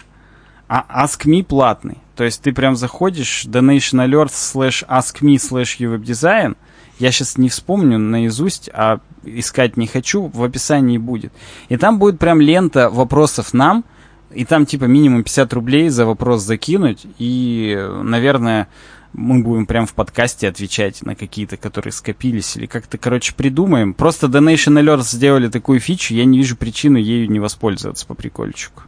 а 0.68 1.04
Ask 1.04 1.26
Me 1.26 1.44
платный. 1.44 1.98
То 2.16 2.24
есть 2.24 2.42
ты 2.42 2.52
прям 2.52 2.76
заходишь, 2.76 3.44
Donation 3.46 4.04
Alerts 4.06 4.32
slash 4.54 4.86
Ask 4.88 5.20
Me 5.20 5.36
slash 5.36 5.78
uwebdesign. 5.78 6.56
Я 7.00 7.10
сейчас 7.12 7.38
не 7.38 7.48
вспомню 7.48 7.98
наизусть, 7.98 8.68
а 8.72 9.00
искать 9.24 9.78
не 9.78 9.86
хочу, 9.86 10.30
в 10.32 10.44
описании 10.44 10.98
будет. 10.98 11.32
И 11.70 11.76
там 11.78 11.98
будет 11.98 12.18
прям 12.18 12.40
лента 12.40 12.90
вопросов 12.90 13.54
нам, 13.54 13.84
и 14.30 14.44
там 14.44 14.66
типа 14.66 14.84
минимум 14.84 15.24
50 15.24 15.52
рублей 15.54 15.88
за 15.88 16.04
вопрос 16.04 16.42
закинуть, 16.42 17.06
и, 17.18 17.74
наверное, 18.02 18.68
мы 19.14 19.42
будем 19.42 19.64
прям 19.64 19.86
в 19.86 19.94
подкасте 19.94 20.46
отвечать 20.46 21.02
на 21.02 21.14
какие-то, 21.14 21.56
которые 21.56 21.92
скопились, 21.92 22.56
или 22.56 22.66
как-то, 22.66 22.98
короче, 22.98 23.34
придумаем. 23.34 23.94
Просто 23.94 24.26
Donation 24.26 24.78
Alerts 24.78 25.12
сделали 25.12 25.48
такую 25.48 25.80
фичу, 25.80 26.14
я 26.14 26.26
не 26.26 26.36
вижу 26.36 26.54
причины 26.54 26.98
ею 26.98 27.30
не 27.30 27.40
воспользоваться 27.40 28.06
по 28.06 28.14
прикольчику. 28.14 28.82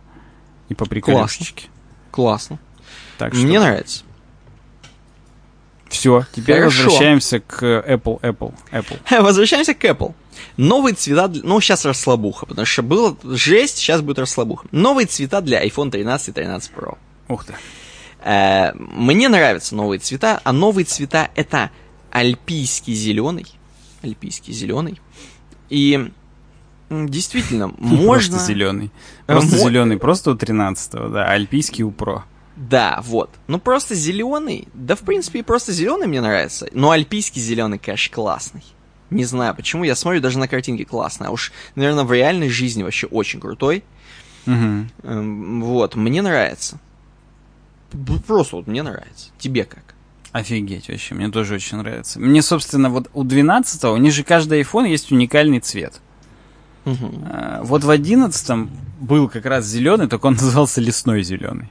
И 0.68 0.74
по 0.74 0.84
прикольчике. 0.84 1.68
Классно. 2.10 2.59
Так 3.16 3.34
что 3.34 3.43
Мне 3.43 3.59
нравится. 3.59 4.05
Все, 5.93 6.27
теперь 6.35 6.59
Хорошо. 6.59 6.85
возвращаемся 6.85 7.40
к 7.40 7.62
Apple, 7.62 8.20
Apple, 8.20 8.55
Apple. 8.73 9.23
Возвращаемся 9.23 9.74
к 9.74 9.85
Apple. 9.85 10.14
Новые 10.56 10.94
цвета, 10.94 11.28
для- 11.28 11.43
ну 11.44 11.60
сейчас 11.60 11.85
расслабуха, 11.85 12.47
потому 12.47 12.66
что 12.66 12.82
было 12.82 13.16
жесть, 13.23 13.77
сейчас 13.77 14.01
будет 14.01 14.19
расслабуха. 14.19 14.66
Новые 14.73 15.06
цвета 15.06 15.40
для 15.40 15.64
iPhone 15.64 15.90
13 15.90 16.28
и 16.28 16.32
13 16.32 16.73
Pro. 16.74 16.97
Ух 17.28 17.44
ты. 17.44 17.55
Э, 18.24 18.73
мне 18.74 19.28
нравятся 19.28 19.74
новые 19.77 19.98
цвета, 19.98 20.40
а 20.43 20.52
новые 20.52 20.85
цвета 20.85 21.28
это 21.35 21.70
альпийский 22.10 22.94
зеленый, 22.94 23.47
альпийский 24.02 24.52
зеленый. 24.52 25.01
И 25.69 26.10
действительно, 26.90 27.69
можно... 27.78 28.36
Просто 28.36 28.52
зеленый. 28.52 28.90
Просто 29.27 29.56
зеленый, 29.59 29.98
просто 29.98 30.31
у 30.31 30.35
13-го, 30.35 31.09
да, 31.09 31.27
альпийский 31.27 31.85
у 31.85 31.90
Pro. 31.90 32.23
Да, 32.68 33.01
вот. 33.02 33.30
Ну 33.48 33.59
просто 33.59 33.94
зеленый, 33.94 34.68
да 34.72 34.94
в 34.94 35.01
принципе 35.01 35.40
и 35.40 35.43
просто 35.43 35.72
зеленый 35.72 36.06
мне 36.06 36.20
нравится. 36.20 36.68
Но 36.72 36.90
альпийский 36.90 37.43
зеленый, 37.43 37.78
конечно, 37.78 38.14
классный. 38.14 38.62
Не 39.10 39.24
знаю 39.24 39.55
почему, 39.55 39.84
я 39.84 39.97
смотрю 39.97 40.20
даже 40.20 40.39
на 40.39 40.47
картинке 40.48 40.84
классно. 40.84 41.28
А 41.28 41.30
уж, 41.30 41.52
наверное, 41.74 42.05
в 42.05 42.12
реальной 42.12 42.48
жизни 42.48 42.82
вообще 42.82 43.06
очень 43.09 43.40
крутой. 43.40 43.82
Эм, 44.47 45.62
Вот, 45.62 45.97
мне 45.97 46.22
нравится. 46.22 46.78
Просто 48.26 48.56
вот 48.56 48.66
мне 48.66 48.82
нравится. 48.82 49.30
Тебе 49.39 49.64
как? 49.64 49.94
Офигеть 50.30 50.89
вообще, 50.89 51.14
мне 51.14 51.28
тоже 51.30 51.56
очень 51.56 51.76
нравится. 51.78 52.18
Мне, 52.18 52.40
собственно, 52.43 52.89
вот 52.89 53.10
у 53.12 53.22
12 53.22 53.84
у 53.84 53.97
них 53.98 54.12
же 54.14 54.24
каждый 54.24 54.62
iPhone 54.62 54.89
есть 54.89 55.12
уникальный 55.12 55.60
цвет. 55.60 56.01
А, 56.84 57.60
Вот 57.64 57.84
в 57.84 57.90
одиннадцатом 57.90 58.70
был 59.01 59.28
как 59.28 59.44
раз 59.47 59.66
зеленый, 59.66 60.09
только 60.09 60.26
он 60.26 60.34
назывался 60.40 60.80
лесной 60.80 61.22
зеленый. 61.22 61.68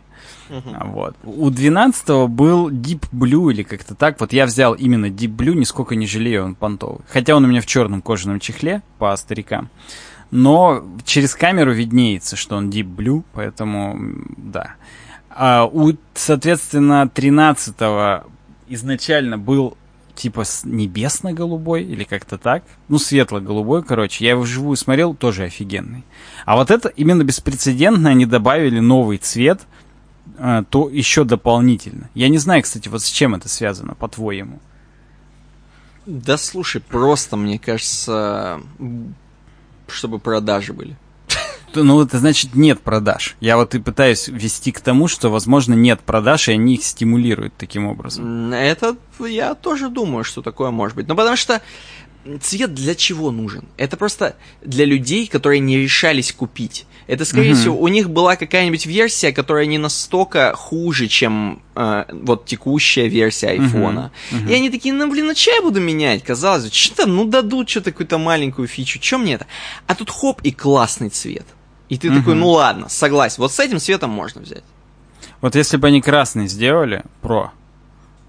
А, 0.51 0.85
Вот. 0.85 1.15
У 1.23 1.49
12 1.49 2.29
был 2.29 2.69
Deep 2.69 3.05
Blue 3.11 3.51
или 3.51 3.63
как-то 3.63 3.95
так. 3.95 4.19
Вот 4.19 4.33
я 4.33 4.45
взял 4.45 4.73
именно 4.73 5.07
Deep 5.07 5.35
Blue, 5.35 5.55
нисколько 5.55 5.95
не 5.95 6.07
жалею, 6.07 6.45
он 6.45 6.55
понтовый. 6.55 7.01
Хотя 7.07 7.35
он 7.35 7.45
у 7.45 7.47
меня 7.47 7.61
в 7.61 7.65
черном 7.65 8.01
кожаном 8.01 8.39
чехле 8.39 8.81
по 8.97 9.15
старикам. 9.15 9.69
Но 10.31 10.83
через 11.05 11.35
камеру 11.35 11.73
виднеется, 11.73 12.35
что 12.35 12.55
он 12.55 12.69
Deep 12.69 12.95
Blue, 12.95 13.23
поэтому 13.33 13.97
да. 14.37 14.75
А 15.29 15.65
у, 15.65 15.93
соответственно, 16.13 17.07
13 17.07 17.75
изначально 18.67 19.37
был 19.37 19.77
типа 20.15 20.43
небесно-голубой 20.65 21.83
или 21.83 22.03
как-то 22.03 22.37
так. 22.37 22.63
Ну, 22.89 22.99
светло-голубой, 22.99 23.83
короче. 23.83 24.23
Я 24.23 24.31
его 24.31 24.41
вживую 24.41 24.75
смотрел, 24.75 25.15
тоже 25.15 25.43
офигенный. 25.45 26.03
А 26.45 26.55
вот 26.55 26.69
это 26.69 26.89
именно 26.89 27.23
беспрецедентно 27.23 28.09
они 28.09 28.25
добавили 28.25 28.79
новый 28.79 29.17
цвет, 29.17 29.61
то 30.37 30.89
еще 30.89 31.23
дополнительно. 31.23 32.09
Я 32.13 32.29
не 32.29 32.37
знаю, 32.37 32.63
кстати, 32.63 32.87
вот 32.87 33.01
с 33.01 33.09
чем 33.09 33.35
это 33.35 33.49
связано, 33.49 33.95
по-твоему. 33.95 34.59
Да 36.05 36.37
слушай, 36.37 36.81
просто, 36.81 37.37
мне 37.37 37.59
кажется, 37.59 38.61
чтобы 39.87 40.19
продажи 40.19 40.73
были. 40.73 40.97
Ну, 41.73 42.01
это 42.01 42.19
значит 42.19 42.53
нет 42.53 42.81
продаж. 42.81 43.37
Я 43.39 43.55
вот 43.55 43.75
и 43.75 43.79
пытаюсь 43.79 44.27
вести 44.27 44.71
к 44.71 44.81
тому, 44.81 45.07
что, 45.07 45.29
возможно, 45.29 45.73
нет 45.73 46.01
продаж, 46.01 46.49
и 46.49 46.53
они 46.53 46.75
их 46.75 46.83
стимулируют 46.83 47.53
таким 47.57 47.87
образом. 47.87 48.51
Это 48.51 48.97
я 49.19 49.55
тоже 49.55 49.89
думаю, 49.89 50.23
что 50.23 50.41
такое 50.41 50.71
может 50.71 50.97
быть. 50.97 51.07
Ну, 51.07 51.15
потому 51.15 51.37
что 51.37 51.61
цвет 52.41 52.73
для 52.73 52.95
чего 52.95 53.31
нужен? 53.31 53.65
Это 53.77 53.97
просто 53.97 54.35
для 54.61 54.85
людей, 54.85 55.27
которые 55.27 55.59
не 55.59 55.77
решались 55.77 56.31
купить. 56.31 56.85
Это, 57.07 57.25
скорее 57.25 57.51
Мгм. 57.51 57.59
всего, 57.59 57.77
у 57.81 57.87
них 57.87 58.09
была 58.09 58.35
какая-нибудь 58.35 58.85
версия, 58.85 59.31
которая 59.33 59.65
не 59.65 59.77
настолько 59.77 60.53
хуже, 60.55 61.07
чем 61.07 61.61
э, 61.75 62.05
вот 62.11 62.45
текущая 62.45 63.07
версия 63.07 63.49
айфона. 63.49 64.11
Мгм. 64.31 64.47
И 64.47 64.53
они 64.53 64.69
такие, 64.69 64.93
ну, 64.93 65.09
блин, 65.09 65.27
ну, 65.27 65.35
что 65.35 65.51
я 65.51 65.61
буду 65.61 65.81
менять? 65.81 66.23
Казалось 66.23 66.65
бы, 66.65 66.71
что 66.71 66.95
там, 66.97 67.15
ну, 67.15 67.25
дадут 67.25 67.69
что-то, 67.69 67.91
какую-то 67.91 68.17
маленькую 68.17 68.67
фичу, 68.67 68.99
что 69.01 69.17
мне 69.17 69.33
это? 69.33 69.47
А 69.87 69.95
тут 69.95 70.09
хоп, 70.09 70.41
и 70.43 70.51
классный 70.51 71.09
цвет. 71.09 71.45
И 71.89 71.97
ты 71.97 72.09
такой, 72.09 72.33
Мгм. 72.33 72.39
ну, 72.39 72.49
ладно, 72.51 72.87
согласен, 72.87 73.37
вот 73.39 73.51
с 73.51 73.59
этим 73.59 73.79
цветом 73.79 74.11
можно 74.11 74.41
взять. 74.41 74.63
Вот 75.41 75.55
если 75.55 75.77
бы 75.77 75.87
они 75.87 76.01
красный 76.01 76.47
сделали, 76.47 77.03
про, 77.21 77.51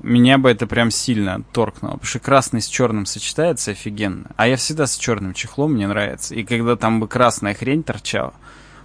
меня 0.03 0.39
бы 0.39 0.51
это 0.51 0.67
прям 0.67 0.91
сильно 0.91 1.43
торкнуло, 1.53 1.93
потому 1.93 2.07
что 2.07 2.19
красный 2.19 2.61
с 2.61 2.67
черным 2.67 3.07
сочетается 3.07 3.71
офигенно. 3.71 4.31
А 4.37 4.49
я 4.49 4.57
всегда 4.57 4.87
с 4.87 4.97
черным 4.97 5.35
чехлом, 5.35 5.75
мне 5.75 5.87
нравится. 5.87 6.35
И 6.35 6.45
когда 6.45 6.77
там 6.77 7.01
бы 7.01 7.09
красная 7.09 7.55
хрень 7.55 7.83
торчала, 7.83 8.35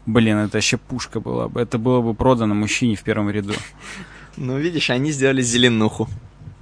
блин, 0.06 0.38
это 0.38 0.58
вообще 0.58 0.78
пушка 0.78 1.20
была 1.20 1.48
бы. 1.48 1.62
Это 1.62 1.78
было 1.78 2.02
бы 2.02 2.14
продано 2.14 2.54
мужчине 2.54 2.96
в 2.96 3.04
первом 3.04 3.30
ряду. 3.30 3.54
Ну, 4.38 4.58
видишь, 4.58 4.90
они 4.90 5.12
сделали 5.12 5.42
зеленуху. 5.42 6.08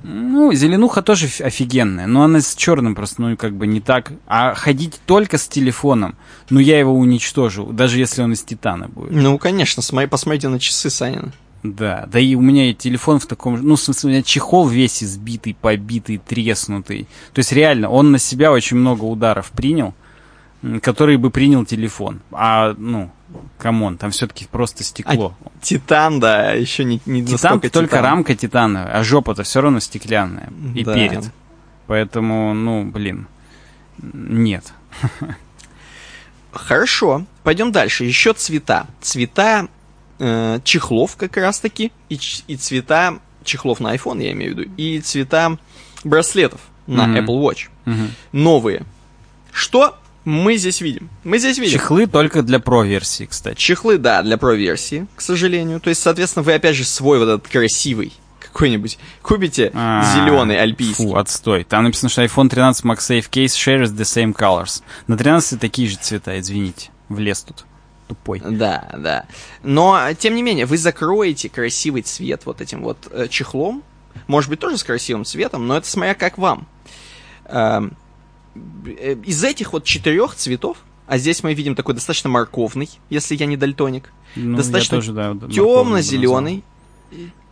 Ну, 0.08 0.54
зеленуха 0.54 1.02
тоже 1.02 1.28
офигенная, 1.40 2.06
но 2.06 2.24
она 2.24 2.40
с 2.40 2.56
черным 2.56 2.94
просто, 2.94 3.24
ну, 3.24 3.36
как 3.36 3.56
бы 3.56 3.66
не 3.66 3.82
так. 3.82 4.14
А 4.28 4.54
ходить 4.54 5.00
только 5.08 5.40
с 5.40 5.48
телефоном, 5.48 6.16
ну, 6.52 6.60
я 6.60 6.78
его 6.78 6.94
уничтожу, 6.94 7.72
даже 7.72 7.98
если 7.98 8.22
он 8.22 8.34
из 8.34 8.44
титана 8.44 8.88
будет. 8.88 9.12
Ну, 9.12 9.38
конечно, 9.40 9.82
смотри, 9.82 10.08
посмотрите 10.08 10.48
на 10.48 10.60
часы 10.60 10.92
Санина. 10.92 11.34
Да, 11.74 12.06
да 12.12 12.20
и 12.20 12.36
у 12.36 12.42
меня 12.42 12.70
и 12.70 12.74
телефон 12.74 13.20
в 13.20 13.26
таком 13.26 13.58
же, 13.58 13.64
ну, 13.64 13.76
в 13.76 13.80
смысле, 13.80 14.08
у 14.10 14.12
меня 14.14 14.24
чехол 14.24 14.68
весь 14.68 15.04
избитый, 15.04 15.56
побитый, 15.60 16.18
треснутый. 16.18 17.08
То 17.34 17.40
есть 17.40 17.52
реально, 17.52 17.90
он 17.90 18.12
на 18.12 18.20
себя 18.20 18.52
очень 18.52 18.78
много 18.78 19.04
ударов 19.04 19.52
принял, 19.52 19.94
которые 20.82 21.18
бы 21.18 21.30
принял 21.32 21.66
телефон. 21.66 22.22
А, 22.32 22.76
ну, 22.78 23.10
come 23.58 23.80
on, 23.80 23.98
там 23.98 24.12
все-таки 24.12 24.46
просто 24.46 24.84
стекло. 24.84 25.36
Титан, 25.62 26.20
да, 26.20 26.52
еще 26.52 26.84
не, 26.84 27.02
не 27.06 27.26
Титан 27.26 27.60
только 27.62 27.88
титан. 27.88 28.04
рамка 28.04 28.36
титановая, 28.36 28.92
а 28.94 29.04
жопа-то 29.04 29.44
все 29.44 29.62
равно 29.62 29.80
стеклянная. 29.80 30.50
И 30.76 30.84
Да. 30.84 30.94
перед. 30.94 31.32
Поэтому, 31.88 32.54
ну, 32.54 32.84
блин, 32.84 33.28
нет. 34.14 34.74
Хорошо, 36.52 37.26
пойдем 37.44 37.72
дальше. 37.72 38.06
Еще 38.06 38.34
цвета. 38.34 38.88
Цвета 39.02 39.68
э, 40.20 40.60
чехлов 40.64 41.16
как 41.18 41.36
раз-таки, 41.38 41.92
и, 42.10 42.20
и 42.48 42.56
цвета 42.56 43.20
чехлов 43.44 43.80
на 43.80 43.96
iPhone, 43.96 44.24
я 44.24 44.32
имею 44.32 44.56
в 44.56 44.58
виду, 44.60 44.72
и 44.78 45.00
цвета 45.02 45.58
браслетов 46.04 46.62
на 46.88 47.08
Мгм. 47.08 47.18
Apple 47.18 47.42
Watch. 47.42 47.70
Мгм. 47.86 48.12
Новые. 48.32 48.86
Что 49.52 49.98
мы 50.26 50.58
здесь 50.58 50.82
видим? 50.82 51.10
Мы 51.24 51.38
здесь 51.38 51.58
видим 51.58 51.80
Чехлы 51.80 52.08
только 52.08 52.42
для 52.42 52.60
про-версии, 52.60 53.26
кстати. 53.26 53.58
Чехлы, 53.58 53.98
да, 53.98 54.22
для 54.24 54.36
Pro-версии, 54.38 55.08
к 55.16 55.22
сожалению. 55.22 55.80
То 55.80 55.90
есть, 55.90 56.02
соответственно, 56.02 56.44
вы 56.44 56.54
опять 56.54 56.76
же 56.76 56.84
свой 56.84 57.20
вот 57.20 57.26
этот 57.30 57.48
красивый 57.48 58.12
какой-нибудь 58.40 58.98
купите 59.22 59.70
А, 59.74 60.16
зеленый 60.16 60.58
альпийский. 60.60 61.06
Фу, 61.06 61.16
отстой. 61.16 61.64
Там 61.66 61.84
написано, 61.84 62.10
что 62.10 62.24
iPhone 62.24 62.50
13 62.50 62.86
MagSafe 62.86 63.30
Case 63.30 63.48
shares 63.48 63.88
the 63.94 64.04
same 64.04 64.34
colors. 64.34 64.82
На 65.08 65.18
13 65.18 65.60
такие 65.60 65.90
же 65.90 65.98
цвета, 65.98 66.40
извините. 66.40 66.90
Влез 67.10 67.42
тут. 67.42 67.66
Тупой. 68.08 68.40
Да, 68.40 68.90
да. 68.98 69.26
Но, 69.64 70.00
тем 70.18 70.36
не 70.36 70.44
менее, 70.44 70.66
вы 70.66 70.78
закроете 70.78 71.50
красивый 71.50 72.04
цвет 72.04 72.46
вот 72.46 72.62
этим 72.62 72.84
вот 72.84 72.98
э, 73.12 73.28
чехлом. 73.30 73.84
Может 74.28 74.50
быть, 74.50 74.60
тоже 74.60 74.78
с 74.78 74.84
красивым 74.84 75.26
цветом, 75.26 75.68
но 75.68 75.78
это 75.78 75.88
смотря 75.88 76.14
как 76.14 76.38
вам. 76.38 76.68
Эм, 77.46 77.96
э, 78.86 79.16
из 79.24 79.44
этих 79.44 79.74
вот 79.74 79.84
четырех 79.84 80.36
цветов, 80.36 80.78
а 81.08 81.18
здесь 81.18 81.44
мы 81.44 81.54
видим 81.54 81.76
такой 81.76 81.96
достаточно 81.96 82.30
морковный, 82.30 82.90
если 83.10 83.36
я 83.36 83.46
не 83.46 83.58
дальтоник, 83.58 84.12
Ну, 84.36 84.58
достаточно 84.58 84.98
тоже, 84.98 85.14
да, 85.14 85.36
темно-зеленый, 85.52 86.64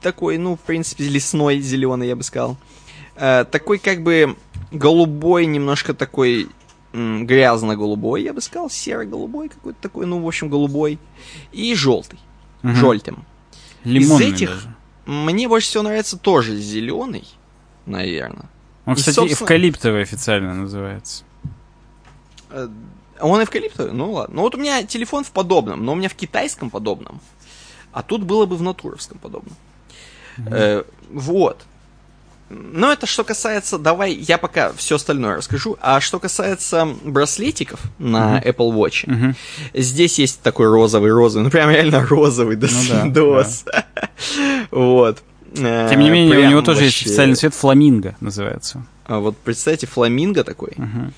такой, 0.02 0.38
ну, 0.38 0.56
в 0.56 0.60
принципе, 0.60 1.08
лесной 1.08 1.60
зеленый, 1.60 2.08
я 2.08 2.16
бы 2.16 2.24
сказал. 2.24 2.58
Э, 3.16 3.46
такой 3.50 3.78
как 3.80 4.04
бы 4.04 4.36
голубой, 4.72 5.46
немножко 5.46 5.94
такой 5.94 6.48
грязно-голубой, 6.94 8.24
я 8.24 8.34
бы 8.34 8.42
сказал, 8.42 8.70
серо-голубой 8.70 9.50
какой-то 9.50 9.82
такой, 9.82 10.06
ну, 10.06 10.22
в 10.22 10.28
общем, 10.28 10.50
голубой. 10.50 11.00
И 11.52 11.74
желтый, 11.76 12.20
Мгм. 12.62 12.76
желтым. 12.76 13.26
Лимонный 13.84 14.28
из 14.28 14.34
этих- 14.36 14.50
даже. 14.50 14.76
Мне 15.06 15.48
больше 15.48 15.68
всего 15.68 15.84
нравится 15.84 16.18
тоже 16.18 16.56
зеленый, 16.58 17.26
наверное. 17.86 18.46
Он, 18.86 18.94
и, 18.94 18.98
кстати, 18.98 19.16
собственно- 19.16 19.46
эвкалиптовый 19.46 20.02
официально 20.04 20.54
называется. 20.54 21.24
Э, 22.50 22.68
Он 23.20 23.42
эвкалиптовый? 23.44 23.94
Ну 23.94 24.12
ладно. 24.12 24.36
Ну 24.36 24.42
вот 24.42 24.56
у 24.56 24.58
меня 24.58 24.84
телефон 24.84 25.24
в 25.24 25.32
подобном, 25.32 25.86
но 25.86 25.94
у 25.94 25.96
меня 25.96 26.10
в 26.10 26.16
китайском 26.16 26.70
подобном. 26.70 27.22
А 27.92 28.02
тут 28.04 28.24
было 28.24 28.46
бы 28.46 28.56
в 28.58 28.62
натуровском 28.62 29.18
подобном. 29.20 29.56
Э, 30.48 30.84
вот. 31.10 31.64
Но 32.74 32.92
это 32.92 33.06
что 33.06 33.24
касается, 33.24 33.78
давай 33.78 34.14
я 34.14 34.38
пока 34.38 34.72
все 34.74 34.96
остальное 34.96 35.38
расскажу. 35.38 35.78
А 35.82 36.00
что 36.02 36.20
касается 36.20 36.88
браслетиков 37.04 37.80
на 38.00 38.40
Apple 38.42 38.72
Watch, 38.74 39.04
Мгм. 39.10 39.36
здесь 39.74 40.20
есть 40.20 40.42
такой 40.42 40.68
розовый, 40.68 41.12
розовый, 41.12 41.46
ну 41.46 41.50
прям 41.52 41.70
реально 41.70 42.06
розовый 42.06 42.56
до 42.56 42.68
Ну 42.68 42.74
да, 42.90 43.02
свидос. 43.02 43.66
Вот. 44.72 45.24
Э, 45.56 45.88
Тем 45.90 46.00
не 46.00 46.10
менее, 46.10 46.32
у 46.38 46.40
прям 46.40 46.50
него 46.52 46.62
тоже 46.62 46.84
есть 46.86 46.96
вообще- 46.98 47.10
официальный 47.10 47.36
цвет 47.36 47.54
фламинго 47.54 48.16
называется. 48.22 48.86
А 49.06 49.20
вот 49.20 49.38
представьте, 49.38 49.86
фламинго 49.88 50.44
такой. 50.44 50.74
Мгм. 50.78 51.14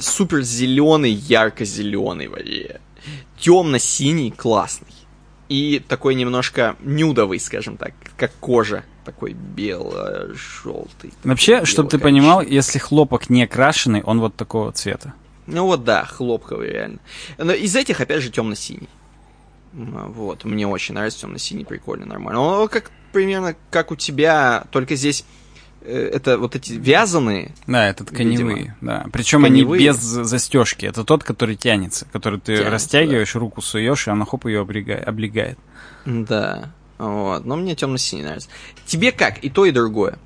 супер 0.00 0.42
зеленый, 0.42 1.10
ярко-зеленый 1.12 2.28
вообще. 2.28 2.80
Темно-синий, 3.38 4.30
классный. 4.30 4.86
И 5.48 5.82
такой 5.88 6.14
немножко 6.14 6.76
нюдовый, 6.80 7.40
скажем 7.40 7.76
так, 7.78 7.92
как 8.16 8.32
кожа. 8.40 8.84
Такой 9.08 9.32
бело-желтый. 9.32 11.14
Вообще, 11.24 11.64
чтобы 11.64 11.88
ты 11.88 11.98
понимал, 11.98 12.42
если 12.42 12.78
хлопок 12.78 13.30
не 13.30 13.46
крашеный, 13.46 14.02
он 14.02 14.20
вот 14.20 14.36
такого 14.36 14.70
цвета. 14.72 15.14
Ну 15.46 15.64
вот 15.64 15.82
да, 15.82 16.04
хлопковый 16.04 16.70
реально. 16.70 16.98
Но 17.38 17.52
из 17.52 17.74
этих, 17.74 18.02
опять 18.02 18.22
же, 18.22 18.28
темно-синий. 18.30 18.90
М, 19.72 20.12
Вот, 20.12 20.44
мне 20.44 20.66
очень 20.66 20.94
нравится 20.94 21.20
темно-синий, 21.20 21.64
прикольно, 21.64 22.04
нормально. 22.04 22.40
Он 22.42 22.68
как 22.68 22.90
примерно 23.14 23.56
как 23.70 23.90
у 23.92 23.96
тебя, 23.96 24.64
только 24.72 24.94
здесь 24.94 25.24
э, 25.80 26.10
это 26.12 26.36
вот 26.36 26.54
эти 26.54 26.74
вязаные. 26.74 27.52
Да, 27.66 27.88
это 27.88 28.04
тканевые, 28.04 28.56
Видимо. 28.58 28.76
да. 28.82 29.06
Причем 29.10 29.46
они 29.46 29.64
без 29.64 29.96
застежки. 29.96 30.84
Это 30.84 31.02
тот, 31.02 31.24
который 31.24 31.56
тянется, 31.56 32.06
который 32.12 32.40
ты 32.40 32.56
Тянется, 32.56 32.70
растягиваешь, 32.70 33.34
руку 33.36 33.62
суешь, 33.62 34.06
и 34.06 34.10
она 34.10 34.26
хоп 34.26 34.44
ее 34.44 34.60
облегает. 34.60 35.58
Да. 36.04 36.74
Вот, 36.98 37.44
но 37.44 37.56
мне 37.56 37.74
темно-синий 37.74 38.22
нравится. 38.24 38.48
Тебе 38.86 39.12
как? 39.12 39.38
И 39.44 39.50
то, 39.50 39.64
и 39.64 39.70
другое. 39.70 40.18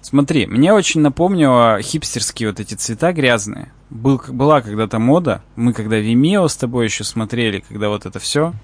Смотри, 0.00 0.46
мне 0.46 0.72
очень 0.72 1.00
напомнило 1.00 1.78
хипстерские 1.82 2.48
вот 2.50 2.60
эти 2.60 2.74
цвета 2.74 3.12
грязные. 3.12 3.72
Был, 3.90 4.22
была 4.28 4.60
когда-то 4.62 4.98
мода. 4.98 5.42
Мы 5.56 5.72
когда 5.74 5.98
Vimeo 5.98 6.48
с 6.48 6.56
тобой 6.56 6.86
еще 6.86 7.04
смотрели, 7.04 7.62
когда 7.68 7.88
вот 7.88 8.06
это 8.06 8.18
все. 8.18 8.54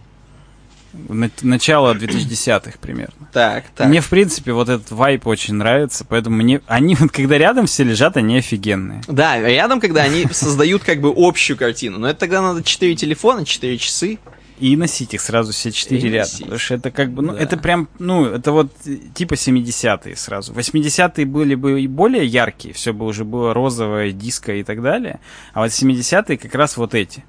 на- 0.95 1.31
начало 1.43 1.93
2010-х 1.95 2.79
примерно. 2.81 3.29
Так, 3.33 3.65
так. 3.75 3.89
Мне, 3.89 4.01
в 4.01 4.09
принципе, 4.09 4.53
вот 4.53 4.69
этот 4.69 4.91
вайп 4.93 5.27
очень 5.27 5.55
нравится, 5.55 6.07
поэтому 6.09 6.37
мне... 6.37 6.61
Они, 6.67 6.95
вот 6.95 7.11
когда 7.11 7.37
рядом 7.37 7.67
все 7.67 7.83
лежат, 7.85 8.17
они 8.17 8.39
офигенные. 8.39 9.03
Да, 9.09 9.39
рядом, 9.41 9.81
когда 9.81 10.03
они 10.03 10.27
создают 10.31 10.85
как 10.85 11.01
бы 11.01 11.13
общую 11.15 11.57
картину. 11.59 11.99
Но 11.99 12.09
это 12.09 12.21
тогда 12.21 12.41
надо 12.43 12.63
4 12.63 12.95
телефона, 12.97 13.45
4 13.45 13.77
часы. 13.77 14.19
И 14.65 14.77
носить 14.79 15.13
их 15.13 15.21
сразу 15.21 15.53
все 15.53 15.71
четыре 15.71 16.21
носить. 16.21 16.41
Потому 16.41 16.59
что 16.59 16.75
это 16.77 16.91
как 16.91 17.11
бы, 17.11 17.21
ну, 17.21 17.35
Да. 17.35 17.39
это 17.39 17.59
прям, 17.59 17.87
ну, 17.99 18.25
это 18.25 18.51
вот 18.51 18.73
э, 18.87 18.97
типа 19.13 19.35
70-е 19.35 20.17
сразу. 20.17 20.55
80-е 20.55 21.27
были 21.27 21.55
бы 21.55 21.83
и 21.83 21.87
более 21.87 22.25
яркие, 22.25 22.73
все 22.73 22.95
бы 22.95 23.05
уже 23.05 23.27
было 23.27 23.53
розовое, 23.53 24.13
диско 24.13 24.55
и 24.55 24.63
так 24.63 24.81
далее. 24.81 25.21
А 25.53 25.61
вот 25.61 25.71
70-е 25.71 26.39
как 26.39 26.55
раз 26.55 26.79
вот 26.79 26.95
эти. 26.95 27.27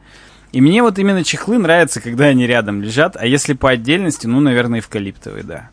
И 0.53 0.61
мне 0.61 0.81
вот 0.81 0.97
именно 0.97 1.25
чехлы 1.25 1.57
нравятся, 1.57 1.99
когда 1.99 2.27
они 2.27 2.47
рядом 2.47 2.81
лежат, 2.81 3.17
а 3.17 3.25
если 3.25 3.51
по 3.51 3.69
отдельности, 3.69 4.27
ну, 4.27 4.39
наверное, 4.39 4.79
эвкалиптовый, 4.79 5.43
да. 5.43 5.69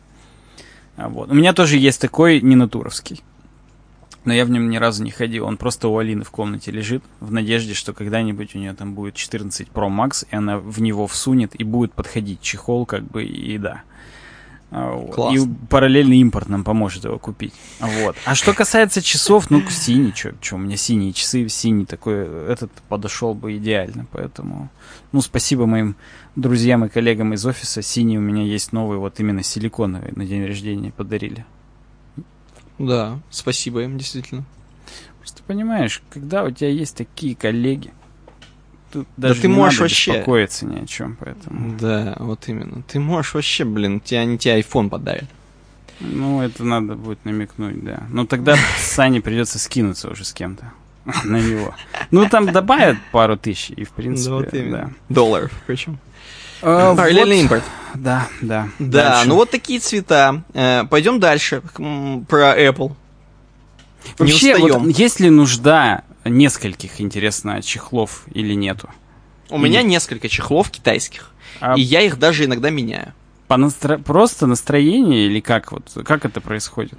А 0.97 1.07
вот. 1.07 1.31
У 1.31 1.33
меня 1.33 1.53
тоже 1.53 1.77
есть 1.77 2.01
такой 2.01 2.41
ненатуровский. 2.41 3.21
Но 4.25 4.33
я 4.33 4.45
в 4.45 4.49
нем 4.49 4.69
ни 4.69 4.77
разу 4.77 5.03
не 5.03 5.11
ходил. 5.11 5.45
Он 5.45 5.57
просто 5.57 5.87
у 5.87 5.97
Алины 5.97 6.23
в 6.23 6.31
комнате 6.31 6.71
лежит, 6.71 7.03
в 7.19 7.31
надежде, 7.31 7.73
что 7.73 7.93
когда-нибудь 7.93 8.55
у 8.55 8.59
нее 8.59 8.73
там 8.73 8.93
будет 8.93 9.15
14 9.15 9.67
Pro 9.67 9.89
Max, 9.89 10.25
и 10.31 10.35
она 10.35 10.57
в 10.57 10.81
него 10.81 11.07
всунет, 11.07 11.59
и 11.59 11.63
будет 11.63 11.93
подходить 11.93 12.41
чехол, 12.41 12.85
как 12.85 13.03
бы, 13.03 13.25
и 13.25 13.57
да. 13.57 13.83
Классно. 14.73 15.37
И 15.37 15.47
параллельно 15.69 16.13
импорт 16.13 16.49
нам 16.49 16.63
поможет 16.63 17.03
его 17.03 17.19
купить. 17.19 17.53
Вот. 17.79 18.15
А 18.25 18.33
что 18.33 18.53
касается 18.53 19.03
часов, 19.03 19.51
ну, 19.51 19.61
синий, 19.69 20.13
что, 20.15 20.55
у 20.55 20.57
меня 20.57 20.77
синие 20.77 21.13
часы, 21.13 21.47
синий 21.47 21.85
такой, 21.85 22.25
этот 22.49 22.71
подошел 22.89 23.35
бы 23.35 23.55
идеально, 23.57 24.07
поэтому, 24.11 24.69
ну, 25.11 25.21
спасибо 25.21 25.67
моим 25.67 25.95
друзьям 26.35 26.85
и 26.85 26.89
коллегам 26.89 27.35
из 27.35 27.45
офиса, 27.45 27.83
синий 27.83 28.17
у 28.17 28.21
меня 28.21 28.41
есть 28.41 28.73
новый, 28.73 28.97
вот 28.97 29.19
именно 29.19 29.43
силиконовый, 29.43 30.11
на 30.15 30.25
день 30.25 30.43
рождения 30.43 30.91
подарили. 30.91 31.45
Да, 32.87 33.19
спасибо 33.29 33.83
им, 33.83 33.97
действительно. 33.97 34.43
Просто 35.19 35.41
понимаешь, 35.43 36.01
когда 36.09 36.43
у 36.43 36.51
тебя 36.51 36.69
есть 36.69 36.95
такие 36.97 37.35
коллеги, 37.35 37.91
тут 38.91 39.07
даже 39.17 39.41
ты 39.41 39.47
не 39.47 39.53
можешь 39.53 39.79
надо 39.79 39.83
вообще- 39.85 40.11
беспокоиться 40.11 40.65
ни 40.65 40.83
о 40.83 40.85
чем, 40.85 41.15
поэтому. 41.19 41.77
Да, 41.77 42.15
вот 42.19 42.47
именно. 42.49 42.83
Ты 42.83 42.99
можешь 42.99 43.33
вообще, 43.33 43.63
блин, 43.63 43.99
тебе, 43.99 44.19
они 44.19 44.37
тебе 44.37 44.59
iPhone 44.59 44.89
подарят. 44.89 45.29
Ну, 45.99 46.41
это 46.41 46.63
надо 46.63 46.95
будет 46.95 47.23
намекнуть, 47.23 47.83
да. 47.83 48.03
Но 48.09 48.25
тогда 48.25 48.57
Сане 48.79 49.21
придется 49.21 49.59
скинуться 49.59 50.09
уже 50.09 50.25
с 50.25 50.33
кем-то 50.33 50.71
на 51.23 51.39
него. 51.39 51.73
Ну, 52.11 52.27
там 52.27 52.51
добавят 52.51 52.97
пару 53.11 53.37
тысяч, 53.37 53.69
и 53.69 53.83
в 53.85 53.91
принципе, 53.91 54.29
да, 54.29 54.35
вот 54.35 54.69
да. 54.71 54.89
Долларов, 55.09 55.51
причем. 55.65 55.99
А, 56.63 56.95
Параллельный 56.95 57.35
вот. 57.37 57.41
импорт. 57.43 57.63
Да, 57.95 58.27
да. 58.41 58.69
Да, 58.79 59.09
Дальше. 59.09 59.29
ну 59.29 59.35
вот 59.35 59.51
такие 59.51 59.79
цвета. 59.79 60.43
Э, 60.53 60.83
пойдем 60.89 61.19
дальше. 61.19 61.61
Про 62.27 62.59
Apple. 62.59 62.93
Вообще, 64.17 64.53
не 64.53 64.59
вот 64.59 64.71
устаем. 64.71 64.87
есть 64.89 65.19
ли 65.19 65.29
нужда 65.29 66.03
нескольких, 66.25 66.99
интересно, 67.01 67.61
чехлов 67.61 68.23
или 68.33 68.53
нету? 68.53 68.89
У 69.49 69.57
меня 69.57 69.83
несколько 69.83 70.27
чехлов 70.29 70.71
китайских. 70.71 71.29
А 71.59 71.75
И 71.77 71.81
я 71.81 72.01
их 72.01 72.17
даже 72.17 72.45
иногда 72.45 72.69
меняю. 72.71 73.13
по 73.47 73.53
настро- 73.53 74.01
просто 74.01 74.47
настроение 74.47 75.27
или 75.27 75.39
как 75.39 75.71
вот, 75.71 75.91
как 76.05 76.25
это 76.25 76.41
происходит? 76.41 76.93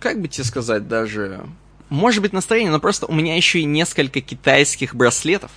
Как 0.00 0.20
бы 0.20 0.28
тебе 0.28 0.44
сказать 0.44 0.88
даже... 0.88 1.46
Может 1.88 2.20
быть 2.22 2.32
настроение, 2.32 2.72
но 2.72 2.80
просто 2.80 3.06
у 3.06 3.12
меня 3.14 3.36
еще 3.36 3.60
и 3.60 3.64
несколько 3.64 4.20
китайских 4.20 4.96
браслетов. 4.96 5.52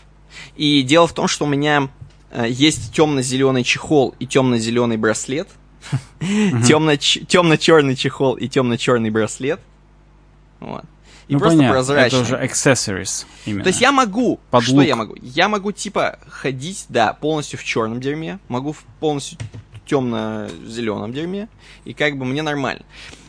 И 0.55 0.83
дело 0.83 1.07
в 1.07 1.13
том, 1.13 1.27
что 1.27 1.45
у 1.45 1.47
меня 1.47 1.89
есть 2.47 2.93
темно-зеленый 2.93 3.63
чехол 3.63 4.15
и 4.19 4.25
темно-зеленый 4.25 4.97
браслет. 4.97 5.47
Темно-черный 6.19 7.95
чехол 7.95 8.35
и 8.35 8.47
темно-черный 8.47 9.09
браслет. 9.09 9.59
Вот. 10.59 10.83
И 11.27 11.33
ну, 11.33 11.39
просто 11.39 11.57
понятно, 11.57 11.75
прозрачный. 11.75 12.19
это 12.21 12.27
уже 12.27 12.43
accessories 12.43 13.25
именно. 13.45 13.63
То 13.63 13.69
есть 13.69 13.81
я 13.81 13.91
могу, 13.91 14.39
Под 14.49 14.63
что 14.63 14.73
лук. 14.75 14.85
я 14.85 14.95
могу? 14.95 15.15
Я 15.21 15.47
могу 15.47 15.71
типа 15.71 16.17
ходить, 16.27 16.85
да, 16.89 17.13
полностью 17.13 17.59
в 17.59 17.63
черном 17.63 18.01
дерьме, 18.01 18.39
могу 18.47 18.71
в 18.73 18.83
полностью 18.99 19.37
темно-зеленом 19.85 21.13
дерьме, 21.13 21.47
и 21.85 21.93
как 21.93 22.17
бы 22.17 22.25
мне 22.25 22.41
нормально. 22.41 22.83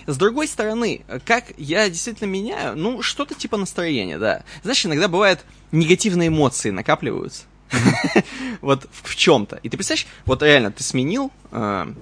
С 0.06 0.16
другой 0.16 0.48
стороны, 0.48 1.02
как 1.26 1.52
я 1.58 1.88
действительно 1.90 2.28
меняю, 2.28 2.76
ну, 2.76 3.02
что-то 3.02 3.34
типа 3.34 3.58
настроения, 3.58 4.18
да. 4.18 4.44
Знаешь, 4.62 4.84
иногда 4.84 5.06
бывают 5.06 5.44
негативные 5.70 6.28
эмоции 6.28 6.70
накапливаются. 6.70 7.44
Вот 8.60 8.86
в 8.90 9.16
чем-то. 9.16 9.56
И 9.62 9.68
ты 9.68 9.76
представляешь, 9.76 10.06
вот 10.26 10.42
реально, 10.42 10.70
ты 10.70 10.82
сменил, 10.82 11.30
э, 11.52 11.92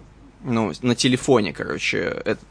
ну, 0.45 0.73
на 0.83 0.95
телефоне, 0.95 1.53
короче, 1.53 1.99
этот 2.25 2.45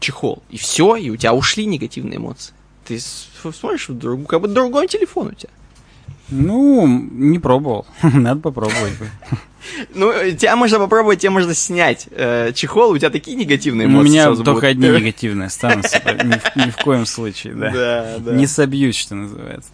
чехол, 0.00 0.42
и 0.50 0.56
все, 0.56 0.96
и 0.96 1.10
у 1.10 1.16
тебя 1.16 1.32
ушли 1.32 1.64
негативные 1.64 2.16
эмоции. 2.16 2.54
Ты 2.84 2.98
смотришь, 3.00 3.88
в 3.88 3.96
друг- 3.96 4.28
как 4.28 4.40
бы 4.40 4.48
другой 4.48 4.88
телефон 4.88 5.28
у 5.28 5.32
тебя. 5.32 5.50
Ну, 6.30 6.86
не 6.86 7.38
пробовал. 7.38 7.86
Надо 8.02 8.40
попробовать. 8.40 8.94
Ну, 9.94 10.12
тебя 10.32 10.56
можно 10.56 10.78
попробовать, 10.78 11.20
тебе 11.20 11.30
можно 11.30 11.54
снять 11.54 12.08
э, 12.10 12.52
чехол, 12.54 12.92
у 12.92 12.98
тебя 12.98 13.10
такие 13.10 13.36
негативные 13.36 13.86
Ну, 13.86 13.98
У 13.98 14.02
эмоции 14.02 14.10
меня 14.10 14.34
только 14.36 14.68
одни 14.68 14.88
негативные 14.88 15.46
останутся. 15.46 16.00
Ни 16.54 16.70
в, 16.70 16.76
коем 16.76 17.06
случае, 17.06 17.54
да. 17.54 18.18
Не 18.32 18.46
собьюсь, 18.46 18.96
что 18.96 19.14
называется. 19.14 19.70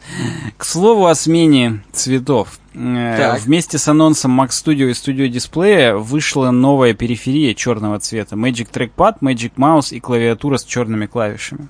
К 0.56 0.64
слову 0.64 1.06
о 1.06 1.14
смене 1.14 1.82
цветов. 1.92 2.58
Э. 2.74 3.36
Вместе 3.38 3.78
с 3.78 3.86
анонсом 3.86 4.40
Mac 4.40 4.48
Studio 4.48 4.88
и 4.88 4.92
Studio 4.92 5.28
Display 5.28 5.96
вышла 5.96 6.50
новая 6.50 6.94
периферия 6.94 7.54
черного 7.54 8.00
цвета. 8.00 8.36
Magic 8.36 8.68
Trackpad, 8.72 9.18
Magic 9.20 9.52
Mouse 9.56 9.94
и 9.94 10.00
клавиатура 10.00 10.56
с 10.56 10.64
черными 10.64 11.06
клавишами. 11.06 11.68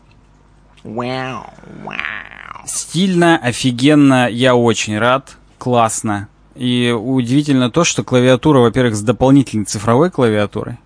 Вау, 0.82 1.46
вау. 1.84 2.43
Стильно, 2.66 3.36
офигенно, 3.38 4.28
я 4.28 4.54
очень 4.54 4.98
рад, 4.98 5.36
классно. 5.58 6.28
И 6.54 6.94
удивительно 6.96 7.70
то, 7.70 7.84
что 7.84 8.04
клавиатура, 8.04 8.60
во-первых, 8.60 8.94
с 8.94 9.02
дополнительной 9.02 9.64
цифровой 9.64 10.10
клавиатурой. 10.10 10.78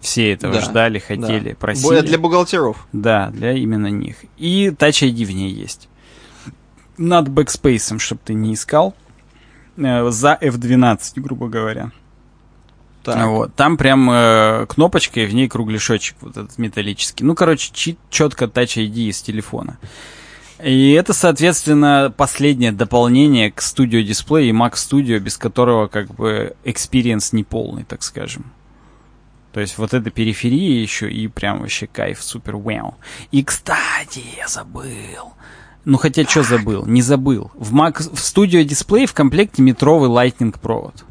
Все 0.00 0.32
этого 0.32 0.54
Да, 0.54 0.60
ждали, 0.60 0.98
хотели, 0.98 1.50
Да. 1.50 1.56
просили. 1.56 1.84
Более 1.84 2.02
для 2.02 2.18
бухгалтеров. 2.18 2.86
Да, 2.92 3.28
для 3.30 3.52
именно 3.52 3.88
них. 3.88 4.16
И 4.38 4.68
Touch 4.68 5.02
ID 5.06 5.24
в 5.26 5.30
ней 5.32 5.50
есть. 5.52 5.88
Над 6.96 7.28
бэкспейсом, 7.28 7.98
чтобы 7.98 8.20
ты 8.24 8.34
не 8.34 8.54
искал. 8.54 8.94
Э, 9.76 10.08
За 10.10 10.38
F12, 10.40 11.20
грубо 11.20 11.48
говоря. 11.48 11.90
Так. 13.02 13.26
Вот. 13.28 13.54
Там 13.54 13.76
прям 13.76 14.10
э, 14.10 14.66
кнопочка, 14.68 15.20
и 15.20 15.26
в 15.26 15.34
ней 15.34 15.48
кругляшочек 15.48 16.16
вот 16.20 16.36
этот 16.36 16.56
металлический. 16.58 17.24
Ну, 17.24 17.34
короче, 17.34 17.70
четко 18.10 18.44
Touch 18.44 18.76
ID 18.76 19.08
из 19.08 19.20
телефона. 19.22 19.78
И 20.62 20.92
это, 20.92 21.12
соответственно, 21.12 22.12
последнее 22.14 22.72
дополнение 22.72 23.50
к 23.50 23.60
Studio 23.60 24.02
Display 24.04 24.44
и 24.44 24.52
Mac 24.52 24.74
Studio, 24.74 25.18
без 25.18 25.36
которого 25.36 25.86
как 25.86 26.14
бы 26.14 26.54
experience 26.64 27.30
не 27.32 27.44
полный, 27.44 27.84
так 27.84 28.02
скажем. 28.02 28.52
То 29.52 29.60
есть 29.60 29.78
вот 29.78 29.94
эта 29.94 30.10
периферия 30.10 30.80
еще 30.80 31.10
и 31.10 31.26
прям 31.28 31.60
вообще 31.60 31.86
кайф, 31.86 32.22
супер 32.22 32.56
вау. 32.56 32.94
И, 33.32 33.42
кстати, 33.42 34.22
я 34.36 34.46
забыл. 34.46 35.32
Ну, 35.84 35.98
хотя 35.98 36.24
что 36.24 36.42
забыл? 36.42 36.86
Не 36.86 37.02
забыл. 37.02 37.50
В 37.54 37.74
Mac, 37.74 37.98
в 37.98 38.18
Studio 38.18 38.62
Display 38.64 39.06
в 39.06 39.14
комплекте 39.14 39.62
метровый 39.62 40.08
Lightning 40.08 40.56
провод 40.58 41.04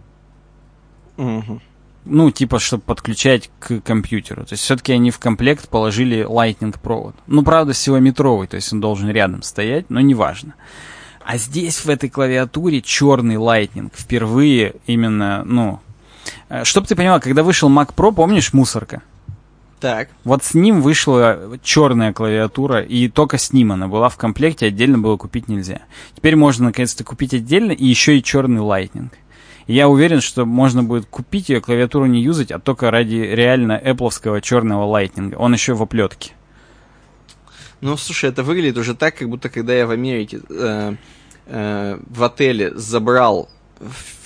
Мгм. 1.17 1.61
Ну, 2.09 2.31
типа, 2.31 2.59
чтобы 2.59 2.83
подключать 2.83 3.49
к 3.59 3.79
компьютеру. 3.81 4.45
То 4.45 4.53
есть 4.53 4.63
все-таки 4.63 4.93
они 4.93 5.11
в 5.11 5.19
комплект 5.19 5.69
положили 5.69 6.25
Lightning 6.25 6.75
провод. 6.81 7.15
Ну, 7.27 7.43
правда, 7.43 7.73
всего 7.73 7.99
метровый, 7.99 8.47
то 8.47 8.55
есть 8.55 8.73
он 8.73 8.81
должен 8.81 9.09
рядом 9.09 9.41
стоять, 9.43 9.89
но 9.89 9.99
неважно. 9.99 10.55
А 11.23 11.37
здесь, 11.37 11.85
в 11.85 11.89
этой 11.89 12.09
клавиатуре, 12.09 12.81
черный 12.81 13.35
Lightning. 13.35 13.91
Впервые 13.95 14.75
именно, 14.87 15.43
ну... 15.45 15.79
Чтобы 16.63 16.87
ты 16.87 16.95
понимал, 16.95 17.19
когда 17.19 17.43
вышел 17.43 17.69
Mac 17.69 17.93
Pro, 17.95 18.13
помнишь, 18.13 18.53
мусорка? 18.53 19.01
Так. 19.79 20.09
Вот 20.23 20.43
с 20.43 20.53
ним 20.53 20.81
вышла 20.81 21.57
черная 21.63 22.11
клавиатура, 22.11 22.81
и 22.81 23.07
только 23.07 23.37
с 23.37 23.53
ним 23.53 23.71
она 23.71 23.87
была 23.87 24.09
в 24.09 24.17
комплекте, 24.17 24.65
отдельно 24.65 24.97
было 24.97 25.15
купить 25.15 25.47
нельзя. 25.47 25.81
Теперь 26.15 26.35
можно 26.35 26.65
наконец-то 26.65 27.03
купить 27.03 27.33
отдельно, 27.33 27.71
и 27.71 27.85
еще 27.85 28.17
и 28.17 28.23
черный 28.23 28.61
Lightning. 28.61 29.09
Я 29.69 29.87
уверен, 29.87 30.19
что 30.19 30.47
можно 30.47 30.83
будет 30.83 31.05
купить 31.05 31.49
ее, 31.49 31.61
клавиатуру 31.61 32.07
не 32.07 32.23
юзать, 32.23 32.49
а 32.49 32.57
только 32.57 32.89
ради 32.89 33.17
реально 33.17 33.73
эпловского 33.73 34.41
черного 34.41 34.91
Lightning. 34.91 35.35
Он 35.35 35.53
еще 35.53 35.75
в 35.75 35.83
оплетке. 35.83 36.31
Ну, 37.79 37.95
слушай, 37.95 38.31
это 38.31 38.41
выглядит 38.41 38.79
уже 38.79 38.95
так, 38.95 39.15
как 39.17 39.29
будто 39.29 39.47
когда 39.47 39.75
я 39.75 39.85
в 39.85 39.91
Америке 39.91 40.41
э, 40.49 40.95
э, 41.45 41.99
в 42.03 42.23
отеле 42.23 42.75
забрал 42.75 43.47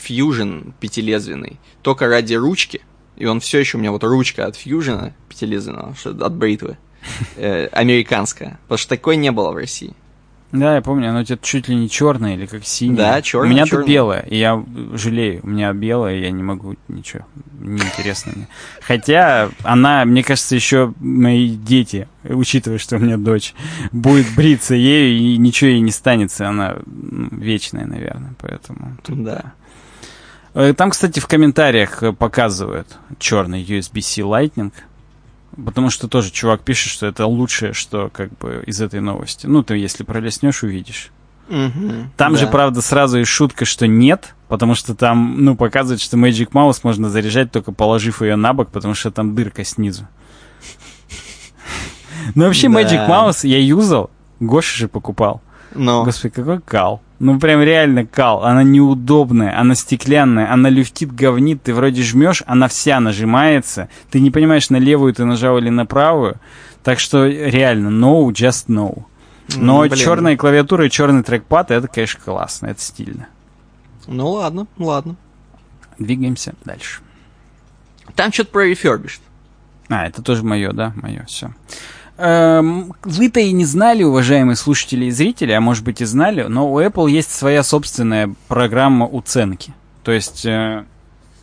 Fusion 0.08 0.72
пятилезвенный 0.80 1.60
только 1.82 2.08
ради 2.08 2.36
ручки, 2.36 2.80
и 3.18 3.26
он 3.26 3.42
все 3.42 3.60
еще 3.60 3.76
у 3.76 3.82
меня 3.82 3.92
вот 3.92 4.06
ручка 4.06 4.46
от 4.46 4.56
Fusion 4.56 5.12
пятилезвенного, 5.28 5.94
от 6.06 6.36
бритвы, 6.36 6.78
э, 7.36 7.66
американская, 7.66 8.60
потому 8.62 8.78
что 8.78 8.88
такой 8.88 9.18
не 9.18 9.32
было 9.34 9.52
в 9.52 9.58
России. 9.58 9.94
Да, 10.54 10.76
я 10.76 10.82
помню, 10.82 11.10
оно 11.10 11.22
у 11.22 11.24
тебя 11.24 11.40
чуть 11.42 11.68
ли 11.68 11.76
не 11.76 11.90
черное 11.90 12.36
или 12.36 12.46
как 12.46 12.64
синее. 12.64 12.98
Да, 12.98 13.22
черное, 13.24 13.48
У 13.48 13.52
меня 13.52 13.66
черное. 13.66 13.82
тут 13.84 13.92
белое, 13.92 14.20
и 14.20 14.38
я 14.38 14.64
жалею. 14.94 15.40
У 15.42 15.48
меня 15.48 15.74
белое, 15.74 16.18
я 16.20 16.30
не 16.30 16.44
могу 16.44 16.76
ничего. 16.88 17.26
Неинтересно 17.60 18.34
мне. 18.36 18.48
Хотя 18.80 19.50
она, 19.64 20.06
мне 20.06 20.24
кажется, 20.24 20.54
еще 20.54 20.94
мои 21.00 21.50
дети, 21.50 22.08
учитывая, 22.24 22.78
что 22.78 22.98
у 22.98 23.00
меня 23.00 23.18
дочь, 23.18 23.56
будет 23.92 24.28
бриться 24.36 24.76
ею, 24.76 25.18
и 25.18 25.38
ничего 25.38 25.72
ей 25.72 25.80
не 25.82 25.92
станется. 25.92 26.48
Она 26.48 26.78
ну, 26.86 27.30
вечная, 27.32 27.88
наверное, 27.88 28.36
поэтому... 28.40 28.96
тут 29.04 29.24
Да. 29.24 29.54
Э, 30.54 30.74
Там, 30.74 30.92
кстати, 30.92 31.20
в 31.20 31.26
комментариях 31.26 32.04
э, 32.04 32.14
показывают 32.14 32.88
черный 33.18 33.64
USB-C 33.64 34.22
Lightning. 34.22 34.72
Потому 35.64 35.90
что 35.90 36.08
тоже 36.08 36.32
чувак 36.32 36.62
пишет, 36.62 36.92
что 36.92 37.06
это 37.06 37.26
лучшее, 37.28 37.74
что 37.74 38.10
как 38.10 38.36
бы 38.38 38.64
из 38.66 38.82
этой 38.82 39.02
новости. 39.02 39.46
Ну, 39.46 39.62
ты 39.64 39.78
если 39.78 40.04
пролеснешь, 40.04 40.64
увидишь. 40.64 41.12
Мгм, 41.50 42.12
Там 42.18 42.38
же, 42.38 42.46
да. 42.46 42.52
правда, 42.52 42.82
сразу 42.82 43.20
и 43.20 43.24
шутка, 43.26 43.66
что 43.66 43.86
нет, 43.86 44.34
потому 44.48 44.76
что 44.76 44.96
там, 44.96 45.44
ну, 45.44 45.56
показывают, 45.56 46.02
что 46.02 46.18
Magic 46.18 46.52
Mouse 46.52 46.80
можно 46.84 47.10
заряжать, 47.10 47.52
только 47.52 47.72
положив 47.74 48.22
ее 48.22 48.36
на 48.38 48.54
бок, 48.54 48.72
потому 48.72 48.94
что 48.94 49.12
там 49.12 49.36
дырка 49.36 49.64
снизу. 49.64 50.08
Ну, 52.36 52.46
вообще, 52.46 52.70
Да. 52.70 52.82
Magic 52.82 53.08
Mouse 53.10 53.46
я 53.48 53.60
юзал, 53.60 54.10
Гоша 54.40 54.78
же 54.78 54.88
покупал. 54.88 55.42
Но. 55.76 56.04
Господи, 56.04 56.34
какой 56.36 56.60
кал. 56.62 57.02
Ну, 57.20 57.40
прям 57.40 57.62
реально 57.62 58.06
кал. 58.06 58.44
Она 58.44 58.64
неудобная, 58.64 59.58
она 59.58 59.76
стеклянная, 59.76 60.52
она 60.52 60.70
люфтит, 60.70 61.14
говнит. 61.14 61.64
Ты 61.64 61.74
вроде 61.74 62.04
жмешь, 62.04 62.44
она 62.46 62.68
вся 62.68 63.00
нажимается. 63.00 63.88
Ты 64.12 64.20
не 64.20 64.30
понимаешь, 64.30 64.70
на 64.70 64.78
левую 64.78 65.14
ты 65.14 65.24
нажал 65.24 65.58
или 65.58 65.70
на 65.70 65.86
правую. 65.86 66.36
Так 66.84 67.00
что 67.00 67.26
реально, 67.26 67.88
no, 67.88 68.28
just 68.30 68.68
no. 68.68 69.04
Но 69.56 69.84
М, 69.84 69.90
блин. 69.90 70.04
черная 70.04 70.38
клавиатура 70.38 70.86
и 70.86 70.90
черный 70.90 71.24
трекпад, 71.24 71.72
это, 71.72 71.88
конечно, 71.88 72.20
классно, 72.24 72.68
это 72.68 72.82
стильно. 72.82 73.28
Ну 74.08 74.32
ладно, 74.32 74.68
ладно. 74.78 75.16
Двигаемся 76.00 76.54
дальше. 76.66 77.02
Там 78.16 78.34
что-то 78.34 78.52
про 78.52 78.70
refurbished. 78.70 79.22
А, 79.90 80.06
это 80.08 80.22
тоже 80.22 80.44
мое, 80.44 80.72
да? 80.72 80.94
Мое, 80.96 81.24
все. 81.28 81.54
Вы-то 82.16 83.40
и 83.40 83.52
не 83.52 83.66
знали, 83.66 84.04
уважаемые 84.04 84.56
слушатели 84.56 85.06
и 85.06 85.12
зрители, 85.12 85.52
а 85.52 85.62
может 85.62 85.84
быть 85.84 86.02
и 86.02 86.06
знали, 86.06 86.44
но 86.44 86.72
у 86.72 86.80
Apple 86.80 87.10
есть 87.10 87.32
своя 87.32 87.64
собственная 87.64 88.34
программа 88.48 89.08
уценки. 89.08 89.74
То 90.04 90.12
есть 90.12 90.46
э, 90.46 90.86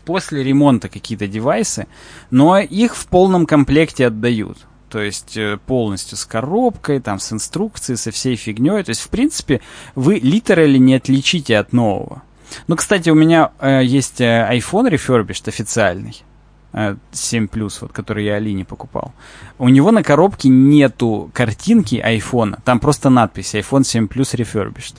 после 0.05 0.43
ремонта 0.43 0.89
какие-то 0.89 1.27
девайсы, 1.27 1.87
но 2.31 2.59
их 2.59 2.97
в 2.97 3.07
полном 3.07 3.47
комплекте 3.47 4.07
отдают. 4.07 4.59
То 4.91 5.01
есть 5.01 5.37
э, 5.37 5.59
полностью 5.67 6.19
с 6.19 6.27
коробкой, 6.27 7.01
там, 7.01 7.21
с 7.21 7.33
инструкцией, 7.33 7.97
со 7.97 8.11
всей 8.11 8.37
фигней. 8.37 8.83
То 8.83 8.91
есть, 8.91 9.03
в 9.03 9.09
принципе, 9.09 9.61
вы 9.95 10.17
литерали 10.17 10.79
не 10.79 10.97
отличите 10.97 11.57
от 11.59 11.73
нового. 11.73 12.23
Ну, 12.67 12.77
кстати, 12.77 13.09
у 13.09 13.15
меня 13.15 13.53
э, 13.61 13.83
есть 13.85 14.21
э, 14.21 14.49
iPhone 14.53 14.91
refurbished 14.91 15.49
официальный. 15.49 16.23
Э, 16.73 16.97
7 17.13 17.49
плюс, 17.49 17.81
вот, 17.83 17.93
который 17.93 18.25
я 18.25 18.35
Алине 18.35 18.65
покупал. 18.65 19.13
У 19.59 19.69
него 19.69 19.91
на 19.91 20.03
коробке 20.03 20.49
нету 20.49 21.31
картинки 21.33 21.97
айфона, 21.97 22.59
там 22.65 22.79
просто 22.81 23.11
надпись 23.11 23.55
iPhone 23.55 23.85
7 23.85 24.09
плюс 24.09 24.35
refurbished. 24.35 24.97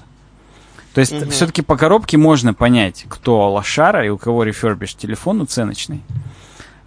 То 0.93 0.99
есть 0.99 1.13
Мгм. 1.13 1.29
все-таки 1.29 1.61
по 1.61 1.77
коробке 1.77 2.17
можно 2.17 2.53
понять, 2.53 3.05
кто 3.07 3.51
лошара 3.51 4.05
и 4.05 4.09
у 4.09 4.17
кого 4.17 4.45
refurbished 4.45 4.97
телефон 4.97 5.41
уценочный. 5.41 6.01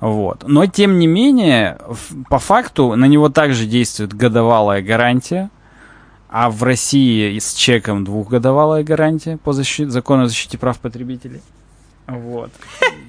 Вот. 0.00 0.44
Но 0.46 0.66
тем 0.66 0.98
не 0.98 1.06
менее, 1.06 1.78
по 2.28 2.38
факту 2.38 2.94
на 2.96 3.06
него 3.06 3.30
также 3.30 3.64
действует 3.64 4.12
годовалая 4.12 4.82
гарантия, 4.82 5.48
а 6.28 6.50
в 6.50 6.62
России 6.62 7.38
с 7.38 7.54
чеком 7.54 8.04
двухгодовалая 8.04 8.82
гарантия 8.82 9.38
по 9.38 9.52
защите, 9.54 9.88
закону 9.88 10.24
о 10.24 10.28
защите 10.28 10.58
прав 10.58 10.78
потребителей. 10.78 11.40
Вот. 12.06 12.50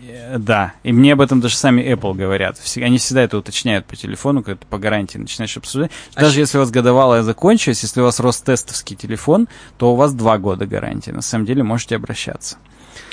Э, 0.08 0.38
Да. 0.38 0.74
И 0.84 0.94
мне 0.94 1.14
об 1.14 1.22
этом 1.22 1.42
даже 1.42 1.56
сами 1.56 1.82
Apple 1.82 2.14
говорят. 2.14 2.60
Они 2.78 2.98
всегда 2.98 3.24
это 3.24 3.38
уточняют 3.38 3.86
по 3.86 3.96
телефону, 3.96 4.44
когда 4.44 4.60
ты 4.60 4.68
по 4.68 4.78
гарантии 4.78 5.18
начинаешь 5.18 5.58
обсуждать. 5.58 5.92
А 6.14 6.22
Даже 6.22 6.40
если 6.40 6.58
у 6.58 6.62
вас 6.62 6.72
годовалая 6.72 7.24
закончилась, 7.24 7.84
если 7.84 8.02
у 8.02 8.06
вас 8.06 8.20
Ростестовский 8.20 8.96
телефон, 8.96 9.48
то 9.78 9.92
у 9.94 9.96
вас 9.96 10.14
два 10.14 10.38
года 10.38 10.66
гарантии. 10.66 11.12
На 11.12 11.22
самом 11.22 11.46
деле 11.46 11.64
можете 11.64 11.96
обращаться. 11.96 12.58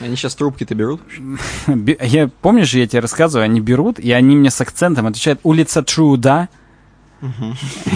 Они 0.01 0.17
сейчас 0.17 0.35
трубки-то 0.37 0.75
берут? 0.75 1.03
Я, 2.01 2.29
помнишь, 2.29 2.73
я 2.75 2.87
тебе 2.87 3.01
рассказываю, 3.01 3.45
они 3.45 3.61
берут, 3.61 3.99
и 3.99 4.11
они 4.13 4.37
мне 4.37 4.51
с 4.51 4.61
акцентом 4.61 5.07
отвечают 5.07 5.41
«Улица 5.43 5.83
Труда», 5.83 6.49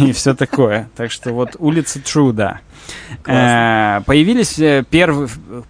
и 0.00 0.12
все 0.12 0.34
такое. 0.34 0.88
Так 0.96 1.10
что 1.10 1.32
вот 1.32 1.56
улица 1.58 2.00
Труда. 2.00 2.60
Э, 3.24 4.00
Появились 4.06 4.58
э, 4.58 4.84
первые... 4.88 5.28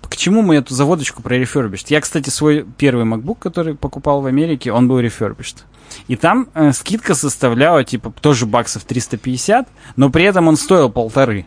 К 0.09 0.16
чему 0.16 0.43
мы 0.43 0.57
эту 0.57 0.74
заводочку 0.74 1.23
про 1.23 1.37
refurbished? 1.37 1.87
Я, 1.89 2.01
кстати, 2.01 2.28
свой 2.31 2.66
первый 2.77 3.07
MacBook, 3.07 3.39
который 3.39 3.74
покупал 3.74 4.20
в 4.20 4.27
Америке, 4.27 4.73
он 4.73 4.89
был 4.89 5.01
refurbished. 5.01 5.65
И 6.09 6.16
там 6.16 6.49
э, 6.55 6.73
скидка 6.73 7.15
составляла, 7.15 7.85
типа, 7.85 8.12
тоже 8.20 8.45
баксов 8.47 8.85
350, 8.85 9.69
но 9.97 10.11
при 10.11 10.24
этом 10.24 10.49
он 10.49 10.57
стоил 10.57 10.91
полторы. 10.91 11.47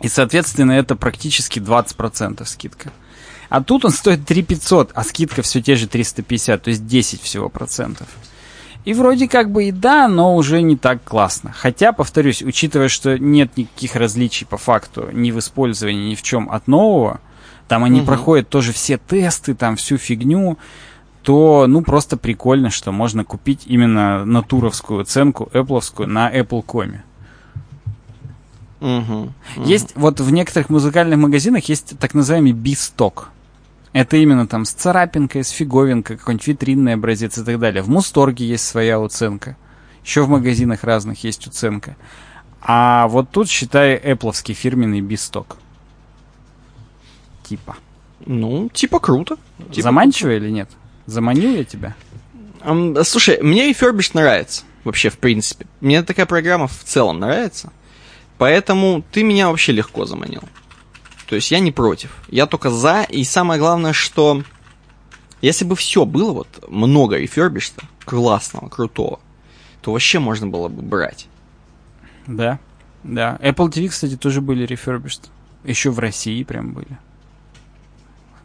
И, 0.00 0.08
соответственно, 0.08 0.72
это 0.72 0.96
практически 0.96 1.58
20% 1.58 2.44
скидка. 2.46 2.90
А 3.50 3.62
тут 3.62 3.84
он 3.84 3.90
стоит 3.90 4.24
3500, 4.24 4.92
а 4.94 5.04
скидка 5.04 5.42
все 5.42 5.60
те 5.60 5.74
же 5.74 5.88
350, 5.88 6.62
то 6.62 6.70
есть 6.70 6.86
10 6.86 7.20
всего 7.20 7.48
процентов. 7.48 8.08
И 8.84 8.94
вроде 8.94 9.28
как 9.28 9.50
бы 9.50 9.64
и 9.64 9.72
да, 9.72 10.08
но 10.08 10.34
уже 10.36 10.62
не 10.62 10.76
так 10.76 11.04
классно. 11.04 11.52
Хотя, 11.52 11.92
повторюсь, 11.92 12.42
учитывая, 12.42 12.88
что 12.88 13.18
нет 13.18 13.56
никаких 13.56 13.94
различий 13.94 14.46
по 14.46 14.56
факту 14.56 15.08
ни 15.12 15.30
в 15.30 15.38
использовании, 15.38 16.10
ни 16.10 16.14
в 16.14 16.22
чем 16.22 16.50
от 16.50 16.66
нового, 16.66 17.20
там 17.68 17.84
они 17.84 17.98
Мгм. 17.98 18.06
проходят 18.06 18.48
тоже 18.48 18.72
все 18.72 18.96
тесты, 18.98 19.54
там 19.54 19.76
всю 19.76 19.98
фигню, 19.98 20.56
то, 21.22 21.66
ну, 21.68 21.82
просто 21.82 22.16
прикольно, 22.16 22.70
что 22.70 22.90
можно 22.92 23.24
купить 23.24 23.64
именно 23.66 24.24
натуровскую 24.24 25.00
оценку, 25.02 25.50
эппловскую, 25.52 26.08
на 26.08 26.34
Apple.com. 26.34 27.02
Мгм. 28.80 29.34
Есть 29.56 29.92
вот 29.94 30.20
в 30.20 30.32
некоторых 30.32 30.70
музыкальных 30.70 31.18
магазинах 31.18 31.64
есть 31.68 31.98
так 31.98 32.14
называемый 32.14 32.52
бисток. 32.52 33.28
Это 33.92 34.16
именно 34.16 34.46
там 34.46 34.64
с 34.64 34.72
царапинкой, 34.72 35.42
с 35.42 35.50
фиговинкой, 35.50 36.16
какой-нибудь 36.16 36.46
витринный 36.46 36.94
образец 36.94 37.38
и 37.38 37.44
так 37.44 37.58
далее. 37.58 37.82
В 37.82 37.88
Мусторге 37.88 38.46
есть 38.46 38.66
своя 38.66 39.00
уценка. 39.00 39.56
Еще 40.04 40.22
в 40.22 40.28
магазинах 40.28 40.84
разных 40.84 41.24
есть 41.24 41.46
уценка. 41.46 41.96
А 42.62 43.08
вот 43.08 43.30
тут, 43.30 43.48
считай, 43.48 43.94
эппловский 43.94 44.54
фирменный 44.54 45.00
бисток. 45.00 45.56
Типа. 47.42 47.76
Ну, 48.26 48.68
типа 48.68 49.00
круто. 49.00 49.36
Типа 49.70 49.82
Заманчиво 49.82 50.36
или 50.36 50.50
нет? 50.50 50.70
Заманил 51.06 51.54
я 51.54 51.64
тебя? 51.64 51.96
Ам, 52.60 53.02
слушай, 53.04 53.40
мне 53.42 53.70
Refurbished 53.70 54.12
нравится. 54.14 54.62
Вообще, 54.84 55.10
в 55.10 55.18
принципе. 55.18 55.66
Мне 55.80 56.02
такая 56.02 56.26
программа 56.26 56.68
в 56.68 56.84
целом 56.84 57.18
нравится. 57.18 57.72
Поэтому 58.38 59.02
ты 59.10 59.22
меня 59.22 59.48
вообще 59.48 59.72
легко 59.72 60.04
заманил. 60.06 60.42
То 61.30 61.36
есть 61.36 61.52
я 61.52 61.60
не 61.60 61.70
против. 61.70 62.10
Я 62.28 62.46
только 62.46 62.70
за. 62.70 63.02
И 63.04 63.22
самое 63.22 63.60
главное, 63.60 63.92
что 63.92 64.42
если 65.40 65.64
бы 65.64 65.76
все 65.76 66.04
было 66.04 66.32
вот 66.32 66.48
много 66.68 67.18
рефербишта, 67.18 67.84
классного, 68.04 68.68
крутого, 68.68 69.20
то 69.80 69.92
вообще 69.92 70.18
можно 70.18 70.48
было 70.48 70.66
бы 70.66 70.82
брать. 70.82 71.28
Да. 72.26 72.58
Да. 73.04 73.38
Apple 73.40 73.70
TV, 73.70 73.90
кстати, 73.90 74.16
тоже 74.16 74.40
были 74.40 74.66
refurbished. 74.66 75.28
Еще 75.62 75.90
в 75.90 76.00
России 76.00 76.42
прям 76.42 76.72
были. 76.72 76.98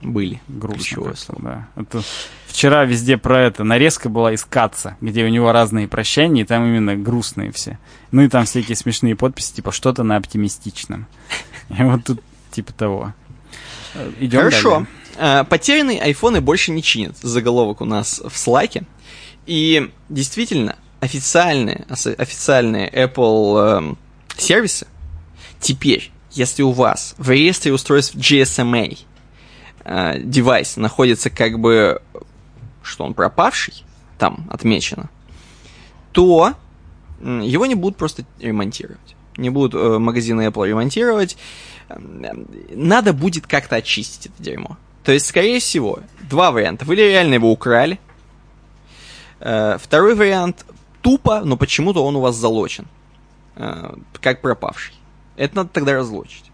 Были. 0.03 0.39
Грустно. 0.47 1.15
Да. 1.39 1.67
Это 1.75 2.03
вчера 2.45 2.85
везде 2.85 3.17
про 3.17 3.41
это. 3.41 3.63
Нарезка 3.63 4.09
была 4.09 4.31
из 4.31 4.45
Каца, 4.45 4.95
где 5.01 5.25
у 5.25 5.29
него 5.29 5.51
разные 5.51 5.87
прощания, 5.87 6.43
и 6.43 6.45
там 6.45 6.63
именно 6.63 6.95
грустные 6.95 7.51
все. 7.51 7.79
Ну 8.11 8.21
и 8.21 8.27
там 8.27 8.45
всякие 8.45 8.75
смешные 8.75 9.15
подписи, 9.15 9.55
типа 9.55 9.71
что-то 9.71 10.03
на 10.03 10.17
оптимистичном. 10.17 11.07
И 11.75 11.81
вот 11.81 12.03
тут 12.03 12.21
типа 12.55 12.73
того. 12.73 13.13
Э, 13.93 14.11
Идем 14.19 14.39
Хорошо. 14.39 14.69
далее. 14.69 14.87
А, 15.17 15.43
Потерянные 15.43 16.01
айфоны 16.01 16.41
больше 16.41 16.71
не 16.71 16.81
чинят. 16.81 17.17
Заголовок 17.17 17.81
у 17.81 17.85
нас 17.85 18.21
в 18.23 18.37
слайке. 18.37 18.83
И 19.45 19.91
действительно, 20.09 20.77
официальные, 20.99 21.85
официальные 21.89 22.89
Apple 22.89 23.77
эм, 23.77 23.97
сервисы 24.37 24.87
теперь, 25.59 26.11
если 26.31 26.63
у 26.63 26.71
вас 26.71 27.15
в 27.17 27.29
реестре 27.29 27.71
устройств 27.73 28.15
GSMA 28.15 28.97
э, 29.83 30.19
девайс 30.19 30.77
находится 30.77 31.29
как 31.29 31.59
бы, 31.59 32.01
что 32.81 33.03
он 33.03 33.13
пропавший, 33.13 33.83
там 34.17 34.47
отмечено, 34.49 35.09
то 36.11 36.53
его 37.21 37.65
не 37.65 37.75
будут 37.75 37.97
просто 37.97 38.25
ремонтировать. 38.39 39.14
Не 39.37 39.49
будут 39.49 39.73
э, 39.75 39.97
магазины 39.99 40.47
Apple 40.47 40.67
ремонтировать. 40.67 41.37
Надо 41.89 43.13
будет 43.13 43.47
как-то 43.47 43.75
очистить 43.75 44.27
это 44.27 44.41
дерьмо. 44.43 44.77
То 45.03 45.11
есть, 45.11 45.27
скорее 45.27 45.59
всего, 45.59 45.99
два 46.29 46.51
варианта. 46.51 46.85
Вы 46.85 46.95
реально 46.95 47.35
его 47.35 47.51
украли. 47.51 47.99
Э, 49.39 49.77
Второй 49.79 50.15
вариант 50.15 50.65
тупо, 51.01 51.41
но 51.43 51.57
почему-то 51.57 52.03
он 52.03 52.15
у 52.15 52.21
вас 52.21 52.35
залочен. 52.35 52.85
э, 53.55 53.95
Как 54.21 54.41
пропавший. 54.41 54.95
Это 55.37 55.57
надо 55.57 55.69
тогда 55.73 55.93
разлочить. 55.93 56.45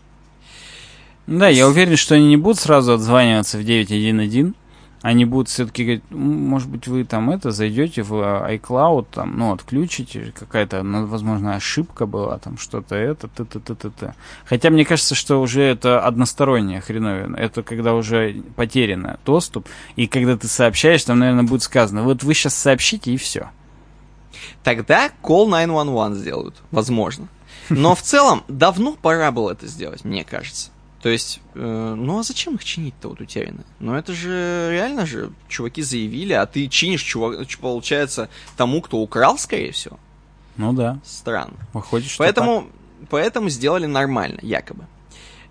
Да, 1.27 1.47
я 1.47 1.67
уверен, 1.67 1.95
что 1.97 2.15
они 2.15 2.27
не 2.27 2.37
будут 2.37 2.59
сразу 2.59 2.93
отзваниваться 2.93 3.57
в 3.57 3.63
911. 3.63 4.55
Они 5.02 5.26
будут 5.26 5.49
все-таки 5.49 5.84
говорить, 5.84 6.03
может 6.11 6.69
быть, 6.69 6.88
вы 6.88 7.03
там 7.06 7.32
это 7.32 7.49
зайдете 7.49 8.03
в 8.03 8.14
iCloud, 8.14 9.07
там, 9.11 9.36
ну, 9.38 9.52
отключите, 9.52 10.32
какая-то, 10.38 10.84
ну, 10.84 11.07
возможно, 11.07 11.56
ошибка 11.56 12.06
была, 12.06 12.38
там, 12.38 12.57
что-то 12.57 12.95
это, 12.95 13.28
т 13.28 13.45
т 13.45 13.60
т 13.60 13.76
т 13.76 13.90
т 13.90 14.14
Хотя 14.45 14.69
мне 14.69 14.86
кажется, 14.86 15.15
что 15.15 15.41
уже 15.41 15.64
это 15.64 16.02
односторонняя 16.02 16.82
хреновина. 16.82 17.36
Это 17.36 17.64
когда 17.64 17.95
уже 17.95 18.44
потерян 18.56 19.18
доступ, 19.26 19.68
и 19.95 20.06
когда 20.06 20.38
ты 20.38 20.48
сообщаешь, 20.48 21.03
там, 21.03 21.18
наверное, 21.18 21.44
будет 21.44 21.64
сказано, 21.64 22.03
вот 22.03 22.23
вы 22.23 22.36
сейчас 22.36 22.53
сообщите, 22.53 23.11
и 23.11 23.18
все. 23.18 23.49
Тогда 24.64 25.10
call 25.23 25.48
911 25.48 26.19
сделают, 26.19 26.56
возможно. 26.69 27.28
Но 27.69 27.95
в 27.95 28.02
целом 28.02 28.44
давно 28.48 28.94
пора 29.02 29.32
было 29.32 29.52
это 29.52 29.65
сделать, 29.65 30.03
мне 30.03 30.23
кажется. 30.23 30.69
То 31.02 31.10
есть, 31.10 31.40
э, 31.56 31.95
ну 31.98 32.19
а 32.19 32.23
зачем 32.23 32.56
их 32.56 32.64
чинить-то 32.64 33.10
вот 33.10 33.22
утеряны? 33.22 33.64
Ну 33.80 33.95
это 33.95 34.14
же 34.14 34.69
реально 34.72 35.06
же 35.06 35.32
чуваки 35.48 35.82
заявили, 35.82 36.34
а 36.34 36.45
ты 36.45 36.68
чинишь, 36.68 37.02
чувак, 37.02 37.48
получается, 37.60 38.30
тому, 38.56 38.82
кто 38.82 38.99
украл, 38.99 39.38
скорее 39.40 39.72
всего. 39.72 39.99
Ну 40.57 40.73
да. 40.73 40.99
Странно. 41.03 41.56
Выходит, 41.73 42.10
что 42.10 42.19
поэтому, 42.19 42.68
так. 42.99 43.10
поэтому 43.10 43.49
сделали 43.49 43.88
нормально, 43.88 44.40
якобы. 44.44 44.86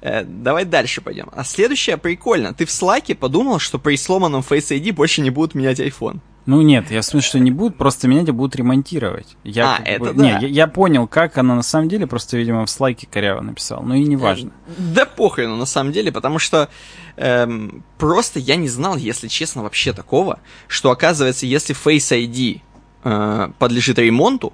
Э, 0.01 0.23
давай 0.25 0.65
дальше 0.65 1.01
пойдем. 1.01 1.29
А 1.33 1.43
следующее 1.43 1.97
прикольно. 1.97 2.55
Ты 2.55 2.65
в 2.65 2.71
слайке 2.71 3.17
подумал, 3.17 3.59
что 3.59 3.79
при 3.79 3.97
сломанном 3.97 4.43
Face 4.43 4.71
ID 4.71 4.93
больше 4.93 5.21
не 5.21 5.31
будут 5.31 5.57
менять 5.57 5.81
iPhone. 5.81 6.21
Ну 6.51 6.63
нет, 6.63 6.91
я 6.91 7.01
смысле, 7.01 7.29
что 7.29 7.39
не 7.39 7.53
будут, 7.53 7.77
просто 7.77 8.09
менять, 8.09 8.29
а 8.29 8.33
будут 8.33 8.57
ремонтировать. 8.57 9.37
Я, 9.45 9.77
а, 9.77 9.83
это 9.85 10.07
бы, 10.07 10.13
да. 10.15 10.23
Не, 10.25 10.31
я, 10.31 10.49
я 10.49 10.67
понял, 10.67 11.07
как 11.07 11.39
она 11.39 11.55
на 11.55 11.63
самом 11.63 11.89
деле, 11.89 12.09
просто, 12.09 12.37
видимо, 12.37 12.67
в 12.67 12.71
слайке 12.71 13.07
коряво 13.07 13.41
написал. 13.41 13.85
Ну 13.85 13.95
и 13.95 14.05
не 14.05 14.17
важно. 14.17 14.51
Да 14.77 15.07
похрену, 15.07 15.55
на 15.55 15.65
самом 15.65 15.93
деле, 15.93 16.11
потому 16.11 16.41
что 16.41 16.69
эм, 17.15 17.85
просто 17.99 18.41
я 18.41 18.57
не 18.57 18.69
знал, 18.69 18.97
если 18.97 19.29
честно, 19.29 19.63
вообще 19.63 19.93
такого, 19.93 20.41
что 20.67 20.91
оказывается, 20.91 21.47
если 21.47 21.73
Face 21.73 22.21
ID 22.21 22.61
э, 23.05 23.49
подлежит 23.61 24.01
ремонту, 24.01 24.53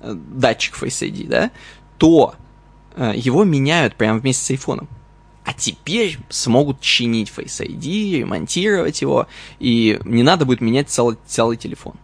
э, 0.00 0.14
датчик 0.14 0.82
Face 0.82 1.06
ID, 1.06 1.28
да, 1.28 1.50
то 1.98 2.36
э, 2.94 3.12
его 3.14 3.44
меняют 3.44 3.96
прямо 3.96 4.18
вместе 4.18 4.42
с 4.42 4.50
айфоном 4.50 4.88
а 5.46 5.52
теперь 5.52 6.18
смогут 6.28 6.80
чинить 6.80 7.32
Face 7.34 7.64
ID, 7.64 8.18
ремонтировать 8.18 9.00
его, 9.00 9.28
и 9.60 10.00
не 10.04 10.24
надо 10.24 10.44
будет 10.44 10.60
менять 10.60 10.90
целый, 10.90 11.16
целый 11.24 11.56
телефон. 11.56 11.94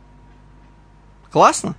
Классно? 1.32 1.74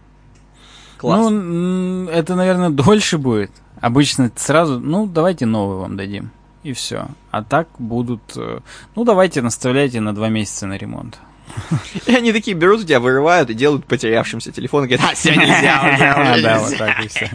Классно. 0.98 1.30
Ну, 1.30 2.10
это, 2.10 2.36
наверное, 2.36 2.70
дольше 2.70 3.18
будет. 3.18 3.52
Обычно 3.80 4.30
сразу, 4.36 4.82
ну, 4.82 5.08
давайте 5.08 5.46
новый 5.46 5.78
вам 5.78 5.96
дадим. 5.96 6.32
И 6.64 6.74
все. 6.74 7.08
А 7.32 7.44
так 7.44 7.70
будут... 7.80 8.22
Э, 8.36 8.60
ну, 8.96 9.06
давайте 9.06 9.42
наставляйте 9.42 10.02
на 10.02 10.14
два 10.14 10.28
месяца 10.28 10.68
на 10.68 10.78
ремонт. 10.78 11.18
И 12.08 12.14
они 12.14 12.34
такие 12.34 12.58
берут 12.58 12.82
у 12.82 12.84
тебя, 12.84 13.00
вырывают 13.00 13.50
и 13.50 13.54
делают 13.54 13.86
потерявшимся 13.86 14.52
телефон. 14.52 14.86
Говорят, 14.86 15.12
а, 15.12 15.14
все 15.14 15.36
нельзя, 15.36 16.40
Да, 16.42 16.60
вот 16.60 16.78
так 16.78 17.06
и 17.06 17.08
все. 17.08 17.30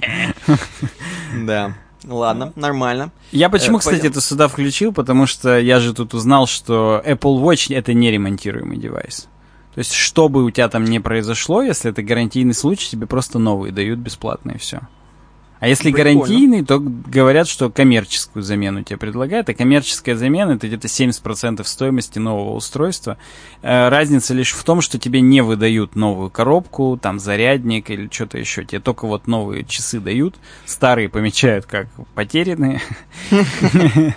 Да. 1.47 1.75
Ладно, 2.09 2.53
нормально. 2.57 3.13
Я 3.33 3.51
почему, 3.51 3.77
э, 3.77 3.81
кстати, 3.81 4.07
это 4.07 4.21
сюда 4.21 4.49
включил? 4.49 4.93
Потому 4.93 5.27
что 5.27 5.59
я 5.59 5.79
же 5.79 5.95
тут 5.95 6.15
узнал, 6.15 6.47
что 6.47 7.03
Apple 7.05 7.41
Watch 7.43 7.75
это 7.75 7.93
не 7.93 8.11
ремонтируемый 8.11 8.79
девайс. 8.79 9.29
То 9.75 9.81
есть, 9.81 9.93
что 9.93 10.29
бы 10.29 10.43
у 10.45 10.51
тебя 10.51 10.69
там 10.69 10.85
не 10.85 11.01
произошло, 11.01 11.63
если 11.63 11.91
это 11.91 12.03
гарантийный 12.03 12.55
случай, 12.55 12.91
тебе 12.91 13.07
просто 13.07 13.39
новые 13.39 13.73
дают 13.73 13.99
бесплатно 13.99 14.53
и 14.53 14.59
все. 14.59 14.81
А 15.61 15.67
если 15.67 15.91
Прикольно. 15.91 16.21
гарантийный, 16.21 16.65
то 16.65 16.79
говорят, 16.79 17.49
что 17.49 17.71
коммерческую 17.71 18.43
замену 18.43 18.85
тебе 18.85 18.97
предлагают. 18.97 19.49
А 19.49 19.55
коммерческая 19.55 20.15
замена 20.15 20.53
это 20.53 20.69
где-то 20.69 20.87
70% 20.87 21.65
стоимости 21.65 22.19
нового 22.19 22.55
устройства. 22.55 23.19
Э, 23.63 23.89
разница 23.89 24.35
лишь 24.35 24.53
в 24.53 24.63
том, 24.63 24.81
что 24.81 24.99
тебе 24.99 25.21
не 25.21 25.41
выдают 25.41 25.97
новую 25.97 26.31
коробку, 26.31 26.99
там 27.01 27.19
зарядник 27.19 27.91
или 27.91 28.09
что-то 28.11 28.39
еще. 28.39 28.65
Тебе 28.65 28.81
только 28.81 29.07
вот 29.07 29.27
новые 29.27 29.65
часы 29.65 29.99
дают. 29.99 30.37
Старые 30.65 31.09
помечают 31.09 31.67
как 31.67 31.89
потерянные. 32.15 32.81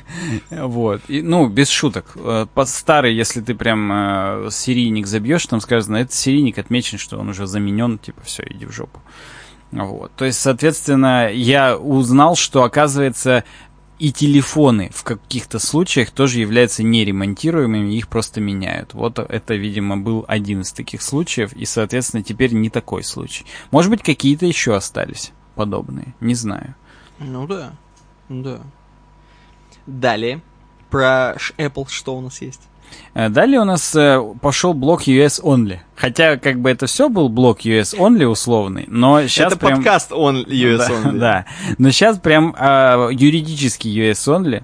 Вот. 0.51 1.01
Ну, 1.07 1.47
без 1.47 1.69
шуток. 1.69 2.11
Э, 2.15 2.45
старый, 2.65 3.15
если 3.15 3.41
ты 3.41 3.55
прям 3.55 3.91
э, 3.91 4.49
серийник 4.51 5.07
забьешь, 5.07 5.45
там 5.45 5.59
сказано, 5.61 5.97
это 5.97 6.13
серийник 6.13 6.57
отмечен, 6.57 6.97
что 6.97 7.17
он 7.17 7.29
уже 7.29 7.47
заменен, 7.47 7.97
типа, 7.97 8.21
все, 8.23 8.43
иди 8.47 8.65
в 8.65 8.71
жопу. 8.71 8.99
Вот. 9.71 10.11
То 10.15 10.25
есть, 10.25 10.39
соответственно, 10.39 11.31
я 11.31 11.77
узнал, 11.77 12.35
что, 12.35 12.63
оказывается, 12.63 13.43
и 13.99 14.11
телефоны 14.11 14.89
в 14.93 15.03
каких-то 15.03 15.59
случаях 15.59 16.09
тоже 16.09 16.39
являются 16.39 16.81
неремонтируемыми, 16.81 17.93
их 17.93 18.07
просто 18.07 18.41
меняют. 18.41 18.93
Вот 18.93 19.19
это, 19.19 19.53
видимо, 19.53 19.95
был 19.95 20.25
один 20.27 20.61
из 20.61 20.71
таких 20.71 21.01
случаев, 21.01 21.53
и, 21.53 21.65
соответственно, 21.65 22.23
теперь 22.23 22.51
не 22.53 22.69
такой 22.69 23.03
случай. 23.03 23.45
Может 23.69 23.91
быть, 23.91 24.01
какие-то 24.01 24.45
еще 24.45 24.75
остались 24.75 25.31
подобные, 25.55 26.15
не 26.19 26.33
знаю. 26.33 26.75
Ну 27.19 27.45
да, 27.45 27.73
да. 28.27 28.61
Далее, 29.85 30.41
про 30.89 31.35
Apple 31.57 31.85
что 31.87 32.17
у 32.17 32.21
нас 32.21 32.41
есть? 32.41 32.61
Э, 33.13 33.29
далее 33.29 33.59
у 33.59 33.65
нас 33.65 33.95
э, 33.95 34.21
пошел 34.41 34.73
блок 34.73 35.03
US 35.03 35.41
Only. 35.41 35.79
Хотя, 35.95 36.37
как 36.37 36.59
бы 36.59 36.69
это 36.69 36.85
все 36.85 37.09
был 37.09 37.29
блок 37.29 37.61
US 37.61 37.97
Only 37.97 38.25
условный, 38.25 38.85
но 38.87 39.21
сейчас 39.27 39.53
Это 39.53 39.59
прям... 39.59 39.75
подкаст 39.75 40.11
он 40.11 40.43
US 40.45 40.77
да, 40.77 40.89
Only. 40.89 41.17
Да, 41.17 41.45
но 41.77 41.91
сейчас 41.91 42.19
прям 42.19 42.55
э, 42.57 43.09
юридический 43.11 43.91
US 44.09 44.27
Only. 44.27 44.63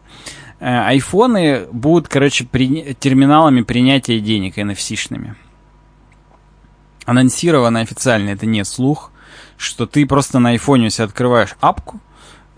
Э, 0.60 0.88
айфоны 0.88 1.68
будут, 1.72 2.08
короче, 2.08 2.46
при... 2.46 2.94
терминалами 2.94 3.62
принятия 3.62 4.20
денег 4.20 4.58
NFC-шными. 4.58 5.36
Анонсировано 7.06 7.82
официально, 7.82 8.30
это 8.32 8.46
не 8.46 8.64
слух, 8.66 9.12
что 9.58 9.86
ты 9.86 10.06
просто 10.06 10.40
на 10.40 10.50
айфоне 10.50 10.88
у 10.88 10.90
себя 10.90 11.06
открываешь 11.06 11.56
апку, 11.62 12.00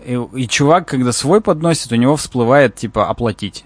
и, 0.04 0.20
и 0.34 0.48
чувак, 0.48 0.88
когда 0.88 1.12
свой 1.12 1.40
подносит, 1.40 1.92
у 1.92 1.96
него 1.96 2.16
всплывает, 2.16 2.74
типа, 2.74 3.08
оплатить 3.08 3.64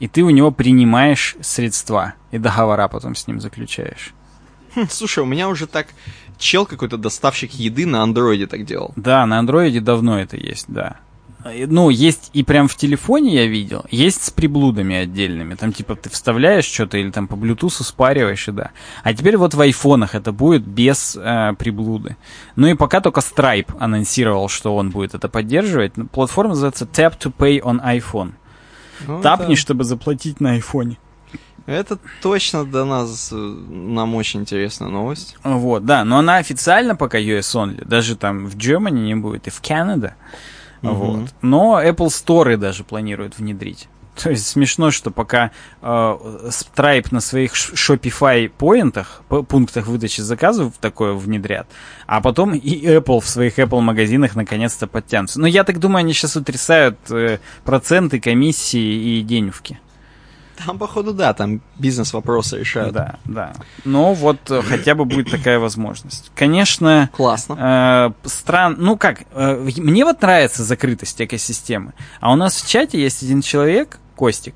и 0.00 0.08
ты 0.08 0.22
у 0.22 0.30
него 0.30 0.50
принимаешь 0.50 1.36
средства 1.40 2.14
и 2.30 2.38
договора 2.38 2.88
потом 2.88 3.14
с 3.14 3.26
ним 3.26 3.40
заключаешь. 3.40 4.14
Хм, 4.74 4.86
слушай, 4.90 5.20
у 5.20 5.26
меня 5.26 5.48
уже 5.48 5.66
так 5.66 5.88
чел 6.38 6.66
какой-то 6.66 6.98
доставщик 6.98 7.52
еды 7.52 7.86
на 7.86 8.02
андроиде 8.02 8.46
так 8.46 8.64
делал. 8.64 8.92
Да, 8.96 9.24
на 9.26 9.38
андроиде 9.38 9.80
давно 9.80 10.20
это 10.20 10.36
есть, 10.36 10.66
да. 10.68 10.96
Ну, 11.68 11.90
есть 11.90 12.30
и 12.32 12.42
прям 12.42 12.66
в 12.66 12.74
телефоне 12.74 13.34
я 13.34 13.46
видел, 13.46 13.84
есть 13.90 14.24
с 14.24 14.30
приблудами 14.30 14.96
отдельными. 14.96 15.54
Там 15.54 15.72
типа 15.72 15.94
ты 15.94 16.10
вставляешь 16.10 16.64
что-то 16.64 16.98
или 16.98 17.10
там 17.10 17.28
по 17.28 17.34
Bluetooth 17.34 17.82
спариваешь, 17.84 18.48
и 18.48 18.52
да. 18.52 18.70
А 19.04 19.14
теперь 19.14 19.36
вот 19.36 19.54
в 19.54 19.60
айфонах 19.60 20.14
это 20.14 20.32
будет 20.32 20.66
без 20.66 21.16
э, 21.16 21.54
приблуды. 21.58 22.16
Ну 22.56 22.66
и 22.66 22.74
пока 22.74 23.00
только 23.00 23.20
Stripe 23.20 23.76
анонсировал, 23.78 24.48
что 24.48 24.74
он 24.74 24.90
будет 24.90 25.14
это 25.14 25.28
поддерживать. 25.28 25.92
Платформа 26.10 26.50
называется 26.50 26.84
Tap 26.84 27.18
to 27.18 27.32
Pay 27.36 27.60
on 27.60 27.80
iPhone. 27.82 28.32
Ну, 29.06 29.22
Тапни, 29.22 29.54
это... 29.54 29.56
чтобы 29.56 29.84
заплатить 29.84 30.40
на 30.40 30.52
айфоне. 30.52 30.98
Это 31.66 31.98
точно 32.22 32.64
до 32.64 32.84
нас, 32.84 33.30
э, 33.32 33.36
нам 33.36 34.14
очень 34.14 34.40
интересная 34.40 34.88
новость. 34.88 35.36
Вот, 35.42 35.84
да, 35.84 36.04
но 36.04 36.18
она 36.18 36.36
официально 36.36 36.94
пока 36.94 37.18
US 37.18 37.54
only, 37.54 37.84
даже 37.84 38.14
там 38.14 38.46
в 38.46 38.56
Германии 38.56 39.06
не 39.06 39.16
будет, 39.16 39.48
и 39.48 39.50
в 39.50 39.60
Канаде. 39.60 40.14
Угу. 40.82 40.94
Вот. 40.94 41.30
Но 41.42 41.82
Apple 41.82 42.06
Store 42.06 42.56
даже 42.56 42.84
планируют 42.84 43.38
внедрить. 43.38 43.88
То 44.22 44.30
есть 44.30 44.46
смешно, 44.46 44.90
что 44.90 45.10
пока 45.10 45.50
э, 45.82 45.86
Stripe 45.86 47.08
на 47.10 47.20
своих 47.20 47.52
Shopify 47.54 48.48
поинтах, 48.48 49.22
пунктах 49.28 49.86
выдачи 49.86 50.20
заказов 50.20 50.74
такое 50.80 51.12
внедрят, 51.12 51.68
а 52.06 52.20
потом 52.20 52.54
и 52.54 52.86
Apple 52.86 53.20
в 53.20 53.28
своих 53.28 53.58
Apple 53.58 53.80
магазинах 53.80 54.34
наконец-то 54.34 54.86
подтянутся. 54.86 55.40
Но 55.40 55.46
я 55.46 55.64
так 55.64 55.78
думаю, 55.78 56.00
они 56.00 56.12
сейчас 56.12 56.36
утрясают 56.36 56.98
э, 57.10 57.38
проценты, 57.64 58.20
комиссии 58.20 59.18
и 59.18 59.22
денежки. 59.22 59.78
Там, 60.64 60.78
походу, 60.78 61.12
да, 61.12 61.34
там 61.34 61.60
бизнес-вопросы 61.78 62.58
решают. 62.58 62.94
Да, 62.94 63.18
да. 63.24 63.52
Но 63.84 64.14
вот 64.14 64.50
э, 64.50 64.62
хотя 64.62 64.94
бы 64.94 65.04
будет 65.04 65.30
такая 65.30 65.58
возможность. 65.58 66.30
Конечно... 66.34 67.10
Классно. 67.12 68.14
Э, 68.24 68.28
стран... 68.28 68.76
Ну 68.78 68.96
как, 68.96 69.24
э, 69.32 69.68
мне 69.76 70.04
вот 70.04 70.22
нравится 70.22 70.64
закрытость 70.64 71.20
экосистемы. 71.20 71.92
А 72.20 72.32
у 72.32 72.36
нас 72.36 72.56
в 72.56 72.68
чате 72.68 73.00
есть 73.00 73.22
один 73.22 73.42
человек, 73.42 73.98
Костик, 74.16 74.54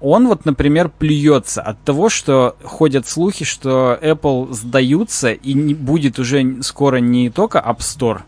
он 0.00 0.28
вот, 0.28 0.44
например, 0.44 0.88
плюется 0.88 1.60
от 1.60 1.82
того, 1.82 2.08
что 2.08 2.56
ходят 2.62 3.06
слухи, 3.06 3.44
что 3.44 3.98
Apple 4.00 4.52
сдаются 4.52 5.32
и 5.32 5.52
не 5.52 5.74
будет 5.74 6.18
уже 6.18 6.62
скоро 6.62 6.96
не 6.96 7.30
только 7.30 7.58
App 7.58 7.78
Store, 7.78 8.22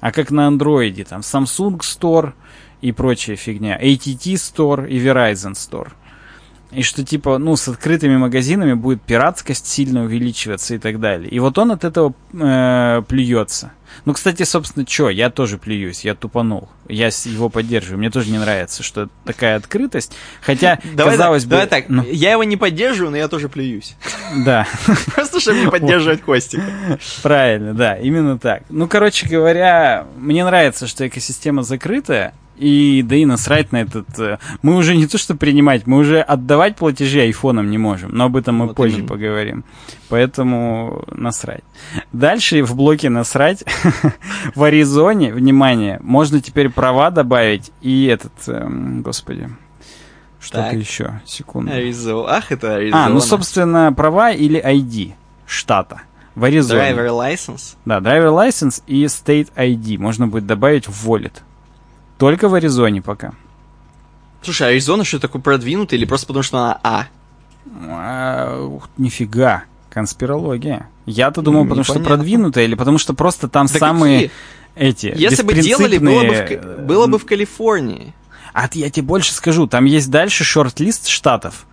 а 0.00 0.12
как 0.12 0.30
на 0.30 0.48
Android, 0.48 1.04
там 1.04 1.20
Samsung 1.20 1.80
Store 1.80 2.32
и 2.80 2.92
прочая 2.92 3.36
фигня, 3.36 3.78
ATT 3.78 4.34
Store 4.34 4.88
и 4.88 4.98
Verizon 4.98 5.52
Store. 5.52 5.88
И 6.70 6.82
что 6.82 7.04
типа, 7.04 7.38
ну, 7.38 7.56
с 7.56 7.68
открытыми 7.68 8.16
магазинами 8.16 8.74
будет 8.74 9.00
пиратскость 9.02 9.66
сильно 9.66 10.04
увеличиваться 10.04 10.74
и 10.74 10.78
так 10.78 11.00
далее. 11.00 11.30
И 11.30 11.38
вот 11.38 11.56
он 11.58 11.72
от 11.72 11.84
этого 11.84 12.14
э, 12.32 13.02
плюется. 13.08 13.72
Ну, 14.04 14.12
кстати, 14.12 14.42
собственно, 14.42 14.86
что, 14.86 15.08
я 15.08 15.30
тоже 15.30 15.58
плююсь, 15.58 16.04
я 16.04 16.14
тупанул. 16.14 16.68
Я 16.88 17.06
его 17.06 17.48
поддерживаю. 17.48 17.98
Мне 17.98 18.10
тоже 18.10 18.30
не 18.30 18.38
нравится, 18.38 18.82
что 18.82 19.08
такая 19.24 19.56
открытость. 19.56 20.14
Хотя, 20.42 20.78
давай 20.94 21.12
казалось 21.12 21.42
так, 21.44 21.48
бы... 21.48 21.50
Давай 21.52 21.66
так, 21.66 21.88
ну... 21.88 22.04
я 22.04 22.32
его 22.32 22.44
не 22.44 22.56
поддерживаю, 22.56 23.10
но 23.10 23.16
я 23.16 23.28
тоже 23.28 23.48
плююсь. 23.48 23.96
Да. 24.44 24.66
Просто, 25.14 25.40
чтобы 25.40 25.60
не 25.60 25.70
поддерживать 25.70 26.20
Костика. 26.20 26.62
Правильно, 27.22 27.72
да, 27.72 27.96
именно 27.96 28.38
так. 28.38 28.62
Ну, 28.68 28.86
короче 28.86 29.26
говоря, 29.26 30.06
мне 30.18 30.44
нравится, 30.44 30.86
что 30.86 31.08
экосистема 31.08 31.62
закрытая, 31.62 32.34
и 32.58 33.02
да 33.02 33.16
и 33.16 33.24
насрать 33.24 33.72
на 33.72 33.82
этот... 33.82 34.18
Э, 34.18 34.38
мы 34.62 34.76
уже 34.76 34.96
не 34.96 35.06
то 35.06 35.18
что 35.18 35.34
принимать, 35.34 35.86
мы 35.86 35.98
уже 35.98 36.20
отдавать 36.20 36.76
платежи 36.76 37.20
айфоном 37.20 37.70
не 37.70 37.78
можем. 37.78 38.10
Но 38.12 38.24
об 38.24 38.36
этом 38.36 38.56
мы 38.56 38.66
вот 38.66 38.76
позже 38.76 38.98
именно. 38.98 39.08
поговорим. 39.08 39.64
Поэтому 40.08 41.04
насрать. 41.10 41.64
Дальше 42.12 42.62
в 42.62 42.74
блоке 42.74 43.10
насрать. 43.10 43.64
в 44.54 44.62
Аризоне, 44.62 45.32
внимание, 45.32 45.98
можно 46.02 46.40
теперь 46.40 46.68
права 46.70 47.10
добавить 47.10 47.70
и 47.80 48.06
этот... 48.06 48.32
Эм, 48.46 49.02
господи, 49.02 49.48
что-то 50.40 50.76
еще. 50.76 51.20
Секунду. 51.24 51.72
Аризона. 51.72 52.36
Ах, 52.36 52.52
это 52.52 52.76
Аризона. 52.76 53.06
А, 53.06 53.08
ну, 53.08 53.20
собственно, 53.20 53.92
права 53.92 54.32
или 54.32 54.60
ID 54.60 55.14
штата. 55.46 56.02
В 56.34 56.44
Аризоне. 56.44 56.80
Driver 56.80 57.08
license? 57.08 57.76
Да, 57.84 57.98
driver 57.98 58.30
license 58.30 58.82
и 58.86 59.04
state 59.04 59.52
ID 59.56 59.98
можно 59.98 60.28
будет 60.28 60.46
добавить 60.46 60.86
в 60.86 61.10
wallet. 61.10 61.42
Только 62.18 62.48
в 62.48 62.54
Аризоне 62.54 63.00
пока. 63.00 63.32
Слушай, 64.42 64.70
Аризона 64.70 65.04
что 65.04 65.18
такое 65.18 65.40
продвинутый 65.40 65.98
или 65.98 66.04
просто 66.04 66.26
потому, 66.26 66.42
что 66.42 66.58
она 66.58 66.80
А? 66.82 67.06
а 67.80 68.64
ух, 68.64 68.88
нифига. 68.96 69.64
Конспирология. 69.90 70.88
Я-то 71.06 71.40
думал, 71.40 71.64
потому 71.64 71.82
что 71.82 71.98
продвинутая, 72.00 72.64
или 72.64 72.74
потому 72.74 72.98
что 72.98 73.14
просто 73.14 73.48
там 73.48 73.66
да 73.66 73.78
самые 73.78 74.28
какие? 74.28 74.30
эти. 74.74 75.14
Если 75.16 75.42
бы 75.42 75.54
делали, 75.54 75.98
было 75.98 76.22
бы, 76.22 76.60
в, 76.62 76.86
было 76.86 77.06
бы 77.06 77.18
в 77.18 77.24
Калифорнии. 77.24 78.14
А 78.52 78.68
я 78.72 78.90
тебе 78.90 79.06
больше 79.06 79.32
скажу, 79.32 79.66
там 79.66 79.86
есть 79.86 80.10
дальше 80.10 80.44
шорт-лист 80.44 81.08
штатов. 81.08 81.66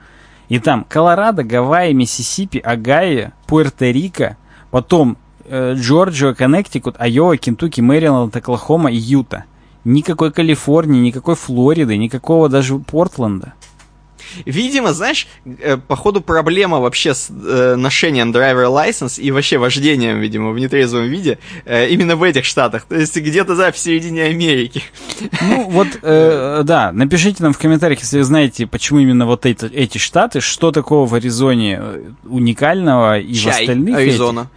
И 0.47 0.59
там 0.59 0.85
Колорадо, 0.87 1.43
Гавайи, 1.43 1.93
Миссисипи, 1.93 2.59
Огайо, 2.59 3.31
Пуэрто-Рико, 3.47 4.35
потом 4.71 5.17
э, 5.45 5.73
Джорджия, 5.75 6.33
Коннектикут, 6.33 6.95
Айова, 6.99 7.35
Кентукки, 7.37 7.81
Мэриленд, 7.81 8.35
Оклахома 8.35 8.91
и 8.91 8.95
Юта. 8.97 9.45
Никакой 9.85 10.31
Калифорнии, 10.31 10.99
никакой 10.99 11.35
Флориды, 11.35 11.95
никакого 11.95 12.49
даже 12.49 12.77
Портленда. 12.79 13.53
Видимо, 14.45 14.93
знаешь, 14.93 15.27
э, 15.45 15.77
походу 15.77 16.21
проблема 16.21 16.79
вообще 16.79 17.13
с 17.13 17.29
э, 17.29 17.75
ношением 17.75 18.31
driver 18.31 18.65
license 18.65 19.21
и 19.21 19.31
вообще 19.31 19.57
вождением, 19.57 20.19
видимо, 20.19 20.51
в 20.51 20.59
нетрезвом 20.59 21.03
виде 21.03 21.37
э, 21.65 21.89
именно 21.89 22.15
в 22.15 22.23
этих 22.23 22.45
штатах. 22.45 22.85
То 22.85 22.95
есть 22.95 23.15
где-то 23.15 23.55
за 23.55 23.71
в 23.71 23.77
середине 23.77 24.23
Америки. 24.23 24.83
Ну 25.41 25.69
вот, 25.69 25.87
э, 26.01 26.61
да, 26.65 26.91
напишите 26.91 27.43
нам 27.43 27.53
в 27.53 27.57
комментариях, 27.57 27.99
если 27.99 28.17
вы 28.17 28.23
знаете, 28.23 28.67
почему 28.67 28.99
именно 28.99 29.25
вот 29.25 29.45
эти, 29.45 29.65
эти 29.65 29.97
штаты, 29.97 30.41
что 30.41 30.71
такого 30.71 31.05
в 31.05 31.13
Аризоне 31.13 31.79
э, 31.79 32.01
уникального 32.25 33.19
и 33.19 33.33
Чай, 33.33 33.53
в 33.53 33.59
остальных. 33.59 33.95
Аризона. 33.95 34.39
Этих. 34.41 34.49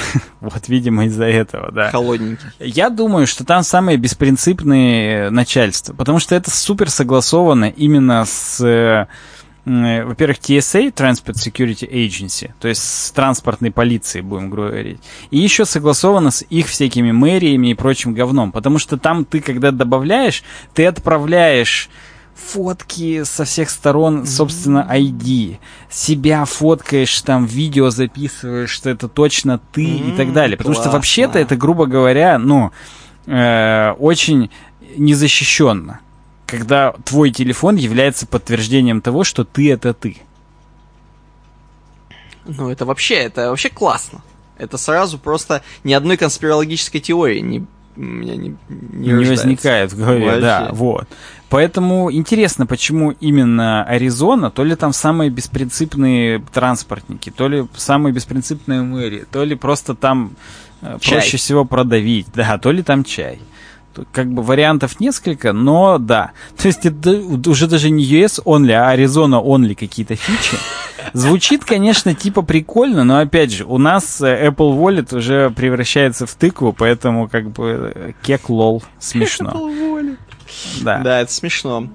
Вот, 0.40 0.68
видимо, 0.68 1.06
из-за 1.06 1.24
этого, 1.24 1.72
да. 1.72 1.90
Холодненький. 1.90 2.46
Я 2.60 2.90
думаю, 2.90 3.26
что 3.26 3.44
там 3.44 3.62
самые 3.62 3.96
беспринципные 3.96 5.30
начальства, 5.30 5.94
потому 5.94 6.18
что 6.18 6.34
это 6.34 6.50
супер 6.50 6.90
согласовано 6.90 7.66
именно 7.66 8.24
с 8.24 8.60
э, 8.60 9.06
во-первых, 9.66 10.38
TSA, 10.38 10.94
Transport 10.94 11.34
Security 11.34 11.90
Agency, 11.90 12.52
то 12.60 12.68
есть 12.68 12.82
с 12.82 13.10
транспортной 13.10 13.72
полицией, 13.72 14.22
будем 14.22 14.48
говорить. 14.48 15.00
И 15.32 15.38
еще 15.38 15.64
согласовано 15.64 16.30
с 16.30 16.42
их 16.48 16.68
всякими 16.68 17.10
мэриями 17.10 17.68
и 17.68 17.74
прочим 17.74 18.14
говном. 18.14 18.52
Потому 18.52 18.78
что 18.78 18.96
там 18.96 19.24
ты, 19.24 19.40
когда 19.40 19.72
добавляешь, 19.72 20.44
ты 20.72 20.86
отправляешь 20.86 21.90
фотки 22.36 23.24
со 23.24 23.44
всех 23.44 23.70
сторон, 23.70 24.26
собственно, 24.26 24.86
ID. 24.90 25.58
Себя 25.90 26.44
фоткаешь, 26.44 27.20
там 27.22 27.46
видео 27.46 27.90
записываешь, 27.90 28.70
что 28.70 28.90
это 28.90 29.08
точно 29.08 29.58
ты 29.72 29.84
mm-hmm, 29.84 30.14
и 30.14 30.16
так 30.16 30.32
далее. 30.32 30.56
Потому 30.56 30.74
классно. 30.74 30.90
что 30.90 30.96
вообще-то 30.96 31.38
это, 31.38 31.56
грубо 31.56 31.86
говоря, 31.86 32.38
ну, 32.38 32.72
э, 33.26 33.92
очень 33.98 34.50
незащищенно. 34.96 36.00
Когда 36.46 36.92
твой 37.04 37.30
телефон 37.32 37.76
является 37.76 38.26
подтверждением 38.26 39.00
того, 39.00 39.24
что 39.24 39.44
ты 39.44 39.72
это 39.72 39.94
ты. 39.94 40.18
Ну, 42.44 42.70
это 42.70 42.84
вообще, 42.84 43.16
это 43.16 43.50
вообще 43.50 43.70
классно. 43.70 44.22
Это 44.58 44.78
сразу 44.78 45.18
просто 45.18 45.62
ни 45.84 45.92
одной 45.92 46.16
конспирологической 46.16 47.00
теории 47.00 47.40
не, 47.40 47.66
у 47.96 48.00
меня 48.00 48.36
не, 48.36 48.56
не, 48.68 49.08
не 49.08 49.24
возникает 49.24 49.92
в 49.92 49.98
голове, 49.98 50.26
вообще. 50.26 50.40
да, 50.40 50.68
вот. 50.72 51.08
Поэтому 51.48 52.12
интересно, 52.12 52.66
почему 52.66 53.12
именно 53.12 53.84
Аризона, 53.84 54.50
то 54.50 54.64
ли 54.64 54.74
там 54.74 54.92
самые 54.92 55.30
беспринципные 55.30 56.42
транспортники, 56.52 57.30
то 57.30 57.46
ли 57.46 57.66
самые 57.76 58.12
беспринципные 58.12 58.82
мэрии, 58.82 59.24
то 59.30 59.44
ли 59.44 59.54
просто 59.54 59.94
там 59.94 60.32
э, 60.82 60.98
чай. 61.00 61.18
проще 61.18 61.36
всего 61.36 61.64
продавить, 61.64 62.26
да, 62.34 62.58
то 62.58 62.72
ли 62.72 62.82
там 62.82 63.04
чай. 63.04 63.38
Как 64.12 64.30
бы 64.30 64.42
вариантов 64.42 64.98
несколько, 64.98 65.52
но 65.52 65.98
да. 65.98 66.32
То 66.56 66.66
есть 66.66 66.84
это 66.84 67.12
уже 67.48 67.68
даже 67.68 67.90
не 67.90 68.04
US 68.04 68.42
only, 68.44 68.72
а 68.72 68.94
Arizona 68.96 69.40
only 69.42 69.76
какие-то 69.76 70.16
фичи. 70.16 70.56
Звучит, 71.12 71.64
конечно, 71.64 72.12
типа 72.14 72.42
прикольно, 72.42 73.04
но 73.04 73.18
опять 73.20 73.52
же, 73.52 73.64
у 73.64 73.78
нас 73.78 74.20
э, 74.20 74.48
Apple 74.48 74.76
Wallet 74.76 75.16
уже 75.16 75.50
превращается 75.50 76.26
в 76.26 76.34
тыкву, 76.34 76.72
поэтому 76.72 77.28
как 77.28 77.50
бы 77.50 77.92
э, 77.94 78.12
кек 78.22 78.48
лол 78.48 78.82
смешно. 78.98 79.50
Apple 79.50 79.80
Wallet. 79.80 80.16
Да. 80.82 80.98
Да, 80.98 81.20
это 81.20 81.32
смешно. 81.32 81.88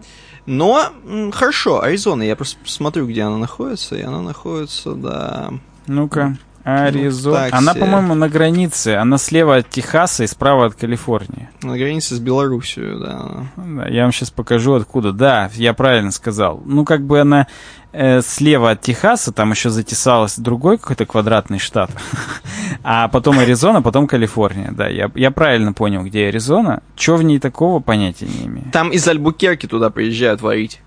Но, 0.45 0.91
хорошо, 1.31 1.81
Аризона, 1.81 2.23
я 2.23 2.35
просто 2.35 2.57
смотрю, 2.65 3.07
где 3.07 3.23
она 3.23 3.37
находится, 3.37 3.95
и 3.95 4.01
она 4.01 4.21
находится, 4.21 4.93
да... 4.93 5.53
Ну-ка, 5.87 6.37
Аризона. 6.63 7.49
Ну, 7.51 7.57
она, 7.57 7.73
по-моему, 7.73 8.13
на 8.13 8.29
границе. 8.29 8.95
Она 8.95 9.17
слева 9.17 9.57
от 9.57 9.69
Техаса 9.69 10.23
и 10.23 10.27
справа 10.27 10.67
от 10.67 10.75
Калифорнии. 10.75 11.49
На 11.61 11.77
границе 11.77 12.15
с 12.15 12.19
Белоруссией, 12.19 12.99
да. 12.99 13.45
да. 13.55 13.87
Я 13.87 14.03
вам 14.03 14.11
сейчас 14.11 14.29
покажу, 14.29 14.73
откуда. 14.73 15.11
Да, 15.11 15.49
я 15.53 15.73
правильно 15.73 16.11
сказал. 16.11 16.61
Ну, 16.65 16.85
как 16.85 17.05
бы 17.05 17.19
она 17.19 17.47
э, 17.93 18.21
слева 18.21 18.71
от 18.71 18.81
Техаса, 18.81 19.31
там 19.31 19.51
еще 19.51 19.69
затесалась 19.69 20.37
другой 20.37 20.77
какой-то 20.77 21.05
квадратный 21.05 21.59
штат. 21.59 21.91
а 22.83 23.07
потом 23.07 23.39
Аризона, 23.39 23.81
потом 23.81 24.07
Калифорния. 24.07 24.71
Да, 24.71 24.87
я, 24.87 25.09
я 25.15 25.31
правильно 25.31 25.73
понял, 25.73 26.03
где 26.03 26.27
Аризона. 26.27 26.83
Че 26.95 27.15
в 27.15 27.23
ней 27.23 27.39
такого, 27.39 27.79
понятия 27.79 28.27
не 28.27 28.47
имею. 28.47 28.71
Там 28.71 28.89
из 28.89 29.07
Альбукерки 29.07 29.65
туда 29.65 29.89
приезжают 29.89 30.41
варить. 30.41 30.81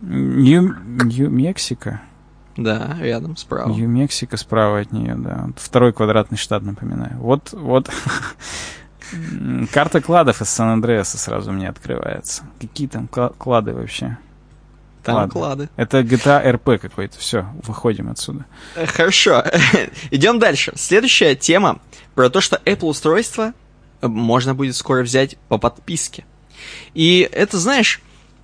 Нью-Мексико? 0.00 2.00
Да, 2.58 2.96
рядом, 3.00 3.36
справа. 3.36 3.70
Нью-Мексико 3.70 4.36
справа 4.36 4.80
от 4.80 4.92
нее, 4.92 5.14
да. 5.16 5.48
Второй 5.56 5.92
квадратный 5.92 6.36
штат, 6.36 6.62
напоминаю. 6.64 7.16
Вот, 7.18 7.52
вот. 7.52 7.88
Карта 9.72 10.00
кладов 10.00 10.42
из 10.42 10.48
Сан-Андреаса 10.48 11.18
сразу 11.18 11.52
мне 11.52 11.68
открывается. 11.68 12.42
Какие 12.60 12.88
там 12.88 13.06
клады 13.06 13.72
вообще? 13.72 14.18
Там 15.04 15.14
Ладно. 15.14 15.32
клады. 15.32 15.68
Это 15.76 16.00
GTA 16.00 16.44
RP 16.52 16.78
какой-то. 16.78 17.16
Все, 17.18 17.46
выходим 17.62 18.10
отсюда. 18.10 18.44
Э, 18.74 18.86
хорошо. 18.86 19.44
Идем 20.10 20.40
дальше. 20.40 20.72
Следующая 20.74 21.36
тема 21.36 21.78
про 22.16 22.28
то, 22.28 22.40
что 22.40 22.60
Apple 22.64 22.88
устройство 22.88 23.54
э, 24.00 24.08
можно 24.08 24.56
будет 24.56 24.74
скоро 24.74 25.04
взять 25.04 25.36
по 25.48 25.58
подписке. 25.58 26.24
И 26.92 27.26
это, 27.32 27.56
знаешь, 27.58 28.02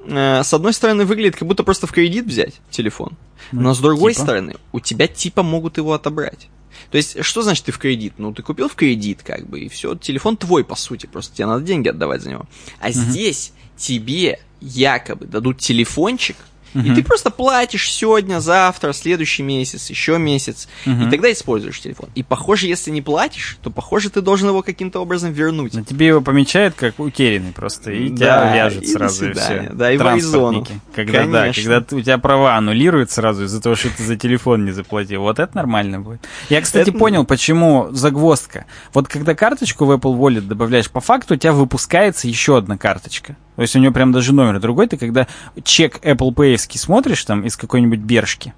с 0.08 0.52
одной 0.52 0.72
стороны 0.72 1.04
выглядит, 1.04 1.36
как 1.36 1.48
будто 1.48 1.62
просто 1.62 1.86
в 1.86 1.92
кредит 1.92 2.26
взять 2.26 2.54
телефон. 2.70 3.16
Ну, 3.52 3.62
Но 3.62 3.74
с 3.74 3.78
другой 3.78 4.12
типа? 4.12 4.24
стороны, 4.24 4.56
у 4.72 4.80
тебя 4.80 5.06
типа 5.06 5.42
могут 5.42 5.76
его 5.76 5.92
отобрать. 5.92 6.48
То 6.90 6.96
есть, 6.96 7.24
что 7.24 7.42
значит 7.42 7.66
ты 7.66 7.72
в 7.72 7.78
кредит? 7.78 8.14
Ну, 8.18 8.32
ты 8.32 8.42
купил 8.42 8.68
в 8.68 8.74
кредит, 8.74 9.22
как 9.22 9.46
бы, 9.46 9.60
и 9.60 9.68
все, 9.68 9.94
телефон 9.94 10.36
твой, 10.36 10.64
по 10.64 10.76
сути, 10.76 11.06
просто 11.06 11.34
тебе 11.34 11.46
надо 11.46 11.64
деньги 11.64 11.88
отдавать 11.88 12.22
за 12.22 12.30
него. 12.30 12.46
А 12.80 12.88
угу. 12.88 12.92
здесь 12.92 13.52
тебе 13.76 14.40
якобы 14.60 15.26
дадут 15.26 15.58
телефончик, 15.58 16.36
Uh-huh. 16.74 16.92
И 16.92 16.94
ты 16.94 17.02
просто 17.02 17.30
платишь 17.30 17.90
сегодня, 17.90 18.40
завтра, 18.40 18.92
следующий 18.92 19.42
месяц, 19.42 19.90
еще 19.90 20.18
месяц, 20.18 20.68
uh-huh. 20.84 21.06
и 21.06 21.10
тогда 21.10 21.32
используешь 21.32 21.80
телефон. 21.80 22.08
И 22.14 22.22
похоже, 22.22 22.66
если 22.66 22.90
не 22.90 23.02
платишь, 23.02 23.58
то 23.62 23.70
похоже, 23.70 24.10
ты 24.10 24.20
должен 24.20 24.48
его 24.48 24.62
каким-то 24.62 25.00
образом 25.00 25.32
вернуть. 25.32 25.74
Но 25.74 25.82
тебе 25.82 26.08
его 26.08 26.20
помечают 26.20 26.74
как 26.74 26.98
утерянный 26.98 27.52
просто, 27.52 27.92
и 27.92 28.08
да, 28.08 28.16
тебя 28.16 28.54
вяжет 28.54 28.82
и 28.82 28.86
сразу, 28.86 29.30
и 29.30 29.32
все. 29.32 29.70
Да, 29.72 29.92
и 29.92 29.96
в 29.96 30.02
Когда, 30.94 31.24
Конечно. 31.24 31.32
да, 31.32 31.52
когда 31.52 31.96
у 31.96 32.00
тебя 32.00 32.18
права 32.18 32.56
аннулируют 32.56 33.10
сразу 33.10 33.44
из-за 33.44 33.60
того, 33.60 33.74
что 33.76 33.88
ты 33.96 34.02
за 34.02 34.16
телефон 34.16 34.64
не 34.64 34.72
заплатил. 34.72 35.22
Вот 35.22 35.38
это 35.38 35.56
нормально 35.56 36.00
будет. 36.00 36.20
Я, 36.48 36.60
кстати, 36.60 36.90
это... 36.90 36.98
понял, 36.98 37.24
почему 37.24 37.88
загвоздка. 37.90 38.66
Вот 38.92 39.08
когда 39.08 39.34
карточку 39.34 39.84
в 39.84 39.92
Apple 39.92 40.16
Wallet 40.16 40.42
добавляешь, 40.42 40.90
по 40.90 41.00
факту 41.00 41.34
у 41.34 41.36
тебя 41.36 41.52
выпускается 41.52 42.28
еще 42.28 42.56
одна 42.56 42.76
карточка. 42.76 43.36
То 43.56 43.62
есть 43.62 43.76
у 43.76 43.78
него 43.78 43.92
прям 43.92 44.12
даже 44.12 44.32
номер 44.32 44.60
другой. 44.60 44.86
Ты 44.88 44.96
когда 44.96 45.26
чек 45.62 45.98
Apple 46.04 46.34
Pay 46.34 46.56
смотришь 46.76 47.24
там 47.24 47.42
из 47.42 47.56
какой-нибудь 47.56 48.00
бершки, 48.00 48.54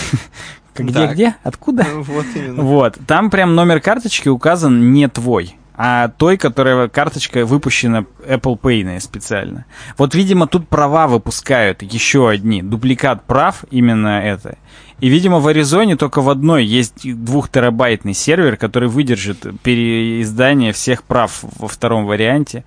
где-где? 0.74 1.36
Откуда? 1.42 1.86
Вот 1.94 2.26
именно. 2.34 2.62
Вот. 2.62 2.98
Там 3.06 3.30
прям 3.30 3.54
номер 3.54 3.80
карточки 3.80 4.28
указан 4.28 4.92
не 4.92 5.08
твой, 5.08 5.56
а 5.74 6.08
той, 6.08 6.36
которая 6.36 6.88
карточка 6.88 7.44
выпущена 7.44 8.04
Apple 8.26 8.58
Pay 8.58 9.00
специально. 9.00 9.66
Вот, 9.98 10.14
видимо, 10.14 10.46
тут 10.46 10.68
права 10.68 11.06
выпускают 11.06 11.82
еще 11.82 12.28
одни. 12.28 12.62
Дубликат 12.62 13.24
прав 13.24 13.64
именно 13.70 14.20
это. 14.22 14.56
И, 15.00 15.08
видимо, 15.08 15.40
в 15.40 15.46
Аризоне 15.46 15.96
только 15.96 16.22
в 16.22 16.30
одной 16.30 16.64
есть 16.64 17.02
двухтерабайтный 17.04 18.14
сервер, 18.14 18.56
который 18.56 18.88
выдержит 18.88 19.46
переиздание 19.62 20.72
всех 20.72 21.04
прав 21.04 21.44
во 21.58 21.68
втором 21.68 22.06
варианте. 22.06 22.64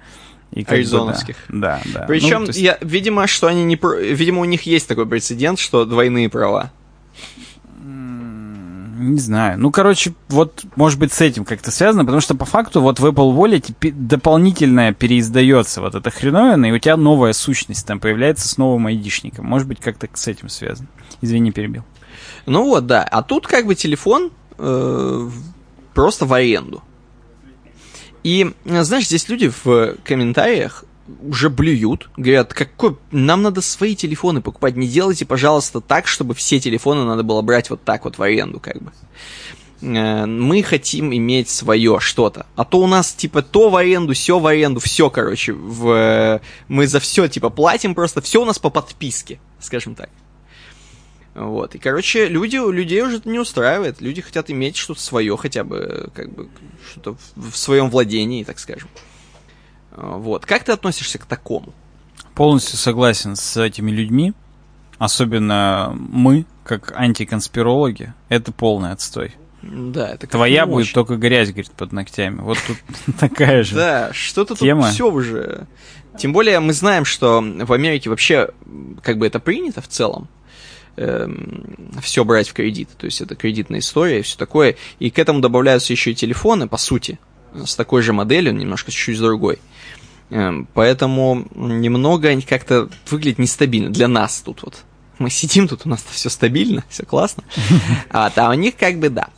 И 0.52 0.64
Аризоновских. 0.64 1.36
Бы, 1.48 1.60
да, 1.60 1.82
да, 1.86 2.00
да. 2.02 2.06
Причем, 2.08 2.42
ну, 2.42 2.48
есть... 2.48 2.60
я, 2.60 2.78
видимо, 2.82 3.28
что 3.28 3.48
они 3.48 3.64
не, 3.64 3.80
видимо, 4.14 4.42
у 4.42 4.46
них 4.46 4.64
есть 4.64 4.88
такой 4.88 5.06
прецедент, 5.06 5.60
что 5.60 5.86
двойные 5.86 6.30
права. 6.30 6.72
Не 9.00 9.20
знаю. 9.20 9.58
Ну, 9.58 9.72
короче, 9.72 10.14
вот, 10.28 10.66
может 10.76 11.00
быть, 11.00 11.14
с 11.14 11.22
этим 11.22 11.46
как-то 11.46 11.72
связано, 11.72 12.04
потому 12.04 12.20
что 12.20 12.36
по 12.36 12.44
факту 12.44 12.82
вот 12.82 13.00
в 13.00 13.06
Apple 13.06 13.34
Wallet 13.34 13.94
дополнительное 13.94 14.92
переиздается 14.92 15.80
вот 15.80 15.96
эта 15.96 16.12
хреновина, 16.12 16.66
и 16.66 16.72
у 16.72 16.80
тебя 16.80 16.98
новая 16.98 17.32
сущность 17.32 17.88
там 17.88 18.02
появляется 18.02 18.50
с 18.50 18.58
новым 18.58 18.88
айдишником. 18.88 19.46
Может 19.46 19.70
быть, 19.70 19.80
как-то 19.80 20.10
с 20.14 20.28
этим 20.28 20.50
связано. 20.50 20.90
Извини, 21.22 21.52
перебил. 21.52 21.84
Ну 22.46 22.66
вот, 22.66 22.88
да. 22.88 23.04
А 23.04 23.24
тут 23.24 23.48
как 23.48 23.68
бы 23.68 23.76
телефон 23.76 24.32
э, 24.58 25.30
просто 25.94 26.26
в 26.26 26.34
аренду. 26.34 26.84
И, 28.24 28.52
знаешь, 28.66 29.08
здесь 29.08 29.30
люди 29.30 29.52
в 29.64 29.96
комментариях 30.04 30.84
уже 31.24 31.50
блюют, 31.50 32.10
говорят, 32.18 32.54
какой, 32.54 32.98
нам 33.12 33.42
надо 33.42 33.62
свои 33.62 33.96
телефоны 33.96 34.42
покупать, 34.42 34.76
не 34.76 34.88
делайте, 34.88 35.26
пожалуйста, 35.26 35.82
так, 35.82 36.08
чтобы 36.08 36.36
все 36.36 36.60
телефоны 36.60 37.04
надо 37.04 37.24
было 37.24 37.42
брать 37.42 37.70
вот 37.70 37.84
так 37.84 38.06
вот 38.06 38.18
в 38.18 38.22
аренду, 38.22 38.60
как 38.60 38.82
бы. 38.82 38.92
Э, 39.82 40.26
мы 40.26 40.62
хотим 40.64 41.14
иметь 41.16 41.50
свое 41.50 42.00
что-то. 42.00 42.46
А 42.56 42.66
то 42.66 42.80
у 42.80 42.88
нас, 42.88 43.14
типа, 43.14 43.42
то 43.42 43.70
в 43.70 43.76
аренду, 43.76 44.14
все 44.14 44.40
в 44.40 44.46
аренду, 44.46 44.80
все, 44.80 45.10
короче, 45.10 45.54
в... 45.54 46.42
мы 46.68 46.88
за 46.88 47.00
все, 47.00 47.28
типа, 47.28 47.50
платим 47.50 47.96
просто, 47.96 48.22
все 48.22 48.42
у 48.42 48.46
нас 48.46 48.60
по 48.60 48.70
подписке, 48.70 49.40
скажем 49.60 49.96
так. 49.96 50.10
Вот. 51.40 51.74
И, 51.74 51.80
короче, 51.80 52.28
люди, 52.28 52.58
людей 52.58 53.02
уже 53.02 53.18
это 53.18 53.30
не 53.30 53.40
устраивает. 53.40 54.02
Люди 54.02 54.22
хотят 54.22 54.52
иметь 54.52 54.76
что-то 54.76 55.00
свое, 55.00 55.38
хотя 55.38 55.64
бы, 55.64 56.10
как 56.14 56.34
бы, 56.34 56.50
что-то 56.92 57.16
в, 57.36 57.52
в 57.52 57.58
своем 57.58 57.90
владении, 57.90 58.44
так 58.44 58.60
скажем. 58.60 58.90
Вот. 59.96 60.46
Как 60.46 60.66
ты 60.66 60.74
относишься 60.74 61.18
к 61.18 61.26
такому? 61.26 61.74
Полностью 62.36 62.78
согласен 62.78 63.38
с 63.38 63.56
этими 63.56 63.90
людьми. 63.90 64.34
Особенно 64.98 65.96
мы, 65.98 66.46
как 66.66 66.92
антиконспирологи, 66.94 68.14
это 68.28 68.52
полный 68.52 68.92
отстой. 68.92 69.34
Да, 69.62 70.10
это 70.10 70.28
Твоя 70.28 70.66
будет 70.66 70.84
очень. 70.84 70.94
только 70.94 71.16
грязь, 71.16 71.52
говорит, 71.52 71.72
под 71.72 71.94
ногтями. 71.94 72.42
Вот 72.42 72.58
тут 72.68 72.78
такая 73.20 73.64
же 73.64 73.76
Да, 73.76 74.10
что-то 74.12 74.56
тут 74.56 74.86
все 74.92 75.10
уже. 75.10 75.68
Тем 76.18 76.34
более 76.34 76.60
мы 76.60 76.74
знаем, 76.74 77.06
что 77.06 77.40
в 77.42 77.72
Америке 77.72 78.10
вообще 78.10 78.50
как 79.02 79.18
бы 79.18 79.26
это 79.26 79.40
принято 79.40 79.82
в 79.82 79.88
целом. 79.88 80.28
Эм, 80.98 81.78
все 82.02 82.26
брать 82.26 82.50
в 82.50 82.54
кредит. 82.54 82.90
То 82.98 83.06
есть 83.06 83.22
это 83.22 83.36
кредитная 83.36 83.80
история 83.80 84.20
и 84.20 84.22
все 84.22 84.38
такое. 84.38 84.76
И 85.00 85.10
к 85.10 85.20
этому 85.20 85.40
добавляются 85.40 85.94
еще 85.94 86.12
и 86.12 86.16
телефоны, 86.16 86.68
по 86.68 86.78
сути, 86.78 87.20
с 87.54 87.76
такой 87.76 88.02
же 88.02 88.14
моделью, 88.14 88.54
немножко 88.54 88.92
чуть-чуть 88.92 89.20
другой. 89.20 89.60
Эм, 90.30 90.68
поэтому 90.74 91.48
немного 91.56 92.40
как-то 92.42 92.90
выглядит 93.10 93.40
нестабильно 93.40 93.90
для 93.90 94.08
нас 94.08 94.42
тут 94.42 94.64
вот. 94.64 94.84
Мы 95.18 95.30
сидим 95.30 95.68
тут, 95.68 95.82
у 95.86 95.90
нас 95.90 96.06
все 96.10 96.30
стабильно, 96.30 96.84
все 96.90 97.06
классно. 97.06 97.44
А, 98.10 98.32
а 98.36 98.50
у 98.50 98.54
них 98.54 98.76
как 98.78 99.00
бы 99.00 99.10
да. 99.10 99.30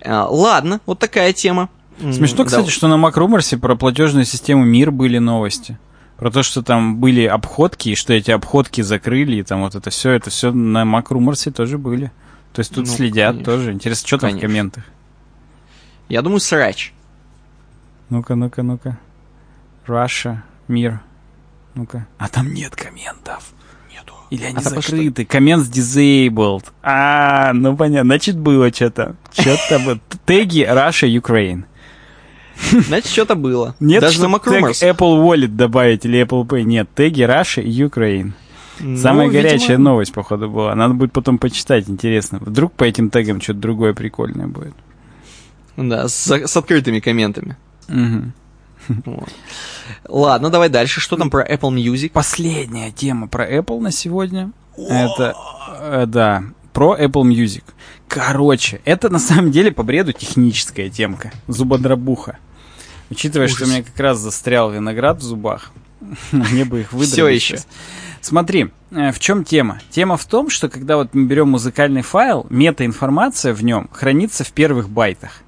Э, 0.00 0.24
ладно, 0.28 0.80
вот 0.86 0.98
такая 0.98 1.32
тема. 1.32 1.68
Смешно, 1.98 2.44
кстати, 2.44 2.66
да. 2.66 2.70
что 2.70 2.88
на 2.88 2.96
Макруморсе 2.96 3.56
про 3.56 3.76
платежную 3.76 4.24
систему 4.24 4.64
МИР 4.64 4.90
были 4.90 5.18
новости. 5.18 5.78
Про 6.22 6.30
то, 6.30 6.44
что 6.44 6.62
там 6.62 6.98
были 6.98 7.24
обходки, 7.24 7.88
и 7.88 7.94
что 7.96 8.12
эти 8.12 8.30
обходки 8.30 8.80
закрыли, 8.80 9.38
и 9.38 9.42
там 9.42 9.62
вот 9.62 9.74
это 9.74 9.90
все, 9.90 10.12
это 10.12 10.30
все 10.30 10.52
на 10.52 10.84
Макруморсе 10.84 11.50
тоже 11.50 11.78
были. 11.78 12.12
То 12.52 12.60
есть 12.60 12.72
тут 12.72 12.86
ну, 12.86 12.92
следят 12.92 13.32
конечно. 13.32 13.52
тоже. 13.52 13.72
Интересно, 13.72 14.06
что 14.06 14.18
конечно. 14.18 14.40
там 14.40 14.48
в 14.48 14.52
комментах? 14.52 14.84
Я 16.08 16.22
думаю, 16.22 16.38
срач. 16.38 16.92
Ну-ка, 18.08 18.36
ну-ка, 18.36 18.62
ну-ка. 18.62 19.00
Russia, 19.88 20.36
мир. 20.68 21.00
Ну-ка. 21.74 22.06
А 22.18 22.28
там 22.28 22.54
нет 22.54 22.76
комментов. 22.76 23.52
Нету. 23.92 24.14
Или 24.30 24.44
они 24.44 24.58
а 24.58 24.60
закрыты. 24.60 25.24
Коммент 25.24 25.66
disabled. 25.66 26.66
А, 26.84 27.52
ну 27.52 27.76
понятно. 27.76 28.10
Значит, 28.10 28.38
было 28.38 28.72
что-то. 28.72 29.16
Что-то 29.32 29.80
было. 29.80 29.98
Теги 30.24 30.60
Russia, 30.60 31.12
Ukraine. 31.12 31.64
Значит, 32.86 33.10
что-то 33.10 33.34
было. 33.34 33.74
Нет, 33.80 34.00
Даже 34.00 34.26
на 34.26 34.38
тег 34.38 34.64
Apple 34.64 35.22
Wallet 35.22 35.48
добавить 35.48 36.04
или 36.04 36.22
Apple 36.22 36.46
Pay. 36.46 36.62
Нет, 36.62 36.88
теги 36.94 37.22
Russia 37.22 37.62
и 37.62 37.70
Ukraine. 37.82 38.32
Ну, 38.80 38.96
Самая 38.96 39.28
видимо... 39.28 39.42
горячая 39.42 39.78
новость, 39.78 40.12
походу, 40.12 40.48
была. 40.48 40.74
Надо 40.74 40.94
будет 40.94 41.12
потом 41.12 41.38
почитать, 41.38 41.88
интересно. 41.88 42.38
Вдруг 42.40 42.72
по 42.72 42.84
этим 42.84 43.10
тегам 43.10 43.40
что-то 43.40 43.60
другое 43.60 43.94
прикольное 43.94 44.46
будет. 44.46 44.74
Да, 45.76 46.08
с, 46.08 46.30
с 46.30 46.56
открытыми 46.56 47.00
комментами. 47.00 47.56
Угу. 47.88 48.32
Вот. 49.04 49.28
Ладно, 50.08 50.50
давай 50.50 50.68
дальше. 50.68 51.00
Что 51.00 51.16
там 51.16 51.30
про 51.30 51.46
Apple 51.46 51.70
Music? 51.74 52.10
Последняя 52.10 52.90
тема 52.90 53.28
про 53.28 53.48
Apple 53.48 53.80
на 53.80 53.92
сегодня. 53.92 54.50
Это, 54.76 55.34
э, 55.80 56.06
да, 56.06 56.44
про 56.72 56.96
Apple 56.98 57.22
Music. 57.22 57.64
Короче, 58.08 58.80
это 58.84 59.08
на 59.08 59.18
самом 59.18 59.50
деле 59.50 59.72
по 59.72 59.82
бреду 59.82 60.12
техническая 60.12 60.90
темка. 60.90 61.32
Зубодробуха. 61.48 62.38
Учитывая, 63.10 63.46
Ужас. 63.46 63.56
что 63.56 63.66
у 63.66 63.68
меня 63.68 63.82
как 63.82 63.98
раз 63.98 64.18
застрял 64.18 64.70
виноград 64.70 65.18
в 65.18 65.22
зубах, 65.22 65.72
мне 66.32 66.64
бы 66.64 66.80
их 66.80 66.92
выдрать. 66.92 67.12
Все 67.12 67.28
еще. 67.28 67.58
Смотри, 68.20 68.70
э, 68.90 69.12
в 69.12 69.18
чем 69.18 69.44
тема? 69.44 69.80
Тема 69.90 70.16
в 70.16 70.24
том, 70.24 70.48
что 70.48 70.68
когда 70.68 70.96
вот 70.96 71.12
мы 71.12 71.24
берем 71.26 71.50
музыкальный 71.50 72.02
файл, 72.02 72.46
метаинформация 72.50 73.52
в 73.52 73.64
нем 73.64 73.88
хранится 73.92 74.44
в 74.44 74.52
первых 74.52 74.88
байтах. 74.88 75.42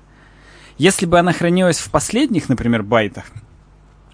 Если 0.77 1.07
бы 1.07 1.19
она 1.19 1.33
хранилась 1.33 1.79
в 1.79 1.91
последних, 1.91 2.49
например, 2.49 2.83
байтах, 2.83 3.27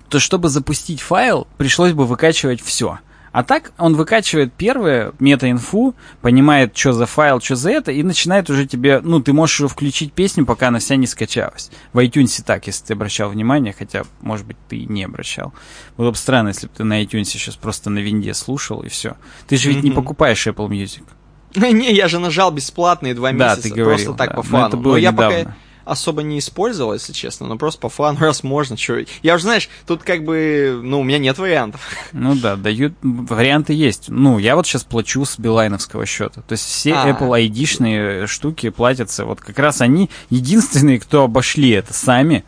то 0.08 0.18
чтобы 0.18 0.48
запустить 0.48 1.00
файл, 1.00 1.46
пришлось 1.56 1.92
бы 1.92 2.04
выкачивать 2.04 2.60
все. 2.60 2.98
А 3.32 3.44
так 3.44 3.72
он 3.78 3.94
выкачивает 3.94 4.52
первое 4.52 5.12
мета-инфу, 5.20 5.94
понимает, 6.20 6.76
что 6.76 6.92
за 6.92 7.06
файл, 7.06 7.40
что 7.40 7.54
за 7.54 7.70
это, 7.70 7.92
и 7.92 8.02
начинает 8.02 8.50
уже 8.50 8.66
тебе, 8.66 9.00
ну, 9.02 9.20
ты 9.20 9.32
можешь 9.32 9.60
уже 9.60 9.68
включить 9.68 10.12
песню, 10.12 10.44
пока 10.44 10.68
она 10.68 10.80
вся 10.80 10.96
не 10.96 11.06
скачалась. 11.06 11.70
В 11.92 11.98
iTunes 11.98 12.42
так, 12.44 12.66
если 12.66 12.86
ты 12.86 12.92
обращал 12.94 13.30
внимание, 13.30 13.72
хотя, 13.76 14.02
может 14.20 14.46
быть, 14.46 14.56
ты 14.68 14.84
не 14.84 15.04
обращал. 15.04 15.52
Было 15.96 16.10
бы 16.10 16.16
странно, 16.16 16.48
если 16.48 16.66
бы 16.66 16.72
ты 16.76 16.84
на 16.84 17.02
iTunes 17.02 17.24
сейчас 17.24 17.54
просто 17.54 17.88
на 17.88 18.00
винде 18.00 18.34
слушал, 18.34 18.80
и 18.80 18.88
все. 18.88 19.16
Ты 19.46 19.56
же 19.56 19.68
ведь 19.68 19.78
mm-hmm. 19.78 19.82
не 19.82 19.90
покупаешь 19.92 20.46
Apple 20.46 20.68
Music. 20.68 21.04
Не, 21.56 21.92
я 21.92 22.08
же 22.08 22.18
нажал 22.18 22.50
бесплатные 22.50 23.14
два 23.14 23.32
месяца. 23.32 23.56
Да, 23.56 23.62
ты 23.62 23.68
говорил, 23.70 23.86
просто 23.86 24.12
так 24.14 24.30
да. 24.30 24.36
по 24.36 24.42
фану. 24.42 24.62
Но 24.62 24.68
это 24.68 24.76
было 24.76 24.92
Но 24.92 24.98
недавно. 24.98 25.38
пока 25.38 25.56
особо 25.90 26.22
не 26.22 26.38
использовал, 26.38 26.94
если 26.94 27.12
честно, 27.12 27.46
но 27.46 27.56
просто 27.58 27.80
по 27.80 27.88
фану, 27.88 28.18
раз 28.20 28.42
можно, 28.42 28.76
что... 28.76 29.04
Я 29.22 29.34
уже, 29.34 29.44
знаешь, 29.44 29.68
тут 29.86 30.02
как 30.02 30.24
бы, 30.24 30.80
ну, 30.82 31.00
у 31.00 31.02
меня 31.02 31.18
нет 31.18 31.38
вариантов. 31.38 31.80
Ну 32.12 32.34
да, 32.34 32.56
дают, 32.56 32.94
варианты 33.02 33.72
есть. 33.72 34.08
Ну, 34.08 34.38
я 34.38 34.56
вот 34.56 34.66
сейчас 34.66 34.84
плачу 34.84 35.24
с 35.24 35.38
билайновского 35.38 36.06
счета. 36.06 36.42
То 36.42 36.52
есть 36.52 36.64
все 36.64 36.94
а, 36.94 37.08
Apple 37.08 37.48
ID-шные 37.48 38.26
штуки 38.26 38.68
платятся, 38.70 39.24
вот 39.24 39.40
как 39.40 39.58
раз 39.58 39.80
они 39.80 40.10
единственные, 40.28 41.00
кто 41.00 41.24
обошли 41.24 41.70
это 41.70 41.92
сами, 41.94 42.44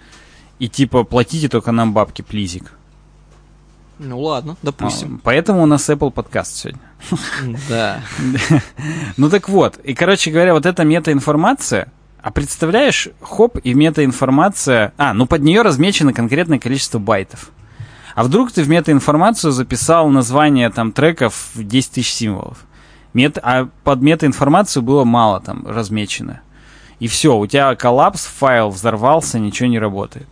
и 0.59 0.69
типа 0.69 1.05
платите 1.05 1.48
только 1.48 1.73
нам 1.73 1.93
бабки, 1.93 2.23
плизик. 2.23 2.73
Ну 3.98 4.20
ладно, 4.20 4.56
допустим. 4.62 5.16
А, 5.16 5.20
поэтому 5.23 5.62
у 5.62 5.66
нас 5.66 5.89
Apple 5.89 6.10
подкаст 6.10 6.56
сегодня. 6.56 6.81
Да. 7.69 8.02
Ну 9.16 9.31
так 9.31 9.48
вот, 9.48 9.78
и 9.78 9.94
короче 9.94 10.31
говоря, 10.31 10.55
вот 10.55 10.66
эта 10.66 10.85
метаинформация, 10.85 11.93
а 12.23 12.31
представляешь, 12.31 13.09
хоп, 13.20 13.59
и 13.62 13.74
метаинформация... 13.74 14.93
А, 14.97 15.12
ну 15.12 15.27
под 15.27 15.43
нее 15.43 15.62
размечено 15.62 16.12
конкретное 16.12 16.61
количество 16.61 17.01
байтов. 17.01 17.51
А 18.15 18.23
вдруг 18.23 18.53
ты 18.53 18.62
в 18.62 18.69
метаинформацию 18.69 19.51
записал 19.51 20.09
название 20.09 20.70
там 20.70 20.93
треков 20.93 21.51
в 21.55 21.65
10 21.65 21.90
тысяч 21.90 22.12
символов. 22.12 22.59
Мет... 23.12 23.39
А 23.43 23.69
под 23.82 24.03
метаинформацию 24.03 24.82
было 24.82 25.03
мало 25.05 25.40
там 25.40 25.66
размечено. 25.66 26.43
И 27.01 27.09
все, 27.09 27.36
у 27.36 27.47
тебя 27.49 27.74
коллапс, 27.74 28.24
файл 28.27 28.70
взорвался, 28.70 29.40
ничего 29.40 29.69
не 29.69 29.81
работает. 29.81 30.28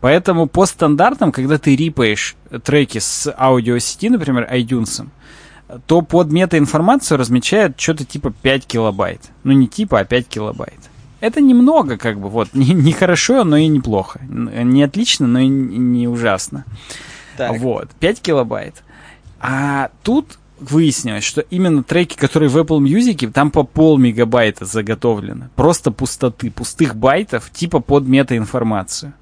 Поэтому 0.00 0.46
по 0.46 0.66
стандартам, 0.66 1.30
когда 1.30 1.58
ты 1.58 1.76
рипаешь 1.76 2.34
треки 2.64 2.98
с 2.98 3.32
аудиосети, 3.38 4.06
например, 4.06 4.48
iTunes, 4.52 5.06
то 5.86 6.02
под 6.02 6.32
метаинформацию 6.32 7.18
размечают 7.18 7.80
что-то 7.80 8.04
типа 8.04 8.32
5 8.42 8.66
килобайт. 8.66 9.30
Ну 9.44 9.52
не 9.52 9.68
типа, 9.68 10.00
а 10.00 10.04
5 10.04 10.26
килобайт. 10.26 10.89
Это 11.20 11.40
немного, 11.40 11.96
как 11.96 12.18
бы, 12.18 12.28
вот, 12.28 12.48
не, 12.54 12.72
не 12.72 12.92
хорошо, 12.92 13.44
но 13.44 13.56
и 13.56 13.66
неплохо. 13.68 14.20
Не 14.22 14.82
отлично, 14.82 15.26
но 15.26 15.38
и 15.38 15.48
не 15.48 16.08
ужасно. 16.08 16.64
Так. 17.36 17.58
Вот, 17.58 17.88
5 18.00 18.20
килобайт. 18.20 18.82
А 19.40 19.90
тут 20.02 20.38
выяснилось, 20.58 21.24
что 21.24 21.40
именно 21.40 21.82
треки, 21.82 22.16
которые 22.16 22.48
в 22.50 22.56
Apple 22.58 22.80
Music, 22.80 23.30
там 23.32 23.50
по 23.50 23.62
пол 23.62 23.96
мегабайта 23.98 24.66
заготовлено. 24.66 25.48
Просто 25.56 25.90
пустоты, 25.90 26.50
пустых 26.50 26.94
байтов, 26.94 27.50
типа 27.50 27.80
под 27.80 28.06
метаинформацию. 28.06 29.14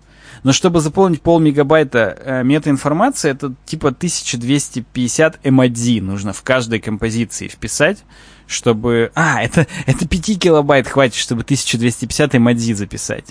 Но 0.42 0.52
чтобы 0.52 0.80
заполнить 0.80 1.22
пол 1.22 1.40
мегабайта 1.40 2.16
э, 2.20 2.44
метаинформации, 2.44 3.30
это 3.30 3.54
типа 3.64 3.88
1250 3.88 5.44
MAD 5.44 6.00
нужно 6.00 6.32
в 6.32 6.42
каждой 6.42 6.80
композиции 6.80 7.48
вписать, 7.48 8.04
чтобы... 8.48 9.12
А, 9.14 9.42
это, 9.42 9.66
это 9.86 10.08
5 10.08 10.40
килобайт 10.40 10.88
хватит, 10.88 11.14
чтобы 11.14 11.42
1250 11.42 12.34
MAD 12.34 12.74
записать. 12.74 13.26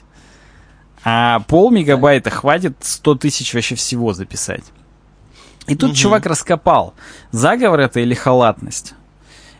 А 1.03 1.39
пол 1.41 1.71
мегабайта 1.71 2.29
хватит 2.29 2.77
100 2.81 3.15
тысяч 3.15 3.53
вообще 3.53 3.75
всего 3.75 4.13
записать. 4.13 4.63
И 5.67 5.75
тут 5.75 5.89
Мгм. 5.89 5.95
чувак 5.95 6.25
раскопал, 6.25 6.93
заговор 7.31 7.81
это 7.81 7.99
или 7.99 8.13
халатность. 8.13 8.93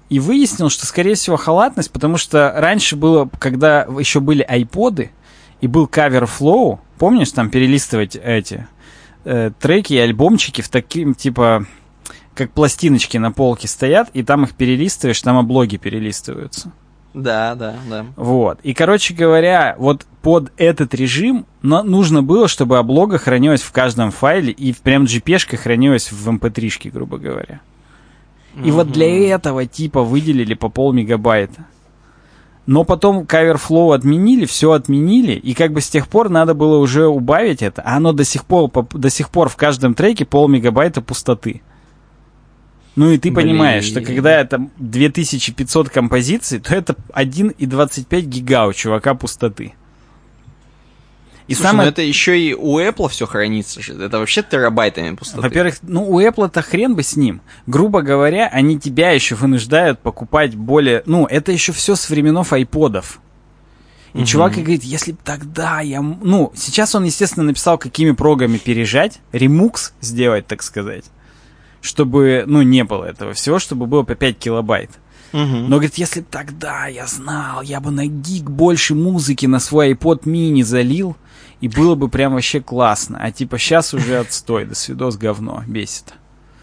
И 0.10 0.20
выяснил, 0.20 0.70
что, 0.70 0.86
скорее 0.86 1.16
всего, 1.16 1.36
халатность, 1.36 1.92
потому 1.92 2.16
что 2.18 2.54
раньше 2.56 2.96
было, 2.96 3.30
когда 3.40 3.82
еще 4.00 4.22
были 4.22 4.42
айподы, 4.42 5.12
и 5.60 5.68
был 5.68 5.88
кавер 5.88 6.24
Flow, 6.24 6.80
помнишь, 6.98 7.32
там 7.32 7.50
перелистывать 7.50 8.16
эти 8.16 8.68
э, 9.26 9.52
треки 9.60 9.94
и 9.94 9.98
альбомчики 9.98 10.62
в 10.62 10.70
таким, 10.70 11.14
типа, 11.14 11.66
как 12.38 12.52
пластиночки 12.52 13.18
на 13.18 13.32
полке 13.32 13.68
стоят, 13.68 14.10
и 14.14 14.24
там 14.24 14.44
их 14.44 14.54
перелистываешь, 14.54 15.22
там 15.22 15.38
облоги 15.38 15.78
перелистываются. 15.78 16.72
Да, 17.14 17.56
да, 17.56 17.76
да. 17.90 18.06
Вот. 18.16 18.60
И, 18.62 18.76
короче 18.76 19.16
говоря, 19.16 19.76
вот 19.80 20.06
под 20.22 20.52
этот 20.58 20.94
режим 20.94 21.48
нужно 21.64 22.22
было, 22.22 22.48
чтобы 22.48 22.78
облога 22.78 23.18
хранилась 23.18 23.62
в 23.62 23.72
каждом 23.72 24.12
файле 24.12 24.52
и 24.52 24.72
прям 24.74 25.06
gp 25.06 25.58
хранилась 25.58 26.12
в 26.12 26.30
mp3, 26.30 26.92
грубо 26.92 27.18
говоря. 27.18 27.60
И 28.64 28.72
вот 28.72 28.92
для 28.92 29.34
этого 29.34 29.66
типа 29.66 30.04
выделили 30.04 30.54
по 30.54 30.70
пол 30.70 30.94
мегабайта. 30.94 31.66
Но 32.68 32.84
потом 32.84 33.22
Coverflow 33.22 33.96
отменили, 33.96 34.46
все 34.46 34.74
отменили, 34.74 35.32
и 35.32 35.54
как 35.54 35.72
бы 35.72 35.80
с 35.80 35.90
тех 35.90 36.08
пор 36.10 36.30
надо 36.30 36.54
было 36.54 36.80
уже 36.80 37.08
убавить 37.08 37.62
это, 37.62 37.82
а 37.82 37.96
оно 37.96 38.12
до 38.12 38.26
сих 38.26 38.46
пор, 38.46 38.70
до 38.92 39.10
сих 39.10 39.30
пор 39.30 39.48
в 39.48 39.56
каждом 39.56 39.94
треке 39.94 40.26
пол 40.26 40.50
мегабайта 40.50 41.02
пустоты. 41.02 41.62
Ну 42.98 43.12
и 43.12 43.20
ты 43.20 43.30
Блин. 43.30 43.48
понимаешь, 43.48 43.84
что 43.84 44.02
когда 44.02 44.42
это 44.42 44.70
2500 44.78 45.90
композиций, 45.90 46.60
то 46.60 46.74
это 46.74 46.96
1,25 47.14 48.22
гига 48.22 48.66
у 48.66 48.74
чувака 48.74 49.14
пустоты. 49.14 49.76
И 51.48 51.54
Слушай, 51.54 51.68
самое 51.68 51.86
ну 51.86 51.92
это 51.92 52.02
еще 52.02 52.40
и 52.42 52.56
у 52.56 52.80
Apple 52.80 53.08
все 53.10 53.28
хранится 53.28 53.84
же. 53.84 53.94
Это 53.94 54.18
вообще 54.18 54.42
терабайтами 54.42 55.16
пустоты. 55.16 55.44
Во-первых, 55.44 55.76
ну 55.84 56.10
у 56.10 56.20
Apple-то 56.20 56.64
хрен 56.64 56.96
бы 56.96 57.04
с 57.04 57.16
ним. 57.16 57.42
Грубо 57.68 58.02
говоря, 58.02 58.48
они 58.48 58.80
тебя 58.80 59.12
еще 59.12 59.36
вынуждают 59.36 60.00
покупать 60.00 60.56
более... 60.56 61.04
Ну, 61.06 61.28
это 61.28 61.52
еще 61.52 61.74
все 61.74 61.96
с 61.96 62.10
временов 62.10 62.52
айподов. 62.52 63.22
И 64.16 64.26
чувак 64.26 64.58
и 64.58 64.62
говорит, 64.62 64.84
если 64.84 65.12
б 65.12 65.20
тогда 65.24 65.82
я... 65.82 66.02
Ну, 66.02 66.52
сейчас 66.56 66.96
он, 66.96 67.04
естественно, 67.04 67.46
написал, 67.46 67.78
какими 67.78 68.12
прогами 68.12 68.58
пережать, 68.58 69.20
ремукс 69.32 69.94
сделать, 70.02 70.48
так 70.48 70.64
сказать. 70.64 71.06
Чтобы, 71.88 72.44
ну, 72.46 72.62
не 72.62 72.84
было 72.84 73.06
этого 73.06 73.34
всего, 73.34 73.60
чтобы 73.60 73.88
было 73.88 74.04
по 74.04 74.16
5 74.16 74.38
килобайт. 74.38 74.92
Мгм. 75.32 75.70
Но, 75.70 75.78
говорит, 75.78 75.96
если 75.96 76.22
бы 76.22 76.28
тогда 76.30 76.88
я 76.88 77.08
знал, 77.08 77.62
я 77.62 77.80
бы 77.80 77.92
на 77.92 78.06
гиг 78.06 78.50
больше 78.50 78.96
музыки 78.96 79.46
на 79.46 79.60
свой 79.60 79.94
iPod 79.94 80.24
mini 80.24 80.64
залил, 80.64 81.16
и 81.62 81.68
было 81.68 81.96
бы 81.96 82.10
прям 82.10 82.34
вообще 82.34 82.60
классно. 82.60 83.20
А 83.22 83.32
типа 83.32 83.58
сейчас 83.58 83.94
уже 83.94 84.20
отстой, 84.20 84.66
до 84.66 84.76
свидос 84.76 85.18
говно, 85.18 85.64
бесит. 85.66 86.14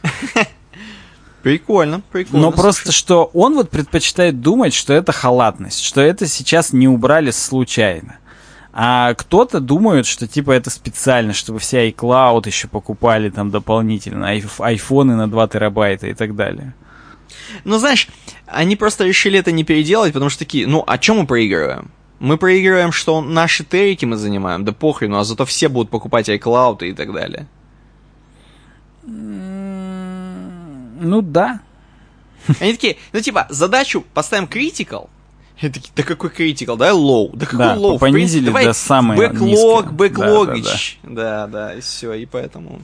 Прикольно, 1.42 2.00
прикольно. 2.10 2.46
Но 2.46 2.52
просто 2.52 2.90
что 2.90 3.30
он 3.34 3.54
вот 3.54 3.68
предпочитает 3.68 4.40
думать, 4.40 4.72
что 4.72 4.94
это 4.94 5.12
халатность, 5.12 5.82
что 5.82 6.00
это 6.00 6.26
сейчас 6.26 6.72
не 6.72 6.88
убрали 6.88 7.30
случайно. 7.32 8.16
А 8.76 9.14
кто-то 9.14 9.60
думает, 9.60 10.04
что 10.04 10.26
типа 10.26 10.50
это 10.50 10.68
специально, 10.68 11.32
чтобы 11.32 11.60
все 11.60 11.88
iCloud 11.90 12.48
еще 12.48 12.66
покупали 12.66 13.30
там 13.30 13.52
дополнительно, 13.52 14.34
айф- 14.34 14.60
айфоны 14.60 15.14
на 15.14 15.30
2 15.30 15.46
терабайта 15.46 16.08
и 16.08 16.14
так 16.14 16.34
далее. 16.34 16.74
Ну, 17.62 17.78
знаешь, 17.78 18.08
они 18.46 18.74
просто 18.74 19.04
решили 19.04 19.38
это 19.38 19.52
не 19.52 19.62
переделать, 19.62 20.12
потому 20.12 20.28
что 20.28 20.40
такие, 20.40 20.66
ну, 20.66 20.82
а 20.86 20.98
чем 20.98 21.18
мы 21.18 21.26
проигрываем? 21.26 21.92
Мы 22.18 22.36
проигрываем, 22.36 22.90
что 22.90 23.22
наши 23.22 23.64
терики 23.64 24.06
мы 24.06 24.16
занимаем, 24.16 24.64
да 24.64 24.72
похрену, 24.72 25.18
а 25.18 25.24
зато 25.24 25.44
все 25.44 25.68
будут 25.68 25.90
покупать 25.90 26.28
iCloud 26.28 26.84
и 26.84 26.92
так 26.92 27.12
далее. 27.12 27.46
Ну 29.06 29.12
да. 31.22 31.60
Они 32.60 32.72
такие, 32.72 32.96
ну, 33.12 33.20
типа, 33.20 33.46
задачу 33.50 34.04
поставим 34.14 34.46
critical, 34.46 35.10
и 35.60 35.68
такие, 35.68 35.92
да 35.94 36.02
какой 36.02 36.30
critical, 36.30 36.76
давай 36.76 36.92
low, 36.92 37.30
да 37.34 37.46
какой 37.46 37.58
Да, 37.58 37.76
в 37.76 37.98
понизили 37.98 38.50
принципе, 38.50 38.66
до 38.66 38.72
самой 38.72 39.16
бэклог, 39.16 39.92
бэклогич, 39.92 40.98
да, 41.02 41.46
да, 41.46 41.74
и 41.74 41.80
все, 41.80 42.12
и 42.14 42.26
поэтому... 42.26 42.80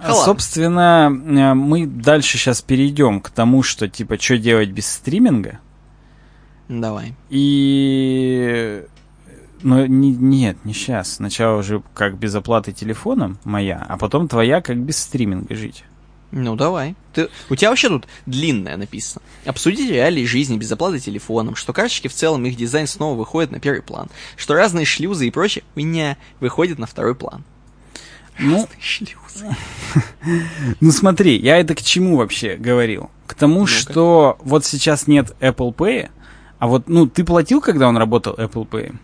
А. 0.00 0.14
Собственно, 0.14 1.10
э, 1.10 1.54
мы 1.54 1.84
дальше 1.86 2.38
сейчас 2.38 2.62
перейдем 2.62 3.20
к 3.20 3.30
тому, 3.30 3.64
что 3.64 3.88
типа 3.88 4.16
что 4.18 4.38
делать 4.38 4.70
без 4.70 4.86
стриминга. 4.86 5.58
Давай. 6.68 7.14
И 7.30 8.84
ну, 9.62 9.86
не- 9.86 10.14
нет, 10.14 10.64
не 10.64 10.72
сейчас. 10.72 11.14
Сначала 11.14 11.58
уже 11.58 11.82
как 11.94 12.16
без 12.16 12.34
оплаты 12.34 12.72
телефоном 12.72 13.38
моя, 13.44 13.84
а 13.88 13.96
потом 13.96 14.28
твоя 14.28 14.60
как 14.60 14.78
без 14.78 14.98
стриминга 14.98 15.54
жить. 15.54 15.84
Ну, 16.30 16.56
давай. 16.56 16.94
Ты... 17.14 17.30
У 17.48 17.56
тебя 17.56 17.70
вообще 17.70 17.88
тут 17.88 18.06
длинное 18.26 18.76
написано. 18.76 19.22
Обсудить 19.46 19.90
реалии 19.90 20.24
жизни 20.26 20.58
без 20.58 20.70
оплаты 20.70 20.98
телефоном, 20.98 21.54
что 21.56 21.72
карточки 21.72 22.08
в 22.08 22.14
целом 22.14 22.44
их 22.44 22.56
дизайн 22.56 22.86
снова 22.86 23.16
выходит 23.16 23.50
на 23.50 23.60
первый 23.60 23.82
план, 23.82 24.08
что 24.36 24.54
разные 24.54 24.84
шлюзы 24.84 25.26
и 25.26 25.30
прочее 25.30 25.64
меня 25.74 26.18
выходит 26.40 26.78
на 26.78 26.86
второй 26.86 27.14
план. 27.14 27.44
Ну, 28.38 28.68
Шлюзы. 28.78 29.56
ну 30.80 30.92
смотри, 30.92 31.38
я 31.40 31.56
это 31.56 31.74
к 31.74 31.82
чему 31.82 32.16
вообще 32.16 32.56
говорил? 32.56 33.10
К 33.26 33.34
тому, 33.34 33.60
Ну-ка. 33.60 33.72
что 33.72 34.38
вот 34.42 34.64
сейчас 34.64 35.06
нет 35.08 35.34
Apple 35.40 35.74
Pay, 35.74 36.08
а 36.58 36.66
вот, 36.68 36.88
ну, 36.88 37.06
ты 37.08 37.24
платил, 37.24 37.60
когда 37.60 37.88
он 37.88 37.96
работал 37.96 38.34
Apple 38.34 38.68
Pay? 38.68 38.94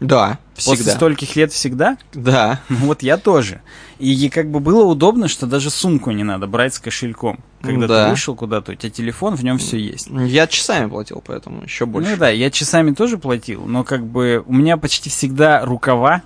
Да, 0.00 0.38
После 0.54 0.76
всегда. 0.76 0.92
стольких 0.92 1.34
лет 1.34 1.52
всегда? 1.52 1.98
Да. 2.14 2.60
Ну 2.68 2.76
вот 2.86 3.02
я 3.02 3.16
тоже. 3.16 3.60
И 3.98 4.28
как 4.28 4.48
бы 4.50 4.60
было 4.60 4.84
удобно, 4.84 5.26
что 5.26 5.46
даже 5.46 5.70
сумку 5.70 6.12
не 6.12 6.22
надо 6.22 6.46
брать 6.46 6.74
с 6.74 6.78
кошельком. 6.78 7.40
Когда 7.62 7.88
Да. 7.88 8.04
ты 8.04 8.10
вышел 8.10 8.36
куда-то, 8.36 8.72
у 8.72 8.74
тебя 8.76 8.90
телефон, 8.90 9.34
в 9.34 9.42
нем 9.42 9.58
все 9.58 9.76
есть. 9.76 10.08
Я 10.08 10.46
часами 10.46 10.88
платил, 10.88 11.20
поэтому 11.26 11.64
еще 11.64 11.84
больше. 11.86 12.12
Ну 12.12 12.16
да, 12.16 12.28
я 12.30 12.50
часами 12.52 12.92
тоже 12.92 13.18
платил, 13.18 13.64
но 13.66 13.82
как 13.82 14.06
бы 14.06 14.44
у 14.46 14.52
меня 14.52 14.76
почти 14.76 15.10
всегда 15.10 15.64
рукава. 15.64 16.22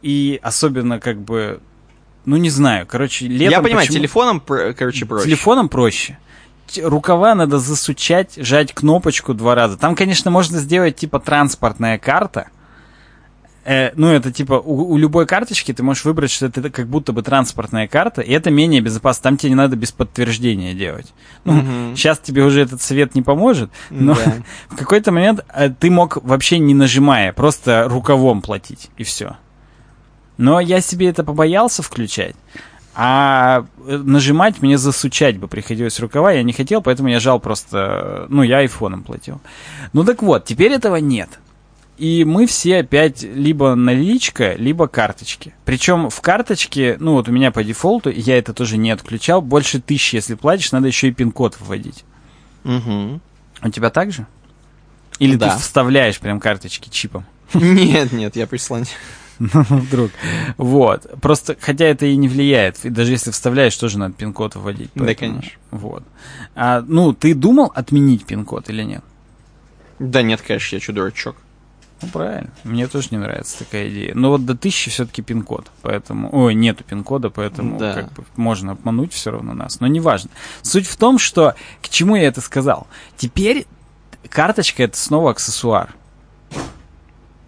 И 0.00 0.38
особенно 0.42 1.00
как 1.00 1.20
бы, 1.20 1.60
ну 2.24 2.36
не 2.36 2.50
знаю, 2.50 2.86
короче, 2.86 3.26
летом 3.26 3.50
Я 3.50 3.60
понимаю, 3.62 3.86
почему- 3.86 3.98
телефоном, 3.98 4.40
короче, 4.40 5.04
проще. 5.06 5.24
Телефоном 5.26 5.68
проще. 5.68 6.18
Рукава 6.82 7.34
надо 7.34 7.58
засучать, 7.58 8.32
жать 8.36 8.72
кнопочку 8.74 9.34
два 9.34 9.54
раза. 9.54 9.76
Там, 9.78 9.94
конечно, 9.94 10.30
можно 10.30 10.58
сделать 10.58 10.96
типа 10.96 11.18
транспортная 11.20 11.98
карта. 11.98 12.48
Э, 13.64 13.90
ну, 13.96 14.08
это 14.08 14.32
типа 14.32 14.54
у, 14.54 14.92
у 14.92 14.96
любой 14.96 15.26
карточки 15.26 15.72
ты 15.74 15.82
можешь 15.82 16.04
выбрать, 16.04 16.30
что 16.30 16.46
это 16.46 16.70
как 16.70 16.86
будто 16.88 17.12
бы 17.12 17.22
транспортная 17.22 17.86
карта, 17.86 18.22
и 18.22 18.32
это 18.32 18.50
менее 18.50 18.80
безопасно. 18.80 19.22
Там 19.24 19.36
тебе 19.36 19.50
не 19.50 19.56
надо 19.56 19.76
без 19.76 19.92
подтверждения 19.92 20.72
делать. 20.74 21.12
Ну, 21.44 21.52
Мгм. 21.54 21.96
сейчас 21.96 22.18
тебе 22.18 22.44
уже 22.44 22.62
этот 22.62 22.80
совет 22.80 23.14
не 23.14 23.20
поможет, 23.22 23.70
но 23.90 24.14
Да. 24.14 24.34
в 24.70 24.76
какой-то 24.76 25.12
момент 25.12 25.44
э, 25.54 25.68
ты 25.70 25.90
мог 25.90 26.16
вообще 26.22 26.58
не 26.58 26.72
нажимая, 26.74 27.32
просто 27.32 27.86
рукавом 27.88 28.40
платить, 28.42 28.90
и 28.96 29.04
все. 29.04 29.36
Но 30.38 30.60
я 30.60 30.80
себе 30.80 31.08
это 31.08 31.24
побоялся 31.24 31.82
включать. 31.82 32.36
А 33.00 33.64
э, 33.86 33.96
нажимать 33.96 34.60
мне 34.60 34.76
засучать 34.76 35.38
бы 35.38 35.46
приходилось 35.46 36.00
рукава, 36.00 36.32
я 36.32 36.42
не 36.42 36.52
хотел, 36.52 36.82
поэтому 36.82 37.08
я 37.08 37.20
жал 37.20 37.38
просто, 37.38 37.76
э, 37.78 38.26
ну, 38.28 38.42
я 38.42 38.58
айфоном 38.58 39.04
платил. 39.04 39.40
Ну 39.92 40.02
так 40.02 40.20
вот, 40.20 40.46
теперь 40.46 40.72
этого 40.72 40.96
нет. 40.96 41.38
И 41.96 42.24
мы 42.24 42.48
все 42.48 42.78
опять 42.78 43.22
либо 43.22 43.76
наличка, 43.76 44.54
либо 44.54 44.88
карточки. 44.88 45.54
Причем 45.64 46.10
в 46.10 46.20
карточке, 46.20 46.96
ну 46.98 47.12
вот 47.12 47.28
у 47.28 47.32
меня 47.32 47.52
по 47.52 47.62
дефолту, 47.62 48.10
я 48.10 48.36
это 48.36 48.52
тоже 48.52 48.76
не 48.76 48.90
отключал, 48.90 49.42
больше 49.42 49.80
тысячи, 49.80 50.16
если 50.16 50.34
платишь, 50.34 50.72
надо 50.72 50.88
еще 50.88 51.06
и 51.06 51.12
пин-код 51.12 51.56
вводить. 51.60 52.04
Мгм. 52.64 53.20
У 53.62 53.68
тебя 53.70 53.90
так 53.90 54.10
же? 54.10 54.26
Или 55.20 55.36
Да. 55.36 55.54
ты 55.54 55.60
вставляешь 55.60 56.18
прям 56.18 56.40
карточки 56.40 56.88
чипом? 56.88 57.24
Нет, 57.54 58.10
нет, 58.10 58.34
я 58.34 58.48
прислонил. 58.48 58.86
Вдруг. 59.38 60.10
Вот. 60.56 61.06
Просто, 61.20 61.56
хотя 61.60 61.84
это 61.86 62.06
и 62.06 62.16
не 62.16 62.28
влияет. 62.28 62.84
И 62.84 62.90
даже 62.90 63.12
если 63.12 63.30
вставляешь, 63.30 63.76
тоже 63.76 63.98
надо 63.98 64.14
пин-код 64.14 64.56
вводить. 64.56 64.90
Да, 64.94 65.04
поэтому- 65.04 65.34
конечно. 65.36 65.58
Вот. 65.70 66.02
А, 66.54 66.82
ну, 66.86 67.12
ты 67.12 67.34
думал 67.34 67.70
отменить 67.74 68.24
пин-код 68.26 68.68
или 68.70 68.82
нет? 68.82 69.04
Да 69.98 70.22
нет, 70.22 70.42
конечно, 70.42 70.76
я 70.76 70.80
что, 70.80 70.92
дурачок. 70.92 71.36
Ну, 72.00 72.08
правильно. 72.08 72.50
Мне 72.62 72.86
тоже 72.86 73.08
не 73.10 73.18
нравится 73.18 73.58
такая 73.58 73.88
идея. 73.88 74.14
Но 74.14 74.30
вот 74.30 74.44
до 74.46 74.56
тысячи 74.56 74.88
все-таки 74.90 75.20
пин-код. 75.22 75.66
Поэтому... 75.82 76.28
Ой, 76.32 76.54
нету 76.54 76.84
пин-кода, 76.84 77.28
поэтому 77.30 77.76
Да. 77.78 77.94
как 77.94 78.12
бы 78.12 78.24
можно 78.36 78.72
обмануть 78.72 79.12
все 79.12 79.32
равно 79.32 79.52
нас. 79.54 79.80
Но 79.80 79.88
неважно. 79.88 80.30
Суть 80.62 80.86
в 80.86 80.96
том, 80.96 81.18
что... 81.18 81.54
К 81.82 81.88
чему 81.88 82.14
я 82.14 82.28
это 82.28 82.40
сказал? 82.40 82.86
Теперь 83.16 83.66
карточка 84.28 84.84
это 84.84 84.96
снова 84.96 85.32
аксессуар. 85.32 85.92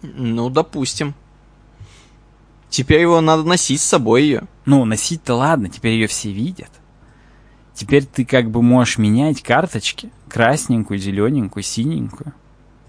Ну, 0.03 0.49
допустим. 0.49 1.13
Теперь 2.71 3.01
его 3.01 3.21
надо 3.21 3.43
носить 3.43 3.81
с 3.81 3.85
собой 3.85 4.23
ее. 4.23 4.43
Ну, 4.65 4.83
носить-то 4.85 5.35
ладно, 5.35 5.69
теперь 5.69 5.91
ее 5.93 6.07
все 6.07 6.31
видят. 6.31 6.71
Теперь 7.75 8.05
ты 8.05 8.25
как 8.25 8.49
бы 8.49 8.61
можешь 8.63 8.97
менять 8.97 9.43
карточки. 9.43 10.09
Красненькую, 10.29 10.97
зелененькую, 10.97 11.61
синенькую. 11.63 12.33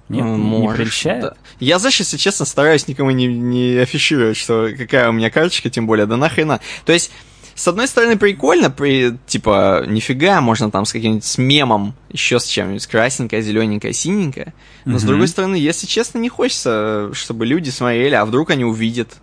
Нет, 0.09 0.25
не- 0.25 0.31
не 0.33 0.39
Можешь, 0.39 0.77
прельщает? 0.79 1.23
да. 1.23 1.35
Я, 1.59 1.79
знаешь, 1.79 1.99
если 1.99 2.17
честно, 2.17 2.45
стараюсь 2.47 2.87
никому 2.89 3.11
не, 3.11 3.27
не 3.27 3.77
афишировать, 3.79 4.37
что 4.37 4.69
какая 4.77 5.09
у 5.09 5.13
меня 5.13 5.31
карточка, 5.31 5.69
тем 5.71 5.87
более, 5.87 6.07
да 6.07 6.17
нахрена. 6.17 6.61
То 6.85 6.93
есть, 6.93 7.11
с 7.55 7.67
одной 7.67 7.89
стороны, 7.89 8.17
прикольно, 8.17 8.71
при, 8.71 9.19
типа, 9.27 9.85
нифига, 9.89 10.41
можно 10.41 10.71
там 10.71 10.85
с 10.85 10.93
каким-нибудь 10.93 11.25
с 11.25 11.39
мемом, 11.39 11.95
еще 12.11 12.39
с 12.39 12.47
чем-нибудь, 12.47 12.87
красненькая, 12.87 13.41
зелененькая, 13.43 13.93
синенькая. 13.93 14.55
Но, 14.85 14.99
с 14.99 15.03
Мгм. 15.03 15.09
другой 15.09 15.29
стороны, 15.29 15.57
если 15.57 15.87
честно, 15.87 16.19
не 16.19 16.29
хочется, 16.29 17.11
чтобы 17.15 17.47
люди 17.47 17.71
смотрели, 17.71 18.15
а 18.15 18.25
вдруг 18.25 18.51
они 18.51 18.65
увидят 18.65 19.09
э, 19.15 19.17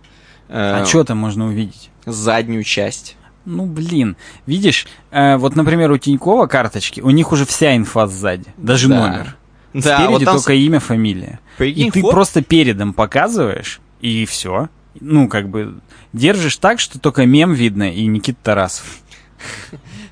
А 0.52 0.84
что 0.84 1.04
там 1.04 1.18
можно 1.18 1.46
увидеть? 1.46 1.90
заднюю 2.06 2.64
часть. 2.64 3.16
Ну, 3.44 3.66
блин. 3.66 4.16
Видишь, 4.46 4.86
э, 5.10 5.36
вот, 5.36 5.54
например, 5.56 5.90
у 5.92 5.98
Тинькова 5.98 6.46
карточки, 6.46 7.00
у 7.00 7.10
них 7.10 7.32
уже 7.32 7.46
вся 7.46 7.76
инфа 7.76 8.06
сзади, 8.06 8.46
даже 8.56 8.88
Да. 8.88 9.00
номер. 9.00 9.36
Да, 9.72 9.96
Спереди 9.98 10.10
вот 10.12 10.24
там 10.24 10.36
только 10.36 10.54
имя, 10.54 10.80
фамилия. 10.80 11.38
Прикинь, 11.56 11.86
и 11.86 11.90
ты 11.90 12.00
фот- 12.00 12.10
просто 12.10 12.42
передом 12.42 12.92
показываешь, 12.92 13.80
и 14.00 14.24
все. 14.26 14.68
Ну, 15.00 15.28
как 15.28 15.48
бы, 15.48 15.74
держишь 16.12 16.56
так, 16.56 16.80
что 16.80 16.98
только 16.98 17.24
мем 17.26 17.52
видно, 17.52 17.90
и 17.92 18.06
Никита 18.06 18.38
Тарасов. 18.42 18.98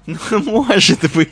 Ну, 0.09 0.39
может 0.65 1.15
быть. 1.15 1.29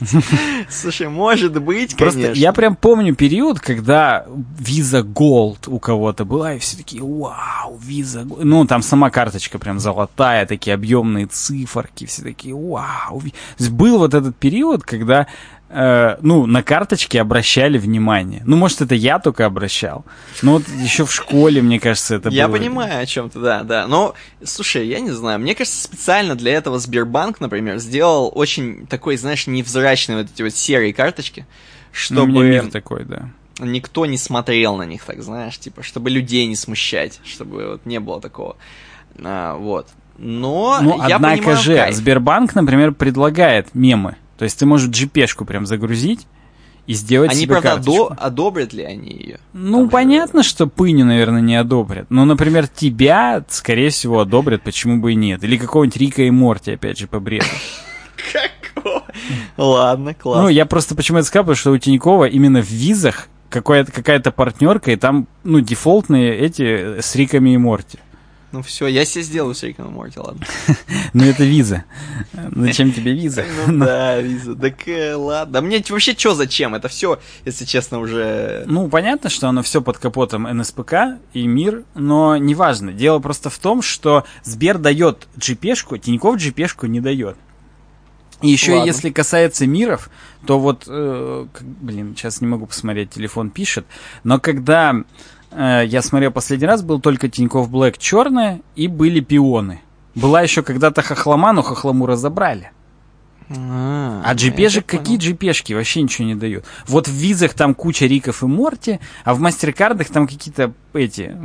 Слушай, 0.68 1.08
может 1.08 1.62
быть, 1.62 1.96
Просто 1.96 2.20
конечно. 2.20 2.40
я 2.40 2.52
прям 2.52 2.76
помню 2.76 3.14
период, 3.14 3.58
когда 3.58 4.26
Visa 4.58 5.02
Gold 5.02 5.68
у 5.68 5.78
кого-то 5.78 6.26
была, 6.26 6.54
и 6.54 6.58
все 6.58 6.76
такие, 6.76 7.02
вау, 7.02 7.78
Visa 7.78 8.24
Gold. 8.24 8.44
Ну, 8.44 8.66
там 8.66 8.82
сама 8.82 9.08
карточка 9.08 9.58
прям 9.58 9.80
золотая, 9.80 10.44
такие 10.44 10.74
объемные 10.74 11.26
циферки, 11.26 12.04
все 12.04 12.22
такие, 12.22 12.54
вау. 12.54 13.18
Ви-». 13.18 13.30
То 13.30 13.64
есть 13.64 13.70
был 13.70 13.96
вот 13.96 14.12
этот 14.12 14.36
период, 14.36 14.82
когда 14.82 15.26
э, 15.68 16.16
ну, 16.20 16.46
на 16.46 16.62
карточки 16.62 17.16
обращали 17.16 17.78
внимание. 17.78 18.42
Ну, 18.46 18.56
может, 18.56 18.80
это 18.82 18.94
я 18.94 19.18
только 19.18 19.46
обращал. 19.46 20.04
Но 20.42 20.52
вот 20.54 20.64
еще 20.68 21.04
в 21.04 21.12
школе, 21.12 21.62
мне 21.62 21.80
кажется, 21.80 22.14
это 22.16 22.28
Я 22.28 22.48
было. 22.48 22.56
понимаю, 22.58 23.00
о 23.02 23.06
чем 23.06 23.30
ты, 23.30 23.38
да, 23.40 23.62
да. 23.62 23.86
Но, 23.86 24.14
слушай, 24.44 24.86
я 24.86 25.00
не 25.00 25.10
знаю, 25.10 25.38
мне 25.40 25.54
кажется, 25.54 25.82
специально 25.82 26.34
для 26.34 26.52
этого 26.54 26.78
Сбербанк, 26.78 27.40
например, 27.40 27.78
сделал 27.78 28.30
очень 28.34 28.86
такой, 28.86 29.16
знаешь, 29.16 29.46
невзрачные 29.46 30.18
вот 30.18 30.28
эти 30.32 30.42
вот 30.42 30.54
серые 30.54 30.92
карточки, 30.94 31.46
Ну, 32.10 32.24
у 32.24 32.26
меня 32.26 32.42
мир 32.42 32.60
чтобы 32.62 32.70
такой, 32.72 33.04
да. 33.04 33.28
никто 33.60 34.06
не 34.06 34.18
смотрел 34.18 34.76
на 34.76 34.84
них, 34.84 35.02
так 35.04 35.22
знаешь, 35.22 35.58
типа, 35.58 35.82
чтобы 35.82 36.10
людей 36.10 36.46
не 36.46 36.56
смущать, 36.56 37.20
чтобы 37.24 37.70
вот 37.72 37.86
не 37.86 38.00
было 38.00 38.20
такого. 38.20 38.56
А, 39.22 39.56
вот. 39.56 39.88
Но 40.18 40.78
Ну, 40.80 40.96
я 41.08 41.16
однако 41.16 41.36
понимаю 41.38 41.56
же, 41.58 41.76
кайф. 41.76 41.94
Сбербанк, 41.94 42.54
например, 42.54 42.92
предлагает 42.92 43.74
мемы. 43.74 44.16
То 44.38 44.44
есть 44.44 44.58
ты 44.58 44.66
можешь 44.66 44.88
GP-шку 44.90 45.44
прям 45.44 45.66
загрузить 45.66 46.26
и 46.86 46.92
сделать 46.94 47.32
Они, 47.32 47.40
себе 47.42 47.52
правда, 47.54 47.68
карточку. 47.70 47.92
одо- 48.12 48.14
одобрят 48.18 48.72
ли 48.72 48.84
они 48.84 49.10
ее? 49.10 49.38
Ну, 49.52 49.78
Там 49.78 49.84
же- 49.86 49.90
понятно, 49.90 50.42
что 50.42 50.66
пыню, 50.66 51.04
наверное, 51.04 51.40
не 51.40 51.56
одобрят. 51.56 52.06
Но, 52.10 52.24
например, 52.24 52.68
тебя, 52.68 53.44
скорее 53.48 53.90
всего, 53.90 54.20
одобрят, 54.20 54.62
почему 54.62 55.00
бы 55.00 55.12
и 55.12 55.14
нет. 55.16 55.42
Или 55.42 55.56
какого-нибудь 55.56 55.96
Рика 55.96 56.22
и 56.22 56.30
Морти, 56.30 56.72
опять 56.72 56.98
же, 56.98 57.06
по 57.08 57.18
бреду. 57.18 57.46
Какого? 58.74 59.04
Ладно, 59.56 60.14
классно. 60.14 60.42
Ну, 60.44 60.48
я 60.48 60.66
просто 60.66 60.94
почему 60.94 61.18
это 61.18 61.26
сказал, 61.26 61.44
потому 61.44 61.56
что 61.56 61.72
у 61.72 61.78
Тинькова 61.78 62.26
именно 62.26 62.60
в 62.62 62.70
визах 62.70 63.28
какая-то 63.48 63.90
какая-то 63.92 64.30
партнерка, 64.32 64.90
и 64.92 64.96
там, 64.96 65.26
ну, 65.44 65.60
дефолтные 65.60 66.36
эти 66.36 67.00
с 67.00 67.14
Риками 67.16 67.50
и 67.50 67.56
Морти. 67.56 67.98
Ну 68.56 68.62
все, 68.62 68.86
я 68.86 69.04
себе 69.04 69.22
сделаю 69.22 69.54
с 69.54 69.62
Риком 69.62 69.88
и 69.88 69.90
Морти, 69.90 70.18
ладно. 70.18 70.46
Ну, 71.12 71.24
это 71.24 71.44
виза. 71.44 71.84
Зачем 72.32 72.90
тебе 72.90 73.12
виза? 73.12 73.44
Ну 73.66 73.84
да, 73.84 74.18
виза. 74.18 74.56
Так 74.56 74.88
э, 74.88 75.14
ладно. 75.14 75.52
Да 75.52 75.60
мне 75.60 75.84
вообще 75.86 76.14
что 76.16 76.34
зачем? 76.34 76.74
Это 76.74 76.88
все, 76.88 77.20
если 77.44 77.66
честно, 77.66 77.98
уже... 77.98 78.64
Ну, 78.66 78.88
понятно, 78.88 79.28
что 79.28 79.48
оно 79.48 79.62
все 79.62 79.82
под 79.82 79.98
капотом 79.98 80.44
НСПК 80.44 81.18
и 81.34 81.46
МИР, 81.46 81.84
но 81.94 82.38
неважно. 82.38 82.94
Дело 82.94 83.18
просто 83.18 83.50
в 83.50 83.58
том, 83.58 83.82
что 83.82 84.24
Сбер 84.42 84.78
дает 84.78 85.28
GP-шку, 85.36 85.98
Тиньков 85.98 86.36
GP-шку 86.36 86.86
не 86.86 87.02
дает. 87.02 87.36
И 88.40 88.48
еще 88.48 88.74
Ладно. 88.74 88.86
если 88.86 89.10
касается 89.10 89.66
миров, 89.66 90.08
то 90.46 90.58
вот, 90.58 90.84
э, 90.86 91.46
блин, 91.60 92.14
сейчас 92.16 92.40
не 92.40 92.46
могу 92.46 92.66
посмотреть, 92.66 93.10
телефон 93.10 93.50
пишет, 93.50 93.86
но 94.24 94.38
когда 94.38 94.94
я 95.56 96.02
смотрел 96.02 96.30
последний 96.30 96.66
раз, 96.66 96.82
был 96.82 97.00
только 97.00 97.28
Тиньков 97.28 97.70
Black 97.70 97.96
черная 97.98 98.60
и 98.74 98.88
были 98.88 99.20
пионы. 99.20 99.80
Была 100.14 100.42
еще 100.42 100.62
когда-то 100.62 101.02
хохлома, 101.02 101.52
но 101.52 101.62
хохлому 101.62 102.06
разобрали. 102.06 102.70
А 103.48 104.34
JCB-шек, 104.34 104.82
так 104.82 104.86
какие 104.86 105.18
JCB-шки? 105.18 105.74
Вообще 105.74 106.02
ничего 106.02 106.26
не 106.26 106.34
дают. 106.34 106.64
Вот 106.88 107.06
в 107.06 107.12
визах 107.12 107.54
там 107.54 107.74
куча 107.74 108.06
Риков 108.06 108.42
и 108.42 108.46
Морти, 108.46 108.98
а 109.24 109.34
в 109.34 109.40
мастеркардах 109.40 110.08
там 110.08 110.26
какие-то 110.26 110.72
эти 110.92 111.36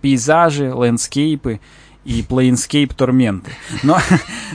пейзажи, 0.00 0.72
landscape 0.72 1.51
ы 1.51 1.60
и 2.06 2.22
плейнскейп 2.22 2.94
торменты. 2.94 3.50
Но, 3.82 3.98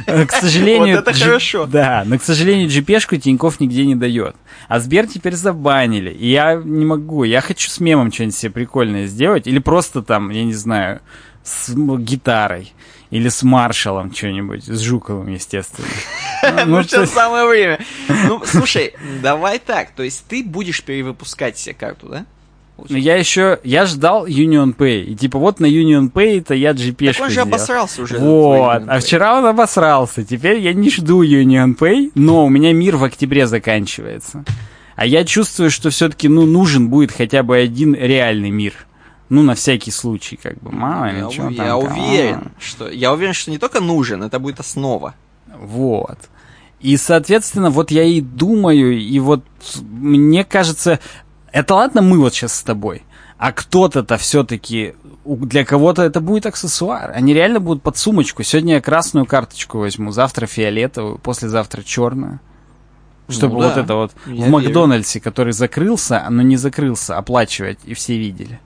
э, 0.08 0.26
к 0.26 0.32
сожалению... 0.32 0.96
Вот 0.96 1.10
это 1.10 1.20
хорошо. 1.20 1.66
Да, 1.66 2.04
но, 2.06 2.18
к 2.18 2.24
сожалению, 2.24 2.70
GP-шку 2.70 3.18
Тиньков 3.18 3.60
нигде 3.60 3.86
не 3.86 3.96
дает. 3.96 4.36
А 4.70 4.80
Сбер 4.80 5.06
теперь 5.06 5.36
забанили. 5.36 6.12
И 6.12 6.32
я 6.32 6.56
не 6.56 6.86
могу. 6.86 7.26
Я 7.26 7.42
хочу 7.42 7.70
с 7.70 7.80
мемом 7.82 8.12
что-нибудь 8.12 8.36
себе 8.36 8.52
прикольное 8.52 9.06
сделать. 9.06 9.48
Или 9.48 9.60
просто 9.60 10.02
там, 10.02 10.30
я 10.30 10.46
не 10.46 10.54
знаю, 10.54 11.02
с 11.44 11.74
гитарой. 11.76 12.74
Или 13.10 13.28
с 13.28 13.44
маршалом 13.44 14.16
что-нибудь. 14.16 14.64
С 14.64 14.80
Жуковым, 14.80 15.28
естественно. 15.28 15.88
Ну, 16.66 16.78
Ну, 16.78 16.84
сейчас 16.84 17.12
самое 17.14 17.46
время. 17.48 17.80
Ну, 18.08 18.42
слушай, 18.46 18.94
давай 19.22 19.60
так. 19.60 19.92
То 19.92 20.04
есть 20.04 20.26
ты 20.28 20.44
будешь 20.44 20.82
перевыпускать 20.84 21.58
себе 21.58 21.76
карту, 21.76 22.08
да? 22.08 22.26
Ну, 22.90 22.98
я 22.98 23.16
еще, 23.16 23.60
я 23.64 23.86
ждал 23.86 24.28
Union 24.28 24.76
Pay. 24.76 25.04
И 25.04 25.16
типа 25.16 25.40
вот 25.40 25.60
на 25.60 25.66
Union 25.66 26.12
Pay-то 26.12 26.54
я 26.54 26.72
gp 26.72 27.14
Так 27.14 27.22
он 27.24 27.30
же 27.30 27.42
обосрался 27.42 28.02
уже. 28.02 28.18
Вот, 28.18 28.84
а 28.88 29.00
вчера 29.00 29.38
он 29.38 29.46
обосрался. 29.46 30.24
Теперь 30.24 30.60
я 30.60 30.74
не 30.74 30.90
жду 30.90 31.24
Union 31.24 31.78
Pay, 31.78 32.12
но 32.16 32.46
у 32.46 32.50
меня 32.50 32.74
мир 32.74 32.98
в 32.98 33.04
октябре 33.04 33.48
заканчивается. 33.48 34.44
А 34.96 35.06
я 35.06 35.24
чувствую, 35.24 35.72
что 35.72 35.90
все-таки, 35.90 36.28
ну, 36.28 36.46
нужен 36.46 36.90
будет 36.90 37.12
хотя 37.12 37.44
бы 37.44 37.58
один 37.58 37.96
реальный 37.96 38.52
мир. 38.52 38.74
Ну, 39.30 39.44
на 39.44 39.56
всякий 39.56 39.92
случай, 39.92 40.36
как 40.36 40.62
бы, 40.62 40.72
мало 40.72 41.06
ли, 41.10 41.20
я, 41.20 41.30
чё 41.30 41.44
ув- 41.48 41.56
там, 41.56 41.66
я 41.66 41.78
уверен, 41.78 42.52
что 42.60 42.90
я 42.90 43.14
уверен, 43.14 43.34
что 43.34 43.50
не 43.50 43.58
только 43.58 43.80
нужен, 43.80 44.24
это 44.24 44.40
будет 44.40 44.60
основа. 44.60 45.16
Вот. 45.58 46.18
И, 46.82 46.98
соответственно, 46.98 47.70
вот 47.70 47.92
я 47.92 48.04
и 48.04 48.22
думаю, 48.22 49.00
и 49.00 49.20
вот 49.20 49.44
мне 49.82 50.44
кажется, 50.44 51.00
это 51.52 51.76
ладно 51.76 52.02
мы 52.02 52.20
вот 52.20 52.34
сейчас 52.34 52.54
с 52.56 52.64
тобой, 52.64 53.04
а 53.38 53.52
кто-то-то 53.52 54.18
все-таки, 54.18 54.94
для 55.26 55.66
кого-то 55.66 56.04
это 56.04 56.22
будет 56.22 56.46
аксессуар. 56.46 57.12
Они 57.16 57.34
реально 57.34 57.60
будут 57.60 57.84
под 57.84 57.98
сумочку. 57.98 58.44
Сегодня 58.44 58.76
я 58.76 58.82
красную 58.82 59.26
карточку 59.26 59.80
возьму, 59.80 60.12
завтра 60.12 60.46
фиолетовую, 60.46 61.18
послезавтра 61.18 61.84
черную. 61.84 62.40
Чтобы 63.30 63.54
Ну 63.56 63.62
вот 63.62 63.76
да, 63.76 63.82
это 63.82 63.96
вот 63.96 64.12
я 64.26 64.32
в 64.34 64.38
верю. 64.38 64.50
Макдональдсе, 64.52 65.20
который 65.22 65.54
закрылся, 65.54 66.26
но 66.30 66.42
не 66.42 66.58
закрылся, 66.58 67.18
оплачивать, 67.18 67.80
и 67.86 67.94
все 67.94 68.18
видели. 68.18 68.60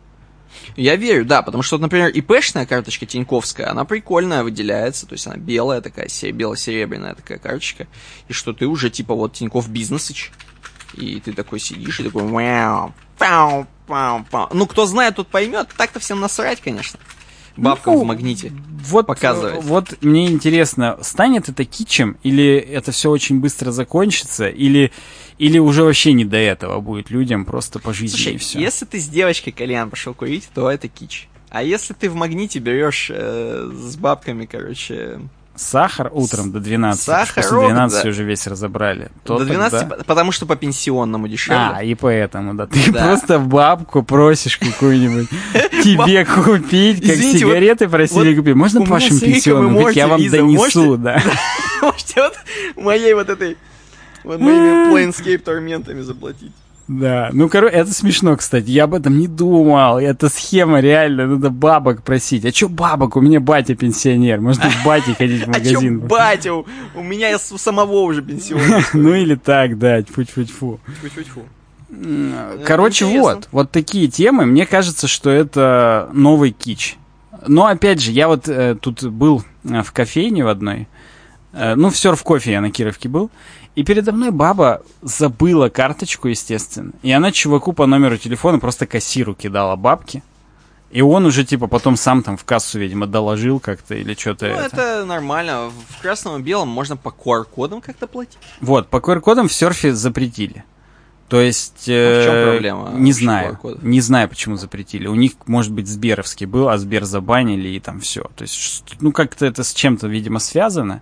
Я 0.75 0.95
верю, 0.95 1.25
да, 1.25 1.43
потому 1.43 1.61
что, 1.61 1.77
например, 1.77 2.09
ИПшная 2.09 2.65
карточка 2.65 3.05
Тиньковская, 3.05 3.69
она 3.69 3.85
прикольная, 3.85 4.41
выделяется, 4.43 5.05
то 5.05 5.13
есть 5.13 5.27
она 5.27 5.37
белая 5.37 5.81
такая, 5.81 6.07
се- 6.07 6.31
бело-серебряная 6.31 7.13
такая 7.13 7.37
карточка, 7.37 7.85
и 8.27 8.33
что 8.33 8.53
ты 8.53 8.65
уже 8.65 8.89
типа 8.89 9.13
вот 9.13 9.33
Тиньков 9.33 9.69
Бизнесыч, 9.69 10.31
и 10.95 11.19
ты 11.19 11.33
такой 11.33 11.59
сидишь 11.59 11.99
и 11.99 12.03
такой 12.03 12.23
вау, 12.23 12.93
пау, 13.17 13.67
пау, 13.87 14.25
пау. 14.29 14.49
Ну, 14.53 14.65
кто 14.67 14.85
знает, 14.85 15.15
тот 15.15 15.27
поймет, 15.27 15.69
так-то 15.77 15.99
всем 15.99 16.19
насрать, 16.19 16.61
конечно. 16.61 16.99
Бабкам 17.57 17.93
Ну, 17.93 18.01
в 18.01 18.05
магните. 18.05 18.51
Вот, 18.83 19.07
показывать. 19.07 19.55
э, 19.55 19.59
Вот 19.61 19.97
мне 20.03 20.27
интересно, 20.27 20.97
станет 21.01 21.47
это 21.47 21.63
кичем, 21.63 22.17
или 22.21 22.55
это 22.57 22.91
все 22.91 23.09
очень 23.09 23.39
быстро 23.39 23.71
закончится, 23.71 24.49
или, 24.49 24.91
или 25.37 25.57
уже 25.57 25.83
вообще 25.83 26.11
не 26.11 26.25
до 26.25 26.35
этого 26.37 26.81
будет 26.81 27.09
людям 27.09 27.45
просто 27.45 27.79
по 27.79 27.93
жизни 27.93 28.17
Слушай, 28.17 28.33
и 28.33 28.37
все. 28.37 28.59
если 28.59 28.83
ты 28.85 28.99
с 28.99 29.07
девочкой 29.07 29.53
кальян 29.53 29.89
пошел 29.89 30.13
курить, 30.13 30.49
то 30.53 30.69
это 30.69 30.89
кич. 30.89 31.29
А 31.49 31.63
если 31.63 31.93
ты 31.93 32.09
в 32.09 32.15
магните 32.15 32.59
берешь 32.59 33.09
э, 33.09 33.71
с 33.73 33.95
бабками, 33.95 34.45
короче, 34.45 35.21
Сахар 35.55 36.09
утром 36.13 36.51
до 36.51 36.59
12. 36.59 37.01
Сахар 37.03 37.35
После 37.43 37.57
рок, 37.57 37.65
12 37.69 38.03
да. 38.03 38.09
уже 38.09 38.23
весь 38.23 38.45
разобрали. 38.47 39.09
То 39.23 39.37
До 39.39 39.45
12, 39.45 39.79
тогда- 39.79 39.95
по- 39.95 40.03
потому 40.03 40.31
что 40.31 40.45
по 40.45 40.55
пенсионному 40.55 41.27
дешевле. 41.27 41.59
А, 41.75 41.83
и 41.83 41.95
поэтому, 41.95 42.53
да. 42.53 42.67
Ты 42.67 42.91
Да. 42.91 43.05
просто 43.05 43.39
бабку 43.39 44.03
просишь 44.03 44.57
какую-нибудь 44.57 45.29
тебе 45.83 46.25
купить, 46.25 47.01
как 47.05 47.15
сигареты 47.17 47.87
просили 47.87 48.35
купить. 48.35 48.55
Можно 48.55 48.81
по 48.85 48.95
вы 48.95 48.99
пенсионному? 48.99 49.79
Говорит, 49.79 49.97
Я 49.97 50.07
вам 50.07 50.27
донесу, 50.29 50.97
да. 50.97 51.21
Можете 51.81 52.21
вот 52.21 52.33
моей 52.75 53.13
вот 53.13 53.29
этой 53.29 53.57
вот 54.23 54.39
моими 54.39 54.91
Planescape 54.93 55.37
торментами 55.37 56.01
заплатить. 56.01 56.51
Да, 56.87 57.29
ну, 57.33 57.49
короче, 57.49 57.75
это 57.75 57.91
смешно, 57.93 58.37
кстати. 58.37 58.69
Я 58.69 58.83
об 58.83 58.93
этом 58.93 59.17
не 59.17 59.27
думал. 59.27 59.97
Это 59.97 60.29
схема 60.29 60.79
реально, 60.81 61.25
надо 61.25 61.49
бабок 61.49 62.03
просить. 62.03 62.45
А 62.45 62.51
чё 62.51 62.69
бабок? 62.69 63.15
У 63.15 63.21
меня 63.21 63.39
батя 63.39 63.75
пенсионер. 63.75 64.39
Можно 64.39 64.69
к 64.69 64.85
бате 64.85 65.15
ходить 65.15 65.47
в 65.47 65.49
А 65.49 65.53
чё, 65.53 65.59
магазин. 65.59 65.99
батя, 65.99 66.53
у, 66.53 66.65
меня 67.01 67.29
я 67.29 67.39
самого 67.39 68.01
уже 68.01 68.21
пенсионный. 68.21 68.83
Ну 68.93 69.15
или 69.15 69.35
так, 69.35 69.79
да, 69.79 70.01
тьфу-тьфу-тьфу. 70.01 70.79
Тьфу-тьфу-тьфу. 71.01 71.41
Короче, 72.65 73.05
интересно. 73.05 73.35
вот, 73.35 73.47
вот 73.51 73.71
такие 73.71 74.07
темы. 74.07 74.45
Мне 74.45 74.65
кажется, 74.65 75.07
что 75.07 75.29
это 75.29 76.09
новый 76.13 76.51
кич. 76.51 76.97
Но 77.47 77.65
опять 77.65 78.01
же, 78.01 78.11
я 78.11 78.27
вот 78.27 78.47
э, 78.47 78.75
тут 78.79 79.03
был 79.03 79.43
э, 79.63 79.81
в 79.81 79.91
кофейне 79.91 80.43
в 80.43 80.47
одной. 80.47 80.87
Э, 81.53 81.75
ну, 81.75 81.89
в 81.89 81.97
серф 81.97 82.21
кофе 82.23 82.51
я 82.51 82.61
на 82.61 82.71
Кировке 82.71 83.07
был. 83.07 83.29
И 83.75 83.83
передо 83.83 84.13
мной 84.13 84.31
баба 84.31 84.81
забыла 85.01 85.69
карточку, 85.69 86.29
естественно. 86.29 86.93
И 87.01 87.11
она 87.11 87.31
чуваку 87.31 87.73
по 87.73 87.85
номеру 87.85 88.17
телефона 88.17 88.59
просто 88.59 88.87
кассиру 88.87 89.35
кидала 89.35 89.75
бабки. 89.75 90.23
И 90.91 91.01
он 91.01 91.25
уже, 91.25 91.43
типа, 91.43 91.67
потом 91.67 91.97
сам 91.97 92.23
там 92.23 92.37
в 92.37 92.45
кассу, 92.45 92.79
видимо, 92.79 93.05
доложил 93.05 93.59
как-то 93.59 93.95
или 93.95 94.13
что-то. 94.13 94.47
Ну, 94.47 94.53
это. 94.53 94.81
это 94.81 95.05
нормально. 95.05 95.69
В 95.89 96.01
красном 96.01 96.39
и 96.39 96.43
белом 96.43 96.69
можно 96.69 96.95
по 96.95 97.09
QR-кодам 97.09 97.81
как-то 97.81 98.07
платить. 98.07 98.37
Вот, 98.61 98.87
по 98.87 98.97
QR-кодам 98.97 99.49
в 99.49 99.53
серфе 99.53 99.93
запретили. 99.93 100.63
То 101.27 101.41
есть... 101.41 101.85
А 101.87 102.21
в 102.21 102.25
чём 102.25 102.35
э, 102.35 102.51
проблема 102.51 102.91
Не 102.99 103.11
знаю. 103.11 103.59
Не 103.81 104.01
знаю, 104.01 104.29
почему 104.29 104.57
запретили. 104.57 105.07
У 105.07 105.15
них, 105.15 105.31
может 105.47 105.71
быть, 105.71 105.87
Сберовский 105.87 106.45
был, 106.45 106.69
а 106.69 106.77
Сбер 106.77 107.05
забанили, 107.05 107.69
и 107.69 107.79
там 107.79 107.99
все. 107.99 108.29
То 108.35 108.43
есть, 108.43 108.83
ну, 108.99 109.11
как-то 109.11 109.45
это 109.45 109.63
с 109.63 109.73
чем-то, 109.73 110.07
видимо, 110.07 110.39
связано. 110.39 111.01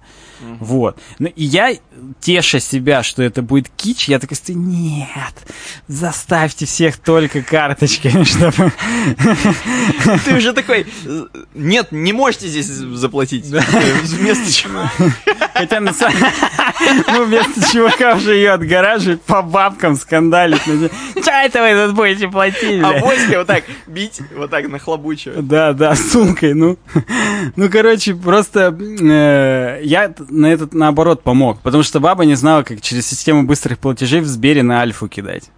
Вот. 0.59 0.97
Ну, 1.19 1.27
и 1.27 1.43
я, 1.43 1.73
теша 2.19 2.59
себя, 2.59 3.03
что 3.03 3.23
это 3.23 3.41
будет 3.41 3.69
кич, 3.69 4.09
я 4.09 4.19
такой 4.19 4.35
стою, 4.35 4.59
нет, 4.59 5.33
заставьте 5.87 6.65
всех 6.65 6.97
только 6.97 7.41
карточками, 7.41 8.23
чтобы... 8.25 8.71
Ты 10.25 10.35
уже 10.35 10.53
такой, 10.53 10.85
э, 11.05 11.25
нет, 11.53 11.91
не 11.91 12.13
можете 12.13 12.47
здесь 12.47 12.67
заплатить. 12.67 13.51
Э, 13.51 13.61
Вместо 14.03 14.51
чего. 14.51 14.89
Хотя 15.53 15.79
на 15.79 15.93
самом 15.93 16.17
Ну, 17.07 17.25
вместо 17.25 17.71
чувака 17.71 18.15
уже 18.15 18.35
ее 18.35 18.51
отгораживают, 18.51 19.21
по 19.23 19.41
бабкам 19.41 19.95
скандалить. 20.13 20.61
Че 20.63 21.31
это 21.45 21.61
вы 21.61 21.87
тут 21.87 21.95
будете 21.95 22.27
платить, 22.27 22.81
А 22.83 22.99
войска 22.99 23.39
вот 23.39 23.47
так 23.47 23.63
бить, 23.87 24.21
вот 24.35 24.49
так 24.49 24.69
нахлобучивать. 24.69 25.47
Да, 25.47 25.73
да, 25.73 25.95
с 25.95 26.11
сумкой, 26.11 26.53
ну. 26.53 26.77
Ну, 27.55 27.69
короче, 27.69 28.13
просто 28.15 28.75
э, 28.79 29.81
я 29.83 30.13
на 30.29 30.47
этот, 30.47 30.73
наоборот, 30.73 31.23
помог. 31.23 31.59
Потому 31.61 31.83
что 31.83 31.99
баба 31.99 32.25
не 32.25 32.35
знала, 32.35 32.63
как 32.63 32.81
через 32.81 33.07
систему 33.07 33.43
быстрых 33.43 33.79
платежей 33.79 34.21
в 34.21 34.27
Сбере 34.27 34.63
на 34.63 34.81
Альфу 34.81 35.07
кидать. 35.07 35.49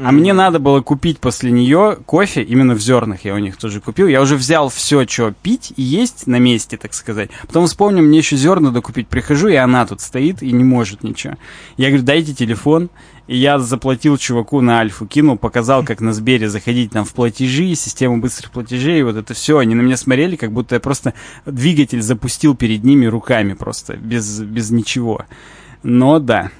А 0.00 0.12
мне 0.12 0.32
надо 0.32 0.58
было 0.58 0.80
купить 0.80 1.18
после 1.18 1.50
нее 1.50 1.98
кофе, 2.06 2.42
именно 2.42 2.74
в 2.74 2.80
зернах 2.80 3.24
я 3.24 3.34
у 3.34 3.38
них 3.38 3.56
тоже 3.56 3.80
купил. 3.80 4.06
Я 4.06 4.22
уже 4.22 4.36
взял 4.36 4.68
все, 4.68 5.06
что 5.06 5.32
пить 5.42 5.72
и 5.76 5.82
есть 5.82 6.26
на 6.26 6.38
месте, 6.38 6.76
так 6.76 6.94
сказать. 6.94 7.30
Потом 7.46 7.66
вспомнил, 7.66 8.02
мне 8.02 8.18
еще 8.18 8.36
зерна 8.36 8.70
докупить. 8.70 9.08
Прихожу, 9.08 9.48
и 9.48 9.54
она 9.54 9.86
тут 9.86 10.00
стоит 10.00 10.42
и 10.42 10.52
не 10.52 10.62
может 10.62 11.02
ничего. 11.02 11.34
Я 11.76 11.88
говорю, 11.88 12.04
дайте 12.04 12.34
телефон. 12.34 12.90
И 13.26 13.36
я 13.36 13.58
заплатил 13.58 14.16
чуваку 14.16 14.62
на 14.62 14.80
Альфу, 14.80 15.06
кинул, 15.06 15.36
показал, 15.36 15.84
как 15.84 16.00
на 16.00 16.14
Сбере 16.14 16.48
заходить 16.48 16.92
там 16.92 17.04
в 17.04 17.12
платежи, 17.12 17.74
систему 17.74 18.22
быстрых 18.22 18.50
платежей, 18.50 19.02
вот 19.02 19.16
это 19.16 19.34
все. 19.34 19.58
Они 19.58 19.74
на 19.74 19.82
меня 19.82 19.98
смотрели, 19.98 20.36
как 20.36 20.50
будто 20.50 20.76
я 20.76 20.80
просто 20.80 21.12
двигатель 21.44 22.00
запустил 22.00 22.56
перед 22.56 22.84
ними 22.84 23.04
руками 23.04 23.52
просто, 23.52 23.98
без, 23.98 24.40
без 24.40 24.70
ничего. 24.70 25.26
Но 25.82 26.18
да, 26.20 26.50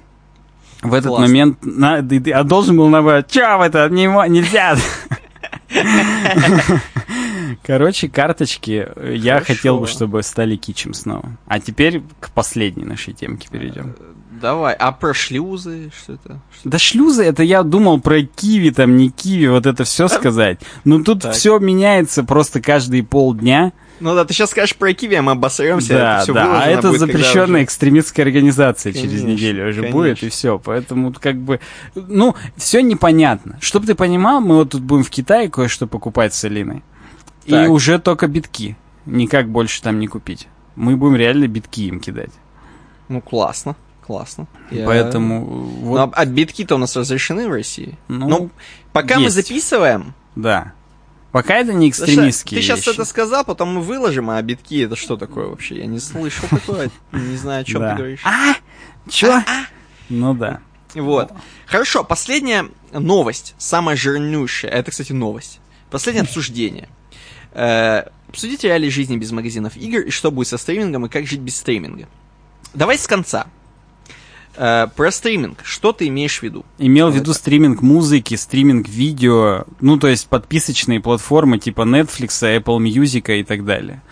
в 0.83 0.95
этот 0.95 1.09
Классно. 1.09 1.27
момент 1.27 1.59
на, 1.63 2.03
ты- 2.03 2.21
ты- 2.21 2.33
а 2.33 2.45
должен 2.45 2.77
был 2.77 2.89
набрать, 2.89 3.31
чё 3.31 3.59
в 3.59 3.63
это 3.63 3.89
не, 3.89 4.07
нельзя. 4.29 4.77
Короче, 7.65 8.09
карточки 8.09 8.87
э, 8.95 9.15
я 9.17 9.35
Хорошо. 9.35 9.53
хотел 9.55 9.79
бы, 9.81 9.87
чтобы 9.87 10.23
стали 10.23 10.57
кичем 10.57 10.95
снова. 10.95 11.37
А 11.47 11.61
теперь 11.61 12.03
к 12.21 12.31
последней 12.31 12.85
нашей 12.85 13.15
темке 13.15 13.49
перейдем. 13.51 13.95
Давай, 14.41 14.75
а 14.75 14.93
про 14.93 15.15
шлюзы, 15.15 15.91
что 15.97 16.13
это? 16.15 16.41
Да 16.65 16.79
шлюзы, 16.79 17.25
это 17.25 17.43
я 17.43 17.63
думал 17.63 18.01
про 18.01 18.23
киви, 18.23 18.71
там 18.71 18.97
не 18.97 19.11
киви, 19.11 19.49
вот 19.49 19.67
это 19.67 19.85
все 19.85 20.09
сказать. 20.09 20.61
Но 20.85 21.03
тут 21.03 21.23
Так. 21.23 21.35
все 21.35 21.59
меняется 21.59 22.23
просто 22.25 22.61
каждые 22.61 23.03
полдня. 23.03 23.73
Ну 24.01 24.15
да, 24.15 24.25
ты 24.25 24.33
сейчас 24.35 24.51
скажешь 24.51 24.77
про 24.77 24.93
Киви, 24.93 25.15
а 25.17 25.23
мы 25.23 25.33
обосремся. 25.33 25.95
Да, 25.95 26.21
всё 26.21 26.33
да. 26.35 26.63
А 26.63 26.67
это 26.67 26.89
будет, 26.89 27.01
запрещенная 27.01 27.61
уже- 27.61 27.65
экстремистская 27.65 28.25
организация 28.27 28.93
через 28.93 29.11
Конечно, 29.11 29.27
неделю 29.29 29.69
уже 29.69 29.81
конечно. 29.81 29.99
будет, 29.99 30.23
и 30.23 30.29
все. 30.29 30.59
Поэтому 30.59 31.13
как 31.13 31.37
бы, 31.37 31.61
ну, 31.95 32.35
все 32.57 32.81
непонятно. 32.83 33.59
Чтоб 33.61 33.85
ты 33.87 33.95
понимал, 33.95 34.41
мы 34.41 34.57
вот 34.57 34.71
тут 34.71 34.83
будем 34.83 35.05
в 35.05 35.11
Китае 35.11 35.49
кое-что 35.51 35.87
покупать 35.87 36.35
с 36.35 36.45
Алиной. 36.45 36.83
И 37.47 37.51
Так. 37.51 37.71
уже 37.71 37.99
только 37.99 38.27
битки. 38.29 38.77
Никак 39.07 39.49
больше 39.49 39.83
там 39.83 39.99
не 39.99 40.07
купить. 40.07 40.49
Мы 40.77 40.97
будем 40.97 41.17
реально 41.17 41.49
битки 41.49 41.87
им 41.89 41.99
кидать. 41.99 42.31
Ну, 43.09 43.21
классно, 43.23 43.75
классно. 44.07 44.47
Я- 44.71 44.85
Поэтому 44.87 45.41
Ну, 45.41 45.87
вот, 45.87 45.99
а, 45.99 46.11
а 46.13 46.25
битки-то 46.27 46.75
у 46.75 46.79
нас 46.79 46.95
разрешены 46.95 47.49
в 47.49 47.53
России? 47.53 47.97
ну, 48.09 48.29
Ну, 48.29 48.51
пока 48.93 49.17
мы 49.17 49.23
есть. 49.25 49.35
записываем... 49.35 50.13
да. 50.37 50.73
Пока 51.33 51.57
это 51.57 51.75
не 51.75 51.91
экстремистские 51.91 52.61
Ты 52.61 52.67
сейчас 52.67 52.89
это 52.89 53.05
сказал, 53.05 53.45
потом 53.45 53.75
мы 53.75 53.83
выложим, 53.83 54.31
а 54.31 54.41
битки 54.41 54.85
это 54.85 54.97
что 54.97 55.17
такое 55.17 55.47
вообще? 55.47 55.79
Я 55.79 55.87
не 55.87 55.99
слышал 55.99 56.49
такое, 56.49 56.91
не 57.13 57.37
знаю, 57.37 57.63
о 57.63 57.65
чем 57.65 57.83
ты 57.83 57.97
говоришь. 57.97 58.21
А? 58.25 58.55
Чё? 59.11 59.43
Ну 60.09 60.35
да. 60.35 60.61
Вот. 60.95 61.33
Хорошо, 61.67 62.03
последняя 62.03 62.67
новость, 62.93 63.55
самая 63.59 63.95
жирнющая. 63.97 64.71
Это, 64.71 64.91
кстати, 64.91 65.13
новость. 65.13 65.61
Последнее 65.91 66.23
обсуждение. 66.23 66.89
Э, 67.53 68.05
Обсудите 68.29 68.69
реалии 68.69 68.91
жизни 68.91 69.17
без 69.17 69.33
магазинов 69.33 69.77
игр 69.77 70.01
и 70.01 70.11
что 70.11 70.31
будет 70.31 70.49
со 70.49 70.59
стримингом 70.59 71.07
и 71.07 71.09
как 71.09 71.27
жить 71.27 71.41
без 71.41 71.57
стриминга. 71.57 72.09
Давай 72.75 72.99
с 72.99 73.07
конца. 73.07 73.47
Э, 74.59 74.89
Про 74.95 75.11
стриминг. 75.13 75.59
Что 75.63 75.93
ты 75.93 76.09
имеешь 76.09 76.41
в 76.41 76.43
виду? 76.43 76.65
Имел 76.79 77.11
в 77.11 77.15
виду 77.15 77.33
стриминг 77.33 77.81
музыки, 77.81 78.35
стриминг 78.35 78.89
видео, 78.89 79.65
ну, 79.81 79.99
то 79.99 80.09
есть 80.09 80.27
подписочные 80.27 81.01
платформы 81.01 81.59
типа 81.59 81.83
Netflix, 81.83 82.43
Apple 82.43 82.79
Music 82.79 83.39
и 83.39 83.45
так 83.45 83.65
далее. 83.65 84.03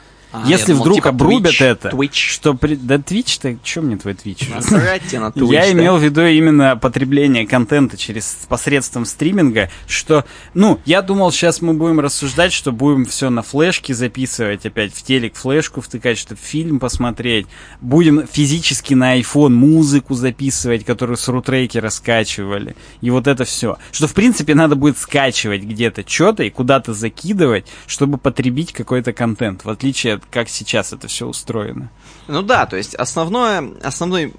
А, 0.44 0.46
Если 0.46 0.72
думал, 0.72 0.82
вдруг 0.82 0.96
типа 0.96 1.08
обрубят 1.08 1.52
Twitch, 1.52 1.64
это, 1.64 1.88
Twitch. 1.88 2.14
что 2.14 2.54
при... 2.54 2.76
Да 2.76 2.96
Twitch-то, 2.96 3.56
что 3.64 3.82
мне 3.82 3.96
твой 3.96 4.14
Twitch? 4.14 4.52
Насрать 4.54 5.12
на 5.12 5.28
Twitch, 5.28 5.52
Я 5.52 5.72
имел 5.72 5.96
в 5.96 6.02
виду 6.02 6.24
именно 6.24 6.76
потребление 6.76 7.46
контента 7.46 7.96
через 7.96 8.36
посредством 8.48 9.06
стриминга, 9.06 9.70
что, 9.86 10.24
ну, 10.54 10.80
я 10.84 11.02
думал, 11.02 11.32
сейчас 11.32 11.62
мы 11.62 11.74
будем 11.74 12.00
рассуждать, 12.00 12.52
что 12.52 12.72
будем 12.72 13.06
все 13.06 13.30
на 13.30 13.42
флешке 13.42 13.94
записывать, 13.94 14.66
опять 14.66 14.94
в 14.94 15.02
телек 15.02 15.36
флешку 15.36 15.80
втыкать, 15.80 16.18
чтобы 16.18 16.40
фильм 16.40 16.78
посмотреть, 16.78 17.46
будем 17.80 18.26
физически 18.26 18.94
на 18.94 19.18
iPhone 19.18 19.50
музыку 19.50 20.14
записывать, 20.14 20.84
которую 20.84 21.16
с 21.16 21.28
рутрейки 21.28 21.82
скачивали, 21.88 22.76
и 23.00 23.10
вот 23.10 23.26
это 23.26 23.44
все. 23.44 23.78
Что, 23.92 24.06
в 24.06 24.14
принципе, 24.14 24.54
надо 24.54 24.76
будет 24.76 24.98
скачивать 24.98 25.62
где-то 25.62 26.04
что-то 26.06 26.42
и 26.42 26.50
куда-то 26.50 26.92
закидывать, 26.94 27.66
чтобы 27.86 28.18
потребить 28.18 28.72
какой-то 28.72 29.12
контент, 29.12 29.64
в 29.64 29.70
отличие 29.70 30.14
от 30.14 30.25
как 30.30 30.48
сейчас 30.48 30.92
это 30.92 31.08
все 31.08 31.26
устроено. 31.26 31.90
Ну 32.28 32.42
да, 32.42 32.66
то 32.66 32.76
есть 32.76 32.94
основное, 32.94 33.72
основной 33.82 34.32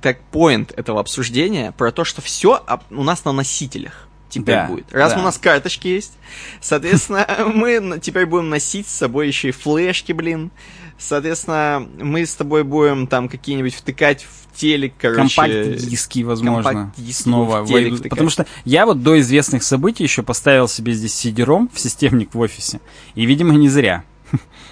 так 0.00 0.20
поинт 0.30 0.72
этого 0.76 1.00
обсуждения 1.00 1.72
про 1.72 1.92
то, 1.92 2.04
что 2.04 2.20
все 2.20 2.64
у 2.90 3.02
нас 3.04 3.24
на 3.24 3.32
носителях 3.32 4.08
теперь 4.32 4.56
Да, 4.56 4.66
будет. 4.66 4.92
Раз 4.92 5.12
да. 5.12 5.20
у 5.20 5.22
нас 5.22 5.38
карточки 5.38 5.88
есть, 5.88 6.14
соответственно, 6.60 7.26
мы 7.54 8.00
теперь 8.00 8.26
будем 8.26 8.50
носить 8.50 8.88
с 8.88 8.92
собой 8.92 9.28
еще 9.28 9.48
и 9.48 9.52
флешки, 9.52 10.12
блин. 10.12 10.50
Соответственно, 10.98 11.86
мы 12.00 12.24
с 12.24 12.34
тобой 12.34 12.62
будем 12.62 13.06
там 13.06 13.28
какие-нибудь 13.28 13.74
втыкать 13.74 14.24
в 14.24 14.56
телек, 14.56 14.94
короче. 14.98 15.34
Компакт-диски, 15.34 16.22
возможно, 16.22 16.62
компакт-диски 16.62 17.22
снова 17.22 17.62
в 17.62 17.68
телек 17.68 17.94
втыкать. 17.94 18.10
Потому 18.10 18.30
что 18.30 18.46
я 18.64 18.86
вот 18.86 19.02
до 19.02 19.18
известных 19.20 19.64
событий 19.64 20.04
еще 20.04 20.22
поставил 20.22 20.68
себе 20.68 20.92
здесь 20.92 21.14
сидером 21.14 21.68
в 21.72 21.80
системник 21.80 22.34
в 22.34 22.38
офисе. 22.38 22.80
И, 23.14 23.26
видимо, 23.26 23.54
не 23.54 23.68
зря. 23.68 24.04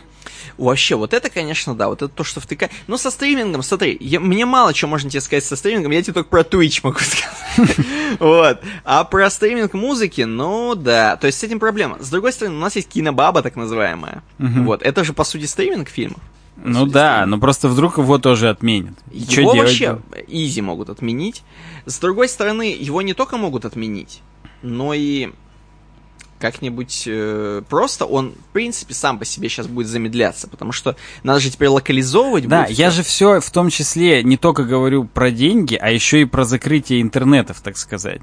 Вообще, 0.60 0.94
вот 0.94 1.14
это, 1.14 1.30
конечно, 1.30 1.74
да, 1.74 1.88
вот 1.88 2.02
это 2.02 2.08
то, 2.12 2.22
что 2.22 2.40
втыкать. 2.40 2.70
Но 2.86 2.96
со 2.98 3.10
стримингом, 3.10 3.62
смотри, 3.62 3.96
я- 4.00 4.20
мне 4.20 4.44
мало 4.44 4.74
чего 4.74 4.90
можно 4.90 5.08
тебе 5.08 5.20
сказать 5.22 5.44
со 5.44 5.56
стримингом, 5.56 5.90
я 5.92 6.02
тебе 6.02 6.12
только 6.12 6.28
про 6.28 6.42
Twitch 6.42 6.80
могу 6.82 6.98
сказать. 7.00 7.76
Вот. 8.18 8.60
А 8.84 9.04
про 9.04 9.30
стриминг 9.30 9.72
музыки, 9.74 10.22
ну 10.22 10.74
да, 10.74 11.16
то 11.16 11.26
есть 11.26 11.38
с 11.38 11.44
этим 11.44 11.58
проблема. 11.60 11.96
С 12.00 12.10
другой 12.10 12.32
стороны, 12.32 12.56
у 12.56 12.60
нас 12.60 12.76
есть 12.76 12.88
кинобаба, 12.88 13.42
так 13.42 13.56
называемая. 13.56 14.22
Вот, 14.38 14.82
это 14.82 15.02
же, 15.04 15.12
по 15.12 15.24
сути, 15.24 15.46
стриминг 15.46 15.88
фильмов. 15.88 16.20
Ну 16.62 16.84
да, 16.84 17.24
но 17.24 17.38
просто 17.38 17.68
вдруг 17.68 17.96
его 17.96 18.18
тоже 18.18 18.50
отменят. 18.50 18.92
И 19.10 19.18
его 19.42 19.52
вообще 19.62 19.98
изи 20.28 20.60
могут 20.60 20.90
отменить. 20.90 21.42
С 21.86 21.98
другой 21.98 22.28
стороны, 22.28 22.76
его 22.78 23.00
не 23.00 23.14
только 23.14 23.38
могут 23.38 23.64
отменить, 23.64 24.20
но 24.60 24.92
и 24.92 25.30
как-нибудь 26.40 27.04
э, 27.06 27.62
просто 27.68 28.06
он, 28.06 28.32
в 28.32 28.52
принципе, 28.52 28.94
сам 28.94 29.18
по 29.18 29.24
себе 29.24 29.48
сейчас 29.48 29.66
будет 29.66 29.86
замедляться, 29.86 30.48
потому 30.48 30.72
что 30.72 30.96
надо 31.22 31.40
же 31.40 31.50
теперь 31.50 31.68
локализовывать. 31.68 32.48
Да, 32.48 32.66
я 32.66 32.90
все. 32.90 32.96
же 32.96 33.02
все 33.02 33.40
в 33.40 33.50
том 33.50 33.70
числе 33.70 34.22
не 34.24 34.36
только 34.36 34.64
говорю 34.64 35.04
про 35.04 35.30
деньги, 35.30 35.76
а 35.76 35.90
еще 35.90 36.22
и 36.22 36.24
про 36.24 36.44
закрытие 36.44 37.02
интернетов, 37.02 37.60
так 37.60 37.76
сказать. 37.76 38.22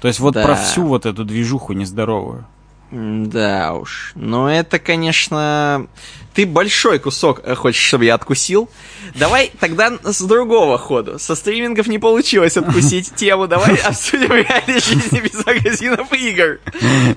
То 0.00 0.08
есть 0.08 0.20
вот 0.20 0.34
да. 0.34 0.44
про 0.44 0.54
всю 0.54 0.86
вот 0.86 1.04
эту 1.06 1.24
движуху 1.24 1.72
нездоровую. 1.72 2.46
Да 2.96 3.74
уж. 3.74 4.12
Но 4.14 4.50
это, 4.50 4.78
конечно... 4.78 5.86
Ты 6.32 6.44
большой 6.44 6.98
кусок 6.98 7.40
э, 7.44 7.54
хочешь, 7.54 7.82
чтобы 7.82 8.04
я 8.04 8.14
откусил. 8.14 8.68
Давай 9.14 9.50
тогда 9.58 9.98
с 10.02 10.20
другого 10.20 10.76
ходу. 10.76 11.18
Со 11.18 11.34
стримингов 11.34 11.86
не 11.86 11.98
получилось 11.98 12.58
откусить 12.58 13.14
тему. 13.16 13.46
Давай 13.48 13.74
обсудим 13.76 14.32
реалии 14.32 14.78
жизни 14.78 15.20
без 15.20 15.46
магазинов 15.46 16.12
игр. 16.12 16.60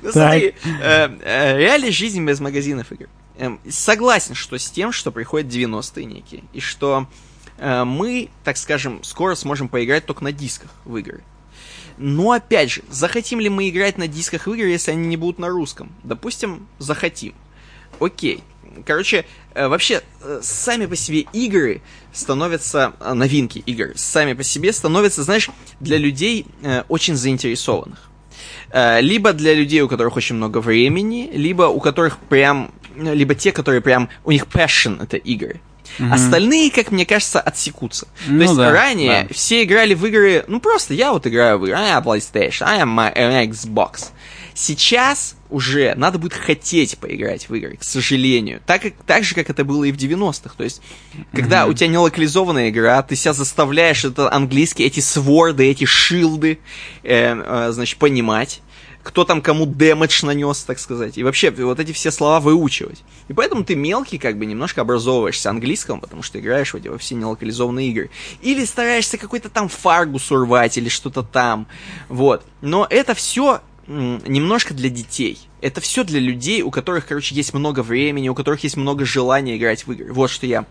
Ну 0.01 0.11
смотри, 0.11 0.55
э, 0.81 1.09
э, 1.21 1.57
реалии 1.57 1.89
жизни 1.89 2.25
без 2.25 2.39
магазинов 2.39 2.93
игр. 2.93 3.07
Эм, 3.37 3.59
согласен, 3.69 4.35
что 4.35 4.57
с 4.57 4.71
тем, 4.71 4.93
что 4.93 5.11
приходят 5.11 5.51
90-е 5.51 6.05
некие. 6.05 6.43
И 6.53 6.61
что 6.61 7.07
мы, 7.57 8.29
так 8.45 8.55
скажем, 8.55 9.03
скоро 9.03 9.35
сможем 9.35 9.67
поиграть 9.67 10.05
только 10.05 10.23
на 10.23 10.31
дисках 10.31 10.71
в 10.85 10.95
игры. 10.95 11.23
Но 11.99 12.31
опять 12.31 12.71
же, 12.71 12.81
захотим 12.89 13.41
ли 13.41 13.49
мы 13.49 13.67
играть 13.67 13.97
на 13.97 14.07
дисках 14.07 14.47
в 14.47 14.53
игры, 14.53 14.69
если 14.69 14.91
они 14.91 15.05
не 15.07 15.17
будут 15.17 15.37
на 15.37 15.49
русском? 15.49 15.91
Допустим, 16.03 16.67
захотим. 16.79 17.35
Окей. 17.99 18.41
Короче, 18.85 19.25
э, 19.53 19.67
вообще, 19.67 20.01
э, 20.21 20.39
сами 20.41 20.85
по 20.85 20.95
себе 20.95 21.25
игры 21.33 21.81
становятся, 22.13 22.93
э, 23.01 23.13
новинки 23.13 23.59
игр, 23.59 23.91
сами 23.95 24.31
по 24.31 24.43
себе 24.43 24.71
становятся, 24.71 25.23
знаешь, 25.23 25.49
для 25.81 25.97
людей 25.97 26.45
очень 26.87 27.15
заинтересованных. 27.15 28.09
Либо 29.01 29.33
для 29.33 29.53
людей, 29.55 29.81
у 29.81 29.89
которых 29.89 30.15
очень 30.15 30.35
много 30.35 30.59
времени, 30.59 31.29
либо 31.33 31.63
у 31.63 31.79
которых 31.79 32.17
прям, 32.17 32.71
либо 32.95 33.33
те, 33.33 33.51
которые 33.51 33.81
прям, 33.81 34.09
у 34.23 34.31
них 34.31 34.45
passion 34.45 35.01
это 35.03 35.17
игры. 35.17 35.59
Mm-hmm. 35.97 36.13
Остальные, 36.13 36.71
как 36.71 36.91
мне 36.91 37.05
кажется, 37.05 37.39
отсекутся. 37.39 38.07
Ну, 38.27 38.37
То 38.37 38.43
есть 38.43 38.55
да, 38.55 38.71
ранее 38.71 39.25
да. 39.27 39.33
все 39.33 39.63
играли 39.63 39.93
в 39.93 40.05
игры, 40.05 40.45
ну 40.47 40.59
просто 40.59 40.93
я 40.93 41.11
вот 41.11 41.25
играю 41.27 41.59
в 41.59 41.65
игры, 41.65 41.77
а 41.77 42.01
PlayStation, 42.01 42.63
а 42.63 42.81
my, 42.83 43.15
my 43.15 43.49
Xbox. 43.49 44.09
Сейчас 44.53 45.35
уже 45.49 45.93
надо 45.95 46.19
будет 46.19 46.33
хотеть 46.33 46.97
поиграть 46.97 47.47
в 47.47 47.55
игры, 47.55 47.77
к 47.77 47.83
сожалению. 47.83 48.61
Так, 48.65 48.81
как, 48.81 48.93
так 49.05 49.23
же, 49.23 49.33
как 49.33 49.49
это 49.49 49.63
было 49.63 49.85
и 49.85 49.91
в 49.91 49.95
90-х. 49.95 50.53
То 50.57 50.63
есть, 50.63 50.81
когда 51.31 51.61
mm-hmm. 51.63 51.69
у 51.69 51.73
тебя 51.73 51.87
не 51.87 51.97
локализованная 51.97 52.69
игра, 52.69 53.01
ты 53.01 53.15
себя 53.15 53.33
заставляешь 53.33 54.03
это 54.03 54.31
английский, 54.31 54.83
эти 54.83 54.99
сворды, 54.99 55.69
эти 55.69 55.85
шилды, 55.85 56.59
э, 57.03 57.35
э, 57.35 57.71
значит, 57.71 57.97
понимать 57.99 58.61
кто 59.03 59.23
там 59.23 59.41
кому 59.41 59.65
дэмэдж 59.65 60.25
нанес, 60.25 60.63
так 60.63 60.79
сказать. 60.79 61.17
И 61.17 61.23
вообще 61.23 61.51
вот 61.51 61.79
эти 61.79 61.91
все 61.91 62.11
слова 62.11 62.39
выучивать. 62.39 63.03
И 63.27 63.33
поэтому 63.33 63.63
ты 63.63 63.75
мелкий, 63.75 64.17
как 64.17 64.37
бы 64.37 64.45
немножко 64.45 64.81
образовываешься 64.81 65.49
английском, 65.49 66.01
потому 66.01 66.21
что 66.21 66.39
играешь 66.39 66.73
в 66.73 66.77
эти 66.77 66.87
во 66.87 66.97
все 66.97 67.15
нелокализованные 67.15 67.89
игры. 67.89 68.09
Или 68.41 68.65
стараешься 68.65 69.17
какой-то 69.17 69.49
там 69.49 69.69
фаргус 69.69 70.31
урвать 70.31 70.77
или 70.77 70.89
что-то 70.89 71.23
там. 71.23 71.67
Вот. 72.09 72.43
Но 72.61 72.85
это 72.89 73.13
все 73.15 73.61
немножко 73.87 74.73
для 74.73 74.89
детей. 74.89 75.39
Это 75.61 75.81
все 75.81 76.03
для 76.03 76.19
людей, 76.19 76.61
у 76.61 76.69
которых, 76.69 77.07
короче, 77.07 77.33
есть 77.33 77.53
много 77.53 77.81
времени, 77.81 78.29
у 78.29 78.35
которых 78.35 78.63
есть 78.63 78.77
много 78.77 79.03
желания 79.05 79.57
играть 79.57 79.87
в 79.87 79.91
игры. 79.91 80.13
Вот 80.13 80.29
что 80.29 80.45
я 80.45 80.65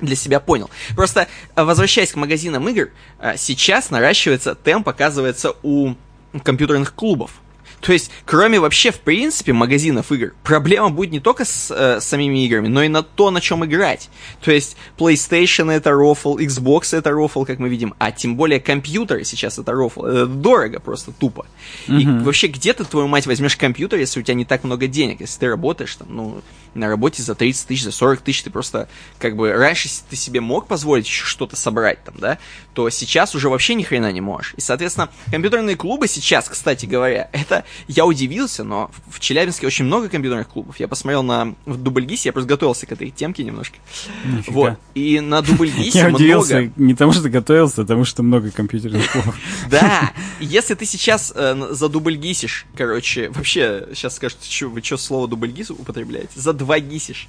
для 0.00 0.16
себя 0.16 0.40
понял. 0.40 0.70
Просто, 0.94 1.28
э, 1.54 1.62
возвращаясь 1.62 2.12
к 2.12 2.16
магазинам 2.16 2.68
игр, 2.68 2.90
э, 3.18 3.36
сейчас 3.36 3.90
наращивается 3.90 4.54
темп, 4.54 4.88
оказывается, 4.88 5.54
у 5.62 5.94
компьютерных 6.42 6.94
клубов. 6.94 7.40
То 7.80 7.92
есть, 7.92 8.10
кроме 8.24 8.58
вообще, 8.58 8.90
в 8.90 9.00
принципе, 9.00 9.52
магазинов 9.52 10.10
игр, 10.12 10.34
проблема 10.42 10.90
будет 10.90 11.12
не 11.12 11.20
только 11.20 11.44
с 11.44 11.70
э, 11.70 12.00
самими 12.00 12.44
играми, 12.44 12.68
но 12.68 12.82
и 12.82 12.88
на 12.88 13.02
то, 13.02 13.30
на 13.30 13.40
чем 13.40 13.64
играть. 13.64 14.08
То 14.40 14.50
есть, 14.50 14.76
PlayStation 14.98 15.70
это 15.70 15.92
рофл, 15.92 16.38
Xbox 16.38 16.96
это 16.96 17.10
рофл, 17.10 17.44
как 17.44 17.58
мы 17.58 17.68
видим, 17.68 17.94
а 17.98 18.12
тем 18.12 18.36
более 18.36 18.60
компьютеры 18.60 19.24
сейчас 19.24 19.58
это 19.58 19.72
рофл. 19.72 20.04
Это 20.04 20.26
дорого 20.26 20.80
просто, 20.80 21.12
тупо. 21.12 21.46
Mm-hmm. 21.86 22.00
И 22.00 22.24
вообще, 22.24 22.46
где 22.48 22.72
ты, 22.72 22.84
твою 22.84 23.08
мать, 23.08 23.26
возьмешь 23.26 23.56
компьютер, 23.56 23.98
если 23.98 24.20
у 24.20 24.22
тебя 24.22 24.34
не 24.34 24.44
так 24.44 24.64
много 24.64 24.86
денег? 24.86 25.20
Если 25.20 25.40
ты 25.40 25.48
работаешь 25.48 25.94
там, 25.96 26.08
ну, 26.10 26.42
на 26.76 26.88
работе 26.88 27.22
за 27.22 27.34
30 27.34 27.68
тысяч, 27.68 27.82
за 27.84 27.92
40 27.92 28.20
тысяч, 28.20 28.42
ты 28.42 28.50
просто, 28.50 28.88
как 29.18 29.36
бы, 29.36 29.52
раньше 29.52 29.88
ты 30.08 30.16
себе 30.16 30.40
мог 30.40 30.66
позволить 30.66 31.06
еще 31.06 31.24
что-то 31.24 31.56
собрать 31.56 32.02
там, 32.04 32.14
да, 32.18 32.38
то 32.74 32.88
сейчас 32.90 33.34
уже 33.34 33.48
вообще 33.48 33.74
ни 33.74 33.82
хрена 33.82 34.12
не 34.12 34.20
можешь. 34.20 34.54
И, 34.56 34.60
соответственно, 34.60 35.08
компьютерные 35.30 35.76
клубы 35.76 36.08
сейчас, 36.08 36.48
кстати 36.48 36.86
говоря, 36.86 37.28
это, 37.32 37.64
я 37.88 38.06
удивился, 38.06 38.64
но 38.64 38.90
в 39.08 39.20
Челябинске 39.20 39.66
очень 39.66 39.84
много 39.84 40.08
компьютерных 40.08 40.48
клубов. 40.48 40.78
Я 40.80 40.88
посмотрел 40.88 41.22
на 41.22 41.54
в 41.64 41.76
Дубльгисе, 41.76 42.28
я 42.28 42.32
просто 42.32 42.48
готовился 42.48 42.86
к 42.86 42.92
этой 42.92 43.10
темке 43.10 43.44
немножко. 43.44 43.76
Нифига. 44.24 44.52
Вот. 44.52 44.78
И 44.94 45.20
на 45.20 45.42
Дубльгисе 45.42 45.98
Я 45.98 46.08
удивился 46.08 46.72
не 46.76 46.94
тому, 46.94 47.12
что 47.12 47.28
готовился, 47.28 47.82
а 47.82 47.84
тому, 47.84 48.04
что 48.04 48.22
много 48.22 48.50
компьютерных 48.50 49.10
клубов. 49.10 49.36
Да, 49.70 50.12
если 50.40 50.74
ты 50.74 50.86
сейчас 50.86 51.32
э, 51.34 51.68
за 51.70 51.88
Дубльгисишь, 51.88 52.66
короче, 52.76 53.30
вообще, 53.30 53.88
сейчас 53.94 54.16
скажут, 54.16 54.38
вы 54.62 54.82
что 54.82 54.96
слово 54.96 55.28
Дубльгис 55.28 55.70
употребляете? 55.70 56.30
За 56.34 56.52
два 56.52 56.78
гисишь. 56.78 57.28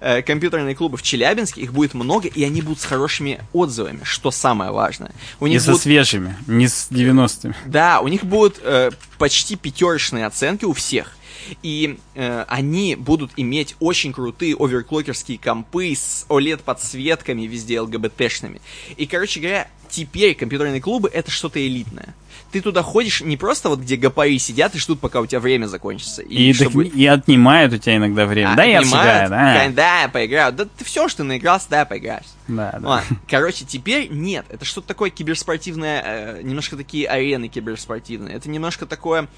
Э, 0.00 0.22
компьютерные 0.22 0.74
клубы 0.74 0.96
в 0.96 1.02
Челябинске, 1.02 1.62
их 1.62 1.72
будет 1.72 1.94
много, 1.94 2.28
и 2.28 2.42
они 2.44 2.62
будут 2.62 2.80
с 2.80 2.84
хорошими 2.84 3.40
отзывами, 3.52 4.00
что 4.02 4.30
самое 4.30 4.70
важное. 4.70 5.12
У 5.40 5.46
них 5.46 5.62
и 5.62 5.64
будут... 5.64 5.76
со 5.76 5.82
свежими, 5.82 6.36
не 6.46 6.68
с 6.68 6.88
90-ми. 6.90 7.54
Да, 7.66 8.00
у 8.00 8.08
них 8.08 8.24
будут 8.24 8.58
э, 8.62 8.90
почти 9.18 9.56
пятерочные 9.74 10.26
оценки 10.26 10.64
у 10.64 10.72
всех. 10.72 11.16
И 11.62 11.98
э, 12.14 12.44
они 12.48 12.94
будут 12.94 13.32
иметь 13.36 13.76
очень 13.80 14.12
крутые 14.12 14.56
оверклокерские 14.58 15.36
компы 15.36 15.94
с 15.94 16.24
OLED-подсветками 16.28 17.42
везде 17.42 17.80
ЛГБТшными. 17.80 18.60
И, 18.96 19.06
короче 19.06 19.40
говоря, 19.40 19.68
теперь 19.90 20.34
компьютерные 20.34 20.80
клубы 20.80 21.10
это 21.12 21.30
что-то 21.30 21.64
элитное. 21.64 22.14
Ты 22.50 22.60
туда 22.60 22.82
ходишь 22.82 23.20
не 23.20 23.36
просто 23.36 23.68
вот 23.68 23.80
где 23.80 23.96
гопари 23.96 24.38
сидят 24.38 24.74
и 24.76 24.78
ждут, 24.78 25.00
пока 25.00 25.20
у 25.20 25.26
тебя 25.26 25.40
время 25.40 25.66
закончится. 25.66 26.22
И, 26.22 26.50
и, 26.50 26.52
чтобы... 26.52 26.86
и 26.86 27.04
отнимают 27.04 27.72
у 27.72 27.78
тебя 27.78 27.96
иногда 27.96 28.26
время. 28.26 28.52
А, 28.52 28.56
да, 28.56 28.64
я 28.64 28.78
отсюда, 28.78 29.26
да. 29.28 29.68
Да, 29.70 30.08
поиграю. 30.12 30.52
Да 30.52 30.64
ты 30.64 30.84
все, 30.84 31.08
что 31.08 31.18
ты 31.18 31.24
наигрался, 31.24 31.66
да, 31.68 31.84
поиграешь. 31.84 32.26
Да, 32.46 32.78
да. 32.80 32.88
Ладно. 32.88 33.18
Короче, 33.28 33.64
теперь 33.64 34.08
нет. 34.08 34.46
Это 34.48 34.64
что-то 34.64 34.86
такое 34.86 35.10
киберспортивное, 35.10 36.02
э, 36.04 36.42
немножко 36.42 36.76
такие 36.76 37.08
арены 37.08 37.48
киберспортивные. 37.48 38.36
Это 38.36 38.48
немножко 38.48 38.86
такое 38.86 39.28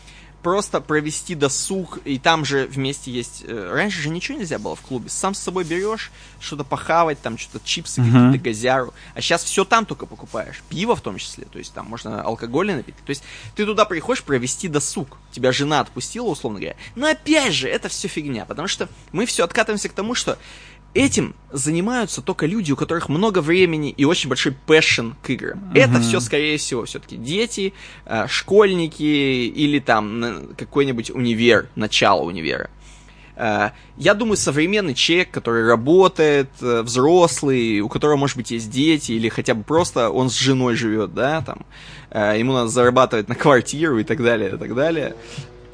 просто 0.46 0.80
провести 0.80 1.34
досуг, 1.34 1.98
и 2.04 2.20
там 2.20 2.44
же 2.44 2.68
вместе 2.68 3.10
есть... 3.10 3.42
Э, 3.48 3.72
раньше 3.74 4.00
же 4.00 4.10
ничего 4.10 4.38
нельзя 4.38 4.60
было 4.60 4.76
в 4.76 4.80
клубе. 4.80 5.08
Сам 5.08 5.34
с 5.34 5.40
собой 5.40 5.64
берешь, 5.64 6.12
что-то 6.38 6.62
похавать, 6.62 7.20
там 7.20 7.36
что-то 7.36 7.66
чипсы, 7.66 8.00
uh-huh. 8.00 8.26
какие-то 8.26 8.38
газяру. 8.38 8.94
А 9.16 9.20
сейчас 9.20 9.42
все 9.42 9.64
там 9.64 9.84
только 9.84 10.06
покупаешь. 10.06 10.62
Пиво 10.68 10.94
в 10.94 11.00
том 11.00 11.18
числе, 11.18 11.46
то 11.46 11.58
есть 11.58 11.74
там 11.74 11.86
можно 11.86 12.22
алкогольные 12.22 12.76
напитки. 12.76 13.00
То 13.04 13.10
есть 13.10 13.24
ты 13.56 13.66
туда 13.66 13.84
приходишь 13.86 14.22
провести 14.22 14.68
досуг. 14.68 15.18
Тебя 15.32 15.50
жена 15.50 15.80
отпустила, 15.80 16.26
условно 16.26 16.60
говоря. 16.60 16.76
Но 16.94 17.08
опять 17.08 17.52
же, 17.52 17.68
это 17.68 17.88
все 17.88 18.06
фигня, 18.06 18.44
потому 18.44 18.68
что 18.68 18.88
мы 19.10 19.26
все 19.26 19.42
откатываемся 19.42 19.88
к 19.88 19.94
тому, 19.94 20.14
что 20.14 20.38
Этим 20.96 21.34
занимаются 21.52 22.22
только 22.22 22.46
люди, 22.46 22.72
у 22.72 22.76
которых 22.76 23.10
много 23.10 23.40
времени 23.40 23.90
и 23.90 24.06
очень 24.06 24.30
большой 24.30 24.52
passion 24.52 25.10
к 25.22 25.28
играм. 25.28 25.58
Uh-huh. 25.58 25.78
Это 25.78 26.00
все, 26.00 26.20
скорее 26.20 26.56
всего, 26.56 26.86
все-таки 26.86 27.18
дети, 27.18 27.74
э, 28.06 28.26
школьники 28.28 29.02
или 29.02 29.78
там 29.78 30.54
какой-нибудь 30.56 31.10
универ, 31.10 31.68
начало 31.74 32.22
универа. 32.22 32.70
Э, 33.36 33.72
я 33.98 34.14
думаю, 34.14 34.38
современный 34.38 34.94
человек, 34.94 35.30
который 35.30 35.66
работает, 35.66 36.48
э, 36.62 36.80
взрослый, 36.80 37.80
у 37.80 37.90
которого, 37.90 38.16
может 38.16 38.38
быть, 38.38 38.50
есть 38.50 38.70
дети, 38.70 39.12
или 39.12 39.28
хотя 39.28 39.52
бы 39.52 39.64
просто 39.64 40.08
он 40.08 40.30
с 40.30 40.34
женой 40.38 40.76
живет, 40.76 41.12
да, 41.12 41.42
там, 41.42 41.66
ему 42.38 42.54
надо 42.54 42.68
зарабатывать 42.68 43.28
на 43.28 43.34
квартиру 43.34 43.98
и 43.98 44.04
так 44.04 44.22
далее, 44.22 44.54
и 44.54 44.56
так 44.56 44.74
далее 44.74 45.14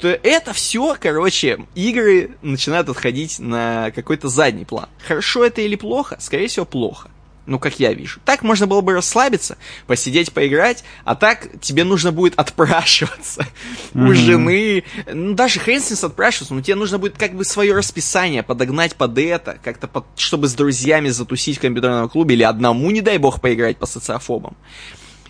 то 0.03 0.09
это 0.21 0.51
все, 0.51 0.97
короче, 0.99 1.65
игры 1.75 2.31
начинают 2.41 2.89
отходить 2.89 3.39
на 3.39 3.89
какой-то 3.91 4.27
задний 4.27 4.65
план. 4.65 4.89
Хорошо 5.07 5.45
это 5.45 5.61
или 5.61 5.77
плохо? 5.77 6.17
Скорее 6.19 6.49
всего, 6.49 6.65
плохо. 6.65 7.09
Ну, 7.45 7.57
как 7.57 7.79
я 7.79 7.93
вижу. 7.93 8.19
Так 8.25 8.43
можно 8.43 8.67
было 8.67 8.81
бы 8.81 8.91
расслабиться, 8.91 9.57
посидеть, 9.87 10.33
поиграть, 10.33 10.83
а 11.05 11.15
так 11.15 11.47
тебе 11.61 11.85
нужно 11.85 12.11
будет 12.11 12.37
отпрашиваться 12.37 13.47
mm-hmm. 13.93 14.07
у 14.09 14.13
жены. 14.13 14.83
Ну, 15.09 15.35
даже 15.35 15.61
хрен 15.61 15.79
с 15.79 15.89
ним 15.89 15.99
отпрашиваться, 16.03 16.53
но 16.53 16.59
тебе 16.59 16.75
нужно 16.75 16.97
будет 16.97 17.17
как 17.17 17.33
бы 17.33 17.45
свое 17.45 17.73
расписание 17.73 18.43
подогнать 18.43 18.97
под 18.97 19.17
это, 19.17 19.57
как-то 19.63 19.87
под, 19.87 20.03
чтобы 20.17 20.49
с 20.49 20.53
друзьями 20.53 21.07
затусить 21.07 21.59
в 21.59 21.61
компьютерном 21.61 22.09
клубе 22.09 22.35
или 22.35 22.43
одному, 22.43 22.91
не 22.91 22.99
дай 22.99 23.17
бог, 23.19 23.39
поиграть 23.39 23.77
по 23.77 23.85
социофобам. 23.85 24.57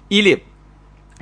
Или 0.09 0.43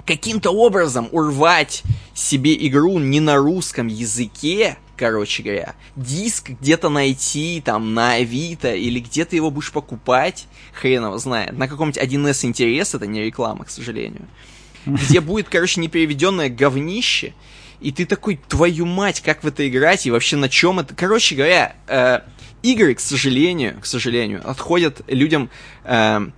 каким-то 0.06 0.52
образом 0.52 1.10
урвать 1.12 1.84
себе 2.14 2.56
игру 2.68 3.00
не 3.00 3.20
на 3.20 3.38
русском 3.38 3.88
языке, 3.88 4.78
короче 4.98 5.44
говоря, 5.44 5.76
диск 5.96 6.50
где-то 6.50 6.90
найти, 6.90 7.62
там, 7.64 7.94
на 7.94 8.14
Авито, 8.14 8.74
или 8.74 9.00
где 9.00 9.26
ты 9.26 9.36
его 9.36 9.50
будешь 9.50 9.72
покупать, 9.72 10.48
хрен 10.74 11.06
его 11.06 11.18
знает, 11.18 11.58
на 11.58 11.68
каком-нибудь 11.68 12.02
1С 12.02 12.46
интерес, 12.46 12.94
это 12.94 13.08
не 13.08 13.24
реклама, 13.24 13.66
к 13.66 13.70
сожалению, 13.70 14.28
где 14.86 15.22
будет, 15.22 15.50
короче, 15.50 15.82
непереведенное 15.82 16.50
говнище, 16.50 17.34
и 17.80 17.92
ты 17.92 18.06
такой, 18.06 18.40
твою 18.48 18.86
мать, 18.86 19.22
как 19.22 19.44
в 19.44 19.48
это 19.48 19.68
играть, 19.68 20.06
и 20.06 20.12
вообще 20.12 20.38
на 20.38 20.50
чем 20.50 20.80
это... 20.80 20.94
Короче 20.94 21.36
говоря, 21.36 21.76
э, 21.88 22.20
игры, 22.62 22.94
к 22.94 23.00
сожалению, 23.00 23.80
к 23.82 23.86
сожалению, 23.86 24.48
отходят 24.48 25.02
людям... 25.08 25.50
Э, 25.84 26.30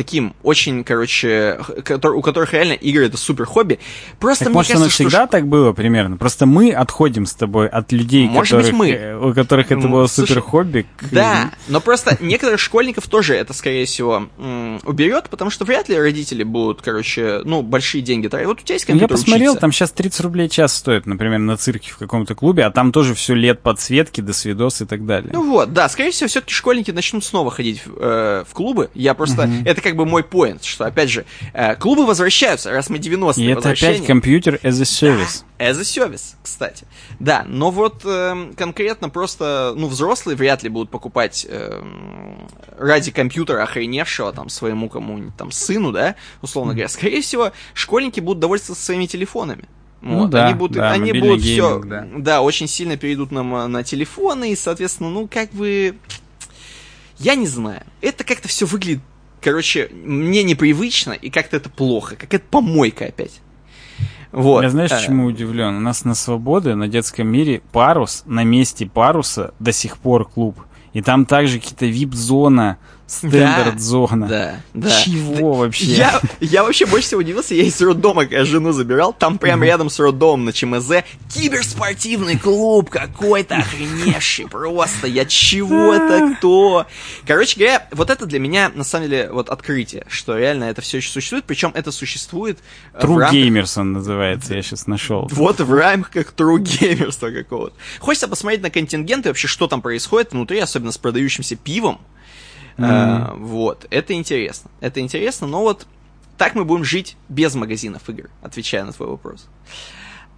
таким 0.00 0.34
очень, 0.42 0.82
короче, 0.82 1.60
у 2.02 2.22
которых 2.22 2.54
реально 2.54 2.72
игры 2.72 3.04
это 3.04 3.18
супер 3.18 3.44
хобби. 3.44 3.78
Просто 4.18 4.44
так, 4.44 4.48
мне 4.50 4.54
может, 4.54 4.72
кажется, 4.72 4.84
оно 4.84 4.90
всегда 5.10 5.24
что... 5.24 5.26
так 5.26 5.46
было 5.46 5.74
примерно. 5.74 6.16
Просто 6.16 6.46
мы 6.46 6.72
отходим 6.72 7.26
с 7.26 7.34
тобой 7.34 7.68
от 7.68 7.92
людей, 7.92 8.26
может 8.26 8.52
которых, 8.52 8.66
быть, 8.66 8.74
мы. 8.78 8.90
Э, 8.92 9.18
у 9.18 9.34
которых 9.34 9.70
это 9.70 9.88
было 9.88 10.06
супер 10.06 10.40
хобби. 10.40 10.86
Да, 11.10 11.50
но 11.68 11.82
просто 11.82 12.16
некоторых 12.20 12.60
школьников 12.60 13.08
тоже 13.08 13.34
это, 13.34 13.52
скорее 13.52 13.84
всего, 13.84 14.30
уберет, 14.84 15.28
потому 15.28 15.50
что 15.50 15.66
вряд 15.66 15.90
ли 15.90 15.98
родители 15.98 16.44
будут, 16.44 16.80
короче, 16.80 17.42
ну, 17.44 17.60
большие 17.60 18.00
деньги 18.00 18.28
тратить. 18.28 18.46
Вот 18.46 18.60
у 18.60 18.62
тебя 18.62 18.76
есть 18.76 18.88
ну, 18.88 18.92
компьютер 18.92 19.16
Я 19.16 19.22
посмотрел, 19.22 19.52
учиться. 19.52 19.60
там 19.60 19.72
сейчас 19.72 19.90
30 19.90 20.20
рублей 20.20 20.48
час 20.48 20.74
стоит, 20.74 21.04
например, 21.04 21.40
на 21.40 21.58
цирке 21.58 21.90
в 21.90 21.98
каком-то 21.98 22.34
клубе, 22.34 22.64
а 22.64 22.70
там 22.70 22.90
тоже 22.90 23.12
все 23.14 23.34
лет 23.34 23.60
подсветки, 23.60 24.22
до 24.22 24.32
свидос 24.32 24.80
и 24.80 24.86
так 24.86 25.04
далее. 25.04 25.30
Ну 25.34 25.50
вот, 25.50 25.74
да, 25.74 25.90
скорее 25.90 26.10
всего, 26.10 26.28
все-таки 26.28 26.54
школьники 26.54 26.90
начнут 26.90 27.22
снова 27.22 27.50
ходить 27.50 27.84
в, 27.84 27.98
э, 28.00 28.44
в 28.48 28.54
клубы. 28.54 28.88
Я 28.94 29.12
просто... 29.12 29.42
Угу. 29.42 29.52
Это 29.64 29.80
как 29.82 29.89
бы 29.96 30.06
мой 30.06 30.24
поинт, 30.24 30.64
что, 30.64 30.84
опять 30.84 31.10
же, 31.10 31.24
э, 31.52 31.76
клубы 31.76 32.06
возвращаются, 32.06 32.70
раз 32.70 32.90
мы 32.90 32.98
90-е 32.98 33.44
И 33.44 33.48
это 33.48 33.70
опять 33.70 34.04
компьютер 34.04 34.60
as 34.62 34.80
a 34.80 34.84
service. 34.84 35.44
Да, 35.58 35.70
as 35.70 35.78
a 35.78 35.82
service, 35.82 36.34
кстати. 36.42 36.86
Да, 37.18 37.44
но 37.46 37.70
вот 37.70 38.02
э, 38.04 38.52
конкретно 38.56 39.08
просто, 39.08 39.74
ну, 39.76 39.88
взрослые 39.88 40.36
вряд 40.36 40.62
ли 40.62 40.68
будут 40.68 40.90
покупать 40.90 41.46
э, 41.48 41.82
ради 42.78 43.10
компьютера 43.10 43.62
охреневшего 43.62 44.32
там 44.32 44.48
своему 44.48 44.88
кому-нибудь 44.88 45.36
там 45.36 45.50
сыну, 45.50 45.92
да, 45.92 46.16
условно 46.42 46.72
говоря. 46.72 46.88
Скорее 46.88 47.20
всего, 47.22 47.52
школьники 47.74 48.20
будут 48.20 48.40
довольствоваться 48.40 48.84
своими 48.84 49.06
телефонами. 49.06 49.64
Ну 50.02 50.20
вот, 50.20 50.30
да, 50.30 50.46
они 50.46 50.54
будут, 50.54 50.76
да, 50.76 50.92
они 50.92 51.12
будут 51.12 51.42
все, 51.42 51.78
да. 51.80 52.06
да, 52.16 52.40
очень 52.40 52.66
сильно 52.66 52.96
перейдут 52.96 53.30
на, 53.30 53.68
на 53.68 53.84
телефоны, 53.84 54.52
и, 54.52 54.56
соответственно, 54.56 55.10
ну, 55.10 55.28
как 55.28 55.50
бы, 55.50 55.94
я 57.18 57.34
не 57.34 57.46
знаю. 57.46 57.82
Это 58.00 58.24
как-то 58.24 58.48
все 58.48 58.64
выглядит, 58.64 59.02
короче, 59.40 59.90
мне 59.92 60.42
непривычно, 60.42 61.12
и 61.12 61.30
как-то 61.30 61.56
это 61.56 61.70
плохо, 61.70 62.16
как 62.16 62.32
это 62.34 62.44
помойка 62.50 63.06
опять. 63.06 63.40
Вот. 64.32 64.62
Я 64.62 64.70
знаешь, 64.70 64.92
э. 64.92 65.00
чему 65.04 65.26
удивлен? 65.26 65.76
У 65.76 65.80
нас 65.80 66.04
на 66.04 66.14
свободе, 66.14 66.74
на 66.74 66.88
детском 66.88 67.26
мире 67.26 67.62
парус, 67.72 68.22
на 68.26 68.44
месте 68.44 68.86
паруса 68.86 69.54
до 69.58 69.72
сих 69.72 69.98
пор 69.98 70.28
клуб. 70.28 70.56
И 70.92 71.02
там 71.02 71.26
также 71.26 71.58
какие-то 71.58 71.86
вип-зона, 71.86 72.78
Стендарт 73.10 73.80
зона. 73.80 74.28
Да, 74.28 74.60
да. 74.72 75.02
Чего 75.02 75.52
да. 75.52 75.58
вообще? 75.58 75.84
Я, 75.84 76.20
я 76.38 76.62
вообще 76.62 76.86
больше 76.86 77.08
всего 77.08 77.20
удивился, 77.20 77.56
я 77.56 77.64
из 77.64 77.80
роддома, 77.80 78.24
жену 78.44 78.70
забирал, 78.70 79.12
там 79.12 79.36
прямо 79.38 79.66
рядом 79.66 79.90
с 79.90 79.98
роддомом 79.98 80.44
на 80.44 80.52
ЧМЗ 80.52 81.02
киберспортивный 81.28 82.38
клуб 82.38 82.88
какой-то 82.88 83.56
охреневший, 83.56 84.46
просто, 84.46 85.08
я 85.08 85.24
чего 85.24 85.92
это 85.92 86.36
кто? 86.36 86.86
Короче 87.26 87.58
говоря, 87.58 87.88
вот 87.90 88.10
это 88.10 88.26
для 88.26 88.38
меня, 88.38 88.70
на 88.72 88.84
самом 88.84 89.08
деле, 89.08 89.28
вот 89.32 89.48
открытие, 89.48 90.06
что 90.08 90.38
реально 90.38 90.64
это 90.64 90.80
все 90.80 90.98
еще 90.98 91.10
существует, 91.10 91.44
причем 91.46 91.72
это 91.74 91.90
существует 91.90 92.60
True 92.94 93.18
рамках... 93.18 93.34
Gamers 93.34 93.80
он 93.80 93.92
называется, 93.92 94.54
я 94.54 94.62
сейчас 94.62 94.86
нашел. 94.86 95.28
Вот 95.32 95.58
в 95.58 95.74
рамках 95.74 96.32
True 96.32 96.58
Gamers 96.58 97.18
какого-то. 97.42 97.74
Хочется 97.98 98.28
посмотреть 98.28 98.62
на 98.62 98.70
контингенты, 98.70 99.30
вообще, 99.30 99.48
что 99.48 99.66
там 99.66 99.82
происходит 99.82 100.30
внутри, 100.30 100.60
особенно 100.60 100.92
с 100.92 100.98
продающимся 100.98 101.56
пивом, 101.56 102.00
Mm-hmm. 102.76 103.36
вот, 103.38 103.86
это 103.90 104.14
интересно. 104.14 104.70
Это 104.80 105.00
интересно, 105.00 105.46
но 105.46 105.62
вот 105.62 105.86
так 106.36 106.54
мы 106.54 106.64
будем 106.64 106.84
жить 106.84 107.16
без 107.28 107.54
магазинов 107.54 108.08
игр, 108.08 108.30
отвечая 108.40 108.84
на 108.84 108.92
твой 108.92 109.10
вопрос. 109.10 109.46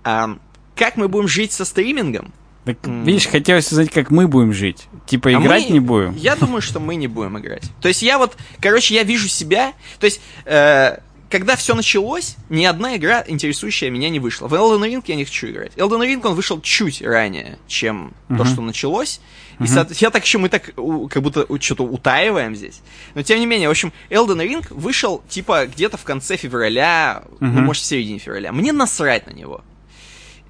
А, 0.02 0.36
как 0.74 0.96
мы 0.96 1.09
будем 1.09 1.28
жить 1.28 1.52
со 1.52 1.64
стримингом? 1.64 2.32
Так, 2.64 2.78
mm. 2.82 3.04
видишь, 3.04 3.26
хотелось 3.26 3.70
узнать, 3.72 3.90
как 3.90 4.10
мы 4.10 4.28
будем 4.28 4.52
жить. 4.52 4.86
Типа, 5.06 5.30
а 5.30 5.32
играть 5.32 5.66
мы, 5.66 5.72
не 5.72 5.80
будем? 5.80 6.16
Я 6.16 6.36
думаю, 6.36 6.62
что 6.62 6.78
мы 6.80 6.94
не 6.94 7.09
будем 7.09 7.38
играть. 7.38 7.64
То 7.80 7.88
есть 7.88 8.02
я 8.02 8.18
вот, 8.18 8.36
короче, 8.60 8.94
я 8.94 9.02
вижу 9.02 9.28
себя... 9.28 9.72
То 9.98 10.06
есть, 10.06 10.20
э, 10.44 10.98
когда 11.32 11.56
все 11.56 11.74
началось, 11.74 12.36
ни 12.50 12.62
одна 12.66 12.96
игра, 12.96 13.24
интересующая 13.26 13.88
меня, 13.88 14.10
не 14.10 14.20
вышла. 14.20 14.48
В 14.48 14.54
Elden 14.54 14.82
Ring 14.86 15.02
я 15.06 15.16
не 15.16 15.24
хочу 15.24 15.48
играть. 15.48 15.72
Elden 15.76 16.06
Ring, 16.06 16.20
он 16.26 16.34
вышел 16.34 16.60
чуть 16.60 17.00
ранее, 17.00 17.59
чем 17.66 18.12
uh-huh. 18.28 18.36
то, 18.36 18.44
что 18.44 18.60
началось. 18.60 19.18
И 19.59 19.62
uh-huh. 19.62 19.96
я 19.98 20.10
так 20.10 20.22
еще, 20.24 20.36
мы 20.36 20.50
так 20.50 20.74
как 20.74 21.22
будто 21.22 21.46
что-то 21.59 21.84
утаиваем 21.84 22.54
здесь. 22.54 22.82
Но 23.14 23.22
тем 23.22 23.40
не 23.40 23.46
менее, 23.46 23.68
в 23.68 23.70
общем, 23.70 23.94
Elden 24.10 24.46
Ring 24.46 24.66
вышел 24.68 25.22
типа 25.26 25.66
где-то 25.66 25.96
в 25.96 26.04
конце 26.04 26.36
февраля, 26.36 27.24
uh-huh. 27.24 27.36
ну, 27.40 27.62
может, 27.62 27.82
в 27.82 27.86
середине 27.86 28.18
февраля. 28.18 28.52
Мне 28.52 28.72
насрать 28.72 29.26
на 29.26 29.30
него. 29.30 29.64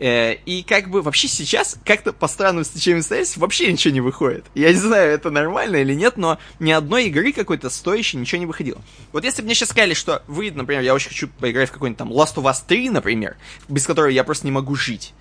Э, 0.02 0.34
и 0.46 0.64
как 0.64 0.90
бы 0.90 1.00
вообще 1.00 1.28
сейчас 1.28 1.78
как-то 1.84 2.12
по 2.12 2.26
странным 2.26 2.64
стечениям 2.64 2.98
обстоятельств 2.98 3.36
вообще 3.36 3.70
ничего 3.70 3.94
не 3.94 4.00
выходит. 4.00 4.44
Я 4.52 4.70
не 4.70 4.80
знаю, 4.80 5.12
это 5.12 5.30
нормально 5.30 5.76
или 5.76 5.94
нет, 5.94 6.16
но 6.16 6.40
ни 6.58 6.72
одной 6.72 7.04
игры 7.04 7.32
какой-то 7.32 7.70
стоящей 7.70 8.16
ничего 8.16 8.40
не 8.40 8.46
выходило. 8.46 8.82
Вот 9.12 9.22
если 9.22 9.42
бы 9.42 9.46
мне 9.46 9.54
сейчас 9.54 9.68
сказали, 9.68 9.94
что 9.94 10.24
вы, 10.26 10.50
например, 10.50 10.82
я 10.82 10.92
очень 10.92 11.10
хочу 11.10 11.28
поиграть 11.28 11.68
в 11.68 11.72
какой-нибудь 11.72 11.98
там 11.98 12.10
Last 12.10 12.34
of 12.34 12.50
Us 12.50 12.64
3, 12.66 12.90
например, 12.90 13.36
без 13.68 13.86
которого 13.86 14.10
я 14.10 14.24
просто 14.24 14.44
не 14.44 14.50
могу 14.50 14.74
жить, 14.74 15.14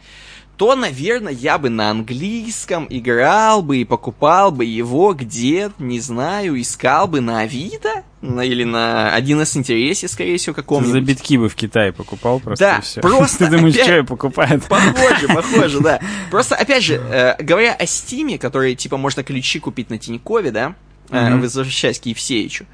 то, 0.62 0.76
наверное, 0.76 1.34
я 1.34 1.58
бы 1.58 1.72
на 1.72 1.90
английском 1.90 2.86
играл 2.88 3.64
бы 3.64 3.78
и 3.78 3.84
покупал 3.84 4.52
бы 4.52 4.64
его 4.64 5.16
где, 5.16 5.72
не 5.80 6.00
знаю, 6.00 6.62
искал 6.62 7.08
бы 7.08 7.20
на 7.20 7.40
Авито 7.40 8.04
на, 8.22 8.42
или 8.42 8.64
на 8.64 9.12
1С 9.18 9.58
интересе, 9.58 10.08
скорее 10.08 10.38
всего, 10.38 10.54
каком-нибудь. 10.54 10.92
За 10.92 11.02
битки 11.02 11.36
бы 11.36 11.50
в 11.50 11.56
Китае 11.56 11.92
покупал 11.92 12.40
просто 12.40 12.64
Да, 12.64 12.82
все. 12.82 13.02
просто... 13.02 13.46
Ты 13.50 13.58
думаешь, 13.58 13.74
опять... 13.74 13.86
что 13.88 13.96
я 13.96 14.04
покупаю? 14.04 14.62
Похоже, 14.70 15.28
похоже, 15.34 15.80
да. 15.80 16.00
Просто, 16.30 16.56
опять 16.56 16.84
же, 16.84 17.02
э, 17.10 17.42
говоря 17.42 17.74
о 17.74 17.88
Стиме, 17.88 18.38
который, 18.38 18.76
типа, 18.76 18.98
можно 18.98 19.24
ключи 19.24 19.58
купить 19.58 19.90
на 19.90 19.98
Тинькове, 19.98 20.52
да, 20.52 20.76
э, 21.10 21.38
возвращаясь 21.38 22.00
к 22.00 22.06
Евсеичу, 22.06 22.68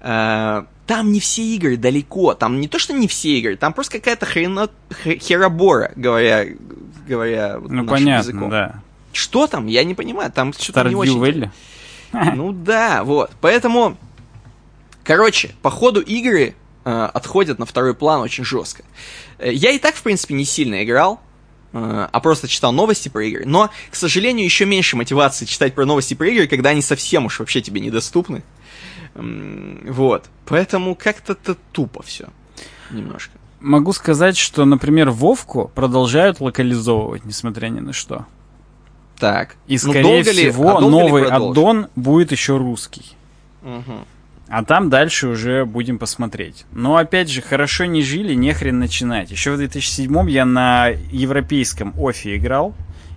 э, 0.00 0.62
там 0.86 1.12
не 1.12 1.20
все 1.20 1.42
игры 1.42 1.76
далеко, 1.76 2.32
там 2.32 2.58
не 2.58 2.68
то, 2.68 2.78
что 2.78 2.94
не 2.94 3.06
все 3.06 3.38
игры, 3.38 3.58
там 3.58 3.74
просто 3.74 3.98
какая-то 3.98 4.24
хрена... 4.24 4.70
херобора, 5.04 5.92
говоря 5.94 6.46
говоря 7.08 7.58
ну, 7.60 7.86
понятно, 7.86 8.30
языком. 8.30 8.50
да. 8.50 8.82
Что 9.12 9.46
там, 9.46 9.66
я 9.66 9.84
не 9.84 9.94
понимаю, 9.94 10.30
там 10.30 10.52
что-то 10.52 10.88
не 10.88 10.94
очень... 10.94 11.50
Ну 12.34 12.52
да, 12.52 13.04
вот. 13.04 13.32
Поэтому, 13.40 13.98
короче, 15.04 15.50
по 15.60 15.70
ходу 15.70 16.00
игры 16.00 16.54
э, 16.84 17.08
отходят 17.12 17.58
на 17.58 17.66
второй 17.66 17.94
план 17.94 18.22
очень 18.22 18.44
жестко. 18.44 18.82
Э, 19.38 19.52
я 19.52 19.72
и 19.72 19.78
так, 19.78 19.94
в 19.94 20.02
принципе, 20.02 20.34
не 20.34 20.46
сильно 20.46 20.82
играл, 20.84 21.20
э, 21.74 22.08
а 22.10 22.20
просто 22.20 22.48
читал 22.48 22.72
новости 22.72 23.10
про 23.10 23.24
игры. 23.24 23.44
Но, 23.44 23.70
к 23.90 23.94
сожалению, 23.94 24.46
еще 24.46 24.64
меньше 24.64 24.96
мотивации 24.96 25.44
читать 25.44 25.74
про 25.74 25.84
новости 25.84 26.14
про 26.14 26.28
игры, 26.28 26.46
когда 26.46 26.70
они 26.70 26.80
совсем 26.80 27.26
уж 27.26 27.40
вообще 27.40 27.60
тебе 27.60 27.80
недоступны. 27.80 28.42
Вот. 29.14 30.26
Поэтому 30.46 30.94
как-то 30.94 31.34
тупо 31.72 32.02
все. 32.02 32.28
Немножко 32.90 33.37
могу 33.60 33.92
сказать, 33.92 34.36
что, 34.36 34.64
например, 34.64 35.10
Вовку 35.10 35.70
продолжают 35.74 36.40
локализовывать, 36.40 37.24
несмотря 37.24 37.68
ни 37.68 37.80
на 37.80 37.92
что. 37.92 38.26
Так. 39.18 39.56
И, 39.66 39.74
ну, 39.74 39.90
скорее 39.90 40.22
всего, 40.22 40.78
ли, 40.80 40.86
новый 40.86 41.24
аддон 41.26 41.88
будет 41.96 42.32
еще 42.32 42.56
русский. 42.56 43.16
Угу. 43.62 44.04
А 44.48 44.64
там 44.64 44.88
дальше 44.88 45.28
уже 45.28 45.64
будем 45.66 45.98
посмотреть. 45.98 46.64
Но 46.72 46.96
опять 46.96 47.28
же, 47.28 47.42
хорошо 47.42 47.84
не 47.84 48.02
жили, 48.02 48.34
не 48.34 48.52
хрен 48.54 48.78
начинать. 48.78 49.30
Еще 49.30 49.52
в 49.52 49.58
2007 49.58 50.30
я 50.30 50.46
на 50.46 50.88
европейском 51.10 51.92
офе 51.98 52.36
играл, 52.36 52.74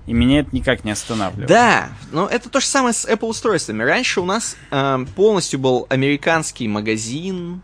и 0.07 0.13
меня 0.13 0.41
это 0.41 0.49
никак 0.51 0.83
не 0.83 0.91
останавливало. 0.91 1.47
Да, 1.47 1.89
но 2.11 2.27
это 2.27 2.49
то 2.49 2.59
же 2.59 2.65
самое 2.65 2.93
с 2.93 3.05
Apple 3.05 3.29
устройствами. 3.29 3.83
Раньше 3.83 4.19
у 4.19 4.25
нас 4.25 4.57
э, 4.71 5.05
полностью 5.15 5.59
был 5.59 5.85
американский 5.89 6.67
магазин 6.67 7.61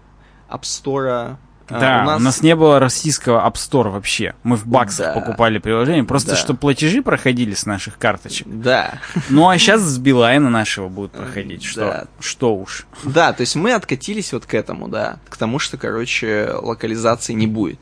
App 0.49 0.61
Store, 0.61 1.35
а, 1.69 1.79
да, 1.79 2.01
у 2.01 2.05
нас... 2.05 2.21
у 2.21 2.23
нас 2.23 2.41
не 2.41 2.55
было 2.55 2.79
российского 2.79 3.45
App 3.47 3.55
Store 3.55 3.89
вообще. 3.89 4.35
Мы 4.43 4.55
в 4.55 4.65
баксах 4.65 5.13
да. 5.13 5.19
покупали 5.19 5.57
приложение, 5.57 6.03
просто 6.03 6.31
да. 6.31 6.35
чтобы 6.37 6.59
платежи 6.59 7.01
проходили 7.01 7.53
с 7.53 7.65
наших 7.65 7.97
карточек. 7.97 8.47
Да. 8.47 8.99
Ну 9.29 9.49
а 9.49 9.57
сейчас 9.57 9.81
с 9.81 9.97
Билайна 9.97 10.49
нашего 10.49 10.87
будут 10.87 11.11
проходить. 11.11 11.63
Что, 11.63 11.81
да. 11.81 12.03
что 12.19 12.55
уж. 12.55 12.85
Да, 13.03 13.33
то 13.33 13.41
есть 13.41 13.55
мы 13.55 13.73
откатились 13.73 14.33
вот 14.33 14.45
к 14.45 14.53
этому, 14.53 14.87
да. 14.87 15.19
К 15.29 15.37
тому, 15.37 15.59
что, 15.59 15.77
короче, 15.77 16.49
локализации 16.61 17.33
не 17.33 17.47
будет. 17.47 17.79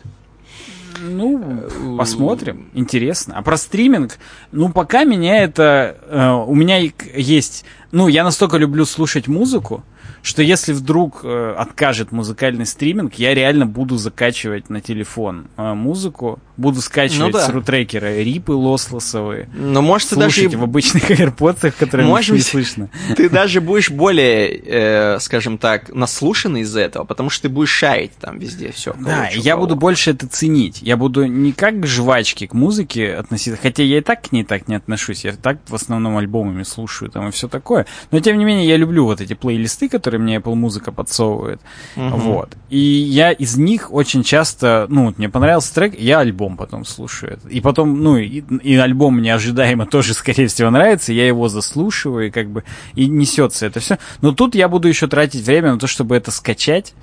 Ну, 1.01 1.63
э, 1.63 1.97
посмотрим. 1.97 2.69
Интересно. 2.73 3.35
А 3.37 3.41
про 3.41 3.57
стриминг, 3.57 4.17
ну, 4.51 4.69
пока 4.69 5.03
меня 5.03 5.43
это... 5.43 5.97
Э, 6.07 6.31
у 6.31 6.55
меня 6.55 6.77
есть... 6.77 7.65
Ну, 7.91 8.07
я 8.07 8.23
настолько 8.23 8.57
люблю 8.57 8.85
слушать 8.85 9.27
музыку, 9.27 9.83
что 10.25 10.41
если 10.41 10.73
вдруг 10.73 11.23
э, 11.23 11.53
откажет 11.55 12.11
музыкальный 12.11 12.65
стриминг, 12.65 13.13
я 13.13 13.35
реально 13.35 13.67
буду 13.67 13.97
закачивать 13.97 14.71
на 14.71 14.81
телефон 14.81 15.45
э, 15.55 15.73
музыку, 15.75 16.39
буду 16.57 16.81
скачивать 16.81 17.19
Ну 17.19 17.31
да. 17.31 17.45
с 17.45 17.49
рутрекера 17.49 18.17
рипы 18.21 18.53
лослосовые, 18.53 19.49
Но 19.53 19.81
может 19.81 20.09
ты 20.09 20.15
даже, 20.15 20.47
в 20.49 20.63
обычных 20.63 21.09
AirPods, 21.11 21.73
которые 21.77 22.07
Может 22.07 22.31
не 22.31 22.37
быть, 22.37 22.47
слышно. 22.47 22.89
ты 23.15 23.29
даже 23.29 23.61
будешь 23.61 23.89
более, 23.89 24.47
э, 24.57 25.19
скажем 25.19 25.57
так, 25.57 25.93
наслушанный 25.93 26.61
из-за 26.61 26.81
этого, 26.81 27.03
потому 27.03 27.29
что 27.29 27.43
ты 27.43 27.49
будешь 27.49 27.69
шарить 27.71 28.11
там 28.19 28.39
везде 28.39 28.71
все. 28.71 28.93
Да, 28.99 29.27
и 29.27 29.39
я 29.39 29.57
буду 29.57 29.75
больше 29.75 30.11
это 30.11 30.27
ценить. 30.27 30.81
Я 30.81 30.97
буду 30.97 31.25
не 31.25 31.51
как 31.51 31.79
к 31.81 31.85
жвачке, 31.85 32.47
к 32.47 32.53
музыке 32.53 33.13
относиться, 33.15 33.59
хотя 33.61 33.83
я 33.83 33.97
и 33.97 34.01
так 34.01 34.21
к 34.21 34.31
ней 34.31 34.43
так 34.43 34.67
не 34.67 34.75
отношусь, 34.75 35.25
я 35.25 35.33
так 35.33 35.57
в 35.67 35.75
основном 35.75 36.17
альбомами 36.17 36.63
слушаю 36.63 37.09
там 37.11 37.27
и 37.27 37.31
все 37.31 37.47
такое. 37.47 37.85
Но 38.11 38.19
тем 38.19 38.37
не 38.37 38.45
менее 38.45 38.67
я 38.67 38.77
люблю 38.77 39.05
вот 39.05 39.21
эти 39.21 39.33
плейлисты, 39.33 39.89
которые 39.89 40.21
мне 40.21 40.37
Apple 40.37 40.55
Музыка 40.55 40.91
подсовывает. 40.91 41.59
Вот. 41.95 42.55
И 42.69 42.77
я 42.77 43.31
из 43.31 43.57
них 43.57 43.93
очень 43.93 44.23
часто, 44.23 44.85
ну, 44.89 45.05
вот 45.07 45.17
мне 45.17 45.29
понравился 45.29 45.73
трек, 45.73 45.99
я 45.99 46.19
альбом 46.19 46.44
потом 46.57 46.85
слушаю. 46.85 47.39
И 47.49 47.61
потом, 47.61 48.01
ну, 48.01 48.17
и, 48.17 48.41
и 48.61 48.75
альбом 48.75 49.17
мне 49.17 49.33
ожидаемо 49.33 49.85
тоже, 49.91 50.13
скорее 50.13 50.47
всего, 50.47 50.69
нравится, 50.69 51.13
я 51.13 51.27
его 51.27 51.49
заслушиваю, 51.49 52.27
и 52.27 52.31
как 52.31 52.49
бы, 52.49 52.63
и 52.93 53.07
несется 53.07 53.65
это 53.65 53.79
все. 53.79 53.97
Но 54.21 54.31
тут 54.31 54.55
я 54.55 54.69
буду 54.69 54.87
еще 54.87 55.07
тратить 55.07 55.45
время 55.45 55.73
на 55.73 55.79
то, 55.79 55.87
чтобы 55.87 56.15
это 56.15 56.31
скачать, 56.31 56.93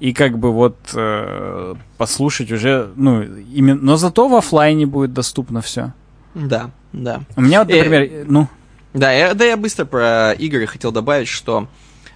и 0.00 0.12
как 0.12 0.38
бы 0.38 0.52
вот 0.52 0.76
э, 0.94 1.74
послушать 1.96 2.50
уже, 2.50 2.90
ну, 2.96 3.22
именно, 3.22 3.80
но 3.80 3.96
зато 3.96 4.28
в 4.28 4.34
оффлайне 4.34 4.84
будет 4.84 5.12
доступно 5.12 5.62
все. 5.62 5.92
Да, 6.34 6.70
да. 6.92 7.22
У 7.36 7.40
меня 7.40 7.60
вот, 7.62 7.70
Э, 7.70 7.76
например, 7.76 8.02
э, 8.02 8.24
ну, 8.26 8.48
Да, 8.94 9.12
я, 9.12 9.34
да, 9.34 9.44
я 9.44 9.56
быстро 9.56 9.84
про 9.84 10.32
игры 10.32 10.66
хотел 10.66 10.92
добавить, 10.92 11.28
что 11.28 11.68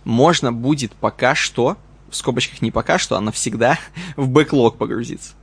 можно 0.05 0.53
будет 0.53 0.93
пока 0.93 1.35
что, 1.35 1.77
в 2.11 2.17
скобочках 2.17 2.63
не 2.63 2.71
пока 2.71 2.99
что, 2.99 3.17
а 3.17 3.21
навсегда 3.21 3.79
в 4.17 4.29
бэклог 4.29 4.79
погрузиться. 4.79 5.35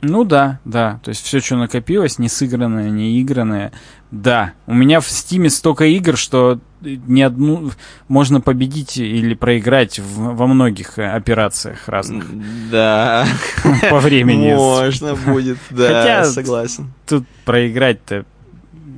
Ну 0.00 0.24
да, 0.24 0.60
да, 0.64 1.00
то 1.02 1.08
есть 1.10 1.24
все, 1.24 1.40
что 1.40 1.56
накопилось, 1.56 2.18
не 2.18 2.28
сыгранное, 2.28 2.90
не 2.90 3.20
игранное, 3.20 3.72
да. 4.10 4.52
У 4.66 4.74
меня 4.74 5.00
в 5.00 5.08
Стиме 5.08 5.50
столько 5.50 5.84
игр, 5.84 6.16
что 6.16 6.60
ни 6.80 7.20
одну 7.22 7.70
можно 8.06 8.40
победить 8.40 8.96
или 8.98 9.34
проиграть 9.34 9.98
в- 9.98 10.34
во 10.36 10.46
многих 10.46 10.98
э, 10.98 11.06
операциях 11.10 11.88
разных 11.88 12.24
Да, 12.70 13.26
по 13.90 13.98
времени. 13.98 14.54
можно 14.54 15.14
будет, 15.16 15.58
да, 15.70 15.86
Хотя- 15.88 16.24
согласен. 16.26 16.92
Тут 17.06 17.26
проиграть-то 17.44 18.24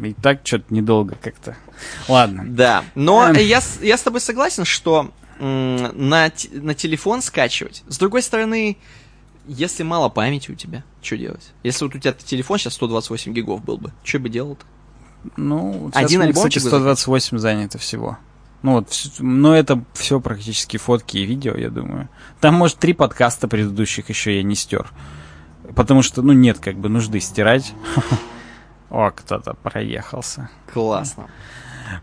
и 0.05 0.13
так 0.15 0.41
что-то 0.45 0.73
недолго 0.73 1.17
как-то. 1.23 1.57
Ладно. 2.09 2.45
Да, 2.47 2.85
но 2.95 3.29
Эм. 3.29 3.37
я, 3.37 3.61
с- 3.63 3.81
я 3.83 3.97
с 3.97 4.03
тобой 4.03 4.21
согласен, 4.21 4.65
что 4.67 5.11
на, 5.41 6.31
на 6.53 6.75
телефон 6.75 7.23
скачивать. 7.23 7.83
С 7.89 7.97
другой 7.97 8.21
стороны, 8.23 8.77
если 9.47 9.83
мало 9.83 10.09
памяти 10.09 10.51
у 10.51 10.55
тебя, 10.55 10.85
что 11.03 11.17
делать? 11.17 11.53
Если 11.63 11.85
вот 11.85 11.95
у 11.95 11.99
тебя 11.99 12.13
телефон 12.13 12.59
сейчас 12.59 12.75
128 12.75 13.33
гигов 13.33 13.65
был 13.65 13.79
бы, 13.79 13.93
что 14.05 14.19
бы 14.19 14.29
делал-то? 14.29 14.65
Ну, 15.37 15.91
Один 15.95 16.21
мне, 16.21 16.29
альбомчик 16.29 16.63
кстати, 16.63 16.75
вы 16.75 16.81
128 16.81 17.39
занято 17.39 17.79
всего. 17.79 18.19
Ну 18.63 18.73
вот, 18.73 18.89
но 19.19 19.55
это 19.55 19.83
все 19.95 20.21
практически 20.21 20.77
фотки 20.77 21.19
и 21.19 21.25
видео, 21.25 21.57
я 21.57 21.71
думаю. 21.71 22.09
Там, 22.41 22.55
может, 22.55 22.77
три 22.77 22.93
подкаста 22.93 23.49
предыдущих 23.49 24.09
еще 24.11 24.37
я 24.37 24.43
не 24.43 24.55
стер. 24.55 24.91
Потому 25.75 26.03
что, 26.03 26.23
ну, 26.23 26.33
нет 26.33 26.59
как 26.59 26.77
бы 26.77 26.89
нужды 26.89 27.21
стирать. 27.21 27.73
О, 28.91 29.11
кто-то 29.11 29.55
проехался. 29.55 30.51
Классно. 30.73 31.29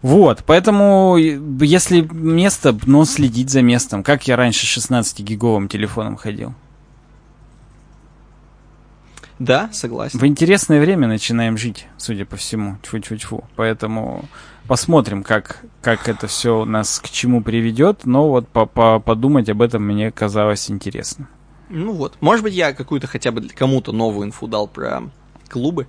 Вот, 0.01 0.43
поэтому, 0.45 1.17
если 1.17 2.01
место, 2.01 2.77
но 2.85 3.05
следить 3.05 3.49
за 3.49 3.61
местом. 3.61 4.03
Как 4.03 4.27
я 4.27 4.35
раньше 4.35 4.65
16-гиговым 4.65 5.67
телефоном 5.67 6.17
ходил. 6.17 6.53
Да, 9.39 9.69
согласен. 9.71 10.17
В 10.19 10.25
интересное 10.25 10.79
время 10.81 11.07
начинаем 11.07 11.57
жить, 11.57 11.87
судя 11.97 12.25
по 12.25 12.35
всему. 12.37 12.77
Тьфу-тьфу-тьфу. 12.83 13.43
Поэтому 13.55 14.25
посмотрим, 14.67 15.23
как, 15.23 15.59
как 15.81 16.09
это 16.09 16.27
все 16.27 16.65
нас 16.65 16.99
к 16.99 17.09
чему 17.09 17.43
приведет. 17.43 18.05
Но 18.05 18.29
вот 18.29 18.47
по 18.47 18.61
-по 18.61 18.99
подумать 18.99 19.47
об 19.49 19.61
этом 19.61 19.83
мне 19.83 20.11
казалось 20.11 20.71
интересно. 20.71 21.27
Ну 21.69 21.93
вот. 21.93 22.17
Может 22.21 22.43
быть, 22.43 22.53
я 22.53 22.73
какую-то 22.73 23.07
хотя 23.07 23.31
бы 23.31 23.41
кому-то 23.49 23.91
новую 23.91 24.27
инфу 24.27 24.47
дал 24.47 24.67
про 24.67 25.03
клубы. 25.49 25.85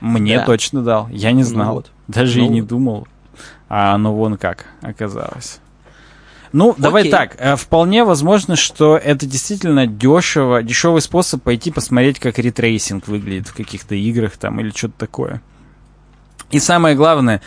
Мне 0.00 0.38
Да. 0.38 0.46
точно 0.46 0.82
дал. 0.82 1.08
Я 1.10 1.32
не 1.32 1.42
Ну 1.42 1.48
знал. 1.48 1.74
вот. 1.74 1.90
Даже 2.08 2.40
и 2.40 2.42
Ну 2.42 2.50
не 2.50 2.60
вот. 2.60 2.70
думал. 2.70 3.08
А 3.68 3.94
оно 3.94 4.14
вон 4.14 4.36
как 4.36 4.66
оказалось. 4.80 5.60
Ну, 6.52 6.74
давай 6.78 7.02
Окей. 7.02 7.12
так. 7.12 7.36
э, 7.38 7.56
Вполне 7.56 8.04
возможно, 8.04 8.56
что 8.56 8.96
это 8.96 9.26
действительно 9.26 9.86
дешево, 9.86 10.62
дешевый 10.62 11.02
способ 11.02 11.42
пойти 11.42 11.70
посмотреть, 11.70 12.18
как 12.18 12.38
ray 12.38 12.59
tracing 12.59 13.08
выглядит 13.08 13.48
в 13.48 13.54
каких-то 13.54 13.94
играх 13.94 14.36
там 14.36 14.60
или 14.60 14.70
что-то 14.70 14.94
такое. 14.98 15.42
И 16.50 16.58
самое 16.60 16.96
главное, 16.96 17.42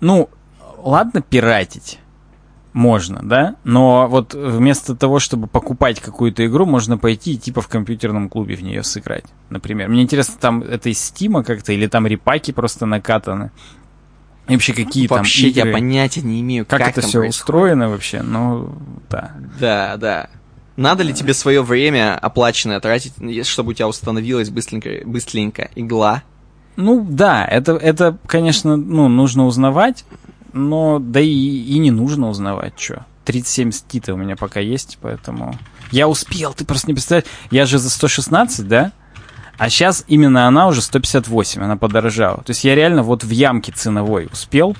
ну, 0.00 0.28
ладно 0.78 1.22
пиратить 1.22 1.98
можно, 2.72 3.20
да, 3.22 3.56
но 3.64 4.06
вот 4.08 4.34
вместо 4.34 4.96
того, 4.96 5.18
чтобы 5.18 5.46
покупать 5.46 6.00
какую-то 6.00 6.46
игру, 6.46 6.64
можно 6.64 6.96
пойти 6.96 7.34
и 7.34 7.38
типа 7.38 7.60
в 7.60 7.68
компьютерном 7.68 8.28
клубе 8.28 8.56
в 8.56 8.62
нее 8.62 8.82
сыграть, 8.82 9.24
например. 9.50 9.88
Мне 9.88 10.02
интересно, 10.02 10.34
там 10.40 10.62
это 10.62 10.88
из 10.88 10.98
Стима 10.98 11.44
как-то 11.44 11.72
или 11.72 11.86
там 11.86 12.06
репаки 12.06 12.52
просто 12.52 12.86
накатаны? 12.86 13.50
И 14.48 14.52
вообще 14.52 14.72
какие 14.74 15.06
Вообще 15.06 15.42
там 15.42 15.50
игры? 15.50 15.68
я 15.68 15.72
понятия 15.72 16.22
не 16.22 16.40
имею, 16.40 16.66
как, 16.66 16.80
как, 16.80 16.88
это 16.90 17.00
все 17.02 17.20
происходит. 17.20 17.34
устроено 17.34 17.88
вообще? 17.88 18.22
Ну, 18.22 18.74
да. 19.08 19.32
Да, 19.60 19.96
да. 19.96 20.30
Надо 20.76 21.02
ли 21.04 21.14
тебе 21.14 21.32
свое 21.34 21.62
время 21.62 22.18
оплаченное 22.18 22.80
тратить, 22.80 23.12
е- 23.18 23.44
чтобы 23.44 23.70
у 23.70 23.72
тебя 23.74 23.88
установилась 23.88 24.50
быстренько, 24.50 24.90
быстренько 25.04 25.70
игла? 25.76 26.22
Ну, 26.76 27.06
да, 27.08 27.44
это, 27.44 27.72
это, 27.76 28.16
конечно, 28.26 28.76
ну, 28.76 29.08
нужно 29.08 29.46
узнавать, 29.46 30.04
но 30.52 30.98
да 30.98 31.20
и, 31.20 31.28
и 31.28 31.78
не 31.78 31.90
нужно 31.90 32.28
узнавать, 32.28 32.78
что. 32.80 33.04
37 33.26 33.70
стита 33.70 34.14
у 34.14 34.16
меня 34.16 34.34
пока 34.36 34.58
есть, 34.60 34.98
поэтому... 35.00 35.56
Я 35.92 36.08
успел, 36.08 36.54
ты 36.54 36.64
просто 36.64 36.88
не 36.88 36.94
представляешь. 36.94 37.28
Я 37.50 37.66
же 37.66 37.78
за 37.78 37.90
116, 37.90 38.66
да? 38.66 38.92
А 39.58 39.68
сейчас 39.70 40.04
именно 40.08 40.48
она 40.48 40.66
уже 40.66 40.80
158, 40.82 41.62
она 41.62 41.76
подорожала. 41.76 42.38
То 42.38 42.50
есть 42.50 42.64
я 42.64 42.74
реально 42.74 43.02
вот 43.02 43.22
в 43.24 43.30
ямке 43.30 43.72
ценовой 43.72 44.28
успел. 44.32 44.76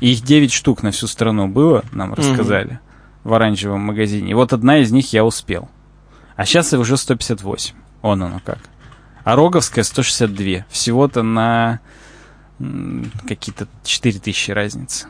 И 0.00 0.12
их 0.12 0.22
9 0.22 0.52
штук 0.52 0.82
на 0.82 0.90
всю 0.90 1.06
страну 1.06 1.48
было, 1.48 1.82
нам 1.92 2.12
рассказали, 2.14 2.80
в 3.24 3.32
оранжевом 3.32 3.80
магазине. 3.80 4.30
И 4.30 4.34
вот 4.34 4.52
одна 4.52 4.78
из 4.78 4.92
них 4.92 5.12
я 5.14 5.24
успел. 5.24 5.70
А 6.36 6.44
сейчас 6.44 6.72
уже 6.74 6.96
158. 6.98 7.74
Он 8.02 8.22
оно 8.22 8.40
как. 8.44 8.58
А 9.24 9.34
Роговская 9.36 9.84
162. 9.84 10.66
Всего-то 10.68 11.22
на 11.22 11.80
какие-то 13.26 13.66
4000 13.84 14.50
разницы. 14.50 15.06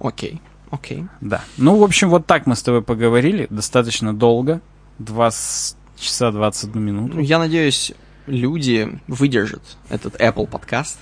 Окей, 0.00 0.40
окей. 0.70 1.06
Да. 1.20 1.42
Ну, 1.56 1.76
в 1.76 1.82
общем, 1.82 2.08
вот 2.10 2.26
так 2.26 2.46
мы 2.46 2.56
с 2.56 2.62
тобой 2.62 2.82
поговорили. 2.82 3.46
Достаточно 3.50 4.14
долго. 4.14 4.60
Два 4.98 5.30
с- 5.30 5.76
часа 6.00 6.30
21 6.32 6.82
минуту. 6.82 7.14
Ну, 7.16 7.20
я 7.20 7.38
надеюсь, 7.38 7.92
люди 8.26 9.00
выдержат 9.06 9.62
этот 9.88 10.20
Apple 10.20 10.46
подкаст. 10.46 10.98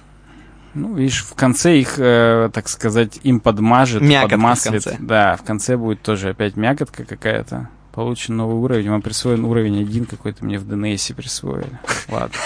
Ну, 0.74 0.94
видишь, 0.94 1.24
в 1.24 1.34
конце 1.34 1.78
их, 1.78 1.94
э, 1.98 2.50
так 2.52 2.68
сказать, 2.68 3.18
им 3.22 3.40
подмажет, 3.40 4.02
Мякотка 4.02 4.26
в 4.26 4.30
подмаслит. 4.30 4.84
конце. 4.84 4.96
Да, 5.00 5.36
в 5.36 5.42
конце 5.42 5.76
будет 5.76 6.02
тоже 6.02 6.30
опять 6.30 6.56
мякотка 6.56 7.04
какая-то. 7.04 7.70
Получен 7.92 8.36
новый 8.36 8.56
уровень. 8.56 8.90
Вам 8.90 9.02
присвоен 9.02 9.44
уровень 9.44 9.80
один 9.80 10.04
какой-то 10.04 10.44
мне 10.44 10.58
в 10.58 10.68
DNS 10.68 11.14
присвоили. 11.14 11.80
Ладно. 12.08 12.36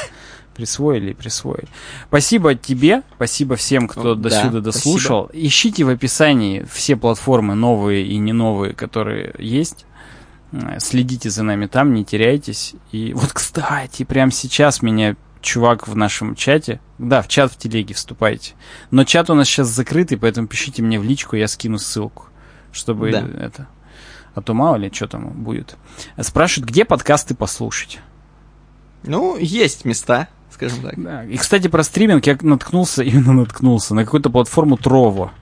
Присвоили 0.54 1.10
и 1.10 1.14
присвоили. 1.14 1.68
Спасибо 2.08 2.54
тебе, 2.54 3.02
спасибо 3.16 3.56
всем, 3.56 3.88
кто 3.88 4.12
О, 4.12 4.14
до 4.14 4.28
да, 4.30 4.42
сюда 4.42 4.60
дослушал. 4.60 5.30
Ищите 5.32 5.84
в 5.84 5.88
описании 5.88 6.64
все 6.70 6.94
платформы 6.96 7.54
новые 7.54 8.06
и 8.06 8.18
не 8.18 8.32
новые, 8.32 8.72
которые 8.74 9.34
есть. 9.38 9.84
Э, 10.52 10.78
Следите 10.80 11.30
за 11.30 11.42
нами 11.42 11.66
там, 11.66 11.94
не 11.94 12.04
теряйтесь. 12.04 12.74
И 12.92 13.12
вот, 13.14 13.32
кстати, 13.32 14.04
прямо 14.04 14.30
сейчас 14.30 14.82
меня 14.82 15.16
чувак 15.40 15.88
в 15.88 15.96
нашем 15.96 16.34
чате, 16.36 16.80
да, 16.98 17.20
в 17.20 17.28
чат 17.28 17.52
в 17.52 17.56
телеге 17.58 17.94
вступайте. 17.94 18.54
Но 18.90 19.04
чат 19.04 19.28
у 19.28 19.34
нас 19.34 19.48
сейчас 19.48 19.68
закрытый, 19.68 20.16
поэтому 20.16 20.46
пишите 20.46 20.82
мне 20.82 21.00
в 21.00 21.04
личку, 21.04 21.34
я 21.36 21.48
скину 21.48 21.78
ссылку, 21.78 22.26
чтобы 22.72 23.10
Да. 23.10 23.26
это... 23.38 23.68
А 24.34 24.40
то 24.40 24.54
мало 24.54 24.76
ли, 24.76 24.90
что 24.90 25.08
там 25.08 25.28
будет. 25.30 25.76
Спрашивают, 26.18 26.70
где 26.70 26.86
подкасты 26.86 27.34
послушать. 27.34 28.00
Ну, 29.02 29.36
есть 29.36 29.84
места, 29.84 30.28
скажем 30.50 30.80
так. 30.80 31.02
Да. 31.02 31.24
И, 31.24 31.36
кстати, 31.36 31.68
про 31.68 31.82
стриминг 31.82 32.26
я 32.26 32.38
наткнулся, 32.40 33.02
именно 33.02 33.32
наткнулся, 33.34 33.94
на 33.94 34.04
какую-то 34.04 34.30
платформу 34.30 34.78
Трово. 34.78 35.32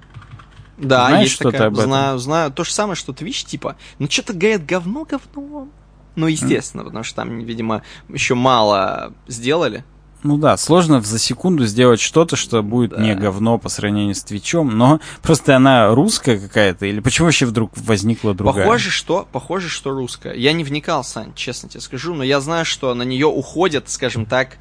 Да, 0.81 1.09
Знаешь 1.09 1.23
есть 1.25 1.35
что-то 1.35 1.53
такая. 1.53 1.69
об 1.69 1.75
этом? 1.75 1.85
Знаю, 1.87 2.19
знаю. 2.19 2.51
То 2.53 2.65
же 2.65 2.73
самое, 2.73 2.97
что 2.97 3.13
Twitch, 3.13 3.47
типа. 3.47 3.77
Ну, 3.99 4.09
что-то 4.11 4.33
говорят 4.33 4.65
говно, 4.65 5.05
говно. 5.05 5.69
Ну, 6.17 6.27
естественно, 6.27 6.85
потому 6.85 7.05
что 7.05 7.17
там, 7.17 7.39
видимо, 7.41 7.83
еще 8.09 8.35
мало 8.35 9.13
сделали. 9.29 9.85
Ну 10.23 10.37
да, 10.37 10.59
сложно 10.59 11.01
за 11.01 11.19
секунду 11.19 11.65
сделать 11.65 11.99
что-то, 11.99 12.37
что 12.37 12.63
будет 12.63 12.91
Да. 12.91 12.99
не 13.01 13.15
говно 13.15 13.57
по 13.57 13.71
сравнению 13.71 14.15
с 14.15 14.23
Твичом, 14.23 14.77
но 14.77 15.01
просто 15.23 15.57
она 15.57 15.95
русская 15.95 16.39
какая-то, 16.39 16.85
или 16.85 17.01
почему 17.01 17.27
вообще 17.27 17.47
вдруг 17.47 17.73
возникла 17.77 18.35
другая? 18.35 18.67
Похоже, 18.67 18.91
что, 18.91 19.27
похоже, 19.33 19.71
что 19.71 19.93
русская. 19.93 20.35
Я 20.35 20.53
не 20.53 20.63
вникал, 20.63 21.05
Сань, 21.05 21.33
честно 21.35 21.71
тебе 21.71 21.81
скажу, 21.81 22.15
но 22.15 22.23
я 22.23 22.41
знаю, 22.41 22.67
что 22.67 22.93
на 22.93 23.03
нее 23.03 23.29
уходят, 23.29 23.89
скажем 23.89 24.27
так, 24.27 24.59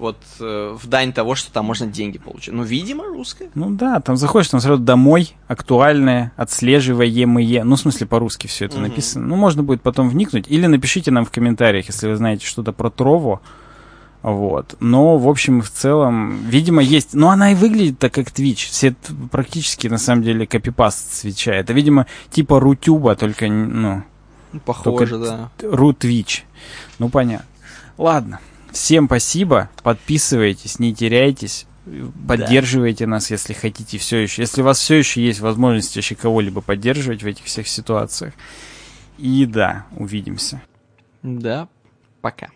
вот 0.00 0.16
э, 0.40 0.76
в 0.80 0.86
дань 0.88 1.12
того, 1.12 1.34
что 1.34 1.52
там 1.52 1.66
можно 1.66 1.86
деньги 1.86 2.18
получить. 2.18 2.52
Ну, 2.52 2.62
видимо, 2.62 3.04
русская. 3.04 3.50
Ну 3.54 3.70
да, 3.70 4.00
там 4.00 4.16
заходишь, 4.16 4.48
там 4.48 4.60
сразу 4.60 4.82
домой, 4.82 5.34
актуальное, 5.46 6.32
отслеживаемые, 6.36 7.64
ну 7.64 7.76
в 7.76 7.80
смысле 7.80 8.06
по-русски 8.06 8.46
все 8.46 8.64
это 8.64 8.78
Мгм. 8.78 8.88
написано. 8.88 9.26
Ну 9.26 9.36
можно 9.36 9.62
будет 9.62 9.82
потом 9.82 10.08
вникнуть, 10.08 10.46
или 10.48 10.66
напишите 10.66 11.10
нам 11.10 11.24
в 11.24 11.30
комментариях, 11.30 11.86
если 11.86 12.08
вы 12.08 12.16
знаете 12.16 12.46
что-то 12.46 12.72
про 12.72 12.90
Трово. 12.90 13.40
Вот. 14.22 14.74
Но, 14.80 15.16
в 15.16 15.28
общем, 15.28 15.60
и 15.60 15.62
в 15.62 15.70
целом, 15.70 16.40
видимо, 16.44 16.82
есть... 16.82 17.14
Ну, 17.14 17.28
она 17.28 17.52
и 17.52 17.54
выглядит 17.54 17.98
так, 17.98 18.12
как 18.12 18.28
Twitch. 18.28 18.68
Все 18.68 18.94
практически, 19.30 19.86
на 19.88 19.96
самом 19.96 20.22
деле, 20.22 20.46
копипаст 20.46 21.14
с 21.14 21.20
Твича. 21.20 21.52
Это, 21.52 21.72
видимо, 21.72 22.06
типа 22.30 22.60
Рутюба, 22.60 23.16
только, 23.16 23.48
ну, 23.48 24.02
Похоже, 24.64 25.18
Только 25.18 25.50
да. 25.60 25.68
Ру 25.68 25.92
Twitch. 25.92 26.40
Ну, 26.98 27.08
понятно. 27.08 27.46
Ладно. 27.96 28.40
Всем 28.72 29.06
спасибо. 29.06 29.70
Подписывайтесь, 29.82 30.78
не 30.78 30.94
теряйтесь. 30.94 31.66
Поддерживайте 32.28 33.06
нас, 33.06 33.30
если 33.30 33.52
хотите 33.52 33.98
все 33.98 34.18
еще. 34.18 34.42
Если 34.42 34.62
у 34.62 34.64
вас 34.64 34.78
все 34.78 34.96
еще 34.96 35.22
есть 35.24 35.40
возможность 35.40 35.96
еще 35.96 36.14
кого-либо 36.14 36.60
поддерживать 36.60 37.22
в 37.22 37.26
этих 37.26 37.44
всех 37.44 37.66
ситуациях. 37.66 38.34
И 39.18 39.44
да, 39.46 39.86
увидимся. 39.96 40.62
Да, 41.22 41.68
пока. 42.20 42.48